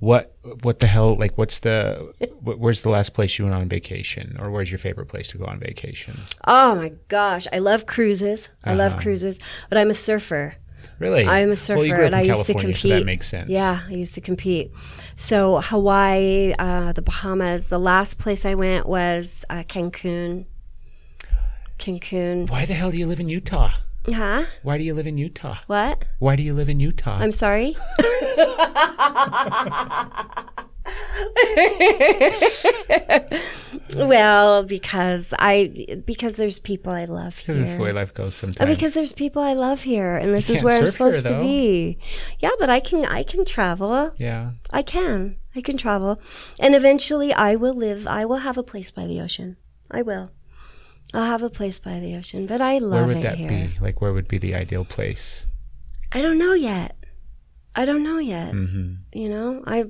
What 0.00 0.36
what 0.62 0.78
the 0.78 0.86
hell 0.86 1.16
like 1.16 1.36
what's 1.36 1.58
the 1.58 2.12
where's 2.42 2.82
the 2.82 2.88
last 2.88 3.14
place 3.14 3.36
you 3.38 3.44
went 3.46 3.56
on 3.56 3.68
vacation 3.68 4.36
or 4.38 4.50
where's 4.50 4.70
your 4.70 4.78
favorite 4.78 5.06
place 5.06 5.26
to 5.28 5.38
go 5.38 5.44
on 5.44 5.58
vacation? 5.58 6.16
Oh 6.46 6.76
my 6.76 6.92
gosh. 7.08 7.46
I 7.52 7.58
love 7.58 7.86
cruises. 7.86 8.48
I 8.62 8.74
love 8.74 8.92
Uh-huh. 8.92 9.02
cruises, 9.02 9.38
but 9.68 9.76
I'm 9.78 9.90
a 9.90 9.94
surfer. 9.94 10.54
Really? 11.00 11.26
I'm 11.26 11.50
a 11.50 11.56
surfer 11.56 11.78
Well, 11.78 11.86
you 11.86 11.94
grew 11.94 12.04
up 12.04 12.06
and 12.06 12.14
I 12.16 12.22
used 12.22 12.46
to 12.46 12.54
compete. 12.54 12.76
so 12.78 12.88
that 12.88 13.04
makes 13.06 13.28
sense. 13.28 13.50
Yeah, 13.50 13.80
I 13.88 13.92
used 13.92 14.14
to 14.14 14.20
compete. 14.20 14.70
So 15.16 15.60
Hawaii, 15.60 16.54
uh, 16.58 16.92
the 16.92 17.02
Bahamas. 17.02 17.66
The 17.66 17.78
last 17.80 18.18
place 18.18 18.44
I 18.44 18.54
went 18.54 18.86
was 18.86 19.44
uh, 19.50 19.64
Cancun. 19.64 20.46
Cancun. 21.78 22.48
Why 22.50 22.64
the 22.66 22.74
hell 22.74 22.90
do 22.90 22.98
you 22.98 23.06
live 23.06 23.20
in 23.20 23.28
Utah? 23.28 23.72
Huh? 24.12 24.44
Why 24.62 24.78
do 24.78 24.84
you 24.84 24.94
live 24.94 25.06
in 25.06 25.18
Utah? 25.18 25.56
What? 25.66 26.04
Why 26.18 26.36
do 26.36 26.42
you 26.42 26.54
live 26.54 26.68
in 26.68 26.80
Utah? 26.80 27.18
I'm 27.18 27.32
sorry. 27.32 27.76
well, 33.94 34.62
because 34.62 35.34
I 35.38 36.02
because 36.04 36.36
there's 36.36 36.58
people 36.58 36.92
I 36.92 37.04
love 37.04 37.38
here. 37.38 37.54
This 37.54 37.70
is 37.70 37.76
the 37.76 37.82
way 37.82 37.92
life 37.92 38.14
goes 38.14 38.28
Oh, 38.28 38.30
sometimes. 38.30 38.68
because 38.70 38.94
there's 38.94 39.12
people 39.12 39.42
I 39.42 39.54
love 39.54 39.82
here, 39.82 40.16
and 40.16 40.32
this 40.32 40.50
is 40.50 40.62
where 40.62 40.76
I'm 40.78 40.86
surf 40.86 40.96
here, 40.96 41.12
supposed 41.12 41.26
to 41.26 41.40
be. 41.40 41.98
Yeah, 42.40 42.50
but 42.58 42.70
I 42.70 42.80
can 42.80 43.04
I 43.04 43.22
can 43.22 43.44
travel. 43.44 44.12
yeah. 44.18 44.52
I 44.72 44.82
can. 44.82 45.36
I 45.56 45.60
can 45.60 45.76
travel. 45.76 46.20
And 46.60 46.74
eventually 46.74 47.32
I 47.32 47.56
will 47.56 47.74
live 47.74 48.06
I 48.06 48.24
will 48.24 48.38
have 48.38 48.58
a 48.58 48.62
place 48.62 48.90
by 48.90 49.06
the 49.06 49.20
ocean. 49.20 49.56
I 49.90 50.02
will. 50.02 50.30
I'll 51.14 51.24
have 51.24 51.42
a 51.42 51.50
place 51.50 51.78
by 51.78 52.00
the 52.00 52.16
ocean. 52.16 52.46
But 52.46 52.60
I 52.60 52.78
love 52.78 52.92
it 52.92 52.96
Where 52.96 53.06
would 53.06 53.16
it 53.18 53.22
that 53.22 53.38
here. 53.38 53.48
be? 53.48 53.78
Like, 53.80 54.00
where 54.00 54.12
would 54.12 54.28
be 54.28 54.38
the 54.38 54.54
ideal 54.54 54.84
place? 54.84 55.46
I 56.12 56.20
don't 56.20 56.38
know 56.38 56.52
yet. 56.52 56.96
I 57.74 57.84
don't 57.84 58.02
know 58.02 58.18
yet. 58.18 58.50
hmm 58.52 58.94
You 59.12 59.28
know? 59.28 59.62
I 59.66 59.84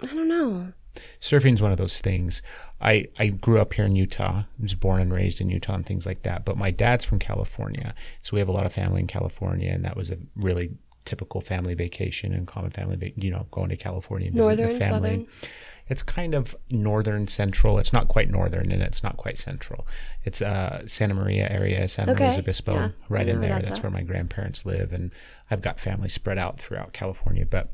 I 0.00 0.06
don't 0.06 0.28
know. 0.28 0.72
surfing's 1.20 1.62
one 1.62 1.72
of 1.72 1.78
those 1.78 2.00
things. 2.00 2.42
I, 2.80 3.06
I 3.18 3.28
grew 3.28 3.60
up 3.60 3.72
here 3.72 3.86
in 3.86 3.96
Utah. 3.96 4.40
I 4.40 4.46
was 4.62 4.74
born 4.74 5.00
and 5.00 5.12
raised 5.12 5.40
in 5.40 5.48
Utah 5.50 5.74
and 5.74 5.86
things 5.86 6.04
like 6.06 6.22
that. 6.24 6.44
But 6.44 6.58
my 6.58 6.70
dad's 6.70 7.04
from 7.04 7.18
California. 7.18 7.94
So 8.20 8.34
we 8.34 8.38
have 8.40 8.48
a 8.48 8.52
lot 8.52 8.66
of 8.66 8.72
family 8.74 9.00
in 9.00 9.06
California. 9.06 9.70
And 9.72 9.84
that 9.84 9.96
was 9.96 10.10
a 10.10 10.18
really 10.36 10.70
typical 11.06 11.40
family 11.40 11.72
vacation 11.74 12.34
and 12.34 12.46
common 12.46 12.70
family, 12.70 12.96
va- 12.96 13.12
you 13.16 13.30
know, 13.30 13.46
going 13.50 13.70
to 13.70 13.76
California 13.76 14.28
and 14.28 14.36
visiting 14.36 14.56
Northern, 14.64 14.78
the 14.78 14.84
family. 14.84 15.10
southern? 15.10 15.26
It's 15.88 16.02
kind 16.02 16.34
of 16.34 16.54
northern 16.70 17.28
central. 17.28 17.78
It's 17.78 17.92
not 17.92 18.08
quite 18.08 18.28
northern 18.30 18.72
and 18.72 18.82
it's 18.82 19.02
not 19.02 19.16
quite 19.16 19.38
central. 19.38 19.86
It's 20.24 20.42
uh, 20.42 20.82
Santa 20.86 21.14
Maria 21.14 21.48
area, 21.48 21.86
San 21.88 22.10
Okay, 22.10 22.24
Luis 22.24 22.38
Obispo, 22.38 22.74
yeah, 22.74 22.88
right 23.08 23.28
in 23.28 23.40
there. 23.40 23.50
that's 23.50 23.68
That's 23.68 23.82
where 23.82 23.92
my 23.92 24.02
grandparents 24.02 24.66
live. 24.66 24.92
And 24.92 25.12
I've 25.50 25.62
got 25.62 25.78
family 25.78 26.08
spread 26.08 26.38
out 26.38 26.58
throughout 26.58 26.92
California. 26.92 27.46
But 27.46 27.72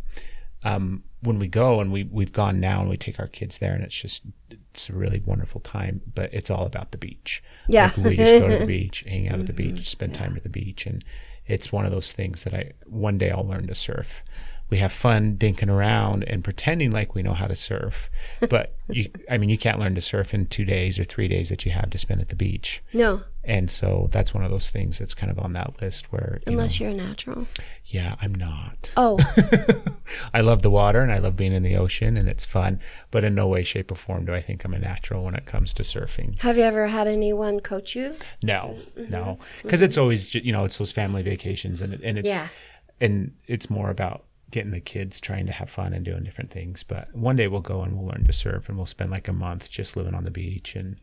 um, 0.64 1.02
when 1.22 1.38
we 1.38 1.48
go 1.48 1.80
and 1.80 1.90
we 1.92 2.04
we've 2.04 2.32
gone 2.32 2.60
now 2.60 2.80
and 2.80 2.88
we 2.90 2.96
take 2.96 3.18
our 3.18 3.26
kids 3.28 3.58
there 3.58 3.72
and 3.74 3.82
it's 3.82 4.00
just 4.00 4.22
it's 4.50 4.88
a 4.90 4.92
really 4.92 5.20
wonderful 5.26 5.60
time 5.60 6.00
but 6.14 6.32
it's 6.32 6.50
all 6.50 6.66
about 6.66 6.92
the 6.92 6.98
beach 6.98 7.42
Yeah. 7.68 7.86
like 7.86 7.96
we 7.96 8.16
just 8.16 8.40
go 8.40 8.48
to 8.48 8.58
the 8.58 8.66
beach 8.78 9.04
hang 9.08 9.28
out 9.28 9.40
at 9.40 9.46
the 9.46 9.52
Mm-hmm. 9.52 9.74
beach 9.74 9.90
spend 9.90 10.14
time 10.14 10.36
at 10.36 10.42
the 10.44 10.48
beach 10.48 10.86
and 10.86 11.04
it's 11.46 11.72
one 11.72 11.84
of 11.86 11.92
those 11.92 12.12
things 12.12 12.44
that 12.44 12.54
i 12.54 12.72
one 12.86 13.18
day 13.18 13.30
i'll 13.30 13.46
learn 13.46 13.66
to 13.68 13.74
surf 13.74 14.22
we 14.72 14.78
have 14.78 14.90
fun 14.92 15.36
dinking 15.36 15.68
around 15.68 16.24
and 16.24 16.42
pretending 16.42 16.90
like 16.90 17.14
we 17.14 17.22
know 17.22 17.34
how 17.34 17.46
to 17.46 17.54
surf 17.54 18.08
but 18.48 18.74
you 18.88 19.08
i 19.30 19.36
mean 19.38 19.48
you 19.50 19.58
can't 19.58 19.78
learn 19.78 19.94
to 19.94 20.00
surf 20.00 20.32
in 20.34 20.46
two 20.46 20.64
days 20.64 20.98
or 20.98 21.04
three 21.04 21.28
days 21.28 21.48
that 21.50 21.64
you 21.66 21.70
have 21.70 21.90
to 21.90 21.98
spend 21.98 22.20
at 22.20 22.30
the 22.30 22.34
beach 22.36 22.82
No. 22.94 23.20
and 23.44 23.70
so 23.70 24.08
that's 24.10 24.32
one 24.32 24.44
of 24.44 24.50
those 24.50 24.70
things 24.70 24.98
that's 24.98 25.14
kind 25.14 25.30
of 25.30 25.38
on 25.38 25.52
that 25.52 25.80
list 25.82 26.10
where 26.10 26.38
you 26.46 26.52
Unless 26.52 26.80
know, 26.80 26.86
you're 26.86 26.94
a 26.98 27.06
natural. 27.06 27.46
yeah 27.84 28.16
i'm 28.22 28.34
not 28.34 28.90
Oh. 28.96 29.18
I 30.34 30.40
love 30.42 30.62
the 30.62 30.70
water 30.70 31.00
and 31.02 31.12
I 31.12 31.18
love 31.18 31.36
being 31.36 31.52
in 31.52 31.62
the 31.62 31.76
ocean 31.76 32.16
and 32.16 32.28
it's 32.28 32.44
fun, 32.44 32.80
but 33.10 33.24
in 33.24 33.34
no 33.34 33.46
way, 33.46 33.62
shape, 33.64 33.90
or 33.90 33.94
form 33.94 34.24
do 34.26 34.34
I 34.34 34.42
think 34.42 34.64
I'm 34.64 34.74
a 34.74 34.78
natural 34.78 35.24
when 35.24 35.34
it 35.34 35.46
comes 35.46 35.72
to 35.74 35.82
surfing. 35.82 36.38
have 36.40 36.56
you 36.58 36.64
ever 36.64 36.86
had 36.86 37.06
anyone 37.06 37.60
coach 37.60 37.94
you? 37.96 38.14
No, 38.42 38.78
Mm-hmm. 38.98 39.10
no, 39.10 39.38
because 39.62 39.80
it's 39.82 39.96
always 39.96 40.34
you 40.34 40.52
know 40.52 40.64
it's 40.64 40.76
those 40.78 40.92
family 40.92 41.22
vacations 41.22 41.80
and 41.80 41.94
and 42.02 42.18
it's 42.18 42.28
Yeah. 42.28 42.48
and 43.00 43.32
it's 43.46 43.70
more 43.70 43.90
about 43.90 44.24
getting 44.52 44.70
the 44.70 44.80
kids 44.80 45.20
trying 45.20 45.46
to 45.46 45.52
have 45.52 45.68
fun 45.68 45.92
and 45.92 46.04
doing 46.04 46.22
different 46.22 46.52
things. 46.52 46.84
But 46.84 47.12
one 47.14 47.34
day 47.34 47.48
we'll 47.48 47.60
go 47.60 47.82
and 47.82 47.96
we'll 47.96 48.06
learn 48.06 48.24
to 48.26 48.32
surf 48.32 48.68
and 48.68 48.76
we'll 48.76 48.86
spend 48.86 49.10
like 49.10 49.26
a 49.26 49.32
month 49.32 49.68
just 49.70 49.96
living 49.96 50.14
on 50.14 50.24
the 50.24 50.30
beach 50.30 50.76
and 50.76 50.96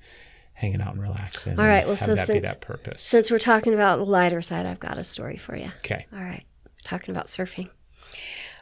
hanging 0.54 0.82
out 0.82 0.94
and 0.94 1.02
relaxing. 1.02 1.60
All 1.60 1.66
right, 1.66 1.86
well, 1.88 1.98
so 1.98 2.16
since- 2.16 2.44
that 2.44 2.62
purpose. 2.62 3.02
Since 3.02 3.32
we're 3.32 3.40
talking 3.40 3.74
about 3.74 3.98
the 3.98 4.06
lighter 4.06 4.42
side, 4.42 4.66
I've 4.66 4.80
got 4.80 4.98
a 4.98 5.04
story 5.04 5.38
for 5.38 5.56
you. 5.56 5.72
okay, 5.80 6.06
All 6.14 6.24
right, 6.24 6.46
talking 6.84 7.14
about 7.14 7.26
surfing. 7.26 7.70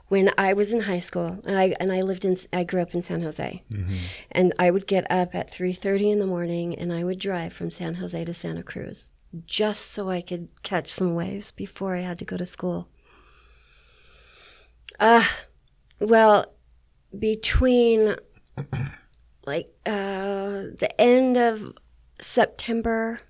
When 0.10 0.32
I 0.38 0.54
was 0.54 0.72
in 0.72 0.80
high 0.80 1.00
school, 1.00 1.38
and 1.44 1.58
I 1.58 1.76
and 1.82 1.92
I 1.92 2.02
lived 2.02 2.24
in, 2.24 2.38
I 2.54 2.64
grew 2.64 2.82
up 2.82 2.96
in 2.96 3.02
San 3.02 3.22
Jose, 3.22 3.62
mm-hmm. 3.70 3.98
and 4.32 4.54
I 4.58 4.72
would 4.72 4.88
get 4.88 5.06
up 5.12 5.36
at 5.36 5.52
three 5.52 5.74
thirty 5.74 6.10
in 6.10 6.20
the 6.20 6.26
morning, 6.26 6.76
and 6.80 6.94
I 6.94 7.04
would 7.04 7.20
drive 7.20 7.52
from 7.52 7.70
San 7.70 7.96
Jose 7.96 8.24
to 8.24 8.34
Santa 8.34 8.64
Cruz, 8.64 9.10
just 9.46 9.88
so 9.88 10.10
I 10.10 10.22
could 10.22 10.48
catch 10.64 10.88
some 10.88 11.14
waves 11.14 11.52
before 11.52 11.94
I 11.94 12.00
had 12.00 12.20
to 12.20 12.26
go 12.26 12.38
to 12.38 12.46
school. 12.46 12.88
Ah, 15.00 15.30
well, 16.00 16.54
between 17.18 18.16
like 19.46 19.68
uh, 19.86 20.72
the 20.78 20.90
end 21.00 21.38
of 21.38 21.74
September, 22.20 23.22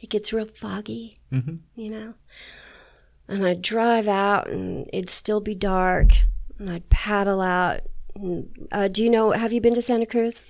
it 0.00 0.10
gets 0.10 0.32
real 0.32 0.46
foggy 0.46 1.16
hmm 1.30 1.56
you 1.74 1.90
know. 1.90 2.14
And 3.28 3.46
I'd 3.46 3.62
drive 3.62 4.08
out, 4.08 4.48
and 4.48 4.90
it'd 4.92 5.08
still 5.08 5.40
be 5.40 5.54
dark, 5.54 6.08
and 6.58 6.68
I'd 6.68 6.90
paddle 6.90 7.40
out. 7.40 7.82
And, 8.16 8.48
uh, 8.72 8.88
do 8.88 9.04
you 9.04 9.10
know? 9.10 9.30
Have 9.30 9.52
you 9.52 9.60
been 9.60 9.76
to 9.76 9.82
Santa 9.82 10.04
Cruz, 10.04 10.42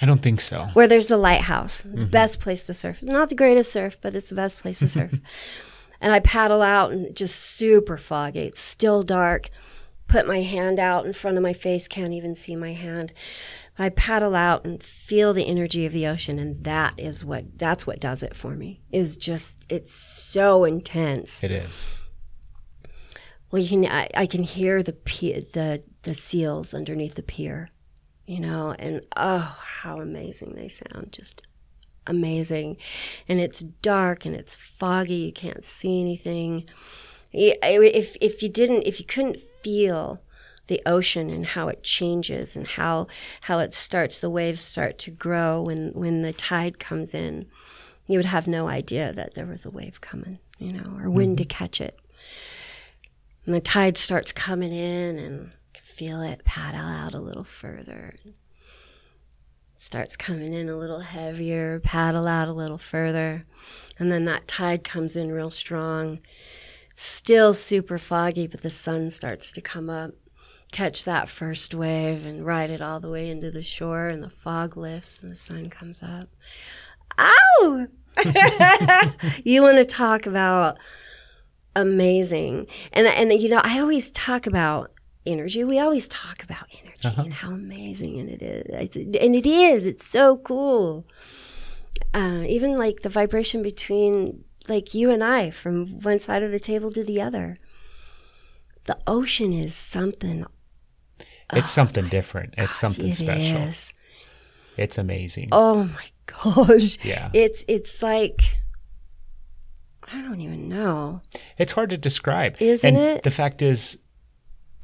I 0.00 0.06
don't 0.06 0.22
think 0.22 0.40
so. 0.40 0.68
where 0.72 0.88
there's 0.88 1.08
the 1.08 1.18
lighthouse? 1.18 1.84
It's 1.92 2.00
the 2.00 2.06
best 2.06 2.40
place 2.40 2.64
to 2.64 2.72
surf. 2.74 3.02
Not 3.02 3.28
the 3.28 3.34
greatest 3.34 3.70
surf, 3.72 3.98
but 4.00 4.14
it's 4.14 4.30
the 4.30 4.34
best 4.36 4.60
place 4.60 4.78
to 4.78 4.88
surf. 4.88 5.12
and 6.00 6.12
I 6.12 6.20
paddle 6.20 6.62
out, 6.62 6.92
and 6.92 7.14
just 7.14 7.36
super 7.36 7.96
foggy. 7.96 8.40
It's 8.40 8.60
still 8.60 9.02
dark. 9.02 9.50
Put 10.06 10.26
my 10.26 10.40
hand 10.40 10.78
out 10.78 11.04
in 11.04 11.12
front 11.12 11.36
of 11.36 11.42
my 11.42 11.52
face, 11.52 11.86
can't 11.86 12.14
even 12.14 12.34
see 12.34 12.56
my 12.56 12.72
hand. 12.72 13.12
I 13.78 13.90
paddle 13.90 14.34
out 14.34 14.64
and 14.64 14.82
feel 14.82 15.32
the 15.32 15.46
energy 15.46 15.86
of 15.86 15.92
the 15.92 16.06
ocean, 16.06 16.38
and 16.38 16.64
that 16.64 16.94
is 16.96 17.24
what 17.24 17.58
that's 17.58 17.86
what 17.86 18.00
does 18.00 18.22
it 18.22 18.34
for 18.34 18.56
me. 18.56 18.80
Is 18.90 19.16
just 19.16 19.56
it's 19.68 19.92
so 19.92 20.64
intense. 20.64 21.44
It 21.44 21.52
is. 21.52 21.84
Well, 23.50 23.62
you 23.62 23.68
can 23.68 23.86
I, 23.86 24.08
I 24.14 24.26
can 24.26 24.42
hear 24.42 24.82
the 24.82 24.92
pe- 24.92 25.44
the 25.52 25.82
the 26.02 26.14
seals 26.14 26.74
underneath 26.74 27.14
the 27.14 27.22
pier, 27.22 27.70
you 28.26 28.40
know, 28.40 28.74
and 28.78 29.02
oh, 29.16 29.56
how 29.60 30.00
amazing 30.00 30.54
they 30.54 30.68
sound! 30.68 31.12
Just 31.12 31.42
amazing, 32.08 32.76
and 33.28 33.40
it's 33.40 33.60
dark 33.60 34.24
and 34.24 34.34
it's 34.34 34.54
foggy. 34.54 35.14
You 35.14 35.32
can't 35.32 35.64
see 35.64 36.00
anything. 36.00 36.64
If 37.32 38.16
if 38.20 38.42
you 38.42 38.48
didn't, 38.48 38.82
if 38.82 38.98
you 38.98 39.06
couldn't 39.06 39.40
feel 39.62 40.20
the 40.66 40.82
ocean 40.84 41.30
and 41.30 41.46
how 41.46 41.68
it 41.68 41.82
changes 41.82 42.56
and 42.56 42.66
how 42.66 43.06
how 43.42 43.58
it 43.60 43.74
starts, 43.74 44.20
the 44.20 44.30
waves 44.30 44.60
start 44.60 44.98
to 44.98 45.10
grow 45.10 45.62
when 45.62 45.92
when 45.92 46.22
the 46.22 46.32
tide 46.32 46.78
comes 46.78 47.14
in, 47.14 47.46
you 48.06 48.18
would 48.18 48.24
have 48.24 48.46
no 48.48 48.68
idea 48.68 49.12
that 49.12 49.34
there 49.34 49.46
was 49.46 49.64
a 49.64 49.70
wave 49.70 50.00
coming, 50.00 50.38
you 50.58 50.72
know, 50.72 50.98
or 51.00 51.08
wind 51.10 51.38
to 51.38 51.44
mm-hmm. 51.44 51.48
catch 51.48 51.80
it 51.80 51.98
and 53.48 53.54
the 53.54 53.60
tide 53.60 53.96
starts 53.96 54.30
coming 54.30 54.74
in 54.74 55.18
and 55.18 55.50
feel 55.82 56.20
it 56.20 56.44
paddle 56.44 56.86
out 56.86 57.14
a 57.14 57.18
little 57.18 57.44
further 57.44 58.14
starts 59.80 60.16
coming 60.16 60.52
in 60.52 60.68
a 60.68 60.76
little 60.76 61.00
heavier 61.00 61.80
paddle 61.80 62.26
out 62.26 62.48
a 62.48 62.52
little 62.52 62.78
further 62.78 63.44
and 63.98 64.10
then 64.10 64.24
that 64.24 64.46
tide 64.48 64.84
comes 64.84 65.16
in 65.16 65.30
real 65.30 65.50
strong 65.50 66.18
still 66.94 67.54
super 67.54 67.98
foggy 67.98 68.46
but 68.46 68.62
the 68.62 68.70
sun 68.70 69.10
starts 69.10 69.52
to 69.52 69.60
come 69.60 69.88
up 69.88 70.10
catch 70.72 71.04
that 71.04 71.28
first 71.28 71.74
wave 71.74 72.26
and 72.26 72.44
ride 72.44 72.70
it 72.70 72.82
all 72.82 73.00
the 73.00 73.10
way 73.10 73.30
into 73.30 73.50
the 73.50 73.62
shore 73.62 74.08
and 74.08 74.22
the 74.22 74.30
fog 74.30 74.76
lifts 74.76 75.22
and 75.22 75.30
the 75.30 75.36
sun 75.36 75.70
comes 75.70 76.02
up 76.02 76.28
ow 77.18 77.86
you 79.44 79.62
want 79.62 79.78
to 79.78 79.84
talk 79.84 80.26
about 80.26 80.76
amazing. 81.78 82.66
And 82.92 83.06
and 83.06 83.32
you 83.32 83.48
know, 83.48 83.60
I 83.62 83.80
always 83.80 84.10
talk 84.10 84.46
about 84.46 84.92
energy. 85.26 85.64
We 85.64 85.78
always 85.78 86.06
talk 86.08 86.42
about 86.42 86.66
energy 86.82 86.87
Uh-huh. 87.04 87.22
and 87.22 87.32
how 87.32 87.52
amazing 87.52 88.18
and 88.18 88.28
it 88.28 88.42
is. 88.42 88.96
And 89.20 89.34
it 89.36 89.46
is. 89.46 89.86
It's 89.86 90.06
so 90.06 90.36
cool. 90.38 91.06
Uh, 92.12 92.42
even 92.46 92.76
like 92.78 93.00
the 93.02 93.08
vibration 93.08 93.62
between 93.62 94.44
like 94.68 94.94
you 94.94 95.10
and 95.10 95.22
I 95.22 95.50
from 95.50 96.00
one 96.00 96.20
side 96.20 96.42
of 96.42 96.50
the 96.50 96.58
table 96.60 96.90
to 96.92 97.04
the 97.04 97.20
other. 97.20 97.56
The 98.86 98.98
ocean 99.06 99.52
is 99.52 99.74
something. 99.74 100.44
It's 101.52 101.70
something 101.70 102.08
different. 102.08 102.54
It's 102.58 102.76
something 102.78 103.08
It 103.08 103.14
special. 103.16 103.62
is. 103.68 103.92
It's 104.76 104.98
amazing. 104.98 105.48
Oh 105.52 105.84
my 105.84 106.06
gosh. 106.26 106.98
Yeah. 107.04 107.30
It's 107.32 107.64
it's 107.68 108.02
like 108.02 108.42
I 110.12 110.20
don't 110.22 110.40
even 110.40 110.68
know. 110.68 111.20
It's 111.58 111.72
hard 111.72 111.90
to 111.90 111.98
describe. 111.98 112.56
Isn't 112.60 112.96
and 112.96 113.18
it? 113.18 113.22
The 113.24 113.30
fact 113.30 113.60
is, 113.60 113.98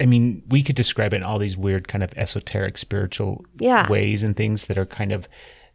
I 0.01 0.07
mean, 0.07 0.43
we 0.49 0.63
could 0.63 0.77
describe 0.77 1.13
it 1.15 1.19
in 1.19 1.23
all 1.23 1.39
these 1.39 1.57
weird 1.57 1.87
kind 1.89 2.03
of 2.03 2.13
esoteric 2.17 2.79
spiritual 2.79 3.45
Yeah. 3.61 3.89
ways 3.89 4.23
and 4.23 4.37
things 4.37 4.67
that 4.67 4.77
are 4.79 4.87
kind 4.87 5.13
of 5.13 5.29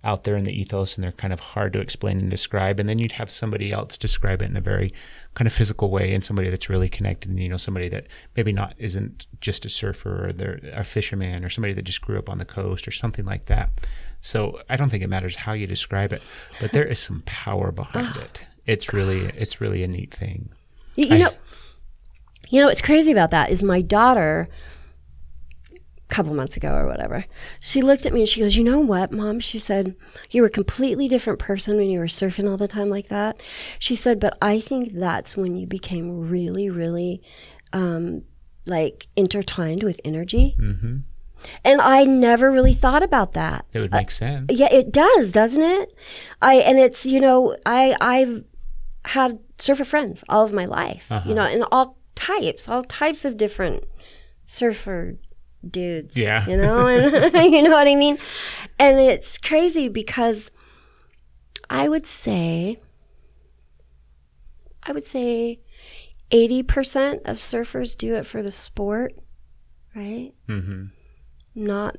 out 0.03 0.23
there 0.23 0.37
in 0.37 0.45
the 0.45 0.53
ethos 0.57 0.95
and 0.95 1.03
they're 1.03 1.11
kind 1.11 1.33
of 1.33 1.41
hard 1.41 1.73
to 1.73 1.79
explain 1.79 2.19
and 2.19 2.29
describe. 2.29 2.79
And 2.79 2.87
then 2.87 2.99
you'd 2.99 3.11
have 3.13 3.29
somebody 3.29 3.71
else 3.73 3.97
describe 3.97 4.41
it 4.41 4.49
in 4.49 4.55
a 4.55 4.61
very 4.61 4.93
kind 5.35 5.45
of 5.45 5.53
physical 5.53 5.89
way 5.89 6.13
and 6.13 6.23
somebody 6.23 6.49
that's 6.49 6.69
really 6.69 6.87
connected 6.87 7.29
and, 7.29 7.39
you 7.39 7.49
know, 7.49 7.57
somebody 7.57 7.89
that 7.89 8.07
maybe 8.37 8.53
not 8.53 8.75
isn't 8.77 9.25
just 9.41 9.65
a 9.65 9.69
surfer 9.69 10.27
or 10.29 10.33
they're 10.33 10.59
a 10.73 10.83
fisherman 10.85 11.43
or 11.43 11.49
somebody 11.49 11.73
that 11.73 11.81
just 11.83 12.01
grew 12.01 12.17
up 12.17 12.29
on 12.29 12.37
the 12.37 12.45
coast 12.45 12.87
or 12.87 12.91
something 12.91 13.25
like 13.25 13.45
that. 13.47 13.69
So 14.21 14.61
I 14.69 14.75
don't 14.77 14.89
think 14.89 15.03
it 15.03 15.09
matters 15.09 15.35
how 15.35 15.51
you 15.53 15.67
describe 15.67 16.13
it, 16.13 16.21
but 16.61 16.71
there 16.71 16.85
is 16.85 16.99
some 16.99 17.21
power 17.25 17.71
behind 17.71 18.13
oh, 18.17 18.21
it. 18.21 18.41
It's 18.67 18.93
really, 18.93 19.25
it's 19.37 19.59
really 19.59 19.83
a 19.83 19.87
neat 19.87 20.13
thing. 20.13 20.49
You, 20.95 21.07
you 21.07 21.15
I- 21.15 21.17
know, 21.19 21.33
you 22.49 22.59
know 22.61 22.67
what's 22.67 22.81
crazy 22.81 23.11
about 23.11 23.31
that 23.31 23.49
is 23.51 23.61
my 23.63 23.81
daughter 23.81 24.49
a 25.71 26.13
couple 26.15 26.33
months 26.33 26.57
ago 26.57 26.73
or 26.73 26.87
whatever. 26.87 27.23
She 27.59 27.81
looked 27.81 28.05
at 28.07 28.13
me 28.13 28.21
and 28.21 28.29
she 28.29 28.39
goes, 28.41 28.57
"You 28.57 28.63
know 28.63 28.79
what, 28.79 29.11
mom?" 29.11 29.39
She 29.39 29.59
said, 29.59 29.95
"You 30.31 30.41
were 30.41 30.47
a 30.47 30.51
completely 30.51 31.07
different 31.07 31.37
person 31.39 31.77
when 31.77 31.89
you 31.89 31.99
were 31.99 32.07
surfing 32.07 32.49
all 32.49 32.57
the 32.57 32.67
time 32.67 32.89
like 32.89 33.09
that." 33.09 33.39
She 33.77 33.95
said, 33.95 34.19
"But 34.19 34.37
I 34.41 34.59
think 34.59 34.93
that's 34.93 35.37
when 35.37 35.55
you 35.55 35.67
became 35.67 36.27
really, 36.29 36.69
really 36.69 37.21
um, 37.73 38.23
like 38.65 39.07
intertwined 39.15 39.83
with 39.83 40.01
energy." 40.03 40.55
hmm 40.57 40.97
And 41.63 41.79
I 41.79 42.03
never 42.05 42.51
really 42.51 42.73
thought 42.73 43.03
about 43.03 43.33
that. 43.33 43.65
It 43.71 43.79
would 43.79 43.91
make 43.91 44.11
sense. 44.11 44.47
Yeah, 44.51 44.73
it 44.73 44.91
does, 44.91 45.31
doesn't 45.31 45.61
it? 45.63 45.93
I 46.41 46.55
and 46.55 46.79
it's 46.79 47.05
you 47.05 47.19
know 47.21 47.55
I 47.67 47.95
I've 48.01 48.43
had 49.05 49.39
surfer 49.59 49.85
friends 49.85 50.23
all 50.27 50.43
of 50.43 50.51
my 50.53 50.65
life, 50.65 51.11
Uh-huh. 51.11 51.29
you 51.29 51.35
know, 51.35 51.43
and 51.43 51.63
all 51.71 51.98
types, 52.19 52.67
all 52.69 52.83
types 52.83 53.25
of 53.25 53.37
different 53.37 53.83
surfer 54.45 55.15
dudes. 55.69 56.15
Yeah. 56.17 56.45
you 56.47 56.57
know, 56.57 56.87
and 56.87 57.33
you 57.53 57.61
know 57.63 57.71
what 57.71 57.87
I 57.87 57.95
mean. 57.95 58.17
And 58.77 58.99
it's 58.99 59.37
crazy 59.37 59.87
because 59.89 60.51
I 61.69 61.87
would 61.89 62.05
say, 62.05 62.79
I 64.83 64.91
would 64.91 65.05
say, 65.05 65.59
eighty 66.31 66.63
percent 66.63 67.21
of 67.25 67.37
surfers 67.37 67.97
do 67.97 68.15
it 68.15 68.25
for 68.25 68.41
the 68.41 68.51
sport, 68.51 69.13
right? 69.95 70.31
hmm 70.47 70.85
Not 71.55 71.95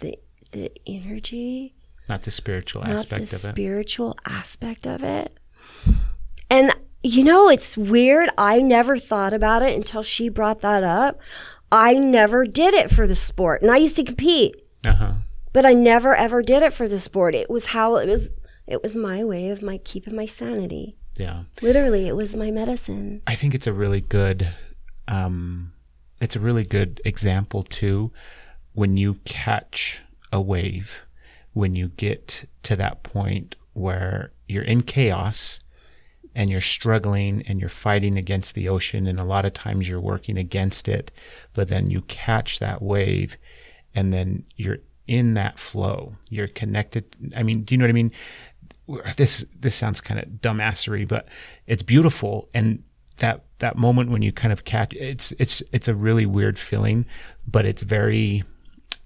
the 0.00 0.18
the 0.52 0.70
energy 0.86 1.74
Not 2.08 2.22
the 2.22 2.30
spiritual 2.30 2.82
not 2.82 2.90
aspect 2.92 3.30
the 3.30 3.36
of 3.36 3.44
it. 3.46 3.52
spiritual 3.52 4.16
aspect 4.24 4.86
of 4.86 5.02
it. 5.02 5.36
And 6.48 6.72
you 7.06 7.24
know, 7.24 7.48
it's 7.48 7.76
weird. 7.76 8.28
I 8.38 8.60
never 8.60 8.98
thought 8.98 9.32
about 9.32 9.62
it 9.62 9.74
until 9.76 10.02
she 10.02 10.28
brought 10.28 10.60
that 10.62 10.82
up. 10.84 11.18
I 11.72 11.94
never 11.94 12.44
did 12.44 12.74
it 12.74 12.90
for 12.90 13.06
the 13.06 13.14
sport, 13.16 13.62
and 13.62 13.70
I 13.70 13.76
used 13.78 13.96
to 13.96 14.04
compete, 14.04 14.54
Uh 14.84 14.92
huh. 14.94 15.12
but 15.52 15.66
I 15.66 15.72
never 15.74 16.14
ever 16.14 16.42
did 16.42 16.62
it 16.62 16.72
for 16.72 16.86
the 16.88 17.00
sport. 17.00 17.34
It 17.34 17.50
was 17.50 17.66
how 17.66 17.96
it 17.96 18.08
was. 18.08 18.28
It 18.66 18.82
was 18.82 18.94
my 18.96 19.22
way 19.24 19.50
of 19.50 19.62
my 19.62 19.78
keeping 19.78 20.14
my 20.16 20.26
sanity. 20.26 20.96
Yeah. 21.16 21.44
Literally, 21.62 22.06
it 22.08 22.14
was 22.16 22.36
my 22.36 22.50
medicine. 22.50 23.22
I 23.26 23.34
think 23.36 23.54
it's 23.54 23.66
a 23.66 23.72
really 23.72 24.00
good 24.00 24.48
um 25.08 25.72
it's 26.20 26.34
a 26.36 26.40
really 26.40 26.64
good 26.64 27.00
example 27.04 27.62
too 27.62 28.10
when 28.74 28.96
you 28.96 29.14
catch 29.24 30.00
a 30.32 30.40
wave 30.40 30.98
when 31.52 31.74
you 31.76 31.88
get 31.96 32.44
to 32.64 32.74
that 32.76 33.02
point 33.02 33.54
where 33.74 34.32
you're 34.48 34.64
in 34.64 34.82
chaos 34.82 35.60
and 36.36 36.50
you're 36.50 36.60
struggling 36.60 37.42
and 37.48 37.58
you're 37.58 37.68
fighting 37.68 38.16
against 38.16 38.54
the 38.54 38.68
ocean 38.68 39.08
and 39.08 39.18
a 39.18 39.24
lot 39.24 39.44
of 39.44 39.52
times 39.54 39.88
you're 39.88 40.00
working 40.00 40.38
against 40.38 40.86
it 40.86 41.10
but 41.54 41.68
then 41.68 41.90
you 41.90 42.02
catch 42.02 42.60
that 42.60 42.80
wave 42.80 43.36
and 43.96 44.12
then 44.12 44.44
you're 44.54 44.78
in 45.08 45.34
that 45.34 45.58
flow. 45.58 46.14
You're 46.30 46.48
connected. 46.48 47.04
I 47.34 47.42
mean 47.42 47.62
do 47.62 47.74
you 47.74 47.78
know 47.78 47.84
what 47.84 47.90
i 47.90 47.92
mean? 47.92 48.12
This 49.16 49.44
this 49.58 49.74
sounds 49.74 50.00
kind 50.00 50.20
of 50.20 50.28
dumbassery, 50.28 51.08
but 51.08 51.26
it's 51.66 51.82
beautiful 51.82 52.48
and 52.54 52.82
that 53.18 53.44
that 53.58 53.76
moment 53.76 54.10
when 54.10 54.22
you 54.22 54.30
kind 54.30 54.52
of 54.52 54.64
catch 54.64 54.92
it's 54.94 55.32
it's 55.38 55.62
it's 55.72 55.88
a 55.88 55.94
really 55.94 56.26
weird 56.26 56.58
feeling, 56.58 57.06
but 57.46 57.64
it's 57.64 57.82
very 57.82 58.44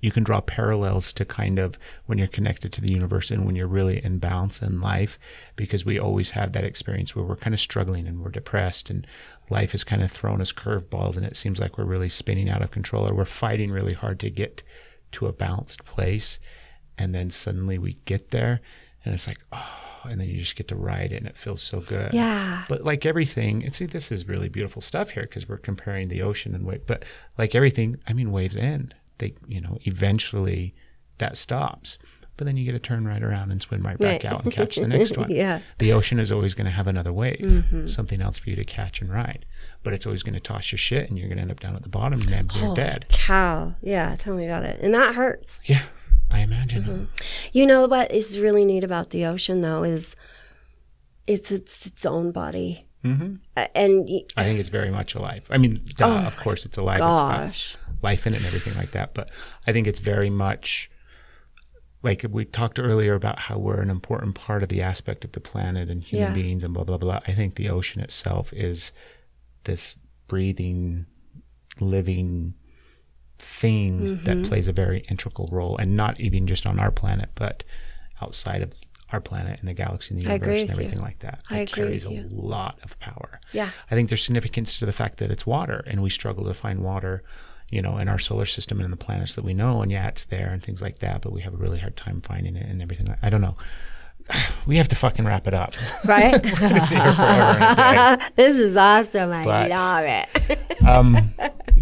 you 0.00 0.10
can 0.10 0.22
draw 0.24 0.40
parallels 0.40 1.12
to 1.12 1.24
kind 1.24 1.58
of 1.58 1.78
when 2.06 2.18
you're 2.18 2.26
connected 2.26 2.72
to 2.72 2.80
the 2.80 2.92
universe 2.92 3.30
and 3.30 3.44
when 3.44 3.54
you're 3.54 3.66
really 3.66 4.02
in 4.04 4.18
balance 4.18 4.62
in 4.62 4.80
life 4.80 5.18
because 5.56 5.84
we 5.84 5.98
always 5.98 6.30
have 6.30 6.52
that 6.52 6.64
experience 6.64 7.14
where 7.14 7.24
we're 7.24 7.36
kind 7.36 7.54
of 7.54 7.60
struggling 7.60 8.06
and 8.06 8.20
we're 8.20 8.30
depressed 8.30 8.90
and 8.90 9.06
life 9.50 9.72
has 9.72 9.84
kind 9.84 10.02
of 10.02 10.10
thrown 10.10 10.40
us 10.40 10.52
curveballs 10.52 11.16
and 11.16 11.26
it 11.26 11.36
seems 11.36 11.60
like 11.60 11.76
we're 11.76 11.84
really 11.84 12.08
spinning 12.08 12.48
out 12.48 12.62
of 12.62 12.70
control 12.70 13.08
or 13.08 13.14
we're 13.14 13.24
fighting 13.24 13.70
really 13.70 13.94
hard 13.94 14.18
to 14.20 14.30
get 14.30 14.62
to 15.12 15.26
a 15.26 15.32
balanced 15.32 15.84
place. 15.84 16.38
And 16.98 17.14
then 17.14 17.30
suddenly 17.30 17.78
we 17.78 17.94
get 18.04 18.30
there 18.30 18.60
and 19.04 19.14
it's 19.14 19.26
like 19.26 19.40
oh 19.52 19.90
and 20.04 20.20
then 20.20 20.28
you 20.28 20.38
just 20.38 20.56
get 20.56 20.68
to 20.68 20.76
ride 20.76 21.12
it 21.12 21.16
and 21.16 21.26
it 21.26 21.36
feels 21.36 21.60
so 21.60 21.80
good. 21.80 22.12
Yeah. 22.14 22.64
but 22.68 22.84
like 22.84 23.04
everything 23.04 23.64
and 23.64 23.74
see 23.74 23.86
this 23.86 24.10
is 24.10 24.26
really 24.28 24.48
beautiful 24.48 24.80
stuff 24.80 25.10
here 25.10 25.24
because 25.24 25.48
we're 25.48 25.58
comparing 25.58 26.08
the 26.08 26.22
ocean 26.22 26.54
and 26.54 26.64
wave 26.64 26.86
but 26.86 27.04
like 27.36 27.54
everything 27.54 27.98
i 28.06 28.12
mean 28.12 28.32
waves 28.32 28.56
end 28.56 28.94
they 29.20 29.32
you 29.46 29.60
know 29.60 29.78
eventually 29.82 30.74
that 31.18 31.36
stops 31.36 31.96
but 32.36 32.46
then 32.46 32.56
you 32.56 32.64
get 32.64 32.72
to 32.72 32.78
turn 32.78 33.06
right 33.06 33.22
around 33.22 33.52
and 33.52 33.60
swim 33.60 33.82
right 33.82 33.98
back 33.98 34.22
Right. 34.24 34.32
out 34.32 34.44
and 34.44 34.52
catch 34.52 34.76
the 34.76 34.88
next 34.96 35.16
one 35.16 35.30
Yeah. 35.30 35.60
the 35.78 35.92
ocean 35.92 36.18
is 36.18 36.32
always 36.32 36.54
going 36.54 36.64
to 36.64 36.70
have 36.70 36.86
another 36.88 37.12
wave 37.12 37.38
Mm-hmm. 37.40 37.86
something 37.86 38.20
else 38.22 38.38
for 38.38 38.50
you 38.50 38.56
to 38.56 38.64
catch 38.64 39.00
and 39.00 39.10
ride 39.12 39.44
but 39.82 39.92
it's 39.92 40.06
always 40.06 40.22
going 40.22 40.34
to 40.34 40.40
toss 40.40 40.72
your 40.72 40.78
shit 40.78 41.08
and 41.08 41.18
you're 41.18 41.28
going 41.28 41.36
to 41.36 41.42
end 41.42 41.50
up 41.52 41.60
down 41.60 41.76
at 41.76 41.82
the 41.82 41.88
bottom 41.88 42.20
and 42.20 42.28
then 42.30 42.48
you're 42.54 42.74
dead 42.74 43.06
cow. 43.10 43.74
Yeah, 43.82 44.14
tell 44.18 44.34
me 44.34 44.46
about 44.46 44.64
it. 44.64 44.80
And 44.80 44.92
that 44.94 45.14
hurts. 45.14 45.60
yeah 45.64 45.82
i 46.30 46.40
imagine 46.40 46.82
Mm-hmm. 46.84 47.04
You 47.52 47.66
know 47.66 47.86
what 47.86 48.10
is 48.10 48.38
really 48.38 48.64
neat 48.64 48.84
about 48.84 49.10
the 49.10 49.24
ocean 49.26 49.60
though 49.60 49.82
is 49.84 50.16
it's 51.26 51.50
it's 51.52 51.86
its 51.86 52.06
own 52.06 52.32
body. 52.32 52.86
Hmm 53.02 53.36
Uh, 53.56 53.66
and 53.74 54.06
y- 54.08 54.24
i 54.36 54.44
think 54.44 54.60
it's 54.60 54.68
very 54.68 54.90
much 54.90 55.14
alive 55.14 55.44
i 55.50 55.58
mean 55.58 55.80
duh, 55.96 56.06
Oh 56.06 56.26
of 56.26 56.36
course 56.36 56.64
it's 56.66 56.78
alive 56.78 56.98
It's 56.98 57.20
got 57.20 57.54
life 58.02 58.26
in 58.26 58.34
it 58.34 58.38
and 58.38 58.46
everything 58.46 58.74
like 58.76 58.92
that. 58.92 59.12
But 59.14 59.28
I 59.66 59.72
think 59.72 59.86
it's 59.86 59.98
very 60.00 60.30
much 60.30 60.90
like 62.02 62.24
we 62.30 62.44
talked 62.46 62.78
earlier 62.78 63.14
about 63.14 63.38
how 63.38 63.58
we're 63.58 63.80
an 63.82 63.90
important 63.90 64.34
part 64.34 64.62
of 64.62 64.70
the 64.70 64.80
aspect 64.80 65.22
of 65.24 65.32
the 65.32 65.40
planet 65.40 65.90
and 65.90 66.02
human 66.02 66.28
Yeah. 66.28 66.32
beings 66.34 66.64
and 66.64 66.72
blah 66.72 66.84
blah 66.84 66.96
blah. 66.96 67.20
I 67.26 67.32
think 67.34 67.54
the 67.56 67.68
ocean 67.68 68.00
itself 68.00 68.52
is 68.54 68.92
this 69.64 69.96
breathing, 70.28 71.04
living 71.80 72.54
thing 73.38 74.20
that 74.24 74.42
plays 74.44 74.66
a 74.68 74.72
very 74.72 75.00
integral 75.10 75.48
role, 75.52 75.76
and 75.76 75.94
not 75.96 76.18
even 76.20 76.46
just 76.46 76.66
on 76.66 76.78
our 76.78 76.90
planet, 76.90 77.30
but 77.34 77.62
outside 78.22 78.62
of 78.62 78.72
our 79.12 79.20
planet 79.20 79.58
and 79.60 79.68
the 79.68 79.74
galaxy 79.74 80.14
and 80.14 80.22
the 80.22 80.26
universe 80.26 80.46
and 80.46 80.52
with 80.52 80.68
you. 80.68 80.84
everything 80.84 81.02
like 81.02 81.18
that. 81.20 81.40
I 81.50 81.60
it 81.60 81.72
agree 81.72 81.84
carries 81.84 82.04
a 82.04 82.10
lot 82.30 82.78
of 82.82 82.98
power. 83.00 83.40
Yeah. 83.52 83.70
I 83.90 83.94
think 83.94 84.08
there's 84.08 84.24
significance 84.24 84.78
to 84.78 84.86
the 84.86 84.92
fact 84.92 85.18
that 85.18 85.30
it's 85.30 85.46
water, 85.46 85.84
and 85.86 86.02
we 86.02 86.10
struggle 86.10 86.44
to 86.44 86.54
find 86.54 86.80
water, 86.80 87.22
you 87.70 87.82
know, 87.82 87.98
in 87.98 88.08
our 88.08 88.18
solar 88.18 88.46
system 88.46 88.78
and 88.78 88.84
in 88.84 88.90
the 88.90 88.96
planets 88.96 89.34
that 89.34 89.44
we 89.44 89.54
know. 89.54 89.82
And 89.82 89.90
yeah, 89.90 90.08
it's 90.08 90.24
there 90.26 90.50
and 90.50 90.62
things 90.62 90.82
like 90.82 91.00
that, 91.00 91.22
but 91.22 91.32
we 91.32 91.40
have 91.42 91.54
a 91.54 91.58
really 91.58 91.78
hard 91.78 91.96
time 91.96 92.20
finding 92.20 92.56
it 92.56 92.66
and 92.66 92.80
everything. 92.82 93.14
I 93.22 93.30
don't 93.30 93.40
know. 93.40 93.56
We 94.66 94.76
have 94.76 94.88
to 94.88 94.96
fucking 94.96 95.24
wrap 95.24 95.46
it 95.48 95.54
up. 95.54 95.74
Right? 96.04 96.42
We're 96.44 96.54
gonna 96.58 96.80
sit 96.80 97.00
here 97.02 97.12
forever 97.14 97.58
and 97.58 97.78
a 97.78 98.16
day. 98.18 98.24
this 98.36 98.54
is 98.56 98.76
awesome. 98.76 99.30
I 99.32 99.44
But- 99.44 99.70
love 99.70 100.04
it. 100.06 100.86
Um, 100.86 101.34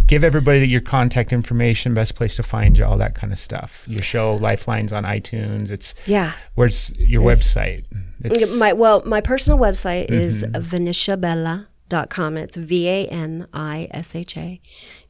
give 0.07 0.25
everybody 0.25 0.66
your 0.66 0.81
contact 0.81 1.33
information, 1.33 1.93
best 1.95 2.15
place 2.15 2.37
to 2.37 2.43
find 2.43 2.79
you, 2.79 2.85
all 2.85 2.97
that 2.99 3.15
kind 3.15 3.33
of 3.33 3.39
stuff. 3.39 3.83
Your 3.87 4.03
show, 4.03 4.37
Lifelines 4.37 4.93
on 4.93 5.05
iTunes. 5.05 5.70
It's 5.70 5.95
yeah. 6.07 6.33
where's 6.55 6.91
your 6.99 7.23
website? 7.23 7.85
It's 8.25 8.55
My 8.57 8.73
well, 8.73 9.03
my 9.05 9.20
personal 9.20 9.59
website 9.59 10.11
is 10.11 10.43
Mm-hmm. 10.45 10.62
vanishabella.com. 10.62 12.37
It's 12.37 12.57
V 12.57 12.89
A 12.89 13.07
N 13.07 13.47
I 13.53 13.89
S 13.91 14.15
H 14.15 14.37
A 14.37 14.61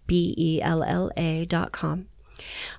B 0.07 0.35
E 0.37 0.61
L 0.63 0.83
L 0.83 1.11
A 1.17 1.45
dot 1.47 1.73
com. 1.73 2.07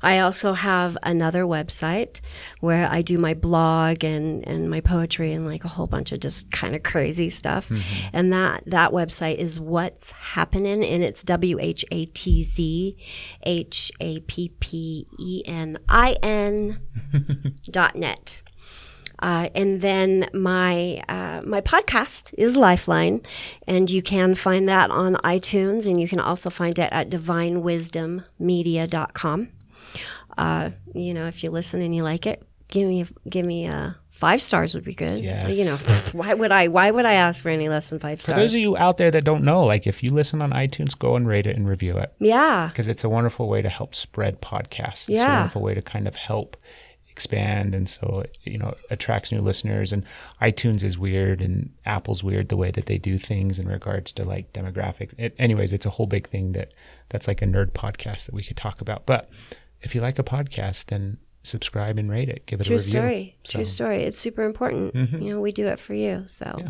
I 0.01 0.19
also 0.19 0.53
have 0.53 0.97
another 1.03 1.43
website 1.43 2.21
where 2.59 2.87
I 2.89 3.01
do 3.01 3.17
my 3.17 3.33
blog 3.33 4.03
and, 4.03 4.47
and 4.47 4.69
my 4.69 4.81
poetry 4.81 5.33
and 5.33 5.45
like 5.45 5.65
a 5.65 5.67
whole 5.67 5.87
bunch 5.87 6.11
of 6.11 6.19
just 6.19 6.51
kind 6.51 6.75
of 6.75 6.83
crazy 6.83 7.29
stuff. 7.29 7.69
Mm-hmm. 7.69 8.09
And 8.13 8.33
that 8.33 8.63
that 8.67 8.91
website 8.91 9.37
is 9.37 9.59
what's 9.59 10.11
happening 10.11 10.83
and 10.83 11.03
it's 11.03 11.23
W 11.23 11.57
H 11.59 11.85
A 11.91 12.05
T 12.05 12.43
Z 12.43 12.97
H 13.43 13.91
A 13.99 14.19
P 14.21 14.49
P 14.59 15.07
E 15.19 15.43
N 15.45 15.77
I 15.87 16.13
N 16.23 16.79
dot 17.71 17.95
net. 17.95 18.41
Uh, 19.21 19.49
and 19.53 19.81
then 19.81 20.27
my 20.33 21.01
uh, 21.09 21.41
my 21.45 21.59
podcast 21.61 22.33
is 22.37 22.55
Lifeline, 22.55 23.21
and 23.67 23.89
you 23.89 24.01
can 24.01 24.33
find 24.35 24.69
that 24.69 24.89
on 24.91 25.15
iTunes, 25.15 25.85
and 25.87 25.99
you 25.99 26.07
can 26.07 26.19
also 26.19 26.49
find 26.49 26.77
it 26.79 26.89
at 26.91 27.09
divinewisdommedia.com. 27.09 29.49
Uh, 30.37 30.69
you 30.93 31.13
know, 31.13 31.27
if 31.27 31.43
you 31.43 31.51
listen 31.51 31.81
and 31.81 31.95
you 31.95 32.03
like 32.03 32.25
it, 32.25 32.41
give 32.69 32.87
me 32.87 33.05
give 33.27 33.45
me 33.45 33.67
uh, 33.67 33.91
five 34.11 34.41
stars 34.41 34.73
would 34.73 34.83
be 34.85 34.93
good. 34.95 35.19
Yes. 35.19 35.55
You 35.57 35.65
know, 35.65 35.75
why 36.13 36.33
would 36.33 36.51
I 36.51 36.67
why 36.69 36.91
would 36.91 37.05
I 37.05 37.13
ask 37.13 37.41
for 37.41 37.49
any 37.49 37.67
less 37.67 37.89
than 37.89 37.99
five 37.99 38.21
stars? 38.21 38.35
for 38.35 38.41
those 38.41 38.53
of 38.53 38.59
you 38.59 38.77
out 38.77 38.97
there 38.97 39.11
that 39.11 39.23
don't 39.25 39.43
know, 39.43 39.63
like 39.65 39.85
if 39.87 40.01
you 40.03 40.11
listen 40.11 40.41
on 40.41 40.51
iTunes, 40.51 40.97
go 40.97 41.15
and 41.15 41.27
rate 41.27 41.47
it 41.47 41.55
and 41.57 41.67
review 41.67 41.97
it. 41.97 42.13
yeah, 42.19 42.67
because 42.71 42.87
it's 42.87 43.03
a 43.03 43.09
wonderful 43.09 43.49
way 43.49 43.61
to 43.61 43.69
help 43.69 43.93
spread 43.95 44.41
podcasts. 44.41 45.01
It's 45.01 45.09
a 45.09 45.13
Yeah. 45.13 45.37
wonderful 45.39 45.61
way 45.61 45.73
to 45.73 45.81
kind 45.81 46.07
of 46.07 46.15
help 46.15 46.55
expand, 47.19 47.75
and 47.75 47.89
so 47.89 48.21
it, 48.23 48.37
you 48.43 48.57
know 48.57 48.73
attracts 48.89 49.29
new 49.31 49.41
listeners. 49.41 49.91
And 49.91 50.03
iTunes 50.41 50.83
is 50.83 50.97
weird, 50.97 51.41
and 51.41 51.69
Apple's 51.85 52.23
weird 52.23 52.47
the 52.47 52.55
way 52.55 52.71
that 52.71 52.85
they 52.85 52.97
do 52.97 53.17
things 53.17 53.59
in 53.59 53.67
regards 53.67 54.13
to 54.13 54.23
like 54.23 54.53
demographics. 54.53 55.13
It, 55.17 55.35
anyways, 55.37 55.73
it's 55.73 55.85
a 55.85 55.89
whole 55.89 56.07
big 56.07 56.29
thing 56.29 56.53
that 56.53 56.71
that's 57.09 57.27
like 57.27 57.41
a 57.41 57.45
nerd 57.45 57.71
podcast 57.73 58.25
that 58.25 58.33
we 58.33 58.43
could 58.43 58.55
talk 58.55 58.79
about. 58.79 59.05
But 59.05 59.29
if 59.81 59.93
you 59.93 59.99
like 59.99 60.17
a 60.17 60.23
podcast, 60.23 60.85
then 60.85 61.17
subscribe 61.43 61.97
and 61.97 62.09
rate 62.09 62.29
it. 62.29 62.45
Give 62.45 62.61
it 62.61 62.65
true 62.67 62.77
a 62.77 62.79
review. 62.79 62.91
True 62.91 63.01
story. 63.01 63.37
So, 63.43 63.51
True 63.53 63.65
story. 63.65 64.03
It's 64.03 64.17
super 64.17 64.43
important. 64.43 64.93
Mhm. 64.93 65.21
You 65.21 65.29
know, 65.33 65.41
we 65.41 65.51
do 65.51 65.67
it 65.67 65.79
for 65.79 65.93
you, 65.93 66.23
so. 66.27 66.55
Yeah. 66.57 66.69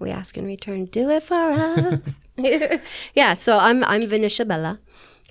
We 0.00 0.10
ask 0.10 0.38
in 0.38 0.44
return, 0.46 0.84
do 0.84 1.10
it 1.10 1.24
for 1.24 1.34
us. 1.34 2.20
yeah, 3.16 3.34
so 3.34 3.58
I'm 3.58 3.82
I'm 3.82 4.02
Vanisha'Bella, 4.02 4.78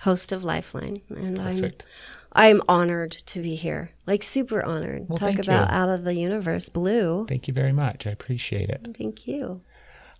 host 0.01 0.33
of 0.33 0.43
Lifeline, 0.43 0.99
and 1.07 1.37
Perfect. 1.37 1.83
I'm 1.83 2.16
I'm 2.37 2.61
honored 2.69 3.11
to 3.11 3.41
be 3.41 3.55
here. 3.55 3.89
Like 4.05 4.21
super 4.23 4.63
honored. 4.63 5.09
Well, 5.09 5.17
Talk 5.17 5.39
about 5.39 5.69
you. 5.69 5.75
out 5.75 5.89
of 5.89 6.03
the 6.03 6.13
universe, 6.13 6.69
blue. 6.69 7.25
Thank 7.27 7.47
you 7.47 7.53
very 7.53 7.71
much. 7.73 8.05
I 8.05 8.11
appreciate 8.11 8.69
it. 8.69 8.85
Thank 8.97 9.27
you. 9.27 9.61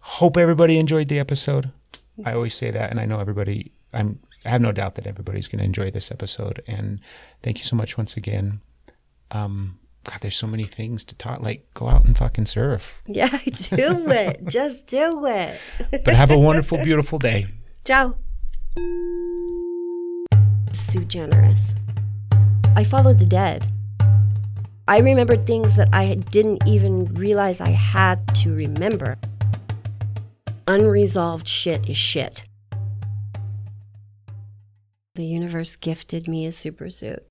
Hope 0.02 0.35
everybody 0.35 0.80
enjoyed 0.80 1.10
the 1.10 1.19
episode. 1.19 1.72
I 2.26 2.34
always 2.34 2.56
say 2.56 2.72
that, 2.72 2.89
and 2.89 2.99
I 2.99 3.06
know 3.06 3.19
everybody. 3.19 3.72
I'm. 3.94 4.19
I 4.45 4.49
have 4.49 4.61
no 4.61 4.72
doubt 4.72 4.95
that 4.95 5.06
everybody's 5.07 5.48
going 5.48 5.60
to 5.60 5.65
enjoy 5.65 5.91
this 5.91 6.10
episode. 6.10 6.64
And 6.68 6.99
thank 7.44 7.57
you 7.60 7.65
so 7.65 7.76
much 7.76 7.98
once 7.98 8.15
again. 8.18 8.61
Um, 9.31 9.77
God, 10.06 10.19
there's 10.22 10.38
so 10.38 10.48
many 10.48 10.64
things 10.64 11.03
to 11.06 11.15
talk. 11.15 11.41
Like, 11.41 11.68
go 11.73 11.89
out 11.89 12.06
and 12.06 12.18
fucking 12.18 12.45
surf. 12.45 12.94
Yeah, 13.07 13.27
do 13.45 14.10
it. 14.10 14.45
Just 14.48 14.88
do 14.88 15.26
it. 15.26 15.60
But 15.91 16.15
have 16.15 16.31
a 16.31 16.38
wonderful, 16.38 16.77
beautiful 16.84 17.19
day. 17.19 17.48
Ciao. 17.84 18.15
Sui 20.73 21.06
Generis. 21.06 21.73
I 22.78 22.84
followed 22.84 23.18
the 23.18 23.26
dead. 23.26 23.66
I 24.88 24.99
remembered 24.99 25.48
things 25.48 25.76
that 25.78 25.90
I 25.91 26.14
didn't 26.14 26.62
even 26.68 27.06
realize 27.16 27.60
I 27.60 27.72
had 27.72 28.36
to 28.36 28.54
remember. 28.54 29.18
Unresolved 30.68 31.48
shit 31.48 31.90
is 31.90 31.98
shit. 31.98 32.44
The 35.16 35.26
universe 35.26 35.76
gifted 35.76 36.28
me 36.28 36.45
a 36.45 36.52
super 36.52 36.91
suit. 36.91 37.26